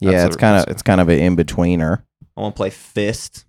yeah. 0.00 0.12
That's 0.12 0.24
it's 0.26 0.36
a- 0.36 0.38
kind 0.38 0.56
of 0.62 0.68
it's 0.68 0.82
kind 0.82 1.00
of 1.00 1.08
an 1.08 1.18
in 1.18 1.36
betweener. 1.36 2.02
I 2.36 2.40
want 2.40 2.54
to 2.54 2.56
play 2.56 2.70
Fist. 2.70 3.44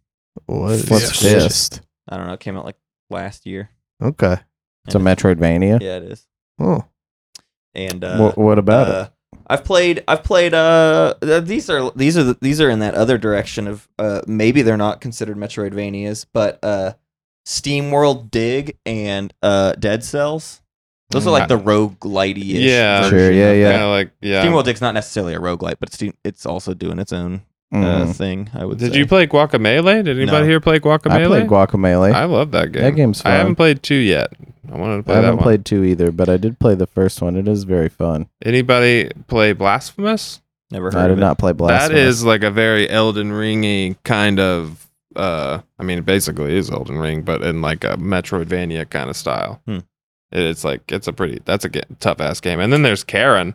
What 0.47 0.71
is 0.73 0.89
What's 0.89 1.23
Yeah. 1.23 1.39
fist? 1.39 1.81
I 2.09 2.17
don't 2.17 2.27
know. 2.27 2.33
It 2.33 2.39
came 2.39 2.57
out 2.57 2.65
like 2.65 2.77
last 3.09 3.45
year. 3.45 3.69
Okay. 4.01 4.37
It's 4.85 4.95
a 4.95 4.99
Metroidvania. 4.99 5.81
Yeah, 5.81 5.97
it 5.97 6.03
is. 6.03 6.27
Oh, 6.59 6.83
And 7.73 8.03
uh, 8.03 8.17
what, 8.17 8.37
what 8.37 8.59
about 8.59 8.87
it? 8.89 8.93
uh, 8.95 9.09
I've 9.47 9.63
played. 9.63 10.03
I've 10.07 10.23
played. 10.23 10.53
Uh, 10.53 11.15
these 11.21 11.69
are 11.69 11.91
these 11.91 12.17
are 12.17 12.33
these 12.33 12.61
are 12.61 12.69
in 12.69 12.79
that 12.79 12.95
other 12.95 13.17
direction 13.17 13.67
of 13.67 13.87
uh, 13.99 14.21
maybe 14.27 14.61
they're 14.61 14.77
not 14.77 15.01
considered 15.01 15.37
Metroidvanias, 15.37 16.25
but 16.33 16.59
uh, 16.63 16.93
Steam 17.45 17.91
World 17.91 18.31
Dig 18.31 18.77
and 18.85 19.33
uh, 19.41 19.73
Dead 19.73 20.03
Cells. 20.03 20.61
Those 21.09 21.27
are 21.27 21.31
like 21.31 21.47
the 21.47 21.59
roguelite 21.59 22.37
ish. 22.37 22.61
Yeah. 22.61 23.07
Sure, 23.07 23.31
yeah, 23.31 23.53
yeah. 23.53 23.71
Kind 23.71 23.83
of 23.83 23.89
like 23.89 24.11
yeah. 24.21 24.41
Steam 24.41 24.53
World 24.53 24.65
Dig's 24.65 24.81
not 24.81 24.95
necessarily 24.95 25.35
a 25.35 25.39
roguelite, 25.39 25.75
but 25.79 25.93
it's 25.93 26.15
it's 26.23 26.45
also 26.45 26.73
doing 26.73 26.97
its 26.97 27.13
own 27.13 27.43
uh, 27.73 28.05
Mhm. 28.05 28.15
thing. 28.15 28.49
I 28.53 28.65
would. 28.65 28.77
Did 28.77 28.93
say. 28.93 28.99
you 28.99 29.05
play 29.07 29.25
Guacamelee? 29.27 30.03
Did 30.03 30.17
anybody 30.17 30.43
No. 30.43 30.49
here 30.49 30.59
play 30.59 30.79
Guacamelee? 30.79 31.23
I 31.23 31.27
played 31.27 31.47
Guacamole. 31.47 32.13
I 32.13 32.25
love 32.25 32.51
that 32.51 32.71
game. 32.71 32.83
That 32.83 32.95
game's 32.95 33.21
fun. 33.21 33.31
I 33.31 33.35
haven't 33.35 33.55
played 33.55 33.81
two 33.83 33.95
yet. 33.95 34.31
I 34.71 34.77
wanted 34.77 34.97
to 34.97 35.03
play 35.03 35.15
that 35.15 35.19
one. 35.19 35.23
I 35.23 35.25
haven't 35.27 35.35
one. 35.37 35.43
played 35.43 35.65
two 35.65 35.83
either, 35.83 36.11
but 36.11 36.29
I 36.29 36.37
did 36.37 36.59
play 36.59 36.75
the 36.75 36.87
first 36.87 37.21
one. 37.21 37.35
It 37.35 37.47
is 37.47 37.63
very 37.63 37.89
fun. 37.89 38.27
Anybody 38.45 39.09
play 39.27 39.53
Blasphemous? 39.53 40.41
Never 40.71 40.85
heard 40.85 40.93
of 40.93 40.93
that? 40.93 40.99
I 40.99 41.03
of 41.05 41.09
did 41.09 41.17
it. 41.17 41.21
not 41.25 41.37
play 41.37 41.51
Blasphemous. 41.51 41.89
That 41.89 42.07
is 42.07 42.23
like 42.25 42.43
a 42.43 42.49
very 42.51 42.89
Elden 42.89 43.31
Ringy 43.31 43.95
kind 44.03 44.39
of. 44.39 44.87
uh 45.15 45.59
I 45.79 45.83
mean, 45.83 45.99
it 45.99 46.05
basically 46.05 46.55
is 46.57 46.71
Elden 46.71 46.97
Ring, 46.97 47.21
but 47.21 47.41
in 47.43 47.61
like 47.61 47.83
a 47.83 47.97
Metroidvania 47.97 48.89
kind 48.89 49.09
of 49.09 49.15
style. 49.15 49.61
Hmm. 49.67 49.79
It's 50.31 50.63
like 50.63 50.91
it's 50.91 51.07
a 51.07 51.13
pretty 51.13 51.39
that's 51.45 51.65
a 51.65 51.69
tough 51.99 52.19
ass 52.19 52.39
game. 52.39 52.59
And 52.59 52.73
then 52.73 52.81
there's 52.81 53.03
Karen, 53.03 53.53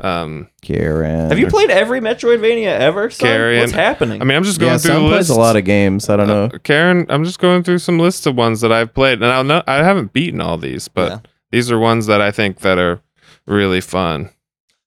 Um, 0.00 0.48
Karen. 0.62 1.28
Have 1.28 1.38
you 1.38 1.46
played 1.48 1.70
every 1.70 2.00
Metroidvania 2.00 2.66
ever? 2.78 3.10
Son? 3.10 3.26
Carrion. 3.28 3.60
What's 3.60 3.72
happening? 3.72 4.20
I 4.20 4.24
mean, 4.24 4.36
I'm 4.36 4.42
just 4.44 4.58
going 4.58 4.72
Yeah, 4.72 4.78
through 4.78 4.90
Sam 4.92 5.02
the 5.02 5.08
plays 5.10 5.28
list. 5.28 5.38
a 5.38 5.40
lot 5.40 5.56
of 5.56 5.64
games. 5.64 6.08
I 6.08 6.16
don't 6.16 6.26
know. 6.28 6.44
Uh, 6.44 6.58
Karen, 6.58 7.06
I'm 7.08 7.24
just 7.24 7.38
going 7.38 7.62
through 7.62 7.78
some 7.78 7.98
lists 7.98 8.26
of 8.26 8.34
ones 8.34 8.60
that 8.62 8.72
I've 8.72 8.94
played, 8.94 9.22
and 9.22 9.26
I'll 9.26 9.44
know 9.44 9.62
I 9.66 9.76
haven't 9.76 10.12
beaten 10.12 10.40
all 10.40 10.56
these, 10.58 10.88
but 10.88 11.10
Yeah. 11.10 11.18
these 11.50 11.70
are 11.70 11.78
ones 11.78 12.06
that 12.06 12.20
I 12.20 12.30
think 12.30 12.60
that 12.60 12.78
are 12.78 13.00
really 13.46 13.80
fun. 13.80 14.30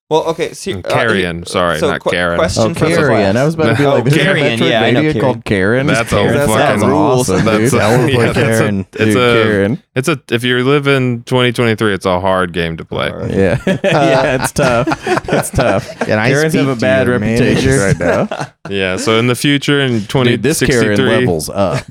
Well, 0.08 0.24
okay. 0.28 0.52
So, 0.54 0.78
uh, 0.78 0.82
Carrion, 0.82 1.44
sorry, 1.46 1.78
so 1.78 1.88
not 1.90 2.00
qu- 2.00 2.10
Karen. 2.10 2.38
Question 2.38 2.70
Oh, 2.70 2.74
for 2.74 2.80
the 2.80 2.94
Carrion. 2.94 3.32
class. 3.32 3.36
I 3.36 3.44
was 3.44 3.54
about 3.54 3.64
to 3.70 3.74
be 3.76 3.82
No, 3.82 3.90
like, 3.94 4.04
there's 4.04 4.16
Carrion, 4.16 4.62
a 4.62 4.66
yeah, 4.66 4.82
I 4.82 4.90
know 4.92 5.00
Metroidvania 5.00 5.02
Carrion. 5.02 5.20
called 5.20 5.44
Karen. 5.44 5.86
That's 5.88 6.12
a 6.12 6.14
that 6.14 6.46
fucking- 6.48 6.80
sounds 6.80 6.82
awesome, 6.84 7.44
That's 7.44 7.70
dude. 7.72 7.80
a- 7.80 7.84
I 7.84 8.06
yeah, 8.06 8.14
play 8.14 8.24
that's 8.26 8.36
a- 8.38 8.40
Karen. 8.40 8.80
it's 8.80 8.96
Dude, 8.98 9.16
a 9.16 9.42
Karen. 9.44 9.82
it's 9.96 10.08
a 10.08 10.22
if 10.30 10.44
you 10.44 10.64
live 10.64 10.86
in 10.86 11.22
2023, 11.24 11.94
it's 11.94 12.06
a 12.06 12.20
hard 12.20 12.52
game 12.52 12.76
to 12.76 12.84
play. 12.84 13.10
Alright. 13.10 13.30
Yeah, 13.32 13.58
yeah, 13.84 14.34
it's 14.42 14.52
tough. 14.52 14.86
It's 15.28 15.50
tough. 15.50 15.98
Can 16.00 16.18
I 16.18 16.28
Karens 16.30 16.54
have 16.54 16.68
a 16.68 16.76
bad 16.76 17.06
your 17.08 17.18
reputation 17.18 17.78
right 17.78 17.98
now. 17.98 18.52
Yeah, 18.70 18.96
so 18.98 19.18
in 19.18 19.26
the 19.26 19.34
future 19.34 19.80
in 19.80 20.00
Dude, 20.04 20.42
this 20.42 20.60
Karen 20.60 20.98
levels 21.04 21.48
up. 21.50 21.84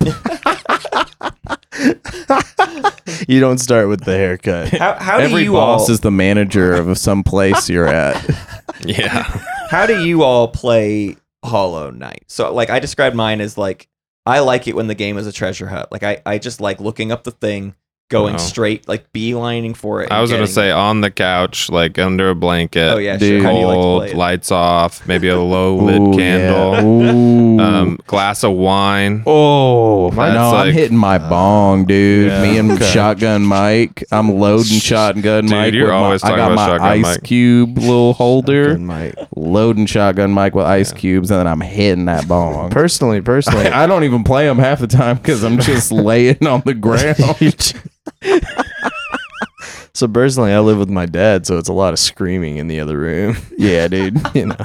you 3.27 3.39
don't 3.39 3.59
start 3.59 3.87
with 3.87 4.03
the 4.03 4.15
haircut. 4.15 4.69
How, 4.69 4.93
how 4.95 5.17
do 5.17 5.25
Every 5.25 5.43
you 5.43 5.53
boss 5.53 5.87
all 5.87 5.93
is 5.93 5.99
the 5.99 6.11
manager 6.11 6.73
of 6.73 6.97
some 6.97 7.23
place 7.23 7.69
you're 7.69 7.87
at. 7.87 8.23
yeah, 8.85 9.23
how 9.69 9.85
do 9.85 10.05
you 10.05 10.23
all 10.23 10.47
play 10.47 11.17
Hollow 11.43 11.91
Knight? 11.91 12.25
So 12.27 12.53
like 12.53 12.69
I 12.69 12.79
described 12.79 13.15
mine 13.15 13.41
as 13.41 13.57
like 13.57 13.87
I 14.25 14.39
like 14.39 14.67
it 14.67 14.75
when 14.75 14.87
the 14.87 14.95
game 14.95 15.17
is 15.17 15.27
a 15.27 15.31
treasure 15.31 15.67
hunt. 15.67 15.91
Like 15.91 16.03
I, 16.03 16.21
I 16.25 16.37
just 16.37 16.59
like 16.59 16.79
looking 16.79 17.11
up 17.11 17.23
the 17.23 17.31
thing, 17.31 17.75
going 18.09 18.35
Oh. 18.35 18.37
straight, 18.37 18.87
like 18.87 19.11
beelining 19.13 19.75
for 19.75 20.03
it. 20.03 20.11
I 20.11 20.21
was 20.21 20.29
gonna 20.31 20.45
say 20.45 20.69
it. 20.69 20.73
on 20.73 21.01
the 21.01 21.09
couch, 21.09 21.69
like 21.71 21.97
under 21.97 22.29
a 22.29 22.35
blanket. 22.35 22.93
Oh 22.93 22.97
yeah, 22.97 23.17
Dude. 23.17 23.41
sure. 23.41 23.49
How 23.49 23.53
do 23.55 23.59
you 23.59 23.65
like 23.65 23.75
cold, 23.75 24.13
lights 24.13 24.51
off, 24.51 25.07
maybe 25.07 25.27
a 25.27 25.39
low 25.39 25.75
lit 25.83 25.99
Ooh, 25.99 26.13
candle, 26.15 26.73
yeah. 27.03 27.11
Ooh. 27.15 27.59
um, 27.59 27.99
glass 28.05 28.43
of 28.43 28.51
wine. 28.53 29.23
Oh, 29.25 30.11
That's 30.11 30.35
no, 30.35 30.55
I'm 30.55 30.71
hitting 30.71 30.97
my 30.97 31.17
bong, 31.17 31.85
dude. 31.85 32.29
yeah. 32.31 32.41
Me 32.43 32.57
and 32.59 32.71
Okay. 32.73 32.85
Shotgun 32.91 33.41
Mike. 33.43 34.03
I'm 34.11 34.35
loading 34.37 34.79
Shotgun 34.79 35.45
Dude, 35.45 35.51
Mike. 35.51 35.73
you're 35.73 35.85
with 35.85 35.91
my- 35.93 35.97
always 35.97 36.23
I 36.23 36.29
got 36.35 36.51
about 36.51 36.55
my 36.55 36.65
Shotgun 36.67 36.87
ice 36.87 37.01
Mike. 37.03 37.23
cube 37.23 37.77
little 37.77 38.13
holder. 38.13 38.69
Good 38.75 38.81
mic. 38.81 39.15
Loading 39.35 39.85
Shotgun 39.87 40.31
Mike 40.31 40.53
with 40.53 40.65
ice 40.65 40.91
Yeah. 40.91 40.97
cubes, 40.99 41.31
and 41.31 41.39
then 41.39 41.47
I'm 41.47 41.61
hitting 41.61 42.05
that 42.05 42.27
bong. 42.27 42.69
Personally, 42.69 43.21
personally, 43.21 43.67
I 43.67 43.87
don't 43.87 44.03
even 44.03 44.23
play 44.23 44.45
them 44.45 44.59
half 44.59 44.79
the 44.79 44.87
time 44.87 45.17
because 45.17 45.43
I'm 45.43 45.57
just 45.59 45.91
laying 45.91 46.45
on 46.45 46.61
the 46.65 46.73
ground. 46.75 47.73
so 49.93 50.07
personally, 50.07 50.51
I 50.51 50.59
live 50.59 50.77
with 50.77 50.89
my 50.89 51.05
dad, 51.05 51.45
so 51.45 51.57
it's 51.57 51.69
a 51.69 51.73
lot 51.73 51.93
of 51.93 51.99
screaming 51.99 52.57
in 52.57 52.67
the 52.67 52.79
other 52.79 52.97
room. 52.97 53.37
yeah, 53.57 53.87
dude. 53.87 54.19
you 54.35 54.47
know, 54.47 54.55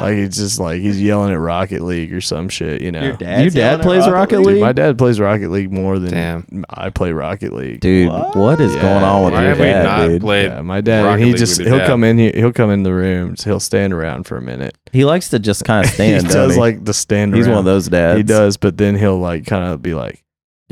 like 0.00 0.16
he's 0.16 0.36
just 0.36 0.60
like 0.60 0.80
he's 0.80 1.00
yelling 1.02 1.32
at 1.32 1.38
Rocket 1.38 1.82
League 1.82 2.12
or 2.14 2.20
some 2.20 2.48
shit. 2.48 2.80
You 2.80 2.92
know, 2.92 3.02
Your 3.02 3.16
dad's 3.16 3.54
Your 3.54 3.62
dad 3.64 3.82
plays 3.82 4.08
Rocket 4.08 4.36
Dude, 4.38 4.46
League? 4.46 4.60
my 4.60 4.72
dad 4.72 4.98
plays 4.98 5.18
Rocket 5.18 5.50
League 5.50 5.72
more 5.72 5.98
than 5.98 6.10
Damn. 6.12 6.64
I 6.70 6.90
play 6.90 7.12
Rocket 7.12 7.52
League. 7.52 7.80
Dude, 7.80 8.08
What? 8.08 8.36
what 8.36 8.60
is 8.60 8.74
Yeah, 8.74 8.82
going 8.82 9.04
on 9.04 9.24
with 9.24 9.34
Why 9.34 9.40
your 9.42 9.48
have 9.50 9.58
we 9.58 9.64
dad, 9.66 9.82
not 9.84 10.06
dude? 10.08 10.20
played? 10.22 10.44
yeah, 10.50 10.62
my 10.62 10.80
dad. 10.80 11.04
Rocket 11.04 11.18
he 11.20 11.26
League 11.26 11.36
just 11.38 11.58
with 11.58 11.66
your 11.66 11.76
he'll 11.76 11.84
dad? 11.84 11.90
come 11.90 12.04
in 12.04 12.18
here. 12.18 12.32
He'll 12.34 12.52
come 12.52 12.70
in 12.70 12.82
the 12.84 12.94
rooms. 12.94 13.44
He'll 13.44 13.60
stand 13.60 13.92
around 13.92 14.24
for 14.24 14.36
a 14.36 14.42
minute. 14.42 14.76
He 14.92 15.04
likes 15.04 15.28
to 15.30 15.38
just 15.38 15.64
kind 15.64 15.84
of 15.84 15.90
stand. 15.92 16.22
he 16.26 16.28
don't 16.32 16.48
does 16.48 16.54
he? 16.54 16.60
like 16.60 16.84
the 16.84 16.94
stand. 16.94 17.34
He's 17.34 17.46
around. 17.46 17.56
one 17.56 17.58
of 17.60 17.64
those 17.66 17.88
dads. 17.88 18.16
He 18.18 18.22
does, 18.22 18.56
but 18.56 18.76
then 18.76 18.94
he'll 18.96 19.18
like 19.18 19.46
kind 19.46 19.64
of 19.72 19.82
be 19.82 19.94
like, 19.94 20.22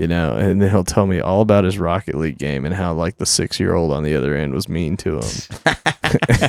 you 0.01 0.09
know, 0.09 0.35
and 0.35 0.63
then 0.63 0.71
he'll 0.71 0.83
tell 0.83 1.07
me 1.07 1.21
all 1.21 1.43
about 1.43 1.65
his 1.65 1.79
Rocket 1.79 2.15
League 2.15 2.39
game 2.39 2.65
and 2.65 2.75
how 2.75 2.95
like 2.95 3.19
the 3.19 3.27
six 3.27 3.61
year 3.61 3.75
old 3.75 3.93
on 3.93 4.03
the 4.03 4.15
other 4.15 4.35
end 4.35 4.55
was 4.55 4.67
mean 4.67 4.97
to 4.97 5.19
him. 5.19 5.29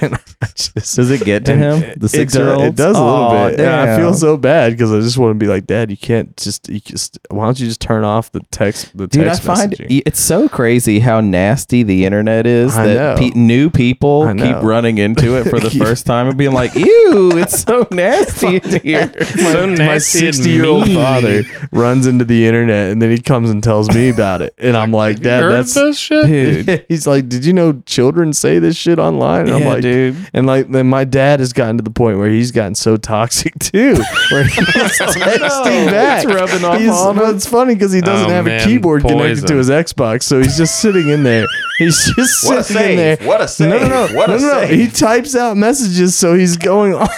And 0.01 0.15
I 0.41 0.45
just- 0.55 0.95
Does 0.95 1.09
it 1.11 1.23
get 1.23 1.45
to 1.45 1.55
him? 1.55 1.93
The 1.97 2.09
six 2.09 2.35
year 2.35 2.49
old. 2.49 2.63
It 2.63 2.75
does 2.75 2.95
a 2.97 3.03
little 3.03 3.49
bit. 3.49 3.59
And 3.59 3.69
I 3.69 3.97
feel 3.97 4.13
so 4.13 4.37
bad 4.37 4.71
because 4.73 4.91
I 4.93 4.99
just 4.99 5.17
want 5.17 5.31
to 5.31 5.35
be 5.43 5.47
like, 5.47 5.67
Dad, 5.67 5.91
you 5.91 5.97
can't 5.97 6.35
just, 6.37 6.69
you 6.69 6.79
just. 6.79 7.19
Why 7.29 7.45
don't 7.45 7.59
you 7.59 7.67
just 7.67 7.81
turn 7.81 8.03
off 8.03 8.31
the 8.31 8.41
text? 8.51 8.95
The 8.97 9.07
Dude, 9.07 9.23
I 9.23 9.29
text 9.29 9.43
find 9.43 9.71
messaging? 9.73 10.01
it's 10.05 10.19
so 10.19 10.47
crazy 10.49 10.99
how 10.99 11.21
nasty 11.21 11.83
the 11.83 12.05
internet 12.05 12.45
is 12.45 12.75
I 12.77 12.87
that 12.87 12.93
know. 12.95 13.15
pe- 13.29 13.37
new 13.37 13.69
people 13.69 14.23
I 14.23 14.33
keep 14.33 14.41
know. 14.43 14.61
running 14.61 14.97
into 14.97 15.37
it 15.37 15.49
for 15.49 15.59
the 15.59 15.69
first 15.79 16.05
time 16.05 16.27
and 16.27 16.37
being 16.37 16.53
like, 16.53 16.73
"Ew, 16.75 17.31
it's 17.37 17.61
so 17.61 17.87
nasty 17.91 18.57
in 18.57 18.79
here." 18.81 19.11
So 19.23 19.67
my 19.67 19.75
nasty 19.75 20.25
and 20.27 20.35
60 20.35 20.49
year 20.49 20.65
old 20.65 20.87
mean. 20.87 20.95
father 20.95 21.43
runs 21.71 22.07
into 22.07 22.25
the 22.25 22.45
internet 22.47 22.91
and 22.91 23.01
then 23.01 23.11
he 23.11 23.19
comes 23.19 23.49
and 23.49 23.63
tells 23.63 23.89
me 23.93 24.09
about 24.09 24.41
it. 24.41 24.53
And 24.57 24.75
I'm 24.77 24.91
like, 25.01 25.19
Dad, 25.21 25.43
heard 25.43 25.51
that's. 25.53 25.73
this 25.73 25.97
shit? 25.99 26.25
Dude. 26.65 26.85
He's 26.87 27.05
like, 27.07 27.29
Did 27.29 27.45
you 27.45 27.53
know 27.53 27.81
children 27.85 28.33
say 28.33 28.59
this 28.59 28.75
shit 28.75 28.99
online? 28.99 29.47
And 29.47 29.50
I'm 29.51 29.65
like, 29.65 29.81
dude. 29.81 30.15
And 30.33 30.45
like, 30.47 30.69
then 30.69 30.87
my 30.87 31.03
dad 31.03 31.39
has 31.39 31.53
gotten 31.53 31.77
to 31.77 31.83
the 31.83 31.89
point 31.91 32.17
where 32.17 32.29
he's 32.29 32.51
gotten 32.51 32.75
so 32.75 32.97
toxic 32.97 33.53
too, 33.59 33.95
where 34.31 34.43
he's 34.43 34.53
texting 34.99 35.91
back. 35.91 36.23
It's 36.23 36.33
rubbing 36.33 36.63
off 36.65 36.79
He's- 36.79 36.91
on 36.95 37.17
him. 37.17 37.35
it's 37.35 37.45
funny 37.47 37.73
because 37.75 37.91
he 37.91 37.99
oh, 37.99 38.05
doesn't 38.05 38.27
Oh, 38.29 38.33
have 38.33 38.45
man, 38.45 38.61
a 38.61 38.65
keyboard 38.65 39.01
connected 39.03 39.47
to 39.47 39.55
his 39.55 39.69
Xbox, 39.69 40.23
so 40.23 40.39
he's 40.39 40.57
just 40.57 40.79
sitting 40.81 41.09
in 41.09 41.23
there. 41.23 41.45
He's 41.77 42.13
just 42.15 42.45
What 42.47 42.65
sitting 42.65 42.91
in 42.91 42.95
there. 42.97 43.17
What 43.21 43.41
a 43.41 43.47
save! 43.47 43.69
No, 43.69 43.79
no, 43.79 44.07
no, 44.07 44.15
What 44.15 44.29
no, 44.29 44.37
no, 44.37 44.61
no. 44.61 44.67
He 44.67 44.87
types 44.87 45.35
out 45.35 45.57
messages, 45.57 46.15
so 46.15 46.35
he's 46.35 46.57
going 46.57 46.93
on. 46.93 47.07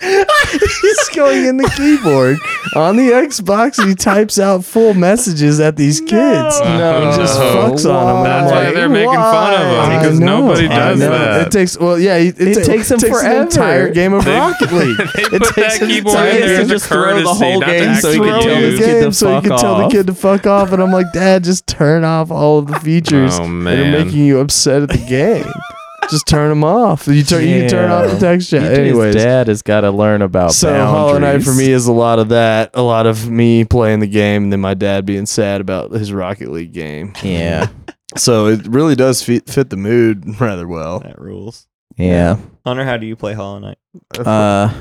he's 0.00 1.08
going 1.14 1.44
in 1.46 1.56
the 1.58 1.70
keyboard 1.76 2.38
on 2.76 2.96
the 2.96 3.10
Xbox, 3.10 3.78
and 3.78 3.88
he 3.88 3.94
types 3.94 4.38
out 4.38 4.64
full 4.64 4.94
messages 4.94 5.60
at 5.60 5.76
these 5.76 6.00
kids. 6.00 6.60
No. 6.60 7.10
he 7.10 7.16
just 7.16 7.38
No. 7.38 7.44
fucks 7.54 7.84
on 7.90 8.06
them. 8.06 8.24
That's 8.24 8.50
why 8.52 8.64
like, 8.66 8.74
they're 8.74 8.88
making 8.88 9.12
fun 9.14 9.54
of 9.54 9.60
him, 9.92 9.98
because 9.98 10.20
nobody 10.20 10.68
does 10.68 10.98
that. 11.00 11.46
It 11.46 11.50
takes 11.52 11.78
well, 11.78 11.98
yeah, 11.98 12.16
it, 12.16 12.40
It 12.40 12.64
takes 12.64 12.90
him 12.90 12.98
an 13.02 13.10
forever. 13.10 13.42
entire 13.42 13.88
game 13.90 14.12
of 14.14 14.24
They- 14.24 14.38
Rocket 14.38 14.72
League. 14.72 14.96
they 15.16 15.22
it 15.22 15.30
put 15.42 15.54
takes 15.54 15.78
that 15.78 15.82
an 15.82 15.88
keyboard 15.88 16.16
in 16.28 16.40
there 16.40 16.58
game 16.58 16.68
just 16.68 16.86
throw 16.86 17.20
the 17.22 17.34
whole 17.34 17.60
game 17.60 17.94
so 17.96 18.12
he 18.12 18.18
actually 18.20 18.30
can 18.30 18.42
tell 18.42 18.60
the 18.60 18.78
kid 18.78 18.80
to 18.80 19.00
game 19.02 19.12
so 19.12 19.28
you 19.28 19.34
fuck 19.34 19.44
can 19.44 19.58
tell 19.58 19.76
the 19.78 19.84
off. 19.84 19.92
kid 19.92 20.06
to 20.06 20.14
fuck 20.14 20.46
off. 20.46 20.72
And 20.72 20.82
I'm 20.82 20.92
like, 20.92 21.12
Dad, 21.12 21.44
just 21.44 21.66
turn 21.66 22.04
off 22.04 22.30
all 22.30 22.58
of 22.58 22.66
the 22.66 22.74
oh, 22.76 22.78
features 22.80 23.38
Oh, 23.38 23.42
that 23.64 23.78
are 23.78 23.90
making 24.04 24.20
you 24.20 24.38
upset 24.40 24.82
at 24.82 24.88
the 24.88 24.98
game. 25.06 25.44
just 26.10 26.26
turn 26.26 26.48
them 26.48 26.64
off. 26.64 27.06
You 27.06 27.22
turn 27.22 27.46
you 27.46 27.60
can 27.60 27.70
turn 27.70 27.90
off 27.90 28.10
the 28.10 28.18
text 28.18 28.50
chat. 28.50 28.62
EJ's 28.62 28.78
Anyways, 28.78 29.14
dad 29.14 29.48
has 29.48 29.62
got 29.62 29.82
to 29.82 29.90
learn 29.90 30.22
about 30.22 30.52
so 30.52 30.72
Hollow 30.84 31.18
Knight 31.18 31.42
for 31.42 31.54
me 31.54 31.70
is 31.70 31.86
a 31.86 31.92
lot 31.92 32.18
of 32.18 32.28
that, 32.30 32.70
a 32.74 32.82
lot 32.82 33.06
of 33.06 33.28
me 33.30 33.64
playing 33.64 34.00
the 34.00 34.06
game, 34.06 34.44
and 34.44 34.52
then 34.52 34.60
my 34.60 34.74
dad 34.74 35.06
being 35.06 35.26
sad 35.26 35.60
about 35.60 35.92
his 35.92 36.12
Rocket 36.12 36.50
League 36.50 36.72
game. 36.72 37.14
Yeah, 37.22 37.68
So 38.16 38.46
it 38.48 38.66
really 38.66 38.96
does 38.96 39.22
fit, 39.22 39.48
fit 39.48 39.70
the 39.70 39.76
mood 39.76 40.40
rather 40.40 40.66
well. 40.66 41.00
that 41.00 41.20
rules. 41.20 41.68
yeah. 41.96 42.38
Hunter, 42.66 42.84
how 42.84 42.96
do 42.96 43.06
you 43.06 43.16
play 43.16 43.34
Hollow 43.34 43.58
Knight? 43.60 43.78
Uh, 44.18 44.72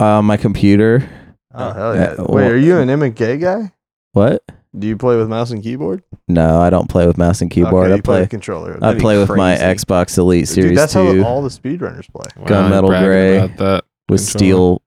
uh, 0.00 0.22
my 0.22 0.36
computer. 0.36 1.08
oh 1.52 1.72
hell 1.72 1.94
yeah. 1.94 2.14
yeah! 2.18 2.24
Wait, 2.28 2.46
are 2.46 2.56
you 2.56 2.78
an 2.78 2.88
M 2.88 3.02
and 3.02 3.14
K 3.16 3.36
guy? 3.38 3.72
What? 4.12 4.42
Do 4.78 4.86
you 4.86 4.96
play 4.96 5.16
with 5.16 5.28
mouse 5.28 5.50
and 5.50 5.62
keyboard? 5.62 6.02
No, 6.28 6.60
I 6.60 6.70
don't 6.70 6.88
play 6.88 7.06
with 7.06 7.18
mouse 7.18 7.40
and 7.40 7.50
keyboard. 7.50 7.86
Okay, 7.86 7.92
I 7.92 7.96
you 7.96 8.02
play. 8.02 8.20
with 8.20 8.30
controller. 8.30 8.76
I 8.76 8.78
That'd 8.78 8.98
be 8.98 9.02
play 9.02 9.18
with 9.18 9.30
my 9.30 9.56
crazy. 9.56 9.74
Xbox 9.84 10.18
Elite 10.18 10.46
Series 10.48 10.70
Dude, 10.70 10.78
that's 10.78 10.92
Two 10.92 11.22
how 11.22 11.28
all 11.28 11.42
the 11.42 11.48
speedrunners 11.48 12.10
play. 12.12 12.26
Wow, 12.36 12.46
Gunmetal 12.46 12.86
bragging 12.88 13.08
Gray. 13.08 13.36
about 13.38 13.56
that. 13.58 13.84
with 14.08 14.20
controller. 14.20 14.38
steel 14.38 14.82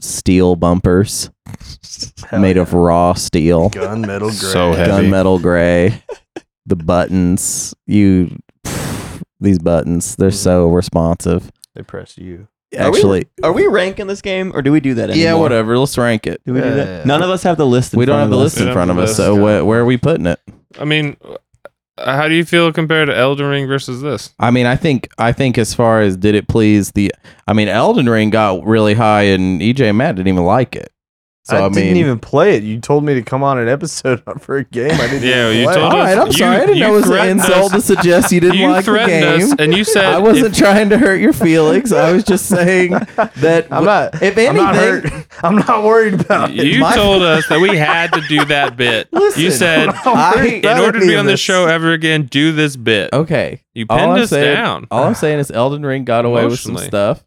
steel 0.00 0.56
bumpers 0.56 1.30
Hell 2.28 2.40
made 2.40 2.56
yeah. 2.56 2.62
of 2.62 2.72
raw 2.72 3.12
steel. 3.14 3.70
gunmetal 3.70 4.40
gray. 4.40 4.52
So 4.52 4.72
heavy. 4.72 5.08
gunmetal 5.08 5.42
gray. 5.42 6.02
the 6.66 6.76
buttons, 6.76 7.74
you 7.86 8.36
these 9.40 9.58
buttons, 9.58 10.16
they're 10.16 10.30
mm-hmm. 10.30 10.36
so 10.36 10.68
responsive. 10.68 11.50
They 11.74 11.82
press 11.82 12.16
you. 12.16 12.48
Are 12.76 12.90
we- 12.90 12.98
Actually, 12.98 13.26
Are 13.42 13.52
we 13.52 13.66
ranking 13.66 14.06
this 14.06 14.20
game, 14.22 14.52
or 14.54 14.62
do 14.62 14.72
we 14.72 14.80
do 14.80 14.94
that 14.94 15.10
anymore? 15.10 15.24
yeah, 15.24 15.34
whatever. 15.34 15.78
Let's 15.78 15.96
rank 15.98 16.26
it. 16.26 16.40
Do 16.44 16.54
we 16.54 16.60
do 16.60 16.70
that? 16.74 17.06
None 17.06 17.22
of 17.22 17.30
us 17.30 17.42
have 17.44 17.56
the 17.56 17.66
list. 17.66 17.92
In 17.94 17.98
We 17.98 18.04
don't 18.06 18.14
front 18.14 18.20
have 18.22 18.30
the 18.30 18.36
of 18.36 18.42
list 18.42 18.60
in 18.60 18.72
front 18.72 18.90
of 18.90 18.98
us, 18.98 19.16
so 19.16 19.34
where, 19.34 19.64
where 19.64 19.80
are 19.80 19.84
we 19.84 19.96
putting 19.96 20.26
it? 20.26 20.40
I 20.78 20.84
mean, 20.84 21.16
uh, 21.96 22.16
how 22.16 22.26
do 22.28 22.34
you 22.34 22.44
feel 22.44 22.72
compared 22.72 23.06
to 23.08 23.16
Elden 23.16 23.46
Ring 23.46 23.66
versus 23.68 24.02
this? 24.02 24.30
I 24.40 24.50
mean, 24.50 24.66
I 24.66 24.74
think 24.76 25.08
I 25.18 25.30
think 25.32 25.56
as 25.58 25.72
far 25.74 26.00
as 26.00 26.16
did 26.16 26.34
it 26.34 26.48
please 26.48 26.90
the, 26.92 27.12
I 27.46 27.52
mean, 27.52 27.68
Elden 27.68 28.08
Ring 28.08 28.30
got 28.30 28.64
really 28.64 28.94
high, 28.94 29.22
and 29.22 29.60
EJ 29.60 29.88
and 29.90 29.98
Matt 29.98 30.16
didn't 30.16 30.28
even 30.28 30.44
like 30.44 30.74
it. 30.74 30.90
So 31.46 31.56
I, 31.58 31.60
I, 31.60 31.62
mean, 31.64 31.72
didn't 31.74 31.96
even 31.98 32.18
play 32.18 32.56
it. 32.56 32.62
You 32.62 32.80
told 32.80 33.04
me 33.04 33.12
to 33.12 33.22
come 33.22 33.42
on 33.42 33.58
an 33.58 33.68
episode 33.68 34.22
for 34.40 34.56
a 34.56 34.64
game. 34.64 34.92
I 34.92 35.06
didn't. 35.08 35.24
Yeah, 35.28 35.48
even 35.50 35.58
you 35.60 35.64
play. 35.66 35.74
told 35.74 35.92
all 35.92 36.00
us- 36.00 36.06
right, 36.06 36.18
I'm 36.18 36.26
you- 36.28 36.32
sorry. 36.32 36.56
I 36.56 36.60
didn't 36.60 36.78
know 36.78 36.88
it 36.88 36.92
was 36.92 37.04
an 37.04 37.10
threatened 37.10 37.40
insult 37.40 37.72
to 37.72 37.80
suggest 37.82 38.32
you 38.32 38.40
didn't 38.40 38.56
you 38.56 38.70
like 38.70 38.86
the 38.86 39.04
game. 39.06 39.42
us, 39.42 39.54
and 39.58 39.74
you 39.74 39.84
said 39.84 40.06
I 40.06 40.18
wasn't 40.20 40.52
if- 40.52 40.58
trying 40.58 40.88
to 40.88 40.96
hurt 40.96 41.20
your 41.20 41.34
feelings. 41.34 41.92
I 41.92 42.12
was 42.12 42.24
just 42.24 42.46
saying 42.46 42.92
that 43.36 43.66
I'm 43.70 43.84
not. 43.84 44.22
if 44.22 44.38
I'm 44.38 44.56
not 44.56 44.74
anything, 44.74 45.10
hurt. 45.10 45.26
I'm 45.44 45.56
not 45.56 45.84
worried 45.84 46.14
about 46.18 46.50
it. 46.50 46.64
You 46.64 46.80
told 46.94 47.22
us 47.22 47.46
that 47.48 47.60
we 47.60 47.76
had 47.76 48.10
to 48.14 48.22
do 48.22 48.42
that 48.46 48.78
bit. 48.78 49.08
you 49.36 49.50
said, 49.50 49.88
I'm 49.90 49.94
not 49.96 50.06
I- 50.06 50.34
worried 50.36 50.64
in 50.64 50.78
order 50.78 50.98
to 50.98 51.06
be 51.06 51.14
on 51.14 51.26
the 51.26 51.32
this. 51.32 51.40
show 51.40 51.66
ever 51.66 51.92
again, 51.92 52.22
do 52.24 52.52
this 52.52 52.74
bit. 52.76 53.10
okay. 53.12 53.60
You 53.74 53.84
pinned 53.86 54.00
I'm 54.00 54.20
us 54.22 54.30
saying, 54.30 54.54
down. 54.56 54.86
all 54.90 55.04
I'm 55.04 55.14
saying 55.14 55.40
is 55.40 55.50
Elden 55.50 55.84
Ring 55.84 56.04
got 56.04 56.24
away 56.24 56.46
with 56.46 56.60
some 56.60 56.78
stuff, 56.78 57.22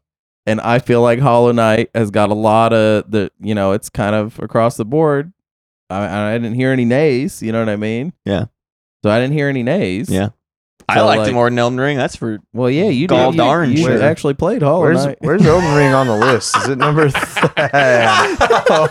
and 0.47 0.59
I 0.61 0.79
feel 0.79 1.01
like 1.01 1.19
Hollow 1.19 1.51
Knight 1.51 1.91
has 1.93 2.09
got 2.09 2.29
a 2.29 2.33
lot 2.33 2.73
of 2.73 3.11
the. 3.11 3.29
You 3.39 3.53
know, 3.53 3.73
it's 3.73 3.89
kind 3.89 4.15
of 4.15 4.39
across 4.39 4.77
the 4.77 4.85
board. 4.85 5.31
I, 5.89 6.33
I 6.33 6.37
didn't 6.37 6.55
hear 6.55 6.71
any 6.71 6.85
nays. 6.85 7.43
You 7.43 7.51
know 7.51 7.59
what 7.59 7.69
I 7.69 7.75
mean? 7.75 8.13
Yeah. 8.25 8.45
So 9.03 9.11
I 9.11 9.19
didn't 9.19 9.33
hear 9.33 9.47
any 9.49 9.63
nays. 9.63 10.09
Yeah. 10.09 10.29
I 10.89 11.01
liked 11.01 11.19
like- 11.19 11.29
it 11.29 11.33
more 11.33 11.49
than 11.49 11.59
Elden 11.59 11.79
Ring. 11.79 11.97
That's 11.97 12.15
for 12.15 12.39
Well, 12.53 12.69
yeah, 12.69 12.85
you 12.85 13.07
did. 13.07 13.31
You, 13.33 13.37
darn 13.37 13.71
you 13.71 13.77
sure. 13.83 14.01
actually 14.01 14.35
played 14.35 14.61
Hollow 14.61 14.81
Where's 14.83 15.05
Knight. 15.05 15.17
Where's 15.19 15.45
Elden 15.45 15.73
Ring 15.75 15.93
on 15.93 16.07
the 16.07 16.15
list? 16.15 16.55
Is 16.57 16.69
it 16.69 16.77
number? 16.77 17.09
Th- 17.11 17.21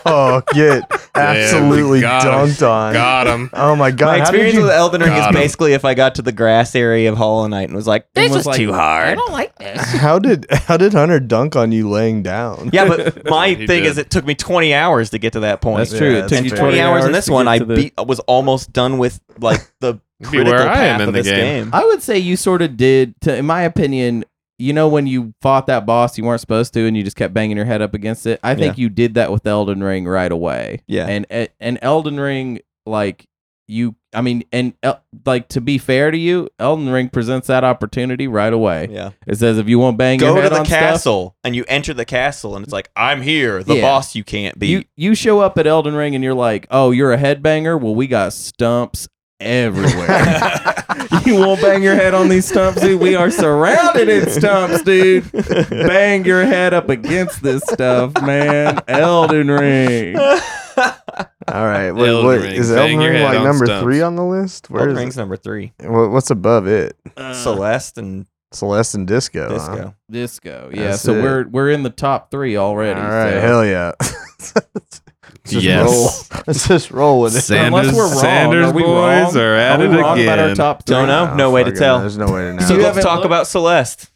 oh, 0.04 0.42
get 0.52 0.82
absolutely 1.14 2.00
got 2.00 2.24
him. 2.24 2.30
dunked 2.50 2.68
on. 2.68 2.92
Got 2.92 3.26
him. 3.26 3.50
Oh 3.52 3.76
my 3.76 3.90
god! 3.90 4.06
my 4.06 4.20
experience 4.20 4.54
you- 4.54 4.62
with 4.62 4.70
Elden 4.70 5.00
Ring 5.00 5.12
is 5.12 5.18
Got 5.18 5.28
'em. 5.28 5.34
basically 5.34 5.72
if 5.72 5.84
I 5.84 5.94
got 5.94 6.16
to 6.16 6.22
the 6.22 6.32
grass 6.32 6.74
area 6.74 7.10
of 7.10 7.16
Hollow 7.16 7.46
Knight 7.46 7.68
and 7.68 7.74
was 7.76 7.86
like, 7.86 8.06
And 8.14 8.24
this 8.26 8.30
was 8.32 8.40
is 8.40 8.46
like, 8.46 8.56
too 8.58 8.72
hard. 8.72 9.08
I 9.08 9.14
don't 9.14 9.32
like 9.32 9.56
this. 9.56 9.80
How 9.96 10.18
did 10.18 10.46
how 10.50 10.76
did 10.76 10.92
Hunter 10.92 11.20
dunk 11.20 11.56
on 11.56 11.72
you 11.72 11.88
laying 11.88 12.22
down? 12.22 12.70
Yeah, 12.72 12.86
but 12.88 13.24
my 13.24 13.54
thing 13.54 13.66
did. 13.66 13.86
is, 13.86 13.98
it 13.98 14.10
took 14.10 14.24
me 14.26 14.34
20 14.34 14.74
hours 14.74 15.10
to 15.10 15.18
get 15.18 15.32
to 15.34 15.40
that 15.40 15.60
point. 15.60 15.78
That's 15.78 15.96
true. 15.96 16.12
Yeah, 16.12 16.24
it 16.24 16.28
took 16.28 16.44
you 16.44 16.50
20 16.50 16.80
hours 16.80 17.04
in 17.04 17.12
this 17.12 17.28
one, 17.30 17.48
I 17.48 17.58
beat, 17.60 17.94
was 18.04 18.18
almost 18.20 18.72
done 18.72 18.98
with 18.98 19.20
like 19.38 19.60
the 19.80 20.00
Be 20.20 20.26
critical 20.28 20.52
where 20.52 20.68
I 20.68 20.84
am 20.86 21.00
in 21.00 21.12
the 21.12 21.22
game. 21.22 21.64
game. 21.64 21.70
I 21.72 21.84
would 21.84 22.02
say 22.02 22.18
you 22.18 22.36
sort 22.36 22.62
of 22.62 22.76
did. 22.76 23.14
To, 23.22 23.36
in 23.36 23.44
my 23.46 23.62
opinion, 23.62 24.24
you 24.58 24.72
know, 24.72 24.88
when 24.88 25.06
you 25.06 25.34
fought 25.42 25.66
that 25.66 25.84
boss, 25.84 26.16
you 26.16 26.24
weren't 26.24 26.40
supposed 26.40 26.72
to, 26.74 26.86
and 26.86 26.96
you 26.96 27.02
just 27.02 27.16
kept 27.16 27.34
banging 27.34 27.56
your 27.56 27.66
head 27.66 27.82
up 27.82 27.92
against 27.92 28.26
it. 28.26 28.40
I 28.42 28.54
think 28.54 28.78
you 28.78 28.88
did 28.88 29.14
that 29.14 29.30
with 29.30 29.46
Elden 29.46 29.82
Ring 29.82 30.06
right 30.06 30.32
away. 30.32 30.80
Yeah. 30.86 31.06
and 31.06 31.26
and- 31.28 31.48
and 31.60 31.78
Elden 31.82 32.18
Ring, 32.18 32.60
like 32.86 33.26
you, 33.68 33.96
I 34.14 34.20
mean, 34.22 34.44
and 34.52 34.74
El- 34.82 35.02
like 35.26 35.48
to 35.48 35.60
be 35.60 35.76
fair 35.76 36.10
to 36.12 36.16
you, 36.16 36.48
Elden 36.60 36.88
Ring 36.88 37.08
presents 37.08 37.48
that 37.48 37.64
opportunity 37.64 38.28
right 38.28 38.52
away. 38.52 38.88
Yeah. 38.90 39.10
It 39.26 39.36
says 39.38 39.58
if 39.58 39.68
you 39.68 39.80
want 39.80 39.94
to 39.94 39.98
bang 39.98 40.18
Go 40.20 40.34
your 40.34 40.44
to 40.44 40.48
the 40.48 40.58
on 40.60 40.64
stuff, 40.66 40.78
castle 40.78 41.36
and 41.42 41.56
you 41.56 41.64
enter 41.66 41.92
the 41.92 42.04
castle 42.04 42.54
and 42.54 42.62
it's 42.64 42.72
like, 42.72 42.90
I'm 42.94 43.22
here, 43.22 43.64
the 43.64 43.74
Yeah. 43.74 43.82
boss 43.82 44.14
you 44.14 44.22
can't 44.22 44.56
beat. 44.58 44.68
you 44.70 44.84
you 44.96 45.14
show 45.16 45.40
up 45.40 45.58
at 45.58 45.66
Elden 45.66 45.96
Ring 45.96 46.14
and 46.14 46.22
you're 46.22 46.32
like, 46.32 46.68
oh, 46.70 46.92
you're 46.92 47.12
a 47.12 47.18
headbanger. 47.18 47.78
Well, 47.80 47.94
we 47.96 48.06
got 48.06 48.32
stumps 48.32 49.08
everywhere. 49.40 50.84
you 51.26 51.36
won't 51.36 51.60
bang 51.60 51.82
your 51.82 51.94
head 51.94 52.14
on 52.14 52.28
these 52.28 52.46
stumps, 52.46 52.80
dude. 52.80 53.00
We 53.00 53.14
are 53.14 53.30
surrounded 53.30 54.08
in 54.08 54.28
stumps, 54.30 54.82
dude. 54.82 55.30
Bang 55.70 56.24
your 56.24 56.44
head 56.44 56.74
up 56.74 56.88
against 56.88 57.42
this 57.42 57.62
stuff, 57.66 58.12
man. 58.22 58.80
Elden 58.88 59.48
Ring. 59.50 60.16
All 60.18 61.64
right. 61.64 61.90
What, 61.92 62.08
Elden 62.08 62.24
what, 62.26 62.40
Ring. 62.40 62.52
is 62.54 62.70
Bang 62.70 62.78
Elden 62.78 63.00
your 63.00 63.10
Ring 63.12 63.18
head 63.22 63.24
like 63.28 63.38
on 63.38 63.44
number 63.44 63.66
stumps. 63.66 63.82
three 63.82 64.02
on 64.02 64.16
the 64.16 64.24
list? 64.24 64.70
Where 64.70 64.80
Elden 64.82 64.96
is 64.96 65.00
Ring's 65.00 65.16
number 65.16 65.36
three. 65.36 65.72
it? 65.78 65.88
What, 65.90 66.10
what's 66.10 66.30
above 66.30 66.66
it? 66.66 66.96
Uh, 67.16 67.32
Celeste 67.34 67.98
and 67.98 68.26
Celeste 68.52 68.94
and 68.94 69.06
Disco. 69.06 69.48
huh? 69.48 69.54
Disco. 69.58 69.94
Disco. 70.10 70.70
Yeah, 70.72 70.82
That's 70.90 71.02
so 71.02 71.14
it. 71.14 71.22
we're 71.22 71.48
we're 71.48 71.70
in 71.70 71.82
the 71.82 71.90
top 71.90 72.30
three 72.30 72.56
already. 72.56 73.00
All 73.00 73.06
right. 73.08 73.32
so- 73.32 73.40
Hell 73.40 73.64
yeah. 73.66 73.92
Let's 75.46 75.52
just 75.52 75.64
Yes. 75.64 76.30
roll. 76.30 76.42
Let's 76.46 76.68
just 76.68 76.90
roll 76.90 77.20
with 77.22 77.36
it. 77.36 77.40
Sanders, 77.42 77.66
Unless 77.88 77.94
we're 77.96 78.08
wrong, 78.10 78.18
Sanders 78.20 78.66
are 78.66 78.72
we 78.72 78.82
boys 78.82 78.90
wrong? 79.34 79.36
are 79.36 79.54
at 79.54 79.80
Are 79.80 79.84
it 79.84 79.88
wrong 80.00 80.18
again. 80.18 80.38
about 80.38 80.48
our 80.48 80.54
top 80.54 80.84
three? 80.86 80.94
Don't 80.96 81.08
know. 81.08 81.30
Oh, 81.32 81.36
No 81.36 81.50
way 81.50 81.64
to 81.64 81.72
tell. 81.72 82.00
There's 82.00 82.18
no 82.18 82.26
way 82.26 82.42
to 82.42 82.52
know. 82.54 82.62
So 82.62 82.74
You 82.74 82.80
let's 82.82 82.88
haven't 82.96 83.02
talk 83.04 83.14
looked- 83.16 83.26
about 83.26 83.46
Celeste. 83.46 84.10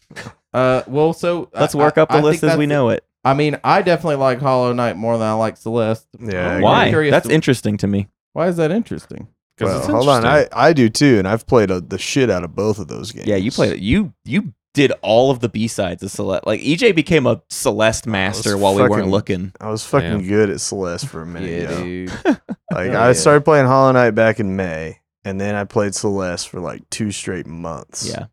Uh, 0.53 0.83
well, 0.89 1.13
so 1.13 1.49
Let's 1.55 1.75
I- 1.75 1.79
work 1.79 1.97
up 1.99 2.09
the 2.09 2.17
I 2.17 2.21
list 2.21 2.41
think 2.41 2.53
as 2.53 2.59
we 2.59 2.67
that's- 2.67 2.77
know 2.77 2.89
it. 2.91 3.05
I 3.25 3.35
mean, 3.35 3.59
I 3.63 3.83
definitely 3.83 4.17
like 4.17 4.41
Hollow 4.41 4.73
Knight 4.73 4.97
more 4.97 5.19
than 5.19 5.27
I 5.29 5.35
like 5.35 5.57
Celeste. 5.59 6.07
Yeah, 6.19 6.51
I 6.53 6.55
I'm 6.57 6.63
Why? 6.63 6.89
curious 6.89 7.13
That's 7.13 7.29
to- 7.29 7.35
interesting 7.35 7.77
to 7.79 7.87
me. 7.87 8.09
Why 8.33 8.49
is 8.49 8.57
that 8.57 8.71
interesting? 8.71 9.29
'Cause 9.59 9.67
Well, 9.69 9.79
it's 9.79 9.87
hold 9.89 10.09
on. 10.09 10.25
I, 10.25 10.29
interesting. 10.45 10.59
I 10.59 10.73
do 10.73 10.89
too, 10.89 11.19
and 11.19 11.29
I've 11.29 11.47
played 11.47 11.71
a, 11.71 11.81
the 11.83 11.99
shit 11.99 12.31
out 12.31 12.45
of 12.45 12.55
both 12.55 12.79
of 12.79 12.89
those 12.89 13.13
games. 13.13 13.27
Yeah, 13.27 13.37
you 13.37 13.51
played 13.51 13.75
it. 13.75 13.81
You 13.81 14.15
you 14.25 14.55
did 14.75 14.93
all 15.03 15.31
of 15.31 15.41
the 15.41 15.49
B 15.49 15.67
sides 15.69 16.03
of 16.03 16.11
Celeste. 16.11 16.47
Like 16.47 16.61
EJ 16.61 16.95
became 16.95 17.27
a 17.27 17.43
Celeste 17.49 18.07
master 18.07 18.57
while 18.57 18.75
we 18.75 18.83
weren't 18.89 19.09
looking. 19.09 19.53
I 19.61 19.69
was 19.71 19.85
fucking 19.85 20.21
Yeah. 20.21 20.29
good 20.29 20.51
at 20.51 20.61
Celeste 20.61 21.07
for 21.09 21.23
a 21.23 21.27
minute. 21.27 21.71
Yeah, 21.71 21.83
dude. 21.83 22.11
Like 22.73 22.93
Hell 22.93 23.03
I 23.03 23.07
yeah. 23.09 23.13
started 23.15 23.45
playing 23.45 23.67
Hollow 23.67 23.91
Knight 23.91 24.13
back 24.13 24.39
in 24.39 24.55
May, 24.55 25.01
and 25.25 25.41
then 25.41 25.57
I 25.57 25.65
played 25.65 25.93
Celeste 25.93 26.49
for 26.49 26.61
like 26.61 26.89
two 26.89 27.11
straight 27.11 27.47
months. 27.49 28.09
Yeah. 28.09 28.27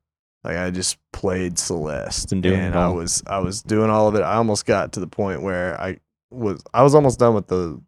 Like 0.43 0.57
I 0.57 0.69
just 0.69 0.97
played 1.11 1.57
Celeste, 1.57 2.29
Been 2.29 2.41
doing 2.41 2.59
and 2.59 2.75
I 2.75 2.87
was 2.89 3.23
I 3.25 3.39
was 3.39 3.63
doing 3.63 3.89
all 3.89 4.07
of 4.07 4.13
it. 4.15 4.21
I 4.21 4.35
almost 4.35 4.65
got 4.67 4.93
to 4.93 4.99
the 4.99 5.07
point 5.07 5.41
where 5.41 5.79
I 5.81 5.97
was 6.29 6.63
I 6.73 6.83
was 6.83 6.93
almost 6.93 7.17
done 7.17 7.33
with 7.33 7.47
the 7.47 7.81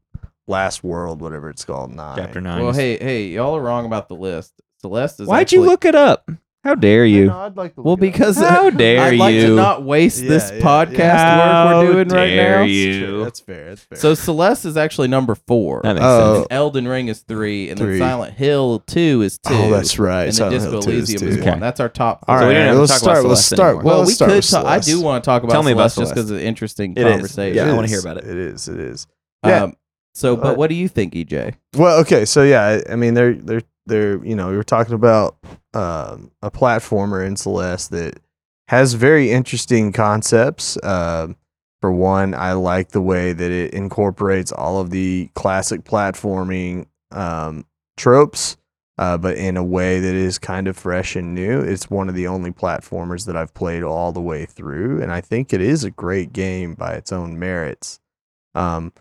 last 0.48 0.84
world, 0.84 1.22
whatever 1.22 1.50
it's 1.52 1.64
called, 1.64 1.94
nine. 1.94 2.18
Chapter 2.18 2.42
nine. 2.42 2.64
Well, 2.64 2.74
hey, 2.74 2.98
hey, 2.98 3.28
y'all 3.28 3.56
are 3.56 3.62
wrong 3.62 3.86
about 3.86 4.10
the 4.10 4.16
list. 4.16 4.52
Celeste 4.82 5.20
is. 5.22 5.28
Why'd 5.28 5.52
you 5.52 5.60
actually- 5.60 5.68
look 5.70 5.86
it 5.86 5.94
up? 5.96 6.30
How 6.64 6.76
dare 6.76 7.04
I 7.04 7.08
you? 7.08 7.26
know, 7.28 7.40
I'd 7.40 7.56
like 7.56 7.74
to 7.76 7.82
Well, 7.82 7.94
look 7.96 8.02
it 8.04 8.08
up. 8.10 8.14
because 8.14 8.38
How 8.42 8.70
dare 8.70 9.00
I'd 9.02 9.18
like 9.18 9.34
to 9.34 9.42
you. 9.48 9.56
not 9.56 9.84
waste 9.84 10.22
this 10.28 10.50
Yeah, 10.52 10.58
yeah, 10.58 10.64
podcast 10.64 10.98
yeah. 10.98 11.66
work 11.66 11.88
we're 11.88 11.94
doing 12.04 12.08
right 12.10 12.28
dare 12.28 12.58
now. 12.60 12.64
you. 12.66 12.92
That's 12.94 13.00
true. 13.10 13.24
That's 13.24 13.40
fair. 13.40 13.70
That's 13.70 13.82
fair. 13.84 13.98
So 13.98 14.14
Celeste 14.14 14.66
is 14.66 14.76
actually 14.76 15.08
number 15.08 15.36
four. 15.36 15.80
That 15.84 15.94
makes 15.94 16.06
Oh. 16.06 16.36
sense. 16.36 16.48
Elden 16.52 16.88
Ring 16.88 17.08
is 17.08 17.20
three, 17.20 17.70
and 17.70 17.80
Three. 17.80 17.98
then 17.98 18.10
Silent 18.10 18.34
Hill 18.34 18.80
two 18.88 19.22
is 19.22 19.38
two. 19.38 19.54
oh, 19.54 19.70
that's 19.70 19.98
right. 19.98 20.24
And 20.24 20.34
then 20.34 20.34
Silent 20.34 20.56
Disco 20.56 20.72
Hill 20.72 20.82
2 20.82 20.90
is 20.92 20.98
Elysium 21.10 21.20
two. 21.22 21.28
is 21.30 21.38
Okay. 21.42 21.50
one. 21.52 21.60
That's 21.62 21.80
our 21.80 21.90
top. 21.90 22.26
All 22.28 22.36
four. 22.36 22.42
So 22.42 22.48
we 22.50 22.54
right, 22.54 22.60
don't 22.60 22.66
have 22.68 22.76
to 22.76 22.80
let's 22.82 22.92
talk 22.92 23.02
about 23.04 23.12
start. 23.14 23.26
Let's 23.26 23.42
Celeste 23.46 23.56
start. 23.56 23.70
anymore. 23.76 23.84
Well, 23.86 23.98
let's 24.00 24.08
we 24.10 24.14
start 24.16 24.30
could. 24.32 24.36
with 24.38 24.50
ta- 24.50 24.64
I 24.66 24.78
do 24.80 24.84
Celeste. 24.84 25.04
want 25.06 25.24
to 25.24 25.26
talk 25.26 25.44
about 25.44 25.54
Tell 25.54 25.64
me 25.64 25.72
about 25.72 25.92
Celeste 25.94 26.10
just 26.10 26.16
because 26.16 26.32
it's 26.32 26.42
an 26.42 26.46
interesting 26.46 26.92
It 26.98 27.08
is. 27.08 27.12
conversation. 27.14 27.56
Yeah, 27.56 27.72
I 27.72 27.74
wanna 27.74 27.86
is. 27.86 27.92
hear 27.92 28.00
about 28.02 28.18
it. 28.18 28.26
It 28.26 28.38
is. 28.38 28.68
It 28.68 28.80
is. 28.82 29.08
Yeah. 29.46 29.64
Um, 29.64 29.74
so, 30.14 30.36
but 30.36 30.58
what 30.58 30.68
do 30.70 30.76
you 30.76 30.90
think, 30.90 31.14
EJ? 31.14 31.54
Well, 31.78 32.00
okay, 32.02 32.26
so 32.26 32.44
yeah, 32.44 32.82
I, 32.88 32.92
I 32.94 32.96
mean, 32.98 33.14
they're 33.14 33.34
they're 33.36 33.62
they're 33.86 34.24
you 34.26 34.36
know 34.36 34.50
we 34.50 34.58
were 34.58 34.64
talking 34.64 34.94
about 34.94 35.38
um, 35.74 36.32
a 36.42 36.52
platformer 36.52 37.26
in 37.26 37.36
Celeste 37.36 37.92
that 37.92 38.20
has 38.68 38.94
very 38.94 39.32
interesting 39.32 39.92
concepts. 39.92 40.78
Um, 40.84 41.36
for 41.82 41.92
one, 41.92 42.34
I 42.34 42.54
like 42.54 42.90
the 42.90 43.02
way 43.02 43.34
that 43.34 43.52
it 43.52 43.74
incorporates 43.74 44.52
all 44.52 44.80
of 44.80 44.90
the 44.90 45.30
classic 45.34 45.84
platforming 45.84 46.88
um, 47.12 47.66
tropes, 47.98 48.58
uh, 48.98 49.18
but 49.18 49.38
in 49.38 49.56
a 49.56 49.64
way 49.64 50.00
that 50.00 50.14
is 50.14 50.38
kind 50.38 50.68
of 50.68 50.78
fresh 50.78 51.16
and 51.16 51.34
new. 51.34 51.62
It's 51.62 51.90
one 51.90 52.10
of 52.10 52.16
the 52.16 52.28
only 52.28 52.52
platformers 52.52 53.26
that 53.28 53.38
I've 53.38 53.54
played 53.54 53.82
all 53.82 54.12
the 54.12 54.22
way 54.22 54.46
through, 54.46 55.02
and 55.02 55.12
I 55.12 55.22
think 55.22 55.54
it 55.54 55.62
is 55.62 55.84
a 55.84 55.92
great 55.92 56.34
game 56.34 56.74
by 56.74 56.94
its 56.94 57.12
own 57.12 57.40
merits. 57.40 58.00
Um, 58.56 58.92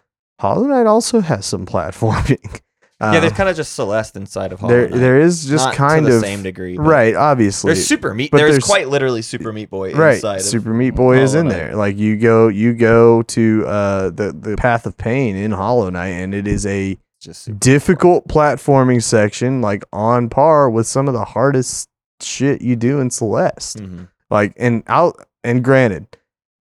Hollow 0.40 0.66
Knight 0.68 0.86
also 0.86 1.20
has 1.20 1.46
some 1.46 1.66
platforming. 1.66 2.60
Yeah, 3.00 3.12
Um, 3.14 3.20
there's 3.20 3.32
kind 3.32 3.48
of 3.48 3.56
just 3.56 3.72
Celeste 3.74 4.16
inside 4.16 4.52
of 4.52 4.60
Hollow 4.60 4.72
there, 4.72 4.88
Knight. 4.88 4.98
there 4.98 5.20
is 5.20 5.44
just 5.46 5.66
Not 5.66 5.74
kind 5.74 6.04
to 6.06 6.10
the 6.12 6.16
of 6.18 6.22
same 6.24 6.42
degree. 6.42 6.76
but 6.76 6.82
right. 6.82 7.14
Obviously, 7.14 7.72
There's 7.72 7.86
Super 7.86 8.12
Meat. 8.14 8.30
but 8.32 8.38
There's, 8.38 8.52
there's- 8.52 8.64
quite 8.64 8.88
literally 8.88 9.22
Super 9.22 9.52
Meat 9.52 9.70
Boy 9.70 9.92
right. 9.94 10.16
inside. 10.16 10.42
Super 10.42 10.74
Meat 10.74 10.90
Boy 10.96 11.18
is 11.18 11.32
Hollow 11.32 11.40
in 11.42 11.48
Knight. 11.48 11.54
there. 11.54 11.76
Like 11.76 11.96
you 11.96 12.16
go, 12.16 12.48
you 12.48 12.74
go 12.74 13.22
to 13.22 13.64
uh, 13.66 14.10
the 14.10 14.32
the 14.32 14.56
Path 14.56 14.86
of 14.86 14.96
Pain 14.96 15.36
in 15.36 15.52
Hollow 15.52 15.90
Knight, 15.90 16.08
and 16.08 16.34
it 16.34 16.46
is 16.48 16.66
a 16.66 16.92
Of, 16.92 16.98
just 17.20 17.42
super 17.42 17.58
difficult 17.58 18.26
platforming 18.28 19.02
section, 19.02 19.60
like 19.60 19.84
on 19.92 20.28
par 20.28 20.68
with 20.70 20.86
some 20.86 21.06
of 21.08 21.14
the 21.14 21.24
hardest 21.24 21.88
shit 22.20 22.62
you 22.62 22.74
do 22.76 22.98
in 23.00 23.10
Celeste. 23.10 23.78
Mhm. 23.78 24.08
Like, 24.30 24.52
and 24.56 24.82
out 24.88 25.24
and 25.44 25.62
granted, 25.64 26.06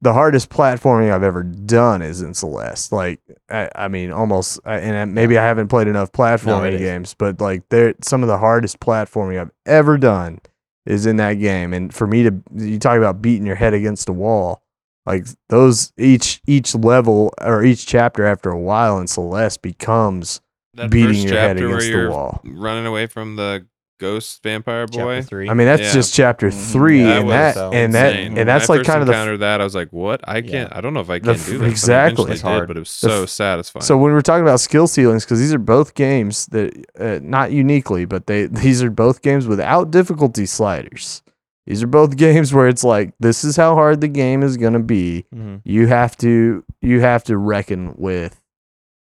the 0.01 0.13
hardest 0.13 0.49
platforming 0.49 1.11
I've 1.11 1.23
ever 1.23 1.43
done 1.43 2.01
is 2.01 2.21
in 2.21 2.33
Celeste. 2.33 2.91
Like, 2.91 3.19
I, 3.49 3.69
I 3.75 3.87
mean, 3.87 4.11
almost, 4.11 4.59
I- 4.65 4.77
and 4.79 5.13
maybe 5.15 5.37
I 5.37 5.43
haven't 5.43 5.69
played 5.69 5.87
enough 5.87 6.11
platforming 6.11 6.73
is. 6.73 6.79
games, 6.81 7.13
but 7.17 7.41
like, 7.41 7.67
there, 7.69 7.93
some 8.03 8.21
of 8.21 8.27
the 8.27 8.37
hardest 8.37 8.79
platforming 8.79 9.39
I've 9.41 9.51
ever 9.65 9.97
done 9.97 10.39
is 10.85 11.05
in 11.05 11.17
that 11.17 11.33
game. 11.35 11.73
And 11.73 11.93
for 11.93 12.05
me 12.07 12.23
to, 12.23 12.33
you 12.55 12.77
talk 12.79 12.97
about 12.97 13.21
beating 13.21 13.45
your 13.45 13.55
head 13.55 13.73
against 13.73 14.07
a 14.07 14.13
wall. 14.13 14.61
Like 15.05 15.25
those, 15.49 15.93
each 15.97 16.41
each 16.47 16.75
level 16.75 17.33
or 17.41 17.63
each 17.63 17.85
chapter 17.87 18.25
after 18.25 18.49
a 18.49 18.59
while 18.59 18.99
in 18.99 19.07
Celeste 19.07 19.61
becomes 19.61 20.41
That 20.73 20.89
beating 20.91 21.23
your 21.27 21.37
head 21.39 21.57
against 21.57 21.91
the 21.91 22.09
wall. 22.09 22.41
running 22.43 22.85
away 22.85 23.07
from 23.07 23.37
the 23.37 23.65
ghost 23.99 24.41
vampire 24.43 24.85
boy. 24.87 24.97
Chapter 25.17 25.21
three. 25.23 25.49
I 25.49 25.53
mean, 25.53 25.67
that's 25.67 25.81
Yeah. 25.81 25.93
just 25.93 26.13
chapter 26.13 26.49
Mhm. 26.49 26.71
three, 26.71 27.03
That 27.03 27.17
and 27.17 27.25
was 27.27 27.33
that 27.33 27.53
so 27.55 27.71
and 27.71 27.93
that 27.93 28.15
Insane. 28.15 28.37
and 28.37 28.47
that's 28.49 28.67
when 28.69 28.77
like 28.79 28.85
first 28.85 28.89
kind 28.91 29.01
of 29.01 29.07
the 29.07 29.13
encountered 29.13 29.39
that. 29.41 29.61
I 29.61 29.63
was 29.63 29.75
like, 29.75 29.89
"What? 29.91 30.21
I 30.27 30.41
can't. 30.41 30.71
I 30.75 30.81
don't 30.81 30.93
know 30.93 30.99
if 31.01 31.09
I 31.09 31.19
The 31.19 31.33
can 31.33 31.41
f- 31.41 31.45
do 31.45 31.51
this." 31.53 31.59
but 31.59 31.65
I 31.65 31.69
exactly. 31.69 32.13
eventually 32.23 32.31
It's 32.33 32.41
hard. 32.41 32.61
did, 32.61 32.67
but 32.67 32.77
it 32.77 32.79
was 32.81 33.01
The 33.01 33.09
so 33.09 33.23
f- 33.23 33.29
satisfying. 33.29 33.83
So 33.83 33.97
when 33.97 34.13
we're 34.13 34.21
talking 34.21 34.43
about 34.43 34.59
skill 34.59 34.87
ceilings, 34.87 35.25
because 35.25 35.39
these 35.39 35.53
are 35.53 35.59
both 35.59 35.93
games 35.95 36.45
that, 36.47 36.73
uh, 36.99 37.19
not 37.23 37.51
uniquely, 37.51 38.05
but 38.05 38.27
they 38.27 38.45
these 38.45 38.81
are 38.83 38.91
both 38.91 39.21
games 39.21 39.47
without 39.47 39.91
difficulty 39.91 40.45
sliders. 40.45 41.21
These 41.65 41.83
are 41.83 41.87
both 41.87 42.15
games 42.17 42.53
where 42.53 42.67
it's 42.67 42.83
like 42.83 43.13
this 43.19 43.43
is 43.43 43.57
how 43.57 43.73
hard 43.75 43.99
the 44.01 44.07
game 44.07 44.41
is 44.43 44.57
gonna 44.57 44.79
be. 44.79 45.25
Mhm. 45.35 45.61
You 45.65 45.87
have 45.87 46.15
to 46.17 46.63
you 46.81 47.01
have 47.01 47.23
to 47.25 47.37
reckon 47.37 47.93
with 47.97 48.39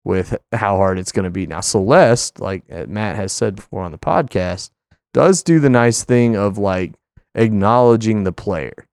with 0.07 0.37
how 0.53 0.77
hard 0.77 0.99
it's 0.99 1.13
gonna 1.13 1.31
be. 1.31 1.47
Now 1.47 1.61
Celeste, 1.61 2.39
like 2.41 2.63
uh, 2.71 2.85
Matt 2.89 3.17
has 3.17 3.33
said 3.33 3.57
before 3.57 3.83
on 3.83 3.91
the 3.93 3.99
podcast, 3.99 4.71
does 5.15 5.43
do 5.43 5.59
the 5.61 5.71
nice 5.71 6.05
thing 6.05 6.37
of 6.37 6.59
like 6.59 6.93
acknowledging 7.35 8.25
the 8.25 8.33
player. 8.33 8.87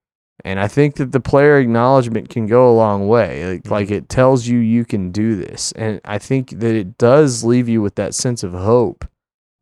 And 0.43 0.59
I 0.59 0.67
think 0.67 0.95
that 0.95 1.11
the 1.11 1.19
player 1.19 1.59
acknowledgement 1.59 2.30
can 2.30 2.47
go 2.47 2.72
a 2.72 2.74
long 2.74 3.07
way. 3.07 3.45
Like, 3.53 3.63
Mhm. 3.63 3.69
like 3.72 3.91
it 3.91 4.09
tells 4.09 4.47
you 4.47 4.57
you 4.59 4.86
can 4.86 5.11
do 5.11 5.36
this. 5.36 5.72
And 5.74 6.01
I 6.05 6.17
think 6.17 6.51
that 6.61 6.74
it 6.76 6.97
does 6.97 7.43
leave 7.43 7.67
you 7.69 7.82
with 7.82 7.95
that 7.95 8.15
sense 8.15 8.41
of 8.41 8.53
hope. 8.53 9.05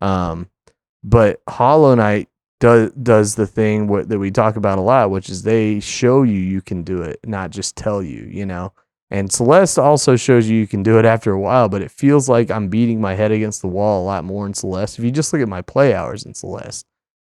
Um, 0.00 0.48
but 1.04 1.40
Hollow 1.48 1.94
Knight 1.94 2.28
does 2.60 2.92
does 2.92 3.34
the 3.34 3.46
thing 3.46 3.88
wh- 3.88 4.06
that 4.06 4.18
we 4.18 4.30
talk 4.30 4.56
about 4.56 4.78
a 4.78 4.82
lot, 4.82 5.10
which 5.10 5.28
is 5.28 5.42
they 5.42 5.80
show 5.80 6.22
you 6.22 6.38
you 6.38 6.60
can 6.62 6.82
do 6.82 7.02
it, 7.02 7.18
not 7.26 7.50
just 7.50 7.76
tell 7.76 8.02
you, 8.02 8.22
you 8.30 8.46
know. 8.46 8.72
And 9.10 9.32
Celeste 9.32 9.78
also 9.78 10.14
shows 10.14 10.48
you 10.48 10.56
you 10.56 10.68
can 10.68 10.82
do 10.84 10.98
it 10.98 11.04
after 11.04 11.32
a 11.32 11.40
while, 11.40 11.68
but 11.68 11.82
it 11.82 11.90
feels 11.90 12.28
like 12.28 12.50
I'm 12.50 12.68
beating 12.68 13.00
my 13.00 13.14
head 13.14 13.32
against 13.32 13.60
the 13.60 13.68
wall 13.68 14.02
a 14.02 14.06
lot 14.06 14.24
more 14.24 14.46
in 14.46 14.54
Celeste. 14.54 14.98
If 14.98 15.04
you 15.04 15.10
just 15.10 15.32
look 15.32 15.42
at 15.42 15.48
my 15.48 15.62
play 15.62 15.94
hours 15.94 16.24
in 16.24 16.34
Celeste, 16.34 16.86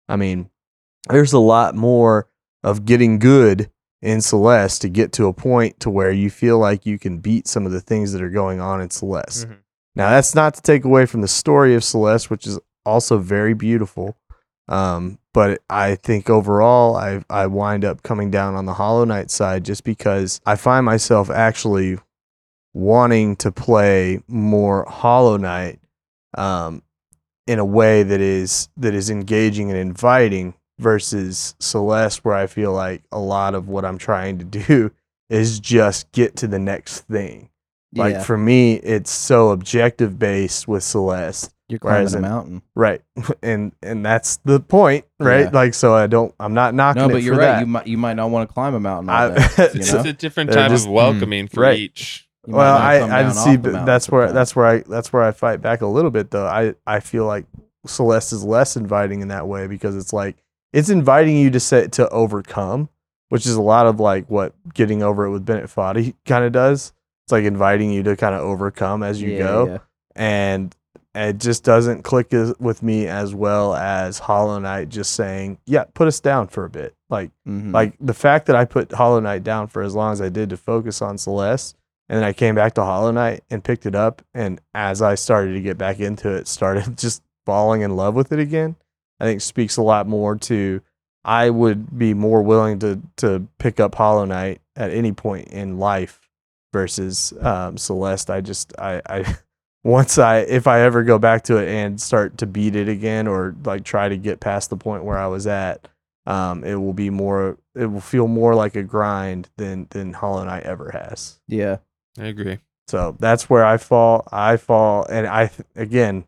I 0.08 0.16
mean, 0.16 0.48
there's 1.08 1.32
a 1.32 1.40
lot 1.40 1.74
more 1.74 2.28
of 2.62 2.84
getting 2.84 3.18
good 3.18 3.68
in 4.00 4.20
Celeste 4.20 4.82
to 4.82 4.88
get 4.88 5.12
to 5.12 5.26
a 5.26 5.32
point 5.32 5.80
to 5.80 5.90
where 5.90 6.12
you 6.12 6.30
feel 6.30 6.58
like 6.58 6.86
you 6.86 6.98
can 6.98 7.18
beat 7.18 7.48
some 7.48 7.66
of 7.66 7.72
the 7.72 7.80
things 7.80 8.12
that 8.12 8.22
are 8.22 8.30
going 8.30 8.60
on 8.60 8.80
in 8.80 8.90
Celeste. 8.90 9.48
Mhm. 9.48 9.56
Now 9.96 10.10
that's 10.10 10.34
not 10.34 10.54
to 10.54 10.62
take 10.62 10.84
away 10.84 11.06
from 11.06 11.20
the 11.20 11.28
story 11.28 11.74
of 11.74 11.84
Celeste, 11.84 12.30
which 12.30 12.46
is 12.46 12.58
also 12.86 13.18
very 13.18 13.54
beautiful. 13.54 14.16
Um, 14.68 15.18
but 15.32 15.62
I 15.70 15.94
think 15.94 16.28
overall, 16.28 16.96
I 16.96 17.24
I 17.30 17.46
wind 17.46 17.84
up 17.84 18.02
coming 18.02 18.30
down 18.30 18.54
on 18.54 18.66
the 18.66 18.74
Hollow 18.74 19.04
Knight 19.04 19.30
side 19.30 19.64
just 19.64 19.84
because 19.84 20.40
I 20.44 20.56
find 20.56 20.84
myself 20.84 21.30
actually 21.30 21.98
wanting 22.74 23.36
to 23.36 23.52
play 23.52 24.22
more 24.28 24.84
Hollow 24.88 25.36
Knight 25.36 25.80
um, 26.36 26.82
in 27.46 27.58
a 27.58 27.64
way 27.64 28.02
that 28.02 28.20
is 28.20 28.68
that 28.76 28.94
is 28.94 29.10
engaging 29.10 29.70
and 29.70 29.78
inviting 29.78 30.54
versus 30.78 31.54
Celeste, 31.58 32.24
where 32.24 32.34
I 32.34 32.46
feel 32.46 32.72
like 32.72 33.02
a 33.10 33.18
lot 33.18 33.54
of 33.54 33.68
what 33.68 33.84
I'm 33.84 33.98
trying 33.98 34.38
to 34.38 34.44
do 34.66 34.90
is 35.30 35.60
just 35.60 36.12
get 36.12 36.36
to 36.36 36.46
the 36.46 36.58
next 36.58 37.00
thing. 37.00 37.48
Like 37.94 38.14
yeah, 38.14 38.22
for 38.22 38.38
me, 38.38 38.74
it's 38.74 39.10
so 39.10 39.50
objective 39.50 40.18
based 40.18 40.66
with 40.66 40.82
Celeste. 40.82 41.51
You're 41.72 41.78
climbing 41.80 41.96
whereas 42.00 42.14
a 42.14 42.18
in- 42.18 42.22
mountain. 42.22 42.62
Right. 42.76 43.02
And 43.42 43.72
and 43.82 44.04
that's 44.06 44.36
the 44.44 44.60
point, 44.60 45.04
right? 45.18 45.46
Yeah. 45.46 45.50
Like 45.52 45.74
so 45.74 45.94
I 45.94 46.06
don't 46.06 46.32
I'm 46.38 46.54
not 46.54 46.74
knocking 46.74 47.02
No, 47.02 47.08
it 47.08 47.12
but 47.12 47.22
you're 47.22 47.34
for 47.34 47.40
right. 47.40 47.46
that. 47.54 47.60
You 47.60 47.66
might 47.66 47.86
you 47.88 47.98
might 47.98 48.14
not 48.14 48.30
want 48.30 48.48
to 48.48 48.52
climb 48.54 48.74
a 48.74 48.80
mountain. 48.80 49.08
All 49.10 49.16
I- 49.16 49.28
day, 49.34 49.42
you 49.74 49.80
It's 49.80 49.92
know? 49.92 50.00
a 50.02 50.12
different 50.12 50.50
They're 50.50 50.60
type 50.62 50.70
just- 50.70 50.86
of 50.86 50.92
welcoming 50.92 51.48
for 51.48 51.62
right. 51.62 51.78
each. 51.78 52.28
You 52.46 52.52
might 52.52 52.58
well, 52.58 52.74
wanna 52.74 52.84
I 52.84 52.98
come 52.98 53.10
I 53.12 53.22
down 53.22 53.34
see 53.34 53.40
off 53.40 53.46
the 53.46 53.58
but 53.58 53.72
mountain 53.72 53.86
that's 53.86 54.08
where 54.10 54.22
sometime. 54.28 54.34
that's 54.34 54.56
where 54.56 54.66
I 54.66 54.78
that's 54.80 55.12
where 55.12 55.22
I 55.22 55.30
fight 55.32 55.60
back 55.62 55.80
a 55.80 55.86
little 55.86 56.10
bit 56.10 56.30
though. 56.30 56.46
I 56.46 56.74
I 56.86 57.00
feel 57.00 57.24
like 57.26 57.46
Celeste 57.86 58.32
is 58.32 58.44
less 58.44 58.76
inviting 58.76 59.20
in 59.22 59.28
that 59.28 59.46
way 59.48 59.66
because 59.66 59.96
it's 59.96 60.12
like 60.12 60.36
it's 60.72 60.88
inviting 60.88 61.36
you 61.36 61.50
to 61.50 61.60
set 61.60 61.92
to 61.92 62.08
overcome, 62.08 62.88
which 63.28 63.46
is 63.46 63.54
a 63.54 63.62
lot 63.62 63.86
of 63.86 64.00
like 64.00 64.28
what 64.30 64.54
getting 64.74 65.02
over 65.02 65.24
it 65.24 65.30
with 65.30 65.44
Bennett 65.44 65.66
Foddy 65.70 66.14
kind 66.26 66.44
of 66.44 66.52
does. 66.52 66.92
It's 67.26 67.32
like 67.32 67.44
inviting 67.44 67.90
you 67.92 68.02
to 68.04 68.16
kind 68.16 68.34
of 68.34 68.40
overcome 68.40 69.02
as 69.04 69.20
you 69.22 69.32
Yeah, 69.32 69.38
go. 69.38 69.66
yeah. 69.66 69.78
and 70.16 70.74
it 71.14 71.38
just 71.38 71.62
doesn't 71.64 72.02
click 72.02 72.32
as, 72.32 72.54
with 72.58 72.82
me 72.82 73.06
as 73.06 73.34
well 73.34 73.74
as 73.74 74.18
Hollow 74.20 74.58
Knight 74.58 74.88
just 74.88 75.12
saying, 75.12 75.58
"Yeah, 75.66 75.84
put 75.94 76.08
us 76.08 76.20
down 76.20 76.48
for 76.48 76.64
a 76.64 76.70
bit." 76.70 76.94
Like, 77.10 77.30
Mhm. 77.46 77.72
like 77.74 77.94
the 78.00 78.14
fact 78.14 78.46
that 78.46 78.56
I 78.56 78.64
put 78.64 78.92
Hollow 78.92 79.20
Knight 79.20 79.44
down 79.44 79.66
for 79.68 79.82
as 79.82 79.94
long 79.94 80.12
as 80.12 80.20
I 80.22 80.28
did 80.30 80.48
to 80.50 80.56
focus 80.56 81.02
on 81.02 81.18
Celeste, 81.18 81.76
and 82.08 82.18
then 82.18 82.24
I 82.24 82.32
came 82.32 82.54
back 82.54 82.74
to 82.74 82.82
Hollow 82.82 83.10
Knight 83.10 83.44
and 83.50 83.62
picked 83.62 83.84
it 83.86 83.94
up, 83.94 84.22
and 84.34 84.60
as 84.74 85.02
I 85.02 85.14
started 85.14 85.52
to 85.54 85.60
get 85.60 85.76
back 85.78 86.00
into 86.00 86.30
it, 86.30 86.46
started 86.48 86.96
just 86.96 87.22
falling 87.44 87.82
in 87.82 87.96
love 87.96 88.14
with 88.14 88.32
it 88.32 88.38
again. 88.38 88.76
I 89.20 89.24
think 89.24 89.40
speaks 89.40 89.76
a 89.76 89.82
lot 89.82 90.08
more 90.08 90.34
to 90.36 90.80
I 91.24 91.50
would 91.50 91.96
be 91.96 92.14
more 92.14 92.42
willing 92.42 92.78
to 92.80 93.00
to 93.18 93.46
pick 93.58 93.78
up 93.78 93.94
Hollow 93.94 94.24
Knight 94.24 94.60
at 94.74 94.90
any 94.90 95.12
point 95.12 95.48
in 95.48 95.78
life 95.78 96.20
versus 96.72 97.32
um, 97.40 97.76
Celeste. 97.76 98.30
I 98.30 98.40
just 98.40 98.72
I 98.78 99.00
I 99.08 99.36
once 99.84 100.18
I 100.18 100.38
if 100.38 100.66
I 100.66 100.80
ever 100.80 101.02
go 101.02 101.18
back 101.18 101.44
to 101.44 101.56
it 101.56 101.68
and 101.68 102.00
start 102.00 102.38
to 102.38 102.46
beat 102.46 102.76
it 102.76 102.88
again 102.88 103.26
or 103.26 103.54
like 103.64 103.84
try 103.84 104.08
to 104.08 104.16
get 104.16 104.40
past 104.40 104.70
the 104.70 104.76
point 104.76 105.04
where 105.04 105.18
I 105.18 105.26
was 105.26 105.46
at, 105.46 105.88
um, 106.26 106.64
it 106.64 106.76
will 106.76 106.92
be 106.92 107.10
more 107.10 107.58
it 107.74 107.86
will 107.86 108.00
feel 108.00 108.28
more 108.28 108.54
like 108.54 108.76
a 108.76 108.82
grind 108.82 109.48
than 109.56 109.86
than 109.90 110.12
Hollow 110.12 110.44
Knight 110.44 110.64
ever 110.64 110.90
has. 110.90 111.40
yeah. 111.48 111.78
I 112.18 112.26
agree. 112.26 112.58
So 112.88 113.16
that's 113.18 113.48
where 113.48 113.64
I 113.64 113.78
fall. 113.78 114.28
I 114.30 114.58
fall, 114.58 115.06
and 115.06 115.26
I 115.26 115.50
again, 115.74 116.24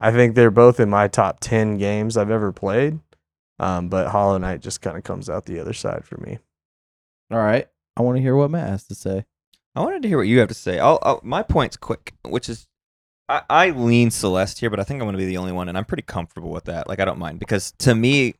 I 0.00 0.12
think 0.12 0.34
they're 0.34 0.50
both 0.50 0.78
in 0.78 0.90
my 0.90 1.08
top 1.08 1.40
ten 1.40 1.78
games 1.78 2.16
I've 2.16 2.30
ever 2.30 2.52
played. 2.52 2.98
Um, 3.58 3.88
but 3.88 4.08
Hollow 4.08 4.36
Knight 4.36 4.60
just 4.60 4.82
kind 4.82 4.98
of 4.98 5.04
comes 5.04 5.30
out 5.30 5.46
the 5.46 5.60
other 5.60 5.72
side 5.72 6.04
for 6.04 6.18
me. 6.18 6.38
All 7.30 7.38
right. 7.38 7.68
I 7.96 8.02
want 8.02 8.16
to 8.16 8.22
hear 8.22 8.36
what 8.36 8.50
Matt 8.50 8.68
has 8.68 8.84
to 8.88 8.94
say. 8.94 9.24
I 9.74 9.80
wanted 9.80 10.02
to 10.02 10.08
hear 10.08 10.18
what 10.18 10.26
you 10.26 10.40
have 10.40 10.48
to 10.48 10.54
say. 10.54 10.78
I'll, 10.78 10.98
I'll, 11.02 11.20
my 11.22 11.42
point's 11.42 11.76
quick, 11.76 12.12
which 12.24 12.48
is 12.48 12.66
I, 13.28 13.42
I 13.48 13.70
lean 13.70 14.10
Celeste 14.10 14.60
here, 14.60 14.70
but 14.70 14.80
I 14.80 14.84
think 14.84 15.00
I'm 15.00 15.06
going 15.06 15.14
to 15.14 15.18
be 15.18 15.24
the 15.26 15.38
only 15.38 15.52
one, 15.52 15.68
and 15.68 15.78
I'm 15.78 15.84
pretty 15.84 16.02
comfortable 16.02 16.50
with 16.50 16.64
that. 16.64 16.88
Like, 16.88 17.00
I 17.00 17.04
don't 17.04 17.18
mind 17.18 17.38
because 17.38 17.72
to 17.78 17.94
me, 17.94 18.34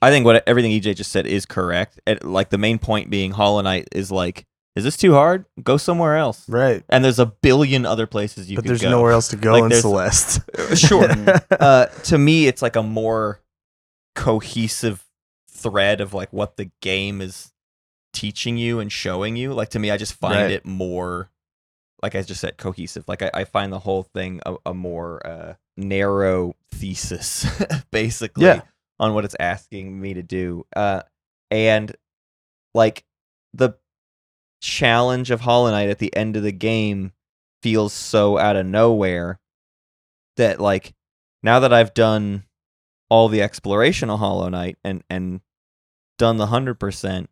I 0.00 0.10
think 0.10 0.24
what 0.24 0.42
everything 0.46 0.70
EJ 0.70 0.94
just 0.96 1.10
said 1.10 1.26
is 1.26 1.44
correct. 1.46 2.00
And, 2.06 2.22
like, 2.22 2.50
the 2.50 2.58
main 2.58 2.78
point 2.78 3.10
being 3.10 3.32
Hollow 3.32 3.60
Knight 3.62 3.88
is 3.92 4.12
like, 4.12 4.44
is 4.76 4.84
this 4.84 4.96
too 4.96 5.12
hard? 5.12 5.44
Go 5.64 5.76
somewhere 5.76 6.16
else. 6.16 6.48
Right. 6.48 6.84
And 6.88 7.04
there's 7.04 7.18
a 7.18 7.26
billion 7.26 7.84
other 7.84 8.06
places 8.06 8.48
you 8.48 8.54
but 8.54 8.64
there's 8.64 8.80
go. 8.82 8.90
nowhere 8.90 9.10
else 9.10 9.26
to 9.28 9.36
go 9.36 9.52
Like, 9.58 9.72
in 9.72 9.80
Celeste. 9.80 10.40
Sure. 10.76 11.08
uh, 11.50 11.86
to 11.86 12.16
me, 12.16 12.46
it's 12.46 12.62
like 12.62 12.76
a 12.76 12.82
more 12.84 13.40
cohesive 14.14 15.04
thread 15.50 16.00
of 16.00 16.14
like 16.14 16.32
what 16.32 16.56
the 16.56 16.70
game 16.80 17.20
is 17.20 17.52
teaching 18.12 18.56
you 18.56 18.78
and 18.78 18.92
showing 18.92 19.34
you. 19.36 19.52
Like 19.52 19.70
to 19.70 19.78
me, 19.80 19.90
I 19.90 19.96
just 19.96 20.14
find 20.14 20.36
Right. 20.36 20.50
it 20.52 20.64
more, 20.64 21.30
like 22.02 22.14
I 22.14 22.22
just 22.22 22.40
said, 22.40 22.56
cohesive. 22.56 23.04
Like 23.08 23.22
I, 23.22 23.30
I 23.34 23.44
find 23.44 23.72
the 23.72 23.78
whole 23.80 24.02
thing 24.02 24.40
a, 24.46 24.56
a 24.66 24.74
more 24.74 25.26
uh, 25.26 25.54
narrow 25.76 26.54
thesis, 26.72 27.46
basically, 27.90 28.46
Yeah. 28.46 28.62
on 29.00 29.14
what 29.14 29.24
it's 29.24 29.36
asking 29.40 30.00
me 30.00 30.14
to 30.14 30.22
do. 30.22 30.64
Uh, 30.76 31.02
and 31.50 31.94
like 32.74 33.04
the 33.54 33.70
challenge 34.60 35.30
of 35.30 35.40
Hollow 35.40 35.70
Knight 35.70 35.88
at 35.88 35.98
the 35.98 36.14
end 36.16 36.36
of 36.36 36.42
the 36.42 36.52
game 36.52 37.12
feels 37.62 37.92
so 37.92 38.38
out 38.38 38.56
of 38.56 38.66
nowhere 38.66 39.40
that 40.36 40.60
like 40.60 40.94
now 41.42 41.60
that 41.60 41.72
I've 41.72 41.94
done 41.94 42.44
all 43.10 43.28
the 43.28 43.42
exploration 43.42 44.10
of 44.10 44.18
Hollow 44.20 44.48
Knight 44.48 44.76
and 44.84 45.02
and 45.10 45.40
done 46.18 46.36
the 46.36 46.46
hundred 46.46 46.74
percent, 46.74 47.30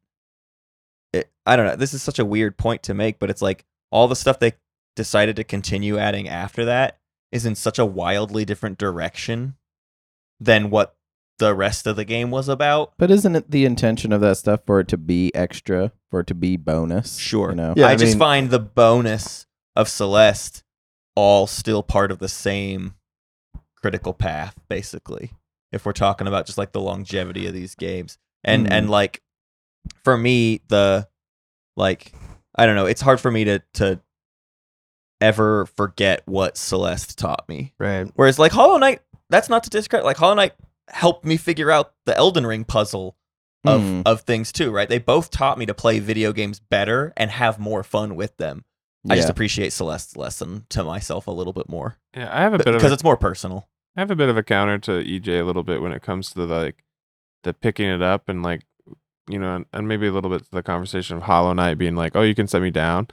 I 1.45 1.55
don't 1.57 1.67
know. 1.67 1.77
This 1.77 1.95
is 1.95 2.03
such 2.03 2.19
a 2.19 2.25
weird 2.25 2.57
point 2.57 2.83
to 2.85 2.95
make, 2.95 3.19
but 3.21 3.31
it's 3.31 3.43
like 3.43 3.65
all 3.91 4.09
the 4.09 4.17
stuff 4.17 4.39
they 4.39 4.53
decided 4.95 5.37
to 5.37 5.45
continue 5.45 5.99
adding 5.99 6.29
after 6.29 6.65
that 6.65 6.99
is 7.33 7.45
in 7.47 7.55
such 7.55 7.79
a 7.79 7.85
wildly 7.87 8.45
different 8.45 8.79
direction 8.79 9.55
than 10.41 10.71
what 10.71 10.95
the 11.39 11.55
rest 11.55 11.87
of 11.87 11.97
the 11.97 12.05
game 12.05 12.31
was 12.31 12.49
about. 12.49 12.93
But 12.99 13.11
isn't 13.11 13.37
it 13.37 13.51
the 13.51 13.65
intention 13.67 14.13
of 14.13 14.21
that 14.23 14.37
stuff 14.39 14.61
for 14.67 14.81
it 14.81 14.89
to 14.89 14.97
be 14.97 15.35
extra, 15.35 15.93
for 16.11 16.21
it 16.21 16.27
to 16.29 16.35
be 16.35 16.57
bonus? 16.57 17.19
Sure. 17.19 17.51
You 17.51 17.57
know? 17.57 17.75
Yeah, 17.77 17.89
I, 17.89 17.93
I 17.93 17.97
just 17.97 18.15
mean- 18.15 18.19
find 18.21 18.51
the 18.51 18.59
bonus 18.59 19.47
of 19.75 19.89
Celeste 19.89 20.63
all 21.15 21.47
still 21.47 21.83
part 21.83 22.11
of 22.11 22.19
the 22.19 22.29
same 22.29 22.95
critical 23.81 24.15
path, 24.15 24.57
basically. 24.69 25.33
If 25.73 25.85
we're 25.85 25.93
talking 25.93 26.27
about 26.27 26.47
just 26.47 26.57
like 26.59 26.73
the 26.73 26.81
longevity 26.81 27.47
of 27.47 27.53
these 27.55 27.75
games. 27.75 28.19
And 28.45 28.67
Hmm. 28.67 28.73
and 28.73 28.91
like 28.91 29.21
for 30.05 30.17
me, 30.17 30.61
the 30.69 31.09
like 31.77 32.13
I 32.57 32.67
don't 32.67 32.77
know, 32.77 32.87
it's 32.87 33.01
hard 33.03 33.21
for 33.21 33.31
me 33.31 33.45
to 33.45 33.63
to 33.75 34.01
ever 35.21 35.67
forget 35.67 36.23
what 36.27 36.57
Celeste 36.57 37.19
taught 37.19 37.49
me. 37.49 37.73
right. 37.79 38.11
Whereas 38.15 38.39
like 38.39 38.53
Hollow 38.53 38.77
Knight, 38.79 39.01
that's 39.31 39.49
not 39.49 39.65
to 39.65 39.71
discredit. 39.71 40.05
Like 40.05 40.17
Hollow 40.19 40.35
Knight 40.35 40.55
helped 40.89 41.25
me 41.25 41.37
figure 41.37 41.71
out 41.71 41.93
the 42.05 42.17
Elden 42.17 42.47
Ring 42.47 42.65
puzzle 42.65 43.17
of 43.65 43.81
Mm. 43.81 44.03
of 44.07 44.21
things 44.21 44.53
too, 44.53 44.71
right? 44.71 44.89
They 44.89 44.99
both 44.99 45.31
taught 45.31 45.59
me 45.59 45.67
to 45.67 45.75
play 45.75 45.99
video 45.99 46.33
games 46.33 46.61
better 46.61 47.13
and 47.17 47.31
have 47.31 47.59
more 47.59 47.83
fun 47.83 48.15
with 48.15 48.37
them. 48.37 48.65
I 49.09 49.15
just 49.15 49.29
appreciate 49.29 49.73
Celeste's 49.73 50.17
lesson 50.17 50.67
to 50.71 50.83
myself 50.83 51.29
a 51.29 51.31
little 51.31 51.53
bit 51.53 51.69
more 51.69 51.97
Yeah, 52.17 52.29
I 52.33 52.41
have 52.43 52.55
a 52.55 52.59
bit 52.59 52.67
of 52.69 52.75
because 52.75 52.91
a, 52.91 52.95
it's 52.95 53.05
more 53.05 53.17
personal. 53.17 53.69
I 53.97 54.01
have 54.01 54.11
a 54.11 54.17
bit 54.17 54.29
of 54.29 54.37
a 54.37 54.43
counter 54.43 54.79
to 54.79 55.03
EJ 55.05 55.41
a 55.41 55.45
little 55.45 55.63
bit 55.63 55.81
when 55.81 55.93
it 55.93 56.03
comes 56.03 56.31
to 56.31 56.45
the 56.45 56.47
like 56.55 56.83
the 57.45 57.55
picking 57.55 57.89
it 57.89 58.03
up 58.03 58.29
and 58.29 58.43
like 58.43 58.63
you 59.29 59.39
know 59.39 59.65
and, 59.73 59.89
maybe 59.89 60.07
a 60.07 60.13
little 60.13 60.31
bit 60.31 60.45
to 60.45 60.51
the 60.51 60.63
conversation 60.63 61.17
of 61.17 61.25
Hollow 61.25 61.53
Knight 61.53 61.79
being 61.79 61.97
like, 61.97 62.15
oh, 62.17 62.23
you 62.23 62.35
can 62.35 62.47
set 62.47 62.63
me 62.63 62.71
down. 62.71 63.09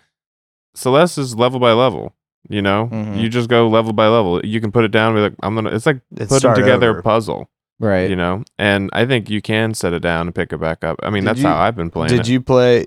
Celeste 0.76 1.18
is 1.19 1.35
level 1.35 1.60
by 1.60 1.72
level. 1.73 2.14
You 2.49 2.61
know, 2.61 2.90
Mhm. 2.91 3.22
you 3.22 3.30
just 3.30 3.48
go 3.49 3.69
level 3.69 3.94
by 3.94 4.07
level. 4.07 4.45
You 4.45 4.60
can 4.60 4.72
put 4.72 4.84
it 4.84 4.91
down. 4.91 5.14
Be 5.15 5.22
like, 5.22 5.35
I'm 5.41 5.56
gonna. 5.56 5.69
It's 5.69 5.85
like 5.85 6.02
It's 6.18 6.27
putting 6.30 6.53
together 6.56 6.90
over. 6.90 6.99
a 6.99 7.03
puzzle. 7.03 7.49
Right. 7.80 8.10
You 8.10 8.15
know, 8.15 8.44
and 8.60 8.90
I 8.94 9.06
think 9.06 9.30
you 9.30 9.41
can 9.41 9.73
set 9.73 9.94
it 9.94 10.02
down 10.02 10.27
and 10.27 10.35
pick 10.35 10.52
it 10.52 10.57
back 10.60 10.84
up. 10.84 10.99
I 11.03 11.10
mean, 11.10 11.23
Did 11.23 11.30
that's 11.30 11.40
you- 11.41 11.48
how 11.48 11.57
I've 11.57 11.76
been 11.76 11.90
playing. 11.90 12.10
Did 12.10 12.22
it. 12.22 12.27
you 12.30 12.41
play? 12.41 12.85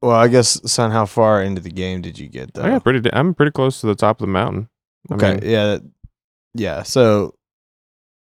Well, 0.00 0.16
I 0.16 0.28
guess, 0.28 0.60
son, 0.70 0.90
how 0.92 1.06
far 1.06 1.42
into 1.42 1.60
the 1.60 1.70
game 1.70 2.00
did 2.02 2.18
you 2.18 2.28
get 2.28 2.54
though? 2.54 2.62
I 2.62 2.68
got 2.70 2.84
pretty. 2.84 3.10
I'm 3.12 3.34
pretty 3.34 3.52
close 3.52 3.80
to 3.80 3.86
the 3.88 3.94
top 3.94 4.20
of 4.20 4.26
the 4.26 4.32
mountain. 4.32 4.68
I 5.10 5.14
okay, 5.14 5.34
mean, 5.34 5.40
yeah, 5.44 5.78
yeah. 6.54 6.82
So, 6.82 7.34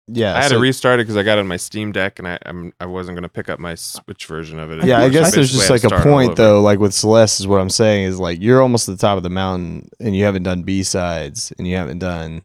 yeah, 0.09 0.35
I 0.37 0.43
had 0.43 0.49
so, 0.49 0.55
to 0.57 0.61
restart 0.61 1.01
it 1.01 1.05
because 1.05 1.17
I 1.17 1.23
got 1.23 1.39
on 1.39 1.47
my 1.47 1.57
Steam 1.57 1.93
Deck 1.93 2.19
and 2.19 2.27
I 2.27 2.39
I'm, 2.45 2.73
I 2.81 2.87
wasn't 2.87 3.17
gonna 3.17 3.29
pick 3.29 3.49
up 3.49 3.59
my 3.59 3.75
Switch 3.75 4.27
version 4.27 4.59
of 4.59 4.71
it. 4.71 4.85
Yeah, 4.85 4.99
I 4.99 5.05
anymore, 5.05 5.13
so 5.13 5.21
guess 5.21 5.35
there's 5.35 5.53
just 5.53 5.71
like 5.71 5.85
a 5.85 6.03
point 6.03 6.37
though, 6.37 6.61
like 6.61 6.79
with 6.79 6.93
Celeste 6.93 7.41
is 7.41 7.47
what 7.47 7.61
I'm 7.61 7.71
saying 7.71 8.05
is 8.05 8.19
like 8.19 8.41
you're 8.41 8.61
almost 8.61 8.89
at 8.89 8.97
the 8.97 9.01
top 9.01 9.17
of 9.17 9.23
the 9.23 9.31
mountain 9.31 9.89
and 10.01 10.17
you 10.17 10.25
haven't 10.25 10.43
done 10.43 10.63
B 10.63 10.83
sides 10.83 11.53
and 11.57 11.67
you 11.69 11.77
haven't 11.77 11.99
done 11.99 12.43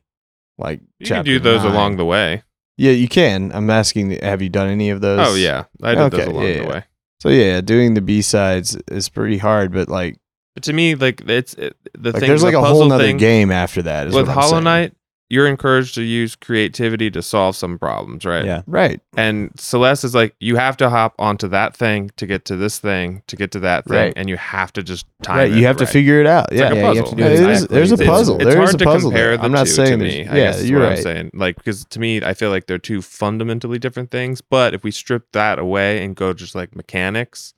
like 0.58 0.82
You 1.00 1.08
can 1.08 1.26
do 1.26 1.40
those 1.40 1.64
along 1.64 1.98
the 1.98 2.06
way. 2.06 2.44
Yeah, 2.78 2.92
you 2.92 3.08
can. 3.08 3.52
I'm 3.54 3.70
asking, 3.72 4.12
have 4.22 4.42
you 4.42 4.50
done 4.50 4.68
any 4.70 4.92
of 4.92 5.02
those? 5.02 5.28
Oh 5.28 5.36
yeah, 5.36 5.64
I 5.82 5.96
did 5.96 6.12
those 6.12 6.20
Okay, 6.20 6.32
along 6.32 6.44
yeah, 6.44 6.54
the 6.54 6.62
yeah. 6.62 6.70
way. 6.70 6.84
So 7.20 7.30
yeah, 7.30 7.62
doing 7.62 7.96
the 7.96 8.02
B 8.02 8.22
sides 8.22 8.76
is 8.88 9.10
pretty 9.10 9.40
hard, 9.40 9.72
but 9.72 9.90
like, 9.90 10.20
But 10.54 10.64
to 10.66 10.74
me, 10.74 10.94
like 10.94 11.22
it's 11.28 11.56
it, 11.56 11.76
the 11.98 12.12
like 12.12 12.20
thing. 12.20 12.28
there's 12.30 12.42
the 12.42 12.48
like 12.48 12.56
a 12.56 12.62
whole 12.62 12.86
nother 12.88 13.04
thing 13.04 13.18
game 13.18 13.50
after 13.52 13.82
that. 13.82 14.08
Is 14.08 14.14
with 14.14 14.28
what 14.28 14.30
I'm 14.30 14.36
Hollow 14.36 14.52
saying. 14.52 14.64
Knight. 14.66 14.94
You're 15.30 15.48
encouraged 15.48 15.94
to 15.96 16.04
use 16.04 16.36
creativity 16.36 17.12
to 17.12 17.22
solve 17.22 17.56
some 17.56 17.78
problems, 17.78 18.24
right? 18.26 18.46
Yeah. 18.46 18.62
Right. 18.66 19.02
And 19.18 19.52
Celeste 19.60 20.06
is 20.06 20.16
like, 20.16 20.34
you 20.40 20.56
have 20.56 20.78
to 20.78 20.90
hop 20.90 21.16
onto 21.20 21.50
that 21.50 21.76
thing 21.76 22.12
to 22.16 22.26
get 22.26 22.46
to 22.46 22.56
this 22.56 22.80
thing 22.80 23.24
to 23.28 23.36
get 23.36 23.52
to 23.52 23.60
that 23.60 23.84
thing, 23.86 23.98
Right. 23.98 24.14
and 24.16 24.30
you 24.30 24.38
have 24.38 24.72
to 24.74 24.84
just 24.84 25.06
time 25.24 25.38
Right. 25.38 25.52
it 25.52 25.58
You 25.58 25.66
have 25.66 25.76
to 25.78 25.86
figure 25.86 26.22
it 26.22 26.28
out. 26.28 26.52
It's 26.54 26.62
Yeah. 26.62 26.70
like 26.70 26.74
a 26.74 26.76
Yeah, 26.78 27.02
puzzle. 27.02 27.20
Yeah, 27.20 27.28
there's, 27.28 27.40
exactly. 27.42 27.76
there's 27.76 27.92
a 27.92 27.98
puzzle. 27.98 28.36
It's 28.38 28.46
There 28.46 28.56
hard 28.58 28.76
a 28.76 28.78
to 28.78 28.86
puzzle. 28.86 29.10
compare 29.12 29.28
there. 29.30 29.38
the 29.38 29.44
I'm 29.44 29.52
not 29.52 29.66
two 29.68 29.72
saying 29.74 30.00
to 30.00 30.06
there's- 30.06 30.14
me. 30.14 30.28
I 30.28 30.36
yeah, 30.38 30.52
guess 30.52 30.64
you're 30.64 30.80
what 30.80 30.86
right. 30.90 30.98
I'm 30.98 31.04
saying. 31.04 31.32
Like 31.34 31.56
because 31.58 31.84
to 31.86 32.00
me, 32.00 32.22
I 32.24 32.34
feel 32.34 32.50
like 32.50 32.68
they're 32.68 32.78
two 32.78 33.02
fundamentally 33.02 33.80
different 33.80 34.12
things. 34.12 34.40
But 34.42 34.74
if 34.74 34.84
we 34.84 34.92
strip 34.92 35.32
that 35.34 35.60
away 35.60 36.04
and 36.06 36.16
go 36.16 36.32
just 36.34 36.56
like 36.56 36.74
mechanics, 36.76 37.54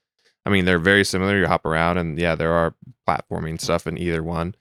I 0.45 0.49
mean, 0.49 0.65
they're 0.65 0.79
very 0.79 1.03
similar. 1.05 1.37
You 1.37 1.45
hop 1.45 1.65
around, 1.67 1.99
and 1.99 2.17
yeah, 2.17 2.33
there 2.33 2.51
are 2.53 2.73
platforming 3.07 3.61
stuff 3.61 3.85
in 3.85 3.95
either 3.99 4.23
one. 4.23 4.55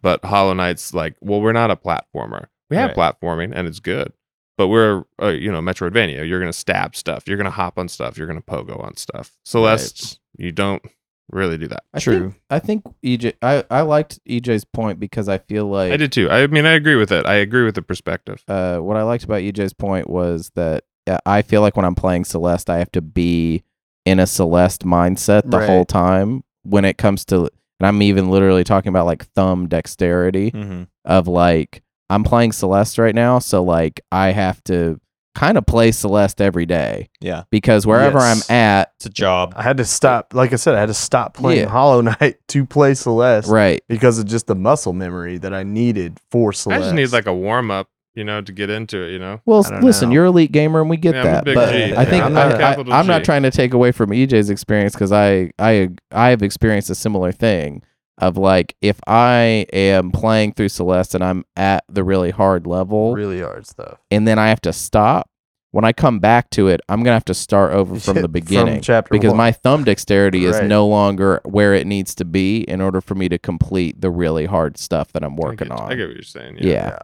But 0.00 0.24
Hollow 0.24 0.52
Knight's 0.52 0.92
like, 0.94 1.14
well, 1.20 1.40
we're 1.40 1.52
not 1.52 1.70
a 1.70 1.76
platformer. 1.76 2.46
We 2.72 2.76
have 2.76 2.90
platforming, 2.96 3.52
and 3.54 3.66
it's 3.68 3.80
good. 3.80 4.12
But 4.58 4.68
we're, 4.68 5.04
uh, 5.20 5.28
you 5.28 5.50
know, 5.50 5.60
Metroidvania. 5.60 6.28
You're 6.28 6.38
gonna 6.40 6.52
stab 6.52 6.94
stuff. 6.94 7.26
You're 7.26 7.36
gonna 7.38 7.50
hop 7.50 7.78
on 7.78 7.88
stuff. 7.88 8.18
You're 8.18 8.26
gonna 8.26 8.42
pogo 8.42 8.82
on 8.84 8.96
stuff. 8.96 9.32
Celeste, 9.44 10.20
you 10.36 10.52
don't 10.52 10.82
really 11.30 11.56
do 11.56 11.66
that. 11.68 11.84
I 11.94 11.98
True. 12.00 12.20
Think, 12.32 12.42
I 12.50 12.58
think 12.58 12.84
EJ. 13.04 13.32
I 13.40 13.64
I 13.70 13.80
liked 13.80 14.20
EJ's 14.28 14.64
point 14.64 15.00
because 15.00 15.28
I 15.28 15.38
feel 15.38 15.66
like 15.66 15.92
I 15.92 15.96
did 15.96 16.12
too. 16.12 16.30
I 16.30 16.46
mean, 16.48 16.66
I 16.66 16.72
agree 16.72 16.96
with 16.96 17.10
it. 17.12 17.24
I 17.26 17.34
agree 17.36 17.64
with 17.64 17.74
the 17.74 17.82
perspective. 17.82 18.44
uh, 18.48 18.78
what 18.78 18.96
I 18.96 19.02
liked 19.02 19.24
about 19.24 19.40
EJ's 19.40 19.72
point 19.72 20.08
was 20.10 20.50
that 20.54 20.84
uh, 21.06 21.18
I 21.24 21.42
feel 21.42 21.62
like 21.62 21.74
when 21.76 21.86
I'm 21.86 21.94
playing 21.94 22.24
Celeste, 22.26 22.68
I 22.70 22.78
have 22.78 22.92
to 22.92 23.00
be 23.00 23.64
in 24.04 24.18
a 24.20 24.26
Celeste 24.26 24.84
mindset 24.84 25.50
the 25.50 25.58
Right. 25.58 25.68
whole 25.68 25.84
time 25.86 26.44
when 26.64 26.84
it 26.84 26.98
comes 26.98 27.24
to, 27.26 27.48
and 27.80 27.86
I'm 27.86 28.02
even 28.02 28.30
literally 28.30 28.64
talking 28.64 28.90
about 28.90 29.06
like 29.06 29.24
thumb 29.28 29.66
dexterity 29.68 30.50
Mm-hmm. 30.50 30.82
of 31.06 31.26
like 31.26 31.82
I'm 32.12 32.24
playing 32.24 32.52
Celeste 32.52 32.98
right 32.98 33.14
now, 33.14 33.38
so 33.38 33.62
like 33.62 34.00
I 34.12 34.32
have 34.32 34.62
to 34.64 35.00
kind 35.34 35.56
of 35.56 35.64
play 35.64 35.90
Celeste 35.92 36.42
every 36.42 36.66
day 36.66 37.08
Yeah. 37.22 37.44
because 37.50 37.86
wherever 37.86 38.18
Yes. 38.18 38.50
I'm 38.50 38.54
at, 38.54 38.92
It's 38.96 39.06
a 39.06 39.10
job. 39.10 39.54
I 39.56 39.62
had 39.62 39.78
to 39.78 39.84
stop. 39.86 40.34
Like 40.34 40.52
I 40.52 40.56
said, 40.56 40.74
I 40.74 40.80
had 40.80 40.86
to 40.86 40.94
stop 40.94 41.32
playing 41.34 41.60
Yeah. 41.60 41.68
Hollow 41.70 42.00
Knight 42.20 42.36
to 42.48 42.66
play 42.66 42.92
Celeste 42.92 43.48
right? 43.48 43.80
because 43.88 44.18
of 44.18 44.26
just 44.26 44.46
the 44.46 44.54
muscle 44.54 44.92
memory 44.92 45.38
that 45.38 45.54
I 45.54 45.62
needed 45.62 46.18
for 46.30 46.52
Celeste. 46.52 46.82
I 46.82 46.84
just 46.84 46.94
need 46.94 47.12
like 47.12 47.26
a 47.26 47.32
warm 47.32 47.70
up, 47.70 47.88
you 48.14 48.24
know, 48.24 48.42
to 48.42 48.52
get 48.52 48.68
into 48.68 49.00
it. 49.02 49.10
You 49.12 49.18
know. 49.18 49.40
Well, 49.46 49.64
I 49.66 49.70
don't 49.70 49.82
listen, 49.84 50.10
know. 50.10 50.14
you're 50.16 50.24
elite 50.26 50.52
gamer, 50.52 50.82
and 50.82 50.90
we 50.90 50.98
get 50.98 51.14
Yeah, 51.14 51.22
I'm 51.22 51.26
a 51.26 51.30
that. 51.30 51.44
big 51.46 51.54
But 51.54 51.72
G. 51.72 51.96
I 51.96 52.04
think 52.04 52.24
I'm 52.24 52.36
I, 52.36 52.40
not 52.42 52.52
a 52.52 52.54
I, 52.56 52.58
capital 52.58 52.92
I'm 52.92 53.06
not 53.06 53.22
G. 53.22 53.24
trying 53.24 53.42
to 53.44 53.50
take 53.50 53.72
away 53.72 53.90
from 53.92 54.10
EJ's 54.10 54.50
experience 54.50 54.92
because 54.92 55.12
I 55.12 55.50
I 55.58 55.88
I 56.10 56.28
have 56.28 56.42
experienced 56.42 56.90
a 56.90 56.94
similar 56.94 57.32
thing 57.32 57.82
of 58.18 58.36
like 58.36 58.76
if 58.80 59.00
I 59.06 59.66
am 59.72 60.10
playing 60.10 60.52
through 60.52 60.68
Celeste 60.68 61.14
and 61.14 61.24
I'm 61.24 61.44
at 61.56 61.84
the 61.88 62.04
really 62.04 62.30
hard 62.30 62.66
level, 62.66 63.14
really 63.14 63.40
hard 63.40 63.66
stuff 63.66 63.98
and 64.10 64.26
then 64.26 64.38
I 64.38 64.48
have 64.48 64.60
to 64.62 64.72
stop. 64.72 65.28
When 65.70 65.86
I 65.86 65.94
come 65.94 66.18
back 66.18 66.50
to 66.50 66.68
it, 66.68 66.82
I'm 66.90 67.02
gonna 67.02 67.16
have 67.16 67.24
to 67.24 67.34
start 67.34 67.72
over 67.72 67.98
from 67.98 68.20
the 68.20 68.28
beginning 68.40 68.82
chapter 68.82 69.08
because 69.10 69.30
one. 69.30 69.38
my 69.38 69.52
thumb 69.52 69.84
dexterity 69.84 70.44
is 70.44 70.60
no 70.60 70.86
longer 70.86 71.40
where 71.44 71.72
it 71.72 71.86
needs 71.86 72.14
to 72.16 72.26
be 72.26 72.60
in 72.60 72.82
order 72.82 73.00
for 73.00 73.14
me 73.14 73.30
to 73.30 73.38
complete 73.38 73.98
the 73.98 74.10
really 74.10 74.44
hard 74.44 74.76
stuff 74.76 75.12
that 75.12 75.24
I'm 75.24 75.34
working 75.34 75.72
I 75.72 75.76
get, 75.76 75.82
on. 75.82 75.92
I 75.92 75.94
get 75.94 76.08
what 76.08 76.16
you're 76.16 76.22
saying. 76.24 76.58
yeah. 76.60 76.98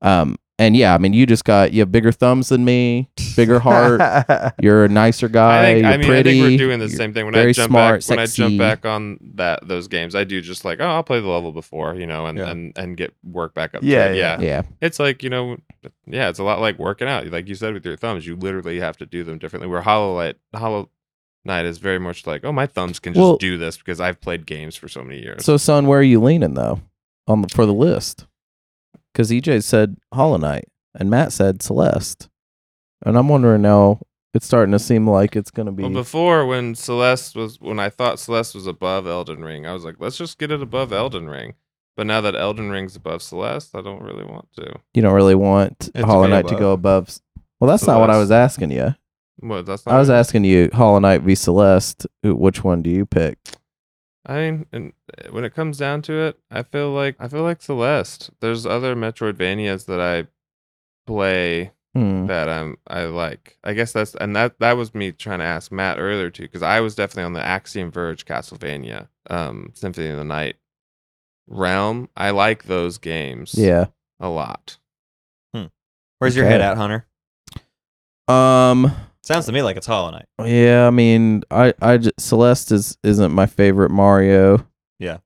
Um, 0.00 0.36
and 0.58 0.76
yeah, 0.76 0.94
I 0.94 0.98
mean, 0.98 1.12
you 1.12 1.24
just 1.26 1.44
got 1.44 1.72
you 1.72 1.80
have 1.80 1.92
bigger 1.92 2.10
thumbs 2.12 2.48
than 2.48 2.64
me, 2.64 3.08
bigger 3.36 3.58
heart. 3.60 4.00
You're 4.60 4.84
a 4.84 4.88
nicer 4.88 5.28
guy. 5.28 5.60
I 5.60 5.64
think, 5.64 5.82
you're 5.82 5.92
I 5.92 5.96
mean, 5.96 6.06
pretty. 6.06 6.30
I 6.30 6.32
think 6.32 6.42
we're 6.60 6.66
doing 6.66 6.78
the 6.80 6.86
you're 6.88 6.96
same 6.96 7.14
thing 7.14 7.24
when 7.24 7.34
very 7.34 7.50
I 7.50 7.52
jump 7.52 7.70
smart, 7.70 8.00
back. 8.00 8.08
When 8.10 8.18
I 8.18 8.26
jump 8.26 8.58
back 8.58 8.84
on 8.86 9.18
that 9.34 9.66
those 9.66 9.88
games, 9.88 10.14
I 10.14 10.24
do 10.24 10.40
just 10.40 10.64
like, 10.64 10.80
oh, 10.80 10.86
I'll 10.86 11.02
play 11.04 11.20
the 11.20 11.28
level 11.28 11.52
before, 11.52 11.94
you 11.94 12.06
know, 12.06 12.26
and 12.26 12.38
Yeah. 12.38 12.50
and, 12.50 12.76
and 12.76 12.96
get 12.96 13.14
work 13.22 13.54
back 13.54 13.74
up. 13.74 13.82
Yeah, 13.82 14.08
to 14.08 14.16
yeah. 14.16 14.40
yeah, 14.40 14.46
Yeah, 14.46 14.62
It's 14.80 14.98
like 14.98 15.22
you 15.22 15.30
know, 15.30 15.58
yeah, 16.06 16.28
it's 16.28 16.38
a 16.38 16.44
lot 16.44 16.60
like 16.60 16.78
working 16.78 17.08
out. 17.08 17.26
Like 17.28 17.48
you 17.48 17.54
said 17.54 17.74
with 17.74 17.84
your 17.86 17.96
thumbs, 17.96 18.26
you 18.26 18.36
literally 18.36 18.80
have 18.80 18.96
to 18.98 19.06
do 19.06 19.24
them 19.24 19.38
differently. 19.38 19.68
Where 19.68 19.82
Hollow 19.82 20.14
Light, 20.16 20.36
Hollow 20.54 20.90
Knight 21.44 21.66
is 21.66 21.78
very 21.78 22.00
much 22.00 22.26
like, 22.26 22.44
oh, 22.44 22.52
my 22.52 22.66
thumbs 22.66 22.98
can 22.98 23.14
just 23.14 23.22
Well- 23.22 23.36
do 23.36 23.56
this 23.58 23.76
because 23.78 24.00
I've 24.00 24.20
played 24.20 24.44
games 24.44 24.74
for 24.76 24.88
so 24.88 25.02
many 25.04 25.22
years. 25.22 25.44
So, 25.44 25.56
son, 25.56 25.86
where 25.86 26.00
are 26.00 26.02
you 26.02 26.20
leaning 26.20 26.54
though 26.54 26.80
on 27.28 27.42
the 27.42 27.48
for 27.48 27.64
the 27.64 27.72
list? 27.72 28.26
Because 29.18 29.32
EJ 29.32 29.64
said 29.64 29.96
Hollow 30.14 30.36
Knight 30.36 30.68
and 30.94 31.10
Matt 31.10 31.32
said 31.32 31.60
Celeste, 31.60 32.28
and 33.04 33.18
I'm 33.18 33.28
wondering 33.28 33.62
now. 33.62 34.00
It's 34.32 34.46
starting 34.46 34.70
to 34.72 34.78
seem 34.78 35.08
like 35.10 35.34
it's 35.34 35.50
gonna 35.50 35.72
be. 35.72 35.82
Well, 35.82 35.90
before 35.90 36.46
when 36.46 36.76
Celeste 36.76 37.34
was 37.34 37.58
when 37.58 37.80
I 37.80 37.88
thought 37.88 38.20
Celeste 38.20 38.54
was 38.54 38.68
above 38.68 39.08
Elden 39.08 39.42
Ring, 39.42 39.66
I 39.66 39.72
was 39.72 39.84
like, 39.84 39.96
let's 39.98 40.18
just 40.18 40.38
get 40.38 40.52
it 40.52 40.62
above 40.62 40.92
Elden 40.92 41.28
Ring. 41.28 41.54
But 41.96 42.06
now 42.06 42.20
that 42.20 42.36
Elden 42.36 42.70
Ring's 42.70 42.94
above 42.94 43.20
Celeste, 43.22 43.74
I 43.74 43.80
don't 43.80 44.02
really 44.02 44.22
want 44.22 44.52
to. 44.56 44.76
you 44.94 45.02
don't 45.02 45.14
really 45.14 45.34
want 45.34 45.90
It's 45.92 46.04
Hollow 46.04 46.22
way 46.24 46.30
Knight 46.30 46.46
to 46.48 46.54
go 46.54 46.70
above. 46.70 47.18
Well, 47.58 47.68
that's 47.68 47.88
not 47.88 47.98
what 47.98 48.10
I 48.10 48.18
was 48.18 48.30
asking 48.30 48.70
you. 48.70 48.94
What? 49.38 49.66
That's 49.66 49.84
not. 49.84 49.96
I 49.96 49.98
was 49.98 50.10
asking 50.10 50.44
you 50.44 50.70
Hollow 50.72 51.00
Knight 51.00 51.22
v 51.22 51.34
Celeste. 51.34 52.06
Which 52.22 52.62
one 52.62 52.82
do 52.82 52.90
you 52.90 53.04
pick? 53.04 53.36
I 54.28 54.34
mean, 54.36 54.66
and 54.72 54.92
uh, 55.16 55.30
when 55.32 55.44
it 55.44 55.54
comes 55.54 55.78
down 55.78 56.02
to 56.02 56.12
it, 56.12 56.38
I 56.50 56.62
feel 56.62 56.90
like 56.92 57.16
I 57.18 57.28
feel 57.28 57.42
like 57.42 57.62
Celeste. 57.62 58.30
There's 58.40 58.66
other 58.66 58.94
Metroidvanias 58.94 59.86
that 59.86 60.00
I 60.00 60.26
play 61.06 61.72
Hmm. 61.94 62.26
that 62.26 62.50
um 62.50 62.76
I 62.86 63.04
like. 63.04 63.56
I 63.64 63.72
guess 63.72 63.92
that's 63.92 64.14
and 64.16 64.36
that 64.36 64.58
that 64.60 64.74
was 64.76 64.94
me 64.94 65.10
trying 65.10 65.38
to 65.38 65.44
ask 65.46 65.72
Matt 65.72 65.98
earlier 65.98 66.28
too, 66.28 66.42
because 66.42 66.62
I 66.62 66.80
was 66.80 66.94
definitely 66.94 67.22
on 67.24 67.32
the 67.32 67.42
Axiom 67.44 67.90
Verge 67.90 68.26
Castlevania, 68.26 69.08
um, 69.30 69.70
Symphony 69.74 70.08
of 70.10 70.18
the 70.18 70.24
Night 70.24 70.56
realm. 71.48 72.10
I 72.14 72.30
like 72.30 72.64
those 72.64 72.98
games. 72.98 73.54
Yeah. 73.56 73.86
a 74.20 74.28
lot. 74.28 74.76
Where's 76.18 76.34
your 76.36 76.44
head 76.46 76.60
at, 76.60 76.76
Hunter? 76.76 77.06
Um. 78.26 78.92
Sounds 79.28 79.46
to 79.46 79.52
me 79.52 79.62
like 79.62 79.76
it's 79.76 79.86
Hollow 79.86 80.10
Knight. 80.10 80.24
Yeah, 80.44 80.86
I 80.86 80.90
mean, 80.90 81.42
I, 81.50 81.74
I 81.82 81.98
j- 81.98 82.10
Celeste 82.18 82.72
is 82.72 82.96
isn't 83.04 83.30
my 83.32 83.46
favorite 83.46 83.90
Mario. 83.90 84.66
Yeah. 84.98 85.18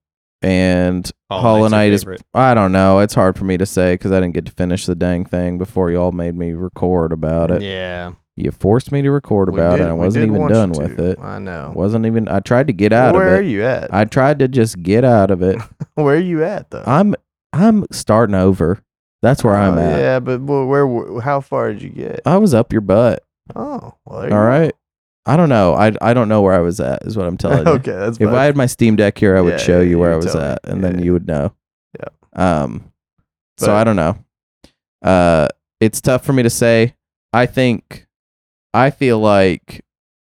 and 0.43 1.09
Hollow 1.31 1.43
Hollow 1.43 1.69
Knight 1.69 1.93
is. 1.93 2.03
favorite. 2.03 2.23
I 2.35 2.53
don't 2.55 2.73
know. 2.73 2.99
It's 2.99 3.15
hard 3.15 3.39
for 3.39 3.45
me 3.45 3.57
to 3.59 3.65
say 3.67 3.95
because 3.95 4.11
I 4.13 4.21
didn't 4.21 4.35
get 4.35 4.45
to 4.47 4.53
finish 4.53 4.87
the 4.87 4.95
dang 4.97 5.25
thing 5.25 5.57
before 5.57 5.91
y'all 5.91 6.11
made 6.13 6.35
me 6.37 6.53
record 6.53 7.13
about 7.13 7.51
it. 7.51 7.63
Yeah. 7.63 8.13
You 8.35 8.51
forced 8.51 8.91
me 8.91 9.03
to 9.03 9.11
record 9.11 9.53
We 9.53 9.61
about 9.61 9.77
did- 9.77 9.87
it. 9.87 9.91
I 9.91 9.93
we 9.93 9.99
wasn't 10.01 10.23
did 10.23 10.29
even 10.31 10.41
want 10.41 10.53
done 10.55 10.75
you 10.75 10.81
with 10.81 10.97
to. 10.97 11.11
it. 11.11 11.19
I 11.21 11.39
know. 11.39 11.73
Wasn't 11.77 12.05
even. 12.07 12.29
I 12.29 12.41
tried 12.41 12.67
to 12.67 12.73
get 12.73 12.93
out 12.93 13.11
of 13.11 13.17
it. 13.17 13.19
Where 13.25 13.35
of 13.35 13.41
are 13.41 13.43
it. 13.43 13.49
you 13.51 13.63
at? 13.63 13.95
I 13.95 14.05
tried 14.05 14.41
to 14.41 14.49
just 14.49 14.83
get 14.83 15.05
out 15.05 15.31
of 15.31 15.43
it. 15.43 15.61
Where 15.95 16.17
are 16.17 16.19
you 16.19 16.43
at 16.43 16.71
though? 16.71 16.83
I'm 16.87 17.15
I'm 17.53 17.85
starting 17.93 18.35
over. 18.35 18.83
That's 19.21 19.45
where 19.45 19.55
oh, 19.55 19.61
I'm 19.61 19.79
Oh, 19.79 19.83
at. 19.83 19.99
Yeah, 20.01 20.19
but 20.19 20.39
wh- 20.39 20.67
where? 20.69 20.87
wh- 20.89 21.23
How 21.23 21.41
far 21.41 21.73
did 21.73 21.83
you 21.83 21.91
get? 21.91 22.21
I 22.27 22.39
was 22.39 22.53
up 22.55 22.73
your 22.73 22.81
butt. 22.81 23.23
Oh, 23.55 23.95
well, 24.07 24.23
All 24.23 24.29
go. 24.29 24.37
right. 24.37 24.75
I 25.25 25.37
don't 25.37 25.49
know. 25.49 25.75
I 25.75 25.93
I 26.01 26.15
don't 26.15 26.29
know 26.29 26.43
where 26.43 26.55
I 26.55 26.59
was 26.61 26.81
at. 26.81 27.05
Is 27.07 27.17
what 27.17 27.27
I'm 27.27 27.37
telling 27.39 27.67
you. 27.67 27.73
okay, 27.75 27.93
that's 27.93 28.19
If. 28.21 28.29
I 28.29 28.45
had 28.45 28.57
my 28.57 28.67
Steam 28.67 28.97
Deck 28.97 29.17
here, 29.19 29.37
I 29.37 29.41
would 29.41 29.53
Yeah, 29.53 29.59
show 29.59 29.81
you 29.81 29.99
where 29.99 30.13
I 30.13 30.17
was 30.17 30.27
tell 30.27 30.37
me. 30.37 30.43
at, 30.49 30.61
and 30.65 30.83
then 30.83 30.99
you 31.03 31.13
would 31.13 31.27
know. 31.29 31.53
Yeah. 31.99 32.09
Um. 32.63 32.93
So 33.59 33.75
I 33.75 33.85
don't 33.85 33.97
know. 33.97 34.17
Uh, 35.03 35.49
it's 35.81 36.01
tough 36.01 36.25
for 36.25 36.33
me 36.33 36.43
to 36.43 36.51
say. 36.51 36.95
I 37.33 37.47
think, 37.47 38.07
I 38.75 38.91
feel 38.91 39.19
like, 39.19 39.85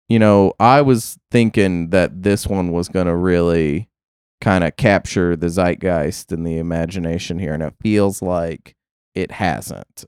you 0.08 0.18
know, 0.18 0.52
I 0.60 0.80
was 0.82 1.18
thinking 1.30 1.90
that 1.90 2.22
this 2.22 2.46
one 2.46 2.70
was 2.72 2.88
gonna 2.88 3.16
really 3.16 3.88
kind 4.40 4.62
of 4.64 4.76
capture 4.76 5.34
the 5.36 5.48
zeitgeist 5.48 6.30
and 6.32 6.46
the 6.46 6.58
imagination 6.58 7.38
here, 7.40 7.52
and 7.54 7.62
it 7.62 7.74
feels 7.82 8.22
like 8.22 8.74
it 9.14 9.32
hasn't. 9.32 10.04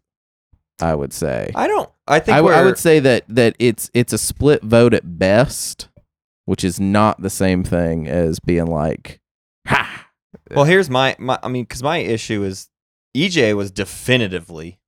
I 0.81 0.95
would 0.95 1.13
say. 1.13 1.51
I 1.55 1.67
don't. 1.67 1.89
I 2.07 2.19
think 2.21 2.35
I, 2.35 2.39
w- 2.39 2.55
I 2.55 2.63
would 2.63 2.79
say 2.79 3.01
that 3.01 3.25
that 3.29 3.57
it's 3.59 3.91
it's 3.95 4.13
a 4.13 4.19
split 4.19 4.63
vote 4.63 4.95
at 4.95 5.19
best, 5.19 5.89
which 6.45 6.63
is 6.65 6.79
not 6.79 7.23
the 7.23 7.31
same 7.31 7.65
thing 7.65 8.07
as 8.07 8.39
being 8.41 8.67
like, 8.67 9.21
ha. 9.67 10.07
Well, 10.55 10.65
here's 10.65 10.89
my, 10.91 11.17
my 11.19 11.39
I 11.43 11.49
mean, 11.49 11.65
because 11.65 11.83
my 11.83 11.99
issue 11.99 12.45
is 12.45 12.69
EJ 13.17 13.57
was 13.57 13.71
definitively 13.71 14.79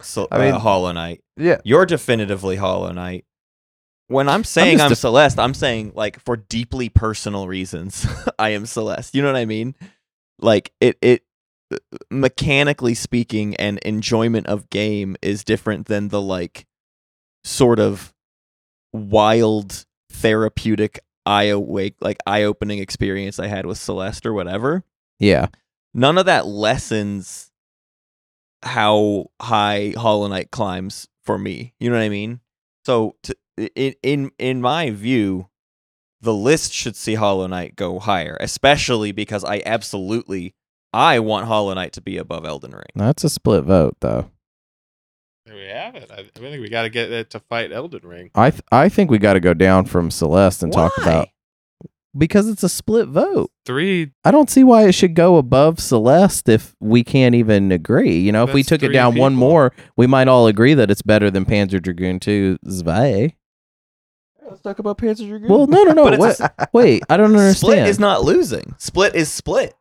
so, 0.00 0.26
I 0.32 0.38
mean- 0.38 0.54
uh, 0.54 0.58
Hollow 0.58 0.90
Knight. 0.92 1.22
yeah, 1.36 1.58
You're 1.64 1.86
definitively 1.86 2.56
Hollow 2.56 2.90
Knight. 2.92 3.24
When 4.08 4.28
I'm 4.28 4.44
saying 4.44 4.80
I'm, 4.80 4.90
def- 4.90 4.98
Celeste, 4.98 5.38
I'm 5.38 5.54
saying 5.54 5.92
like 5.94 6.20
for 6.20 6.36
deeply 6.36 6.88
personal 6.88 7.46
reasons, 7.48 8.06
I 8.38 8.50
am 8.50 8.66
Celeste. 8.66 9.14
You 9.14 9.22
know 9.22 9.28
what 9.32 9.38
I 9.38 9.46
mean? 9.46 9.74
Like 10.40 10.72
it, 10.80 10.98
it 11.00 11.22
mechanically 12.10 12.94
speaking, 12.94 13.56
and 13.56 13.78
enjoyment 13.80 14.46
of 14.46 14.70
game 14.70 15.16
is 15.22 15.44
different 15.44 15.86
than 15.86 16.08
the 16.08 16.20
like 16.20 16.66
sort 17.44 17.78
of 17.78 18.12
wild 18.92 19.84
therapeutic 20.10 21.00
eye 21.26 21.44
awake 21.44 21.96
like 22.00 22.18
eye 22.26 22.42
opening 22.42 22.78
experience 22.78 23.38
I 23.38 23.46
had 23.46 23.66
with 23.66 23.78
Celeste 23.78 24.26
or 24.26 24.32
whatever 24.32 24.84
yeah, 25.18 25.46
none 25.92 26.18
of 26.18 26.26
that 26.26 26.46
lessens 26.46 27.50
how 28.62 29.26
high 29.40 29.94
Hollow 29.96 30.28
Knight 30.28 30.50
climbs 30.50 31.08
for 31.24 31.38
me. 31.38 31.74
You 31.78 31.90
know 31.90 31.96
what 31.96 32.02
I 32.02 32.08
mean? 32.08 32.40
So 32.84 33.16
to, 33.22 33.36
in 33.74 33.94
in 34.02 34.30
in 34.38 34.60
my 34.60 34.90
view, 34.90 35.48
the 36.20 36.34
list 36.34 36.72
should 36.72 36.96
see 36.96 37.14
Hollow 37.14 37.46
Knight 37.46 37.76
go 37.76 37.98
higher, 37.98 38.36
especially 38.40 39.12
because 39.12 39.44
I 39.44 39.62
absolutely 39.64 40.54
I 40.94 41.18
want 41.18 41.46
Hollow 41.46 41.74
Knight 41.74 41.92
to 41.94 42.00
be 42.00 42.18
above 42.18 42.46
Elden 42.46 42.70
Ring. 42.70 42.84
That's 42.94 43.24
a 43.24 43.28
split 43.28 43.64
vote, 43.64 43.96
though. 44.00 44.30
There 45.44 45.56
we 45.56 45.64
have 45.66 45.96
it. 45.96 46.10
I, 46.10 46.20
I 46.20 46.22
think 46.22 46.60
we 46.62 46.68
got 46.68 46.82
to 46.82 46.88
get 46.88 47.10
it 47.10 47.30
to 47.30 47.40
fight 47.40 47.72
Elden 47.72 48.06
Ring. 48.06 48.30
I 48.34 48.50
th- 48.50 48.62
I 48.70 48.88
think 48.88 49.10
we 49.10 49.18
got 49.18 49.34
to 49.34 49.40
go 49.40 49.54
down 49.54 49.86
from 49.86 50.10
Celeste 50.10 50.62
and 50.62 50.72
talk 50.72 50.96
Why? 50.98 51.02
about 51.02 51.28
because 52.16 52.48
it's 52.48 52.62
a 52.62 52.68
split 52.68 53.08
vote. 53.08 53.50
Three. 53.66 54.12
I 54.24 54.30
don't 54.30 54.48
see 54.48 54.62
why 54.62 54.86
it 54.86 54.92
should 54.92 55.14
go 55.14 55.36
above 55.36 55.80
Celeste 55.80 56.48
if 56.48 56.76
we 56.80 57.02
can't 57.02 57.34
even 57.34 57.72
agree. 57.72 58.18
You 58.18 58.30
know, 58.30 58.44
if 58.44 58.54
we 58.54 58.62
That's 58.62 58.68
took 58.68 58.82
it 58.84 58.86
three 58.86 58.94
down 58.94 59.16
one 59.16 59.32
people. 59.32 59.48
more, 59.48 59.72
we 59.96 60.06
might 60.06 60.28
all 60.28 60.46
agree 60.46 60.74
that 60.74 60.90
it's 60.92 61.02
better 61.02 61.30
than 61.30 61.44
Panzer 61.44 61.82
Dragoon 61.82 62.20
2 62.20 62.58
Zwei. 62.68 63.34
Let's 64.48 64.60
talk 64.62 64.78
about 64.78 64.98
Panzer 64.98 65.28
Dragoon. 65.28 65.48
Well, 65.48 65.66
no, 65.66 65.82
no, 65.82 65.92
no. 65.92 66.04
But 66.10 66.14
it's 66.14 66.40
Wait, 66.40 66.50
wait, 66.72 67.02
I 67.10 67.16
don't 67.16 67.30
understand. 67.30 67.56
Split 67.56 67.78
is 67.88 67.98
not 67.98 68.22
losing. 68.22 68.74
Split 68.78 69.14
is 69.16 69.30
split. 69.30 69.74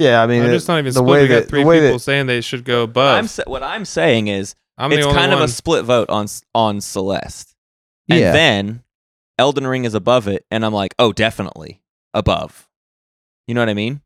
Yeah, 0.00 0.22
I 0.22 0.26
mean, 0.26 0.42
I'm 0.42 0.48
it- 0.50 0.52
just 0.54 0.66
not 0.68 0.78
even 0.78 0.86
the 0.86 0.92
split. 0.94 1.06
way 1.06 1.22
We 1.22 1.28
got 1.28 1.34
that- 1.42 1.48
three 1.48 1.60
the 1.62 1.66
way 1.66 1.80
people 1.80 1.92
that- 1.94 1.98
saying 2.00 2.26
they 2.26 2.40
should 2.40 2.64
go 2.64 2.84
I'm 2.84 2.90
above. 2.90 3.30
sa- 3.30 3.42
what 3.46 3.62
I'm 3.62 3.84
saying 3.84 4.26
is 4.28 4.54
I'm, 4.78 4.90
it's 4.92 5.06
only 5.06 5.18
kind 5.18 5.32
of 5.32 5.40
a 5.40 5.48
split 5.48 5.84
vote 5.84 6.08
on 6.10 6.26
on 6.54 6.80
Celeste. 6.80 7.54
And 8.08 8.18
yeah. 8.20 8.32
then 8.32 8.82
Elden 9.38 9.66
Ring 9.66 9.84
is 9.84 9.94
above 9.94 10.26
it 10.26 10.44
and 10.50 10.64
I'm 10.64 10.72
like, 10.72 10.94
"Oh, 10.98 11.12
definitely 11.12 11.80
above." 12.14 12.68
You 13.46 13.54
know 13.54 13.60
what 13.60 13.68
I 13.68 13.74
mean? 13.74 14.00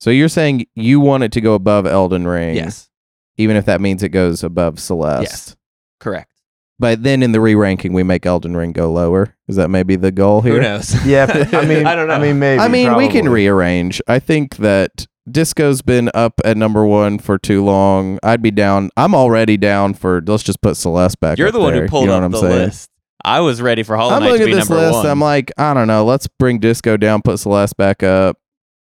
so 0.00 0.10
you're 0.10 0.28
saying 0.28 0.66
you 0.74 1.00
want 1.00 1.22
it 1.22 1.32
to 1.32 1.40
go 1.40 1.54
above 1.54 1.86
Elden 1.86 2.26
Ring, 2.26 2.56
Yes. 2.56 2.90
even 3.38 3.56
if 3.56 3.64
that 3.64 3.80
means 3.80 4.02
it 4.02 4.10
goes 4.10 4.44
above 4.44 4.78
Celeste. 4.78 5.22
Yes. 5.30 5.56
Correct. 6.00 6.30
But 6.78 7.02
then 7.04 7.22
in 7.22 7.32
the 7.32 7.40
re-ranking, 7.40 7.92
we 7.94 8.02
make 8.02 8.26
Elden 8.26 8.54
Ring 8.56 8.72
go 8.72 8.92
lower. 8.92 9.34
Is 9.48 9.56
that 9.56 9.70
maybe 9.70 9.96
the 9.96 10.10
goal 10.10 10.42
here? 10.42 10.54
Who 10.54 10.60
knows? 10.60 10.92
yeah, 11.06 11.48
I 11.52 11.64
mean, 11.64 11.86
I 11.86 11.94
don't 11.94 12.08
know. 12.08 12.14
I 12.14 12.18
mean, 12.18 12.38
maybe. 12.38 12.60
I 12.60 12.68
mean, 12.68 12.94
we 12.96 13.08
can 13.08 13.28
rearrange. 13.28 14.02
I 14.08 14.18
think 14.18 14.56
that 14.56 15.06
Disco's 15.30 15.80
been 15.82 16.10
up 16.14 16.40
at 16.44 16.56
number 16.56 16.84
one 16.86 17.18
for 17.18 17.38
too 17.38 17.64
long. 17.64 18.18
I'd 18.22 18.42
be 18.42 18.50
down. 18.50 18.90
I'm 18.96 19.14
already 19.14 19.56
down 19.56 19.94
for. 19.94 20.22
Let's 20.26 20.42
just 20.42 20.60
put 20.60 20.76
Celeste 20.76 21.18
back. 21.20 21.38
You're 21.38 21.48
up 21.48 21.54
the 21.54 21.60
one 21.60 21.72
there. 21.72 21.82
who 21.84 21.88
pulled 21.88 22.02
you 22.04 22.08
know 22.08 22.14
up 22.16 22.20
what 22.20 22.24
I'm 22.26 22.30
the 22.32 22.40
saying? 22.40 22.52
list. 22.66 22.90
I 23.24 23.40
was 23.40 23.62
ready 23.62 23.82
for 23.82 23.96
Hollow 23.96 24.12
I'm 24.14 24.20
Knight 24.20 24.26
to 24.26 24.32
looking 24.34 24.46
be 24.48 24.52
at 24.52 24.56
this 24.56 24.68
number 24.68 24.84
list. 24.84 24.96
one. 24.98 25.06
I'm 25.06 25.20
like, 25.20 25.50
I 25.56 25.72
don't 25.72 25.86
know. 25.86 26.04
Let's 26.04 26.26
bring 26.26 26.58
Disco 26.58 26.98
down, 26.98 27.22
put 27.22 27.38
Celeste 27.38 27.74
back 27.78 28.02
up, 28.02 28.36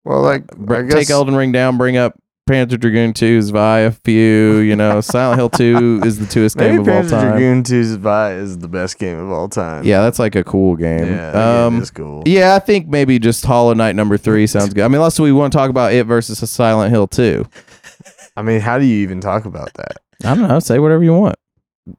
Well, 0.04 0.22
like, 0.22 0.44
I 0.70 0.82
guess, 0.82 0.94
take 0.94 1.10
Elden 1.10 1.36
Ring 1.36 1.52
down, 1.52 1.76
bring 1.76 1.98
up 1.98 2.18
Panzer 2.48 2.78
Dragoon 2.78 3.12
2 3.12 3.40
Zwei 3.42 3.80
a 3.80 3.92
few. 3.92 4.58
You 4.58 4.74
know, 4.74 5.00
Silent 5.00 5.38
Hill 5.38 5.50
2 5.50 6.02
is 6.04 6.18
the 6.18 6.24
twoest 6.26 6.56
maybe 6.56 6.72
game 6.72 6.80
of 6.80 6.88
all 6.88 7.02
Panzer 7.02 7.10
time. 7.10 7.30
Dragoon 7.30 7.62
2's 7.62 7.94
Vi 7.94 8.32
is 8.34 8.58
the 8.58 8.68
best 8.68 8.98
game 8.98 9.18
of 9.18 9.30
all 9.30 9.48
time. 9.48 9.84
Yeah, 9.84 10.02
that's 10.02 10.18
like 10.18 10.34
a 10.34 10.42
cool 10.42 10.76
game. 10.76 11.06
yeah, 11.06 11.30
that 11.30 11.66
um, 11.66 11.80
is 11.80 11.90
cool. 11.90 12.22
Yeah, 12.26 12.56
I 12.56 12.58
think 12.58 12.88
maybe 12.88 13.18
just 13.18 13.44
Hollow 13.44 13.74
Knight 13.74 13.94
number 13.94 14.16
three 14.16 14.46
sounds 14.46 14.74
good. 14.74 14.84
I 14.84 14.88
mean, 14.88 14.96
unless 14.96 15.20
we 15.20 15.30
want 15.32 15.52
to 15.52 15.58
talk 15.58 15.70
about 15.70 15.92
it 15.92 16.04
versus 16.04 16.42
a 16.42 16.46
Silent 16.46 16.90
Hill 16.90 17.06
2. 17.06 17.46
I 18.36 18.42
mean, 18.42 18.60
how 18.60 18.78
do 18.78 18.84
you 18.84 19.02
even 19.02 19.20
talk 19.20 19.44
about 19.44 19.72
that? 19.74 19.98
I 20.24 20.34
don't 20.34 20.48
know. 20.48 20.58
Say 20.58 20.78
whatever 20.78 21.04
you 21.04 21.14
want. 21.14 21.36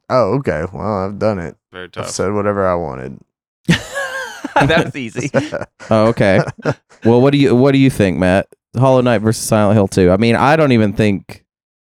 Oh, 0.10 0.36
okay. 0.40 0.66
Well, 0.74 1.06
I've 1.06 1.20
done 1.20 1.40
it. 1.40 1.56
Very 1.72 1.86
I've 1.86 1.92
tough. 1.92 2.10
said 2.10 2.34
whatever 2.34 2.68
I 2.68 2.76
wanted. 2.76 3.20
that 3.68 4.86
was 4.86 4.96
easy. 4.96 5.30
Oh, 5.90 6.08
okay. 6.08 6.42
well, 7.06 7.22
what 7.22 7.32
do 7.32 7.38
you 7.38 7.56
what 7.56 7.72
do 7.72 7.78
you 7.78 7.90
think, 7.90 8.18
Matt? 8.18 8.48
Hollow 8.78 9.02
Knight 9.02 9.20
versus 9.20 9.44
Silent 9.46 9.76
Hill 9.76 9.88
2. 9.88 10.12
I 10.12 10.18
mean, 10.18 10.36
I 10.36 10.56
don't 10.56 10.72
even 10.72 10.94
think 10.94 11.46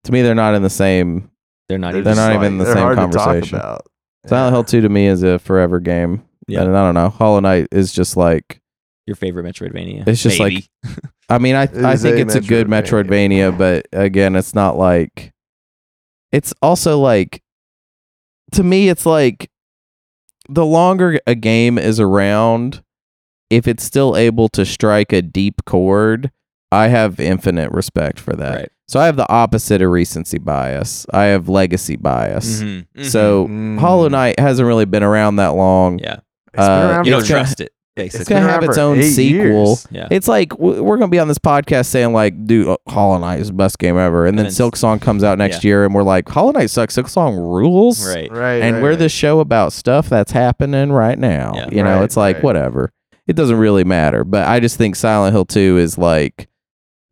to 0.06 0.12
me 0.12 0.22
they're 0.22 0.36
not 0.36 0.56
in 0.56 0.64
the 0.64 0.70
same. 0.70 1.30
They're 1.70 1.78
not 1.78 1.94
They're 1.94 2.02
even. 2.02 2.16
not 2.16 2.28
just 2.34 2.36
even 2.36 2.46
in 2.54 2.58
the 2.58 2.66
same 2.66 2.78
hard 2.78 2.98
to 2.98 3.08
talk 3.08 3.14
conversation. 3.26 3.58
about. 3.58 3.86
Silent 4.28 4.54
Hill 4.54 4.64
2 4.64 4.82
to 4.82 4.90
me 4.90 5.08
is 5.08 5.24
a 5.24 5.40
forever 5.40 5.80
game. 5.80 6.24
Yeah. 6.48 6.64
And 6.64 6.76
I 6.76 6.86
don't 6.86 6.96
know. 6.96 7.10
Hollow 7.10 7.40
Knight 7.40 7.68
is 7.72 7.94
just 7.94 8.18
like 8.18 8.62
Your 9.08 9.16
favorite 9.16 9.46
Metroidvania. 9.46 10.08
It's 10.08 10.22
just 10.24 10.40
Maybe. 10.40 10.68
I 11.30 11.38
mean, 11.38 11.56
I 11.56 11.64
I 11.64 11.96
think 11.96 12.18
a 12.18 12.22
it's 12.22 12.36
a 12.36 12.42
good 12.42 12.68
Metroidvania. 12.68 13.54
Metroidvania, 13.54 13.58
but 13.58 13.88
again, 13.94 14.36
it's 14.36 14.54
not 14.54 14.78
like 14.78 15.32
it's 16.34 16.54
also 16.62 17.00
like 17.00 17.42
to 18.54 18.64
me 18.64 18.90
it's 18.90 19.06
like 19.06 19.50
the 20.50 20.66
longer 20.66 21.20
a 21.26 21.36
game 21.36 21.78
is 21.78 22.00
around, 22.02 22.84
if 23.50 23.66
it's 23.68 23.84
still 23.84 24.18
able 24.18 24.50
to 24.50 24.66
strike 24.66 25.14
a 25.14 25.22
deep 25.22 25.64
chord, 25.66 26.32
I 26.72 26.88
have 26.88 27.20
infinite 27.20 27.72
respect 27.72 28.20
for 28.20 28.34
that. 28.36 28.56
Right. 28.56 28.70
So 28.88 29.00
I 29.00 29.06
have 29.06 29.16
the 29.18 29.30
opposite 29.32 29.82
of 29.82 29.90
recency 29.90 30.38
bias. 30.38 31.06
I 31.14 31.26
have 31.26 31.48
legacy 31.50 31.96
bias. 31.96 32.62
Mhm, 32.62 32.86
mhm. 32.98 33.06
So 33.06 33.48
Mm. 33.48 33.80
Hollow 33.80 34.08
Knight 34.10 34.40
hasn't 34.40 34.66
really 34.68 34.86
been 34.86 35.04
around 35.04 35.38
that 35.38 35.50
long. 35.56 36.00
yeah, 36.00 36.18
It's 36.54 36.58
been 36.58 36.62
uh, 36.70 37.02
you 37.06 37.12
don't 37.12 37.22
gonna- 37.22 37.26
trust 37.26 37.62
it. 37.62 37.72
it's 37.98 38.24
gonna 38.28 38.42
have 38.42 38.64
its 38.64 38.78
own 38.78 39.02
sequel. 39.04 39.80
yeah. 39.92 40.08
It's 40.12 40.28
like 40.28 40.58
we're 40.58 40.98
gonna 40.98 41.10
be 41.10 41.20
on 41.20 41.28
this 41.28 41.38
podcast 41.38 41.86
saying 41.88 42.14
like, 42.14 42.46
"Dude, 42.46 42.68
uh, 42.68 42.78
Hollow 42.88 43.18
Knight 43.20 43.40
is 43.42 43.48
the 43.48 43.54
best 43.54 43.78
game 43.80 43.98
ever," 43.98 44.26
and, 44.26 44.30
And 44.38 44.40
then 44.40 44.46
it's- 44.48 44.58
Silksong 44.60 45.02
comes 45.02 45.24
out 45.24 45.38
next 45.38 45.64
year, 45.64 45.84
and 45.86 45.94
we're 45.94 46.04
like, 46.04 46.28
"Hollow 46.30 46.52
Knight 46.52 46.70
sucks. 46.70 46.96
Silksong 46.98 47.38
rules." 47.38 48.06
right. 48.08 48.32
Right. 48.32 48.62
And 48.64 48.76
right, 48.78 48.84
we're 48.84 48.90
right. 48.92 49.00
the 49.00 49.10
show 49.10 49.40
about 49.42 49.72
stuff 49.74 50.10
that's 50.10 50.32
happening 50.32 50.92
right 50.92 51.20
now. 51.20 51.52
Yeah. 51.56 51.68
you 51.72 51.84
know, 51.84 51.96
Right, 51.98 52.04
it's 52.04 52.18
like 52.18 52.38
right. 52.38 52.44
whatever. 52.44 52.92
It 53.28 53.36
doesn't 53.36 53.58
really 53.58 53.84
matter. 53.84 54.24
But 54.24 54.48
I 54.48 54.60
just 54.60 54.78
think 54.78 54.96
Silent 54.96 55.34
Hill 55.34 55.46
Two 55.46 55.78
is 55.78 55.98
like 55.98 56.48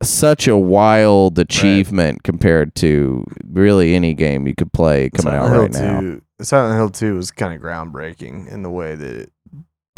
such 0.01 0.47
a 0.47 0.57
wild 0.57 1.37
achievement 1.39 2.23
compared 2.23 2.75
to 2.75 3.25
really 3.49 3.95
any 3.95 4.13
game 4.13 4.47
you 4.47 4.55
could 4.55 4.71
play 4.71 5.09
coming 5.09 5.33
Silent 5.33 5.45
out 5.45 5.53
Hill 5.53 5.61
right 5.63 5.71
now. 5.73 5.99
2, 5.99 6.21
Silent 6.41 6.77
Hill 6.77 6.89
2 6.89 7.15
was 7.15 7.31
kind 7.31 7.53
of 7.53 7.61
groundbreaking 7.61 8.51
in 8.51 8.63
the 8.63 8.69
way 8.69 8.95
that 8.95 9.15
it, 9.15 9.31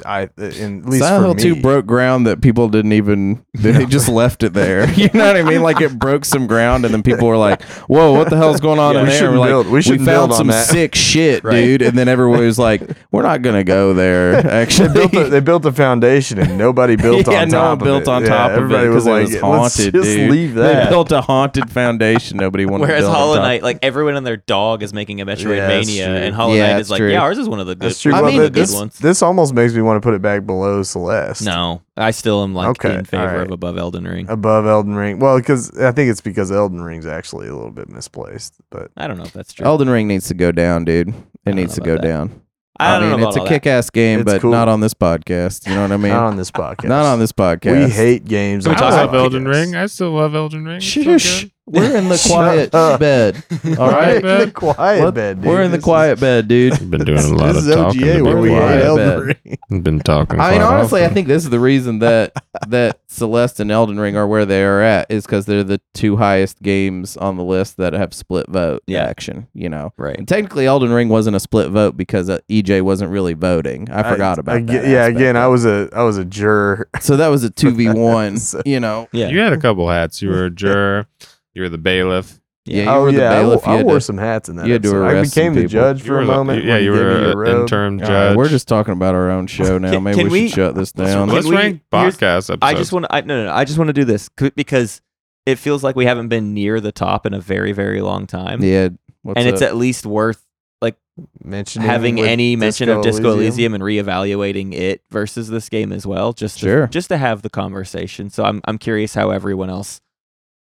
I, 0.05 0.29
in, 0.37 0.81
at 0.81 0.85
least 0.89 1.03
Silent 1.03 1.37
for 1.37 1.41
Hill 1.43 1.53
me. 1.53 1.55
2 1.55 1.61
broke 1.61 1.85
ground 1.85 2.27
that 2.27 2.41
people 2.41 2.69
didn't 2.69 2.93
even 2.93 3.45
they 3.53 3.85
just 3.85 4.07
left 4.21 4.43
it 4.43 4.53
there. 4.53 4.89
You 5.01 5.09
know 5.13 5.25
what 5.25 5.35
I 5.37 5.41
mean? 5.43 5.61
Like 5.63 5.81
it 5.81 5.97
broke 5.97 6.25
some 6.25 6.45
ground 6.47 6.85
and 6.85 6.93
then 6.93 7.01
people 7.03 7.27
were 7.27 7.37
like, 7.37 7.61
"Whoa, 7.87 8.11
what 8.13 8.29
the 8.29 8.37
hell's 8.37 8.59
going 8.59 8.77
on 8.79 8.93
Yeah, 8.93 8.99
in 9.01 9.05
we 9.05 9.09
there?" 9.11 9.19
shouldn't 9.19 9.33
We're 9.35 9.39
like, 9.39 9.49
build- 9.49 9.65
we 9.67 9.71
we, 9.73 9.81
shouldn't 9.81 10.05
found 10.05 10.29
build 10.29 10.31
on 10.31 10.37
some 10.37 10.47
that." 10.47 10.65
sick 10.67 10.95
shit, 10.95 11.43
Right. 11.43 11.61
dude. 11.61 11.81
And 11.81 11.97
then 11.97 12.07
everyone 12.07 12.39
was 12.41 12.59
like, 12.59 12.81
"We're 13.11 13.23
not 13.23 13.41
going 13.41 13.55
to 13.55 13.63
go 13.63 13.93
there." 13.93 14.41
They 14.41 14.49
Actually. 14.49 14.89
built, 14.93 15.13
a, 15.13 15.29
they 15.29 15.39
built 15.39 15.65
a 15.65 15.71
foundation 15.71 16.37
and 16.39 16.57
nobody 16.57 16.95
built 16.95 17.27
Yeah, 17.27 17.41
on 17.41 17.49
no 17.49 17.57
top 17.57 17.65
one 17.65 17.73
of 17.73 17.83
built 17.83 18.01
it. 18.03 18.07
on 18.09 18.21
Yeah, 18.23 18.27
top 18.29 18.51
of 18.51 18.57
it 18.57 18.61
everybody 18.61 18.87
'cause 18.87 18.95
was 18.95 19.07
it 19.07 19.11
like, 19.11 19.21
was 19.23 19.31
"Let's 19.33 19.41
haunted, 19.41 19.93
just 19.95 20.07
dude." 20.09 20.31
leave 20.31 20.53
They 20.55 20.85
built 20.89 21.11
a 21.11 21.21
haunted 21.21 21.69
foundation. 21.71 22.37
Nobody 22.37 22.65
wanted 22.65 22.87
Whereas 22.87 23.01
to 23.03 23.07
build 23.07 23.15
on 23.15 23.21
Hollow. 23.21 23.35
Knight, 23.41 23.63
like 23.63 23.79
everyone 23.81 24.15
and 24.15 24.25
their 24.27 24.37
dog 24.37 24.83
is 24.83 24.93
making 24.93 25.19
a 25.21 25.25
that's 25.25 25.41
Metroidvania, 25.43 26.05
true. 26.05 26.15
and 26.15 26.35
Hollow 26.35 26.55
Knight 26.57 26.79
is 26.79 26.89
like, 26.91 27.01
yeah, 27.01 27.21
ours 27.21 27.37
is 27.37 27.47
one 27.49 27.59
of 27.59 27.67
the 27.67 27.75
good. 27.75 27.95
I 28.13 28.21
mean, 28.21 28.39
th- 28.39 28.53
good 28.53 28.69
ones. 28.71 28.97
this 28.99 29.21
almost 29.21 29.53
makes 29.53 29.73
me 29.73 29.81
want 29.81 29.90
to 29.97 30.05
put 30.05 30.13
it 30.13 30.21
back 30.21 30.45
below 30.45 30.83
Celeste. 30.83 31.43
No, 31.43 31.81
I 31.97 32.11
still 32.11 32.43
am 32.43 32.53
like 32.53 32.67
Okay, 32.69 32.95
in 32.95 33.05
favor 33.05 33.23
alright. 33.27 33.47
of 33.47 33.51
above 33.51 33.77
Elden 33.77 34.05
Ring. 34.05 34.29
Above 34.29 34.65
Elden 34.65 34.95
Ring. 34.95 35.19
Well, 35.19 35.37
because 35.37 35.71
I 35.79 35.91
think 35.91 36.09
it's 36.11 36.21
because 36.21 36.51
Elden 36.51 36.81
Ring's 36.81 37.05
actually 37.05 37.47
a 37.47 37.55
little 37.55 37.71
bit 37.71 37.89
misplaced. 37.89 38.55
But 38.69 38.91
I 38.97 39.07
don't 39.07 39.17
know 39.17 39.23
if 39.23 39.33
that's 39.33 39.53
true. 39.53 39.65
Elden 39.65 39.89
Ring 39.89 40.07
needs 40.07 40.27
to 40.27 40.33
go 40.33 40.51
down, 40.51 40.85
dude. 40.85 41.13
It 41.45 41.55
needs 41.55 41.75
to 41.75 41.81
go 41.81 41.93
that. 41.95 42.01
down. 42.03 42.41
I 42.79 42.99
don't 42.99 43.19
mean, 43.19 43.27
it's 43.27 43.37
a 43.37 43.45
kick-ass 43.45 43.91
game, 43.91 44.21
It's 44.21 44.31
but 44.31 44.41
cool. 44.41 44.49
not 44.49 44.67
on 44.67 44.79
this 44.79 44.95
podcast. 44.95 45.67
You 45.67 45.75
know 45.75 45.83
what 45.83 45.91
I 45.91 45.97
mean? 45.97 46.11
not 46.13 46.23
on 46.23 46.35
this 46.37 46.49
podcast. 46.49 46.87
Not 46.87 47.05
on 47.05 47.19
this 47.19 47.31
podcast. 47.31 47.85
We 47.85 47.91
hate 47.91 48.25
games. 48.25 48.63
Can 48.63 48.71
we 48.71 48.75
I 48.75 48.79
talk 48.79 48.91
love 48.91 49.09
about 49.09 49.15
Elden. 49.21 49.45
Ring. 49.45 49.75
I 49.75 49.85
still 49.85 50.11
love 50.11 50.33
Elden 50.33 50.65
Ring. 50.65 50.77
It's 50.77 50.87
so 50.91 51.01
Shush. 51.03 51.47
Good. 51.69 51.73
We're 51.81 51.97
in 51.97 52.09
the 52.09 52.21
quiet 52.27 52.73
up. 52.75 52.99
bed. 52.99 53.43
All 53.77 53.89
right, 53.91 54.21
We're 54.23 54.41
in 54.41 54.45
the 54.47 54.51
quiet 54.51 55.03
Let- 55.05 55.13
bed. 55.13 55.41
Dude. 55.41 55.45
We're 55.45 55.61
in 55.63 55.71
the 55.71 55.77
This 55.77 55.83
quiet 55.83 56.19
bed, 56.19 56.47
dude. 56.47 56.73
I've 56.73 56.91
been 56.91 57.05
doing 57.05 57.19
a 57.19 57.27
lot 57.35 57.53
this 57.53 57.63
of 57.63 57.69
is 57.69 57.75
talking. 57.75 58.01
OGA 58.01 58.23
where 58.23 58.37
we 58.37 58.49
ate 58.53 58.57
quiet. 58.57 58.85
Elden 58.85 59.19
Ring. 59.27 59.57
I've 59.71 59.83
been 59.83 59.99
talking. 59.99 60.39
I 60.39 60.51
mean, 60.51 60.59
quite 60.61 60.73
honestly, 60.73 61.01
I 61.01 61.05
often. 61.05 61.13
think 61.15 61.27
this 61.27 61.43
is 61.43 61.49
the 61.49 61.59
reason 61.59 61.99
that 61.99 62.33
that 62.67 62.99
Celeste 63.07 63.59
and 63.59 63.71
Elden 63.71 63.99
Ring 63.99 64.15
are 64.15 64.27
where 64.27 64.45
they 64.45 64.63
are 64.63 64.81
at 64.81 65.09
is 65.09 65.25
because 65.25 65.45
they're 65.45 65.63
the 65.63 65.79
two 65.93 66.17
highest 66.17 66.61
games 66.61 67.17
on 67.17 67.37
the 67.37 67.43
list 67.43 67.77
that 67.77 67.93
have 67.93 68.13
split 68.13 68.47
vote 68.49 68.83
Yeah. 68.87 69.03
action. 69.05 69.47
You 69.53 69.69
know, 69.69 69.93
Right. 69.97 70.17
and 70.17 70.27
technically 70.27 70.65
Elden 70.65 70.91
Ring 70.91 71.09
wasn't 71.09 71.35
a 71.35 71.39
split 71.39 71.69
vote 71.69 71.95
because 71.97 72.29
uh, 72.29 72.39
EJ 72.49 72.81
wasn't 72.81 73.11
really 73.11 73.33
voting. 73.33 73.89
I 73.91 74.03
forgot 74.09 74.39
about 74.39 74.55
I, 74.57 74.61
that. 74.61 74.87
Yeah, 74.87 74.99
aspect 75.03 75.17
again, 75.17 75.37
I 75.37 75.47
was 75.47 75.65
a 75.65 75.89
I 75.93 76.03
was 76.03 76.17
a 76.17 76.25
juror. 76.25 76.89
so 76.99 77.17
that 77.17 77.27
was 77.27 77.43
a 77.43 77.49
two 77.51 77.71
v 77.71 77.89
one. 77.89 78.37
So- 78.37 78.61
You 78.65 78.79
know, 78.79 79.07
Yeah. 79.11 79.27
you 79.29 79.39
had 79.39 79.53
a 79.53 79.57
couple 79.57 79.87
hats. 79.89 80.21
You 80.21 80.29
were 80.29 80.45
a 80.45 80.49
juror. 80.61 81.07
You 81.53 81.63
were 81.63 81.69
the 81.69 81.77
bailiff. 81.77 82.39
yeah, 82.65 82.83
you 82.83 82.89
oh 82.89 83.01
were 83.03 83.11
the 83.11 83.17
yeah, 83.19 83.31
I 83.31 83.35
bailiff. 83.35 83.65
wo- 83.65 83.71
you 83.71 83.73
I, 83.73 83.77
had 83.77 83.85
wore 83.85 83.95
to- 83.95 84.01
some 84.01 84.17
hats 84.17 84.49
in 84.49 84.55
that. 84.57 84.67
you 84.67 84.73
had 84.73 84.83
to 84.83 84.89
episode. 84.89 85.03
I 85.05 85.11
arrest 85.13 85.33
some 85.33 85.41
became 85.41 85.53
the 85.55 85.61
people. 85.61 85.71
judge 85.71 86.01
for 86.03 86.19
a 86.21 86.25
the- 86.25 86.31
moment. 86.31 86.63
yeah, 86.63 86.77
you 86.77 86.91
were 86.91 86.95
me 87.21 87.27
your 87.31 87.43
an 87.43 87.61
interim 87.61 87.93
All 87.95 87.99
right, 88.01 88.07
judge. 88.07 88.37
we're 88.37 88.49
just 88.49 88.67
talking 88.67 88.93
about 88.93 89.15
our 89.15 89.29
own 89.31 89.47
show 89.47 89.77
now. 89.79 89.91
Can- 89.91 90.03
Maybe 90.03 90.15
can 90.17 90.25
we, 90.27 90.31
we- 90.43 90.47
should 90.47 90.55
shut 90.55 90.75
this 90.75 90.91
down. 90.91 91.29
Let's 91.29 91.47
we- 91.47 91.55
rank 91.55 91.81
podcast 91.91 92.49
episodes. 92.51 92.59
I 92.61 92.73
just 92.75 92.93
want 92.93 93.05
to. 93.09 93.21
No, 93.23 93.37
no, 93.37 93.45
no. 93.45 93.51
I 93.53 93.65
just 93.65 93.77
want 93.77 93.87
to 93.89 93.93
do 93.93 94.05
this 94.05 94.29
because 94.37 95.01
it 95.45 95.55
feels 95.55 95.83
like 95.83 95.95
we 95.95 96.05
haven't 96.05 96.27
been 96.27 96.53
near 96.53 96.79
the 96.79 96.91
top 96.91 97.25
in 97.25 97.33
a 97.33 97.41
very, 97.41 97.71
very 97.71 98.01
long 98.01 98.27
time, 98.27 98.63
yeah, 98.63 98.89
what's 99.23 99.39
and 99.39 99.47
it's 99.49 99.61
at 99.63 99.75
least 99.75 100.05
worth 100.05 100.45
like 100.83 100.97
Mentioning 101.43 101.87
having 101.87 102.19
any 102.19 102.55
mention 102.55 102.89
of 102.89 103.01
Disco 103.01 103.31
Elysium. 103.33 103.39
Elysium 103.41 103.73
and 103.73 103.83
reevaluating 103.83 104.73
it 104.73 105.01
versus 105.09 105.49
this 105.49 105.67
game 105.67 105.91
as 105.91 106.05
well, 106.05 106.31
just 106.31 106.59
to, 106.59 106.65
Sure. 106.65 106.87
just 106.87 107.09
to 107.09 107.17
have 107.17 107.41
the 107.41 107.49
conversation. 107.49 108.29
So 108.29 108.43
I'm 108.43 108.61
I'm 108.65 108.77
curious 108.77 109.15
how 109.15 109.31
everyone 109.31 109.69
else 109.71 109.99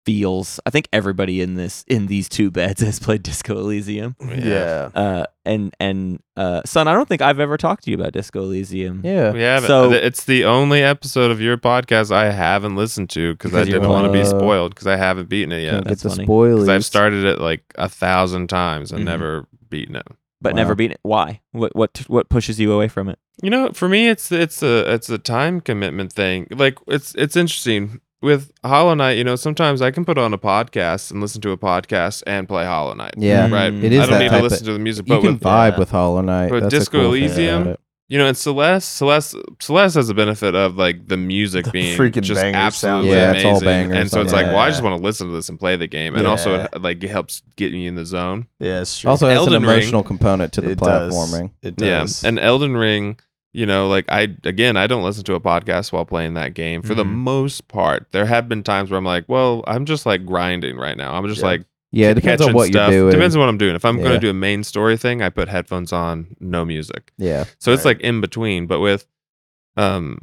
feels. 0.05 0.61
I 0.67 0.71
think 0.71 0.89
everybody 0.93 1.41
in 1.41 1.55
this 1.55 1.85
in 1.87 2.07
these 2.07 2.29
two 2.29 2.51
beds 2.51 2.81
has 2.89 2.99
played 2.99 3.23
Disco 3.23 3.57
Elysium. 3.59 4.17
Yeah. 4.21 4.91
Uh, 4.95 5.25
and 5.45 5.75
and 5.81 6.21
uh, 6.37 6.63
son, 6.65 6.89
I 6.89 6.93
don't 6.93 7.09
think 7.09 7.23
I've 7.23 7.41
ever 7.41 7.57
talked 7.57 7.85
to 7.85 7.91
you 7.91 7.97
about 7.97 8.13
Disco 8.13 8.43
Elysium. 8.43 9.03
Yeah. 9.05 9.33
We 9.33 9.41
haven't. 9.43 9.69
So- 9.69 9.93
it's 9.93 10.25
the 10.25 10.45
only 10.45 10.83
episode 10.83 11.31
of 11.31 11.41
your 11.41 11.57
podcast 11.57 12.11
I 12.11 12.31
haven't 12.31 12.77
listened 12.77 13.11
to 13.11 13.33
because 13.35 13.55
I 13.55 13.65
didn't 13.65 13.89
want 13.89 14.07
to 14.07 14.13
be 14.13 14.25
spoiled 14.25 14.75
because 14.75 14.87
I 14.87 14.97
haven't 14.97 15.29
beaten 15.29 15.53
it 15.53 15.63
yet. 15.63 15.71
Can't 15.73 15.85
get 15.85 15.89
That's 15.91 16.03
the 16.03 16.09
funny. 16.11 16.25
spoilers. 16.25 16.61
Because 16.61 16.69
I've 16.69 16.85
started 16.85 17.25
it 17.25 17.41
like 17.41 17.63
a 17.77 17.89
thousand 17.89 18.49
times 18.49 18.93
and 18.93 19.03
Mhm. 19.03 19.07
never 19.07 19.47
beaten 19.69 19.97
it. 19.97 20.07
but 20.41 20.53
Wow. 20.53 20.57
never 20.59 20.75
beaten 20.75 20.93
it. 20.93 21.01
Why? 21.03 21.41
What 21.53 21.75
what 21.75 22.05
what 22.07 22.29
pushes 22.29 22.61
you 22.61 22.71
away 22.73 22.89
from 22.89 23.09
it? 23.09 23.19
You 23.43 23.49
know, 23.51 23.71
for 23.73 23.89
me, 23.89 24.09
it's 24.09 24.31
it's 24.31 24.63
a 24.63 24.93
it's 24.93 25.09
a 25.09 25.17
time 25.19 25.61
commitment 25.63 26.13
thing. 26.13 26.47
Like 26.51 26.79
it's 26.87 27.15
it's 27.15 27.35
interesting 27.35 28.01
with 28.25 28.51
Hollow 28.65 28.95
Knight. 28.95 29.13
You 29.19 29.25
know, 29.25 29.37
sometimes 29.37 29.81
I 29.83 29.91
can 29.91 30.05
put 30.05 30.19
on 30.19 30.35
a 30.35 30.39
podcast 30.39 31.11
and 31.13 31.21
listen 31.21 31.41
to 31.43 31.51
a 31.51 31.57
podcast 31.57 32.23
and 32.27 32.49
play 32.49 32.65
Hollow 32.65 32.95
Knight. 32.95 33.15
Yeah, 33.17 33.49
right. 33.51 33.73
Mm. 33.73 33.85
it 33.85 33.93
is 33.93 34.01
I 34.01 34.07
don't 34.07 34.13
that 34.13 34.19
need 34.19 34.29
type 34.31 34.39
to 34.39 34.43
listen 34.45 34.67
to 34.67 34.73
the 34.73 34.79
music, 34.79 35.07
You 35.09 35.15
but 35.17 35.21
can 35.23 35.33
with 35.35 35.43
vibe 35.43 35.73
yeah. 35.73 35.79
with 35.79 35.91
Hollow 35.91 36.21
Knight. 36.23 36.51
With 36.51 36.63
That's 36.65 36.75
Disco 36.75 36.99
cool 37.03 37.13
Elysium, 37.15 37.77
you 38.09 38.19
know, 38.19 38.27
and 38.27 38.37
Celeste, 38.37 38.97
Celeste, 38.97 39.37
Celeste 39.61 39.95
has 39.95 40.09
the 40.09 40.15
benefit 40.15 40.55
of 40.55 40.77
like 40.77 41.09
the 41.09 41.17
music 41.17 41.65
The 41.65 41.71
being 41.71 41.99
freaking 41.99 42.23
just 42.23 42.43
absolutely 42.43 43.11
sound. 43.11 43.19
Yeah, 43.19 43.33
it's 43.33 43.45
amazing. 43.45 43.51
all 43.55 43.61
bangers 43.61 43.97
and 43.97 44.11
so 44.11 44.21
on 44.21 44.27
it's 44.27 44.33
like, 44.33 44.47
that. 44.47 44.53
well, 44.53 44.63
I 44.63 44.69
just 44.69 44.83
want 44.83 44.99
to 44.99 45.03
listen 45.03 45.29
to 45.29 45.33
this 45.33 45.49
and 45.49 45.59
play 45.59 45.77
the 45.77 45.87
game, 45.87 46.15
and 46.15 46.27
also 46.27 46.61
it, 46.65 46.83
like 46.83 47.03
it 47.03 47.09
helps 47.09 47.43
get 47.57 47.73
me 47.73 47.87
in 47.87 47.95
the 47.95 48.05
zone. 48.05 48.47
Yeah, 48.59 48.83
it's 48.83 48.99
true. 49.01 49.11
Also 49.11 49.27
has 49.29 49.39
Elden 49.39 49.55
an 49.55 49.63
Ring, 49.63 49.79
emotional 49.79 50.03
component 50.03 50.53
to 50.55 50.61
the 50.61 50.71
It 50.73 50.79
does. 50.79 51.15
platforming. 51.15 51.51
It 51.63 51.77
does. 51.77 52.23
Yeah, 52.23 52.29
and 52.29 52.39
Elden 52.39 52.77
Ring, 52.77 53.19
you 53.55 53.65
know, 53.65 53.89
like 53.89 54.05
I 54.11 54.29
again, 54.45 54.77
I 54.77 54.87
don't 54.87 55.03
listen 55.05 55.25
to 55.25 55.35
a 55.35 55.41
podcast 55.41 55.93
while 55.93 56.05
playing 56.05 56.35
that 56.35 56.53
game 56.55 56.83
for 56.83 56.95
the 56.95 57.05
Mhm. 57.05 57.13
most 57.15 57.69
part. 57.69 58.07
There 58.13 58.27
have 58.27 58.49
been 58.49 58.63
times 58.63 58.91
where 58.91 58.99
I'm 58.99 59.05
like, 59.05 59.25
well, 59.29 59.63
I'm 59.67 59.87
just 59.87 60.05
like 60.05 60.27
grinding 60.27 60.77
right 60.77 60.97
now. 60.97 61.15
I'm 61.15 61.27
just 61.29 61.41
Yeah. 61.41 61.47
like 61.47 61.65
Yeah, 61.93 62.11
it 62.11 62.15
depends 62.15 62.43
on 62.43 62.53
what 62.53 62.67
stuff. 62.67 62.91
you're 62.91 63.03
doing. 63.03 63.13
Depends 63.13 63.37
on 63.37 63.41
what 63.41 63.49
I'm 63.49 63.57
doing. 63.59 63.77
If 63.77 63.85
I'm 63.85 63.99
going 63.99 64.11
to 64.11 64.19
do 64.19 64.29
a 64.29 64.35
main 64.35 64.65
story 64.65 64.97
thing, 64.97 65.23
I 65.23 65.29
put 65.31 65.49
headphones 65.49 65.93
on, 65.93 66.27
no 66.41 66.65
music. 66.65 67.13
yeah, 67.17 67.45
So 67.61 67.73
it's 67.73 67.85
like 67.85 68.01
in 68.01 68.21
between. 68.21 68.67
But 68.67 68.81
with 68.81 69.07
um 69.77 70.19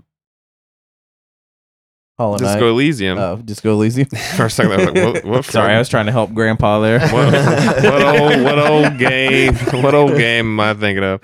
Hollow 2.17 2.37
Knight. 2.37 2.53
Disco 2.53 2.69
Elysium, 2.69 3.17
Oh, 3.17 3.37
Disco 3.37 3.71
Elysium. 3.71 4.07
for 4.35 4.45
a 4.45 4.49
second, 4.49 4.73
I 4.73 4.77
was 4.77 4.85
like, 4.87 4.95
what, 5.13 5.25
what 5.25 5.45
Sorry, 5.57 5.73
I 5.73 5.79
was 5.79 5.89
trying 5.89 6.05
to 6.05 6.11
help 6.11 6.33
Grandpa 6.33 6.79
there. 6.81 6.99
what, 6.99 7.31
what 7.33 8.03
old 8.19 8.43
what 8.43 8.59
old 8.59 8.97
game 8.99 9.55
what 9.81 9.95
old 9.95 10.17
game 10.17 10.47
am 10.47 10.59
I 10.59 10.73
thinking 10.73 11.03
of? 11.03 11.21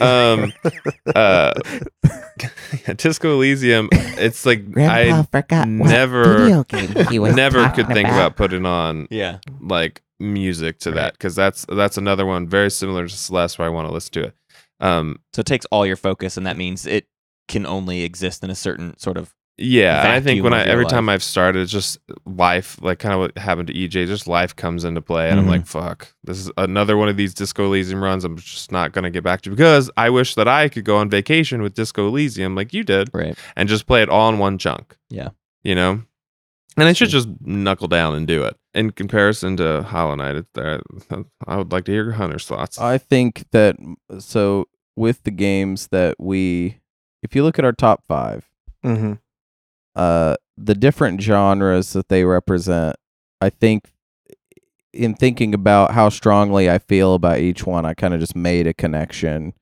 Um 0.00 0.52
uh 1.14 1.52
Disco 2.96 3.32
Elysium, 3.34 3.88
it's 3.92 4.44
like 4.46 4.62
I 4.76 5.22
forgot 5.24 5.68
never 5.68 6.64
game 6.64 6.94
he 7.10 7.18
was 7.18 7.34
never 7.34 7.68
could 7.70 7.86
think 7.88 8.08
about 8.08 8.36
putting 8.36 8.66
on 8.66 9.06
Yeah. 9.10 9.38
like 9.60 10.02
music 10.20 10.78
to 10.80 10.90
that 10.92 11.12
because 11.14 11.34
that's 11.34 11.66
that's 11.68 11.96
another 11.96 12.24
one 12.26 12.48
very 12.48 12.70
similar 12.70 13.06
to 13.06 13.14
Celeste 13.16 13.58
where 13.58 13.66
I 13.66 13.70
want 13.70 13.88
to 13.88 13.92
listen 13.94 14.12
to 14.12 14.22
it. 14.24 14.34
Um 14.80 15.20
So 15.32 15.40
it 15.40 15.46
takes 15.46 15.66
all 15.66 15.86
your 15.86 15.96
focus, 15.96 16.36
and 16.36 16.46
that 16.46 16.56
means 16.56 16.86
it 16.86 17.06
can 17.48 17.66
only 17.66 18.02
exist 18.02 18.42
in 18.42 18.50
a 18.50 18.54
certain 18.54 18.96
sort 18.98 19.16
of. 19.16 19.34
Yeah, 19.56 20.00
and 20.00 20.08
I 20.12 20.20
think 20.20 20.42
when 20.42 20.52
I 20.52 20.64
your 20.64 20.72
every 20.72 20.86
time. 20.86 21.08
I've 21.08 21.22
started, 21.22 21.60
it's 21.62 21.70
just 21.72 21.98
life, 22.26 22.76
like 22.82 22.98
kind 22.98 23.14
of 23.14 23.20
what 23.20 23.38
happened 23.38 23.68
to 23.68 23.74
EJ, 23.74 24.06
just 24.06 24.26
life 24.26 24.56
comes 24.56 24.84
into 24.84 25.00
play, 25.00 25.30
and 25.30 25.38
I'm 25.38 25.46
Mhm. 25.46 25.50
like, 25.50 25.66
fuck, 25.66 26.12
this 26.24 26.38
is 26.38 26.50
another 26.56 26.96
one 26.96 27.08
of 27.08 27.16
these 27.16 27.34
Disco 27.34 27.66
Elysium 27.66 28.02
runs. 28.02 28.24
I'm 28.24 28.36
just 28.36 28.72
not 28.72 28.92
gonna 28.92 29.10
get 29.10 29.22
back 29.22 29.42
to 29.42 29.50
because 29.50 29.90
I 29.96 30.10
wish 30.10 30.34
that 30.34 30.48
I 30.48 30.68
could 30.68 30.84
go 30.84 30.96
on 30.96 31.08
vacation 31.08 31.62
with 31.62 31.74
Disco 31.74 32.08
Elysium 32.08 32.54
like 32.56 32.72
you 32.74 32.82
did, 32.84 33.10
Right. 33.14 33.36
and 33.56 33.68
just 33.68 33.86
play 33.86 34.02
it 34.02 34.08
all 34.08 34.28
in 34.28 34.38
one 34.38 34.58
chunk. 34.58 34.96
Yeah. 35.10 35.28
you 35.62 35.74
know, 35.74 36.02
and 36.76 36.88
I 36.88 36.92
should 36.92 37.08
just 37.08 37.28
knuckle 37.40 37.88
down 37.88 38.14
and 38.16 38.26
do 38.26 38.42
it. 38.42 38.56
In 38.74 38.90
comparison 38.90 39.56
to 39.58 39.82
Hollow 39.82 40.14
Knight, 40.16 40.36
it, 40.36 40.46
uh, 40.58 40.78
I 41.46 41.56
would 41.56 41.70
like 41.72 41.84
to 41.84 41.92
hear 41.92 42.10
Hunter's 42.12 42.44
thoughts. 42.46 42.78
I 42.80 42.98
think 42.98 43.44
that 43.52 43.76
so 44.18 44.66
with 44.96 45.22
the 45.22 45.30
games 45.30 45.86
that 45.92 46.16
we, 46.18 46.80
if 47.22 47.34
you 47.34 47.42
look 47.44 47.58
at 47.58 47.64
our 47.64 47.72
top 47.72 48.04
five, 48.04 48.44
mm-hmm. 48.84 49.14
Uh, 49.96 50.36
the 50.56 50.74
different 50.74 51.20
genres 51.20 51.92
that 51.92 52.08
they 52.08 52.24
represent, 52.24 52.96
I 53.40 53.50
think 53.50 53.92
in 54.92 55.14
thinking 55.14 55.54
about 55.54 55.92
how 55.92 56.08
strongly 56.08 56.70
I 56.70 56.78
feel 56.78 57.14
about 57.14 57.40
each 57.40 57.66
one, 57.66 57.84
I 57.84 57.94
kind 57.94 58.14
of 58.14 58.20
just 58.20 58.36
made 58.36 58.66
a 58.66 58.74
connection. 58.74 59.52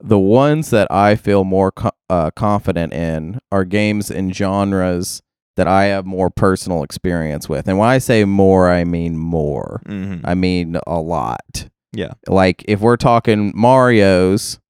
The 0.00 0.18
ones 0.18 0.70
that 0.70 0.90
I 0.92 1.16
feel 1.16 1.44
more 1.44 1.72
co- 1.72 1.90
uh, 2.08 2.30
confident 2.30 2.92
in 2.92 3.40
are 3.50 3.64
games 3.64 4.10
and 4.10 4.34
genres 4.34 5.22
that 5.56 5.66
I 5.66 5.86
have 5.86 6.06
more 6.06 6.30
personal 6.30 6.84
experience 6.84 7.48
with. 7.48 7.66
And 7.66 7.78
when 7.78 7.88
I 7.88 7.98
say 7.98 8.24
more, 8.24 8.70
I 8.70 8.84
mean 8.84 9.16
more. 9.16 9.82
Mm-hmm. 9.86 10.24
I 10.24 10.34
mean 10.34 10.78
a 10.86 11.00
lot. 11.00 11.68
Yeah. 11.92 12.12
Like 12.28 12.64
if 12.68 12.80
we're 12.80 12.96
talking 12.96 13.52
Mario's, 13.56 14.60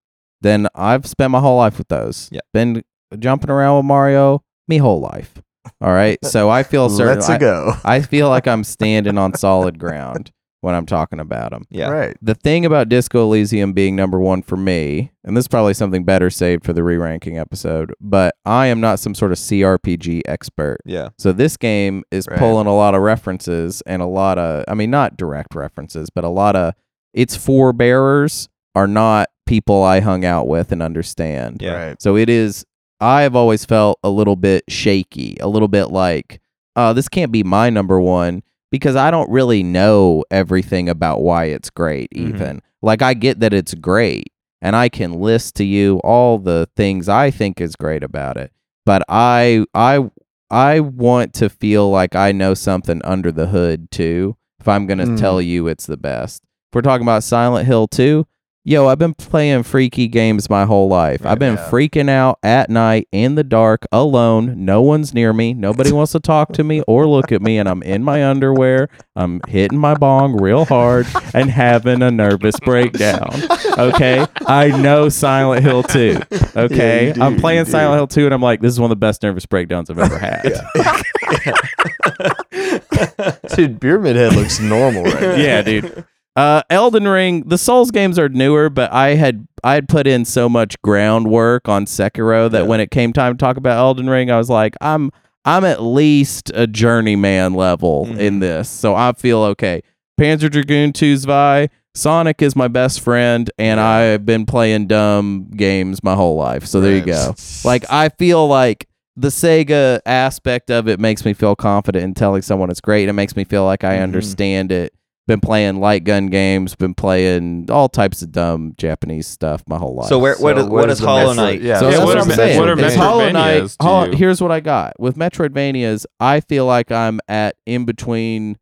then 0.40 0.68
I've 0.74 1.06
spent 1.06 1.32
my 1.32 1.40
whole 1.40 1.58
life 1.58 1.76
with 1.76 1.88
those. 1.88 2.30
Yeah. 2.32 2.40
Been 2.54 2.84
jumping 3.18 3.50
around 3.50 3.76
with 3.76 3.84
Mario 3.86 4.42
me 4.68 4.78
whole 4.78 5.00
life. 5.00 5.34
All 5.80 5.92
right. 5.92 6.18
So 6.24 6.48
I 6.50 6.62
feel 6.62 6.88
certain. 6.88 7.14
Let's 7.16 7.28
I, 7.28 7.38
go. 7.38 7.72
I 7.84 8.00
feel 8.00 8.28
like 8.28 8.46
I'm 8.46 8.64
standing 8.64 9.18
on 9.18 9.34
solid 9.34 9.78
ground 9.78 10.30
when 10.60 10.74
I'm 10.74 10.86
talking 10.86 11.20
about 11.20 11.52
them. 11.52 11.64
Yeah. 11.70 11.88
Right. 11.90 12.16
The 12.20 12.34
thing 12.34 12.66
about 12.66 12.88
Disco 12.88 13.22
Elysium 13.22 13.72
being 13.72 13.94
number 13.94 14.18
one 14.18 14.42
for 14.42 14.56
me, 14.56 15.12
and 15.24 15.36
this 15.36 15.44
is 15.44 15.48
probably 15.48 15.74
something 15.74 16.04
better 16.04 16.30
saved 16.30 16.64
for 16.64 16.72
the 16.72 16.82
re-ranking 16.82 17.38
episode, 17.38 17.94
but 18.00 18.34
I 18.44 18.66
am 18.66 18.80
not 18.80 18.98
some 18.98 19.14
sort 19.14 19.30
of 19.30 19.38
CRPG 19.38 20.22
expert. 20.26 20.78
Yeah. 20.84 21.10
So 21.18 21.32
this 21.32 21.56
game 21.56 22.02
is 22.10 22.26
Right. 22.28 22.38
pulling 22.40 22.66
a 22.66 22.74
lot 22.74 22.94
of 22.96 23.02
references 23.02 23.82
and 23.86 24.02
a 24.02 24.06
lot 24.06 24.38
of 24.38 24.64
I 24.66 24.74
mean 24.74 24.90
not 24.90 25.16
direct 25.16 25.54
references, 25.54 26.08
but 26.10 26.24
a 26.24 26.28
lot 26.28 26.56
of 26.56 26.74
its 27.14 27.36
forebearers 27.36 28.48
are 28.74 28.86
not 28.88 29.28
people 29.46 29.82
I 29.82 30.00
hung 30.00 30.24
out 30.24 30.46
with 30.48 30.72
and 30.72 30.82
understand. 30.82 31.62
Yeah. 31.62 31.86
Right. 31.88 32.02
So 32.02 32.16
it 32.16 32.28
is 32.28 32.64
I 33.00 33.22
have 33.22 33.36
always 33.36 33.64
felt 33.64 33.98
a 34.02 34.10
little 34.10 34.36
bit 34.36 34.64
shaky, 34.68 35.36
a 35.40 35.48
little 35.48 35.68
bit 35.68 35.86
like, 35.86 36.40
oh, 36.76 36.92
this 36.92 37.08
can't 37.08 37.32
be 37.32 37.42
my 37.42 37.70
number 37.70 38.00
one 38.00 38.42
because 38.70 38.96
I 38.96 39.10
don't 39.10 39.30
really 39.30 39.62
know 39.62 40.24
everything 40.30 40.88
about 40.88 41.22
why 41.22 41.44
it's 41.46 41.70
great 41.70 42.10
Mhm. 42.12 42.28
even. 42.34 42.62
Like 42.82 43.02
I 43.02 43.14
get 43.14 43.40
that 43.40 43.52
it's 43.54 43.74
great 43.74 44.32
and 44.60 44.74
I 44.76 44.88
can 44.88 45.20
list 45.20 45.54
to 45.56 45.64
you 45.64 45.98
all 46.04 46.38
the 46.38 46.68
things 46.76 47.08
I 47.08 47.30
think 47.30 47.60
is 47.60 47.76
great 47.76 48.02
about 48.02 48.36
it. 48.36 48.52
But 48.84 49.02
I 49.08 49.64
I 49.74 50.10
I 50.50 50.80
want 50.80 51.34
to 51.34 51.48
feel 51.50 51.90
like 51.90 52.14
I 52.16 52.32
know 52.32 52.54
something 52.54 53.00
under 53.04 53.30
the 53.30 53.46
hood 53.48 53.90
too 53.90 54.36
if 54.60 54.66
I'm 54.66 54.86
going 54.86 54.98
to 54.98 55.04
Mm. 55.06 55.18
tell 55.18 55.40
you 55.42 55.66
it's 55.68 55.86
the 55.86 55.96
best. 55.98 56.42
If 56.70 56.74
we're 56.74 56.80
talking 56.82 57.04
about 57.04 57.22
Silent 57.22 57.66
Hill 57.66 57.86
2, 57.86 58.26
yo, 58.68 58.86
I've 58.86 58.98
been 58.98 59.14
playing 59.14 59.62
freaky 59.62 60.08
games 60.08 60.50
my 60.50 60.66
whole 60.66 60.88
life. 60.88 61.24
I've 61.24 61.38
been 61.38 61.54
Yeah. 61.54 61.68
freaking 61.70 62.10
out 62.10 62.38
at 62.42 62.68
night 62.68 63.08
in 63.12 63.34
the 63.34 63.42
dark 63.42 63.86
alone. 63.90 64.66
No 64.66 64.82
one's 64.82 65.14
near 65.14 65.32
me. 65.32 65.54
Nobody 65.54 65.90
wants 65.90 66.12
to 66.12 66.20
talk 66.20 66.52
to 66.52 66.62
me 66.62 66.82
or 66.86 67.06
look 67.06 67.32
at 67.32 67.40
me 67.40 67.58
and 67.58 67.66
I'm 67.66 67.82
in 67.82 68.04
my 68.04 68.22
underwear. 68.24 68.90
I'm 69.16 69.40
hitting 69.48 69.78
my 69.78 69.94
bong 69.94 70.36
real 70.40 70.66
hard 70.66 71.06
and 71.32 71.50
having 71.50 72.02
a 72.02 72.10
nervous 72.10 72.60
breakdown. 72.60 73.30
Okay? 73.78 74.26
I 74.46 74.68
know 74.68 75.08
Silent 75.08 75.64
Hill 75.64 75.82
2. 75.84 76.20
Okay? 76.54 77.08
you 77.08 77.12
do, 77.14 77.22
I'm 77.22 77.38
playing. 77.38 77.64
Silent 77.64 77.96
Hill 77.98 78.06
2 78.06 78.26
and 78.26 78.34
I'm 78.34 78.42
like 78.42 78.60
this 78.60 78.72
is 78.72 78.80
one 78.80 78.90
of 78.90 78.98
the 78.98 79.06
best 79.06 79.22
nervous 79.22 79.46
breakdowns 79.46 79.88
I've 79.88 79.98
ever 79.98 80.18
had. 80.18 80.52
Dude, 83.56 83.80
Pyramid 83.80 84.16
Head 84.16 84.34
looks 84.34 84.60
normal 84.60 85.04
right 85.04 85.20
now. 85.20 85.34
yeah, 85.36 85.62
dude. 85.62 86.04
Uh, 86.38 86.62
Elden 86.70 87.08
Ring. 87.08 87.42
The 87.48 87.58
Souls 87.58 87.90
games 87.90 88.16
are 88.18 88.28
newer, 88.28 88.70
but 88.70 88.92
I 88.92 89.14
had 89.16 89.48
I 89.64 89.74
had 89.74 89.88
put 89.88 90.06
in 90.06 90.24
so 90.24 90.48
much 90.48 90.80
groundwork 90.82 91.68
on 91.68 91.84
Sekiro 91.86 92.48
that 92.50 92.60
Yeah. 92.62 92.66
when 92.68 92.78
it 92.80 92.92
came 92.92 93.12
time 93.12 93.34
to 93.34 93.38
talk 93.38 93.56
about 93.56 93.76
Elden 93.76 94.08
Ring, 94.08 94.30
I 94.30 94.38
was 94.38 94.48
like, 94.48 94.76
I'm 94.80 95.10
I'm 95.44 95.64
at 95.64 95.82
least 95.82 96.52
a 96.54 96.66
journeyman 96.68 97.54
level 97.54 98.06
in 98.18 98.38
this, 98.38 98.68
so 98.68 98.94
I 98.94 99.12
feel 99.14 99.40
okay. 99.42 99.82
Panzer 100.20 100.48
Dragoon 100.50 100.92
2 100.92 101.16
Zwei. 101.16 101.68
Sonic 101.94 102.40
is 102.42 102.54
my 102.54 102.68
best 102.68 103.00
friend, 103.00 103.50
and 103.58 103.80
I've 103.80 104.24
been 104.24 104.46
playing 104.46 104.86
dumb 104.86 105.50
games 105.56 106.04
my 106.04 106.14
whole 106.14 106.36
life. 106.36 106.66
So 106.66 106.80
there 106.80 106.94
you 106.94 107.04
go. 107.04 107.34
Like 107.64 107.84
I 107.90 108.10
feel 108.10 108.46
like 108.46 108.86
the 109.16 109.28
Sega 109.28 109.98
aspect 110.06 110.70
of 110.70 110.86
it 110.86 111.00
makes 111.00 111.24
me 111.24 111.34
feel 111.34 111.56
confident 111.56 112.04
in 112.04 112.14
telling 112.14 112.42
someone 112.42 112.70
it's 112.70 112.80
great. 112.80 113.02
And 113.02 113.10
it 113.10 113.14
makes 113.14 113.34
me 113.34 113.42
feel 113.42 113.64
like 113.64 113.82
I 113.82 113.96
Mhm. 113.96 114.02
understand 114.04 114.70
it. 114.70 114.92
Been 115.28 115.40
playing 115.40 115.78
light 115.78 116.02
gun 116.04 116.26
games, 116.28 116.74
been 116.74 116.94
playing 116.94 117.70
all 117.70 117.88
types 117.88 118.22
of 118.22 118.32
dumb 118.32 118.74
Japanese 118.78 119.26
stuff 119.28 119.62
my 119.68 119.76
whole 119.78 119.94
life. 119.94 120.08
So 120.08 120.18
where 120.18 120.34
what 120.38 120.56
So 120.56 120.62
is, 120.62 120.64
what 120.64 120.72
what 120.72 120.88
is 120.90 120.94
is 120.94 121.00
the 121.02 121.06
Hollow 121.06 121.32
Metroid- 121.32 121.36
Knight? 121.36 121.60
yeah. 121.60 121.78
so 121.78 121.84
Yeah, 121.84 121.90
that's 121.90 121.98
what 122.00 122.06
what, 122.08 122.16
are 122.16 122.20
I'm 122.22 122.30
saying. 122.36 122.58
what 122.58 122.68
are 122.70 122.80
It's 122.80 122.94
Hollow 122.96 123.30
Knight. 123.30 123.62
Metroidvanias 123.62 123.76
Hol- 123.82 124.12
here's 124.16 124.40
what 124.40 124.50
I 124.50 124.58
got 124.60 124.98
with 124.98 125.16
Metroidvanias. 125.16 126.06
I 126.18 126.40
feel 126.40 126.64
like 126.66 126.90
I'm 126.90 127.20
at 127.28 127.56
in 127.66 127.84
between 127.84 128.56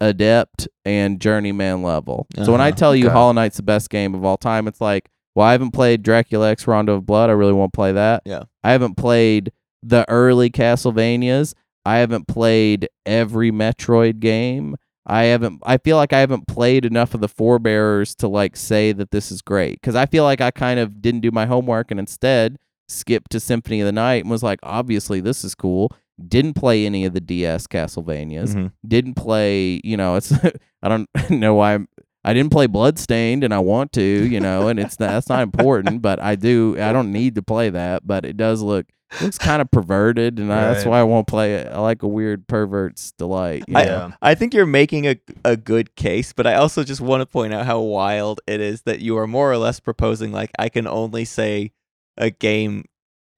adept 0.00 0.68
and 0.84 1.20
journeyman 1.20 1.82
level. 1.82 2.26
So 2.44 2.52
when 2.52 2.60
I 2.60 2.68
Uh-huh. 2.68 2.76
tell 2.76 2.96
you 2.96 3.06
Okay. 3.06 3.12
Hollow 3.14 3.32
Knight's 3.32 3.56
the 3.56 3.62
best 3.62 3.90
game 3.90 4.14
of 4.14 4.24
all 4.24 4.36
time, 4.36 4.66
it's 4.68 4.80
like, 4.80 5.08
well, 5.34 5.46
I 5.46 5.52
haven't 5.52 5.72
played 5.72 6.02
Dracula 6.02 6.50
X 6.50 6.66
Rondo 6.66 6.94
of 6.94 7.06
Blood. 7.06 7.30
I 7.30 7.32
really 7.34 7.52
want 7.52 7.72
to 7.72 7.76
play 7.76 7.92
that. 7.92 8.22
Yeah. 8.24 8.44
I 8.62 8.72
haven't 8.72 8.96
played 8.96 9.52
the 9.82 10.08
early 10.08 10.50
Castlevanias. 10.50 11.54
I 11.84 11.96
haven't 11.98 12.28
played 12.28 12.88
every 13.04 13.50
Metroid 13.50 14.20
game. 14.20 14.76
I 15.06 15.24
haven't. 15.24 15.60
I 15.64 15.78
feel 15.78 15.96
like 15.96 16.12
I 16.12 16.20
haven't 16.20 16.46
played 16.46 16.84
enough 16.84 17.14
of 17.14 17.20
the 17.20 17.28
forebearers 17.28 18.14
to 18.16 18.28
like 18.28 18.56
say 18.56 18.92
that 18.92 19.10
this 19.10 19.32
is 19.32 19.42
great 19.42 19.80
because 19.80 19.96
I 19.96 20.06
feel 20.06 20.24
like 20.24 20.40
I 20.40 20.50
kind 20.50 20.78
of 20.78 21.02
didn't 21.02 21.20
do 21.20 21.30
my 21.30 21.46
homework 21.46 21.90
and 21.90 21.98
instead 21.98 22.58
skipped 22.88 23.30
to 23.32 23.40
Symphony 23.40 23.80
of 23.80 23.86
the 23.86 23.92
Night 23.92 24.22
and 24.22 24.30
was 24.30 24.42
like, 24.42 24.60
obviously 24.62 25.20
this 25.20 25.44
is 25.44 25.54
cool. 25.54 25.90
Didn't 26.28 26.54
play 26.54 26.86
any 26.86 27.04
of 27.04 27.14
the 27.14 27.20
DS 27.20 27.66
Castlevanias. 27.66 28.54
Mhm. 28.54 28.72
Didn't 28.86 29.14
play. 29.14 29.80
You 29.82 29.96
know, 29.96 30.14
it's. 30.16 30.32
I 30.82 30.88
don't 30.88 31.08
know 31.30 31.54
why. 31.54 31.74
I'm, 31.74 31.88
I 32.24 32.32
didn't 32.34 32.52
play 32.52 32.66
Bloodstained 32.66 33.44
and 33.44 33.52
I 33.52 33.58
want 33.58 33.92
to. 33.94 34.02
You 34.02 34.40
know, 34.40 34.68
and 34.68 34.78
it's 34.78 34.96
that's 34.96 35.28
not 35.28 35.42
important, 35.42 36.02
but 36.02 36.20
I 36.20 36.36
do. 36.36 36.76
I 36.80 36.92
don't 36.92 37.12
need 37.12 37.34
to 37.36 37.42
play 37.42 37.70
that, 37.70 38.06
but 38.06 38.24
it 38.24 38.36
does 38.36 38.62
look. 38.62 38.86
Looks 39.20 39.36
kind 39.36 39.60
of 39.60 39.70
perverted, 39.70 40.38
and 40.38 40.50
I, 40.50 40.72
that's 40.72 40.86
why 40.86 40.98
I 40.98 41.02
won't 41.02 41.26
play 41.26 41.56
it. 41.56 41.66
I 41.70 41.80
like 41.80 42.02
a 42.02 42.08
weird 42.08 42.48
pervert's 42.48 43.12
delight. 43.12 43.62
You 43.68 43.76
I- 43.76 43.84
know? 43.84 44.12
I 44.22 44.34
think 44.34 44.54
you're 44.54 44.64
making 44.64 45.06
a 45.06 45.16
a 45.44 45.54
good 45.54 45.94
case, 45.96 46.32
but 46.32 46.46
I 46.46 46.54
also 46.54 46.82
just 46.82 47.02
want 47.02 47.20
to 47.20 47.26
point 47.26 47.52
out 47.52 47.66
how 47.66 47.80
wild 47.80 48.40
it 48.46 48.60
is 48.60 48.82
that 48.82 49.00
you 49.00 49.18
are 49.18 49.26
more 49.26 49.52
or 49.52 49.58
less 49.58 49.80
proposing 49.80 50.32
like 50.32 50.50
I 50.58 50.70
can 50.70 50.86
only 50.86 51.26
say 51.26 51.72
a 52.16 52.30
game 52.30 52.84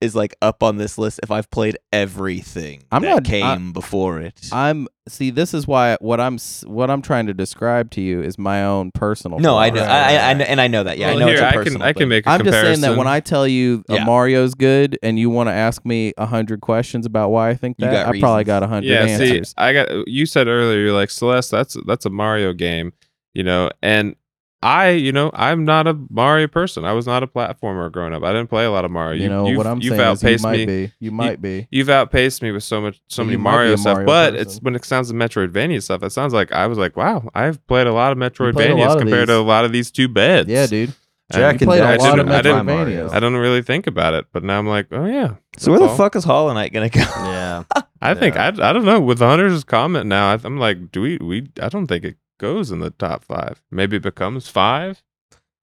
is 0.00 0.14
like 0.14 0.34
up 0.42 0.62
on 0.62 0.76
this 0.76 0.98
list 0.98 1.20
if 1.22 1.30
I've 1.30 1.50
played 1.50 1.78
everything 1.92 2.82
I'm 2.92 3.02
that 3.02 3.08
not- 3.08 3.26
I- 3.26 3.30
came 3.56 3.72
before 3.72 4.20
it. 4.20 4.48
I'm 4.52 4.86
see. 5.08 5.30
This 5.30 5.54
is 5.54 5.66
why 5.66 5.96
what 6.00 6.20
I'm 6.20 6.38
what 6.64 6.90
I'm 6.90 7.00
trying 7.02 7.26
to 7.26 7.34
describe 7.34 7.90
to 7.92 8.00
you 8.00 8.20
is 8.22 8.38
my 8.38 8.64
own 8.64 8.90
personal. 8.92 9.38
no, 9.38 9.56
I 9.56 9.70
know, 9.70 9.76
preference. 9.76 9.92
I, 9.92 10.16
I, 10.16 10.30
I 10.30 10.34
know, 10.34 10.44
and 10.44 10.60
I 10.60 10.66
know 10.68 10.82
that. 10.84 10.98
Yeah, 10.98 11.10
I 11.10 11.14
know 11.16 11.26
here, 11.26 11.34
it's 11.34 11.42
a 11.42 11.46
I 11.48 11.52
can 11.52 11.62
personal 11.64 11.82
I 11.82 11.92
can 11.92 12.00
thing. 12.00 12.08
make 12.10 12.26
a 12.26 12.30
I'm 12.30 12.44
just 12.44 12.60
saying 12.60 12.80
that 12.82 12.96
when 12.96 13.06
I 13.06 13.20
tell 13.20 13.46
you 13.48 13.84
a 13.88 13.94
Yeah. 13.94 14.04
Mario's 14.04 14.54
good 14.54 14.98
and 15.02 15.18
you 15.18 15.30
want 15.30 15.48
to 15.48 15.52
ask 15.52 15.84
me 15.86 16.12
a 16.18 16.26
hundred 16.26 16.60
questions 16.60 17.06
about 17.06 17.30
why 17.30 17.50
I 17.50 17.54
think 17.54 17.76
You 17.78 17.86
that, 17.86 18.06
got 18.06 18.14
I 18.14 18.20
probably 18.20 18.44
got 18.44 18.62
a 18.62 18.66
hundred 18.68 18.88
yeah, 18.90 19.00
answers. 19.06 19.48
see, 19.50 19.54
I 19.56 19.72
got 19.72 20.08
you 20.08 20.26
said 20.26 20.48
earlier, 20.48 20.80
you're 20.80 20.92
like 20.92 21.10
Celeste. 21.10 21.50
That's 21.50 21.76
that's 21.86 22.04
a 22.04 22.10
Mario 22.10 22.52
game, 22.52 22.92
you 23.32 23.42
know, 23.42 23.70
and 23.82 24.16
I, 24.64 24.90
you 24.90 25.12
know, 25.12 25.30
I'm 25.34 25.64
not 25.66 25.86
a 25.86 25.94
Mario 26.08 26.48
person. 26.48 26.84
I 26.86 26.92
was 26.92 27.06
not 27.06 27.22
a 27.22 27.26
platformer 27.26 27.92
growing 27.92 28.14
up. 28.14 28.22
I 28.22 28.32
didn't 28.32 28.48
play 28.48 28.64
a 28.64 28.70
lot 28.70 28.84
of 28.86 28.90
Mario. 28.90 29.22
you 29.22 29.28
know 29.28 29.46
you've, 29.46 29.58
what 29.58 29.66
I'm 29.66 29.80
you've 29.82 29.96
saying 29.96 30.12
is 30.12 30.22
you 30.22 30.28
outpaced 30.28 30.42
might 30.44 30.56
me. 30.60 30.66
be. 30.66 30.92
You 31.00 31.10
might 31.10 31.42
be. 31.42 31.68
You've 31.70 31.90
outpaced 31.90 32.40
me 32.40 32.50
with 32.50 32.64
so 32.64 32.80
much, 32.80 33.00
so 33.08 33.22
You 33.22 33.26
many 33.26 33.36
Mario 33.36 33.76
stuff. 33.76 33.94
Mario 33.98 34.06
but 34.06 34.30
person. 34.32 34.46
it's 34.48 34.58
when 34.62 34.74
it 34.74 34.84
sounds 34.84 35.08
to 35.08 35.14
Metroidvania 35.14 35.82
stuff. 35.82 36.02
It 36.02 36.10
sounds 36.10 36.32
like 36.32 36.50
I 36.52 36.66
was 36.66 36.78
like, 36.78 36.96
wow, 36.96 37.28
I've 37.34 37.64
played 37.66 37.86
a 37.86 37.92
lot 37.92 38.12
of 38.12 38.18
played 38.18 38.30
a 38.30 38.52
Metroidvanias 38.52 38.88
lot 38.88 38.98
compared 38.98 39.28
these. 39.28 39.34
to 39.34 39.38
a 39.38 39.42
lot 39.42 39.64
of 39.66 39.72
these 39.72 39.90
two 39.90 40.08
beds. 40.08 40.48
Yeah, 40.48 40.66
dude. 40.66 40.94
And 41.30 41.40
Jack 41.40 41.60
You 41.60 41.66
played 41.66 41.80
a 41.82 41.84
I 41.84 41.96
lot 41.96 42.18
of 42.18 42.26
didn't- 42.26 42.32
I 42.32 42.42
didn't- 42.42 42.66
Metroidvanias. 42.66 43.10
I 43.12 43.20
don't 43.20 43.34
really 43.34 43.62
think 43.62 43.86
about 43.86 44.14
it, 44.14 44.26
but 44.32 44.42
now 44.44 44.58
I'm 44.58 44.66
like, 44.66 44.86
oh 44.92 45.04
yeah. 45.04 45.34
So 45.58 45.72
where 45.72 45.80
the 45.80 45.86
all. 45.88 45.96
fuck 45.96 46.16
is 46.16 46.24
Hollow 46.24 46.52
Knight 46.54 46.72
gonna 46.72 46.88
go? 46.88 47.00
Yeah. 47.00 47.64
I 48.00 48.14
think 48.14 48.34
Yeah. 48.34 48.52
I, 48.58 48.70
I 48.70 48.72
don't 48.72 48.84
know 48.84 49.00
with 49.00 49.18
Hunter's 49.20 49.62
comment 49.64 50.06
now. 50.06 50.32
I, 50.32 50.38
I'm 50.42 50.58
like, 50.58 50.90
do 50.90 51.00
we 51.02 51.18
we? 51.18 51.48
I 51.60 51.68
don't 51.68 51.86
think 51.86 52.04
it 52.04 52.16
goes 52.38 52.70
in 52.70 52.80
the 52.80 52.90
top 52.90 53.24
five. 53.24 53.62
Maybe 53.70 53.98
becomes 53.98 54.48
five. 54.48 55.02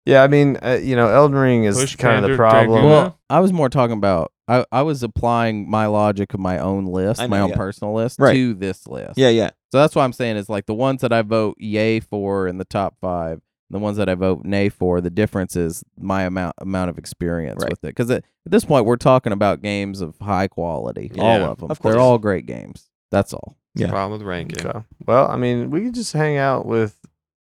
Yeah, 0.05 0.23
I 0.23 0.27
mean, 0.27 0.57
uh, 0.63 0.79
you 0.81 0.95
know, 0.95 1.07
Elden 1.09 1.37
Ring 1.37 1.63
is 1.65 1.77
Push 1.79 1.95
kind 1.97 2.25
of 2.25 2.31
the 2.31 2.35
problem. 2.37 2.81
Dragula. 2.83 2.89
Well, 2.89 3.19
I 3.29 3.39
was 3.39 3.53
more 3.53 3.69
talking 3.69 3.95
about. 3.97 4.31
I, 4.47 4.65
I 4.71 4.81
was 4.81 5.03
applying 5.03 5.69
my 5.69 5.85
logic 5.85 6.33
of 6.33 6.39
my 6.39 6.57
own 6.57 6.85
list, 6.85 7.21
I 7.21 7.27
my 7.27 7.39
own 7.39 7.51
yeah. 7.51 7.55
personal 7.55 7.93
list, 7.93 8.19
Right. 8.19 8.33
to 8.33 8.53
this 8.55 8.87
list. 8.87 9.17
yeah, 9.17 9.29
yeah. 9.29 9.51
So 9.71 9.77
that's 9.77 9.95
what 9.95 10.01
I'm 10.03 10.11
saying 10.11 10.35
is 10.37 10.49
like 10.49 10.65
the 10.65 10.73
ones 10.73 11.01
that 11.01 11.13
I 11.13 11.21
vote 11.21 11.55
yay 11.59 11.99
for 12.01 12.47
in 12.47 12.57
the 12.57 12.65
top 12.65 12.95
five, 12.99 13.41
the 13.69 13.79
ones 13.79 13.95
that 13.97 14.09
I 14.09 14.15
vote 14.15 14.43
nay 14.43 14.67
for. 14.69 14.99
The 14.99 15.09
difference 15.11 15.55
is 15.55 15.83
my 15.97 16.23
amount 16.23 16.55
amount 16.57 16.89
of 16.89 16.97
experience 16.97 17.61
Right. 17.61 17.69
with 17.69 17.83
it. 17.83 17.87
Because 17.95 18.09
at, 18.09 18.25
at 18.45 18.51
this 18.51 18.65
point, 18.65 18.85
we're 18.85 18.97
talking 18.97 19.31
about 19.31 19.61
games 19.61 20.01
of 20.01 20.15
high 20.19 20.47
quality. 20.47 21.11
all 21.19 21.43
of 21.43 21.59
them. 21.59 21.71
of 21.71 21.79
They're 21.79 21.99
all 21.99 22.17
great 22.17 22.45
games. 22.47 22.89
That's 23.11 23.33
all. 23.33 23.55
It's 23.73 23.81
the 23.81 23.87
Yeah. 23.87 23.91
problem 23.91 24.19
with 24.19 24.27
ranking. 24.27 24.65
Okay. 24.67 24.79
Well, 25.05 25.29
I 25.29 25.37
mean, 25.37 25.69
we 25.71 25.81
could 25.85 25.93
just 25.95 26.13
hang 26.13 26.37
out 26.37 26.65
with 26.65 26.95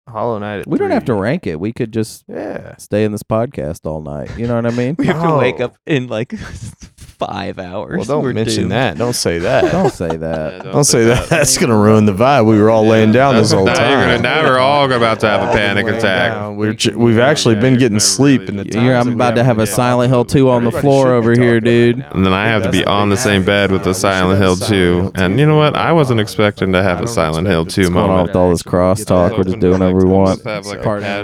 Hollow 0.09 0.39
Knight. 0.39 0.61
At 0.61 0.67
We 0.67 0.79
don't 0.79 0.91
have 0.91 1.05
to 1.07 1.15
rank 1.15 1.47
it. 1.47 1.59
We 1.61 1.73
could 1.73 1.93
just 1.93 2.25
Yeah. 2.29 2.77
stay 2.77 3.05
in 3.05 3.13
this 3.13 3.23
podcast 3.23 3.87
all 3.87 4.01
night. 4.01 4.31
You 4.39 4.47
know 4.47 4.55
what 4.57 4.67
I 4.67 4.71
mean? 4.71 4.97
We 4.99 5.07
have 5.07 5.23
to 5.23 5.37
wake 5.37 5.61
Oh. 5.61 5.65
up 5.67 5.77
in 5.87 6.09
like 6.09 6.33
five 7.27 7.59
hours. 7.59 7.97
Well, 7.97 8.05
don't 8.07 8.23
We're 8.25 8.33
mention 8.33 8.63
doomed. 8.65 8.73
that. 8.73 8.99
Don't 8.99 9.13
say 9.15 9.39
that. 9.41 9.71
don't 9.73 9.91
say 9.93 10.07
Yeah, 10.13 10.17
that. 10.19 10.65
don't 10.65 10.85
say 10.85 11.05
that. 11.05 11.29
That's 11.29 11.57
gonna 11.59 11.77
ruin 11.77 12.05
the 12.07 12.13
vibe. 12.13 12.47
We 12.47 12.61
were 12.61 12.71
all 12.71 12.87
laying 12.87 13.13
down 13.13 13.35
this 13.37 13.53
whole 13.53 13.65
now 13.67 13.73
you're 13.91 14.01
gonna- 14.01 14.13
time. 14.15 14.23
now 14.23 14.43
we're 14.45 14.59
all 14.59 14.91
about 14.91 15.21
to 15.21 15.29
have 15.29 15.49
a 15.49 15.53
panic 15.53 15.87
attack. 15.87 16.57
We're, 16.57 16.75
we've 16.97 17.19
actually 17.19 17.55
been 17.57 17.79
getting 17.79 18.01
sleep 18.01 18.43
in 18.49 18.57
the 18.57 18.65
time. 18.65 18.83
I'm 19.09 19.13
about 19.13 19.35
to 19.37 19.45
have 19.45 19.59
a 19.59 19.67
Silent 19.67 20.11
Hill 20.11 20.25
2 20.25 20.51
on 20.51 20.65
the 20.65 20.73
floor 20.73 21.13
over 21.13 21.33
here, 21.33 21.61
dude. 21.61 22.01
And 22.13 22.25
then 22.27 22.33
I 22.33 22.47
have 22.47 22.63
to 22.65 22.71
be 22.71 22.85
on 22.85 23.09
the 23.09 23.17
same 23.17 23.45
bed 23.45 23.71
with 23.73 23.85
the 23.85 23.95
Silent 23.95 24.41
Hill 24.41 24.57
2. 24.57 25.13
And 25.15 25.39
you 25.39 25.47
know 25.47 25.57
what? 25.57 25.77
I 25.77 25.93
wasn't 25.93 26.21
expecting 26.21 26.73
to 26.73 26.83
have 26.83 27.01
a 27.01 27.07
Silent 27.07 27.47
Hill 27.49 27.65
2 27.67 27.83
What's 27.83 27.89
going 27.91 27.97
on 28.03 28.09
moment. 28.09 28.29
with 28.29 28.37
all 28.37 28.51
this 28.51 28.63
crosstalk? 28.63 29.37
We're 29.37 29.45
just 29.45 29.61
doing 29.61 29.79
whatever 29.81 29.99
we 29.99 30.05
want. 30.05 30.43
But 30.45 30.65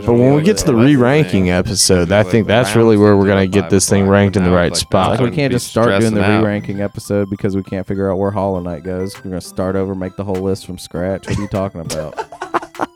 when 0.06 0.34
we 0.34 0.42
get 0.42 0.56
to 0.58 0.64
the 0.66 0.74
re-ranking 0.74 1.50
episode, 1.50 2.10
I 2.12 2.22
think 2.22 2.46
that's 2.46 2.74
really 2.76 2.96
where 2.96 3.16
we're 3.16 3.26
gonna 3.26 3.46
get 3.46 3.70
this 3.70 3.88
thing 3.88 4.08
ranked 4.08 4.36
in 4.36 4.44
the 4.44 4.50
right 4.50 4.74
spot. 4.76 5.20
We 5.20 5.30
can't 5.30 5.52
just 5.52 5.68
start 5.68 5.87
doing 6.00 6.14
the 6.14 6.20
re-ranking 6.20 6.80
episode 6.80 7.30
because 7.30 7.56
we 7.56 7.62
can't 7.62 7.86
figure 7.86 8.10
out 8.10 8.18
where 8.18 8.30
Hollow 8.30 8.60
Knight 8.60 8.84
goes. 8.84 9.16
We're 9.16 9.30
gonna 9.30 9.40
start 9.40 9.76
over, 9.76 9.94
make 9.94 10.16
the 10.16 10.24
whole 10.24 10.36
list 10.36 10.66
from 10.66 10.78
scratch. 10.78 11.26
What 11.26 11.38
are 11.38 11.42
you 11.42 11.48
talking 11.48 11.80
about? 11.80 12.14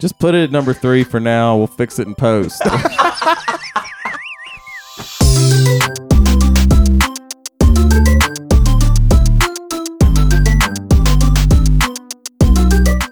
just 0.00 0.18
put 0.18 0.34
it 0.34 0.44
at 0.44 0.50
number 0.50 0.72
three 0.72 1.04
for 1.04 1.20
now. 1.20 1.56
We'll 1.56 1.66
fix 1.66 1.98
it 1.98 2.06
in 2.06 2.14
post. 2.14 2.62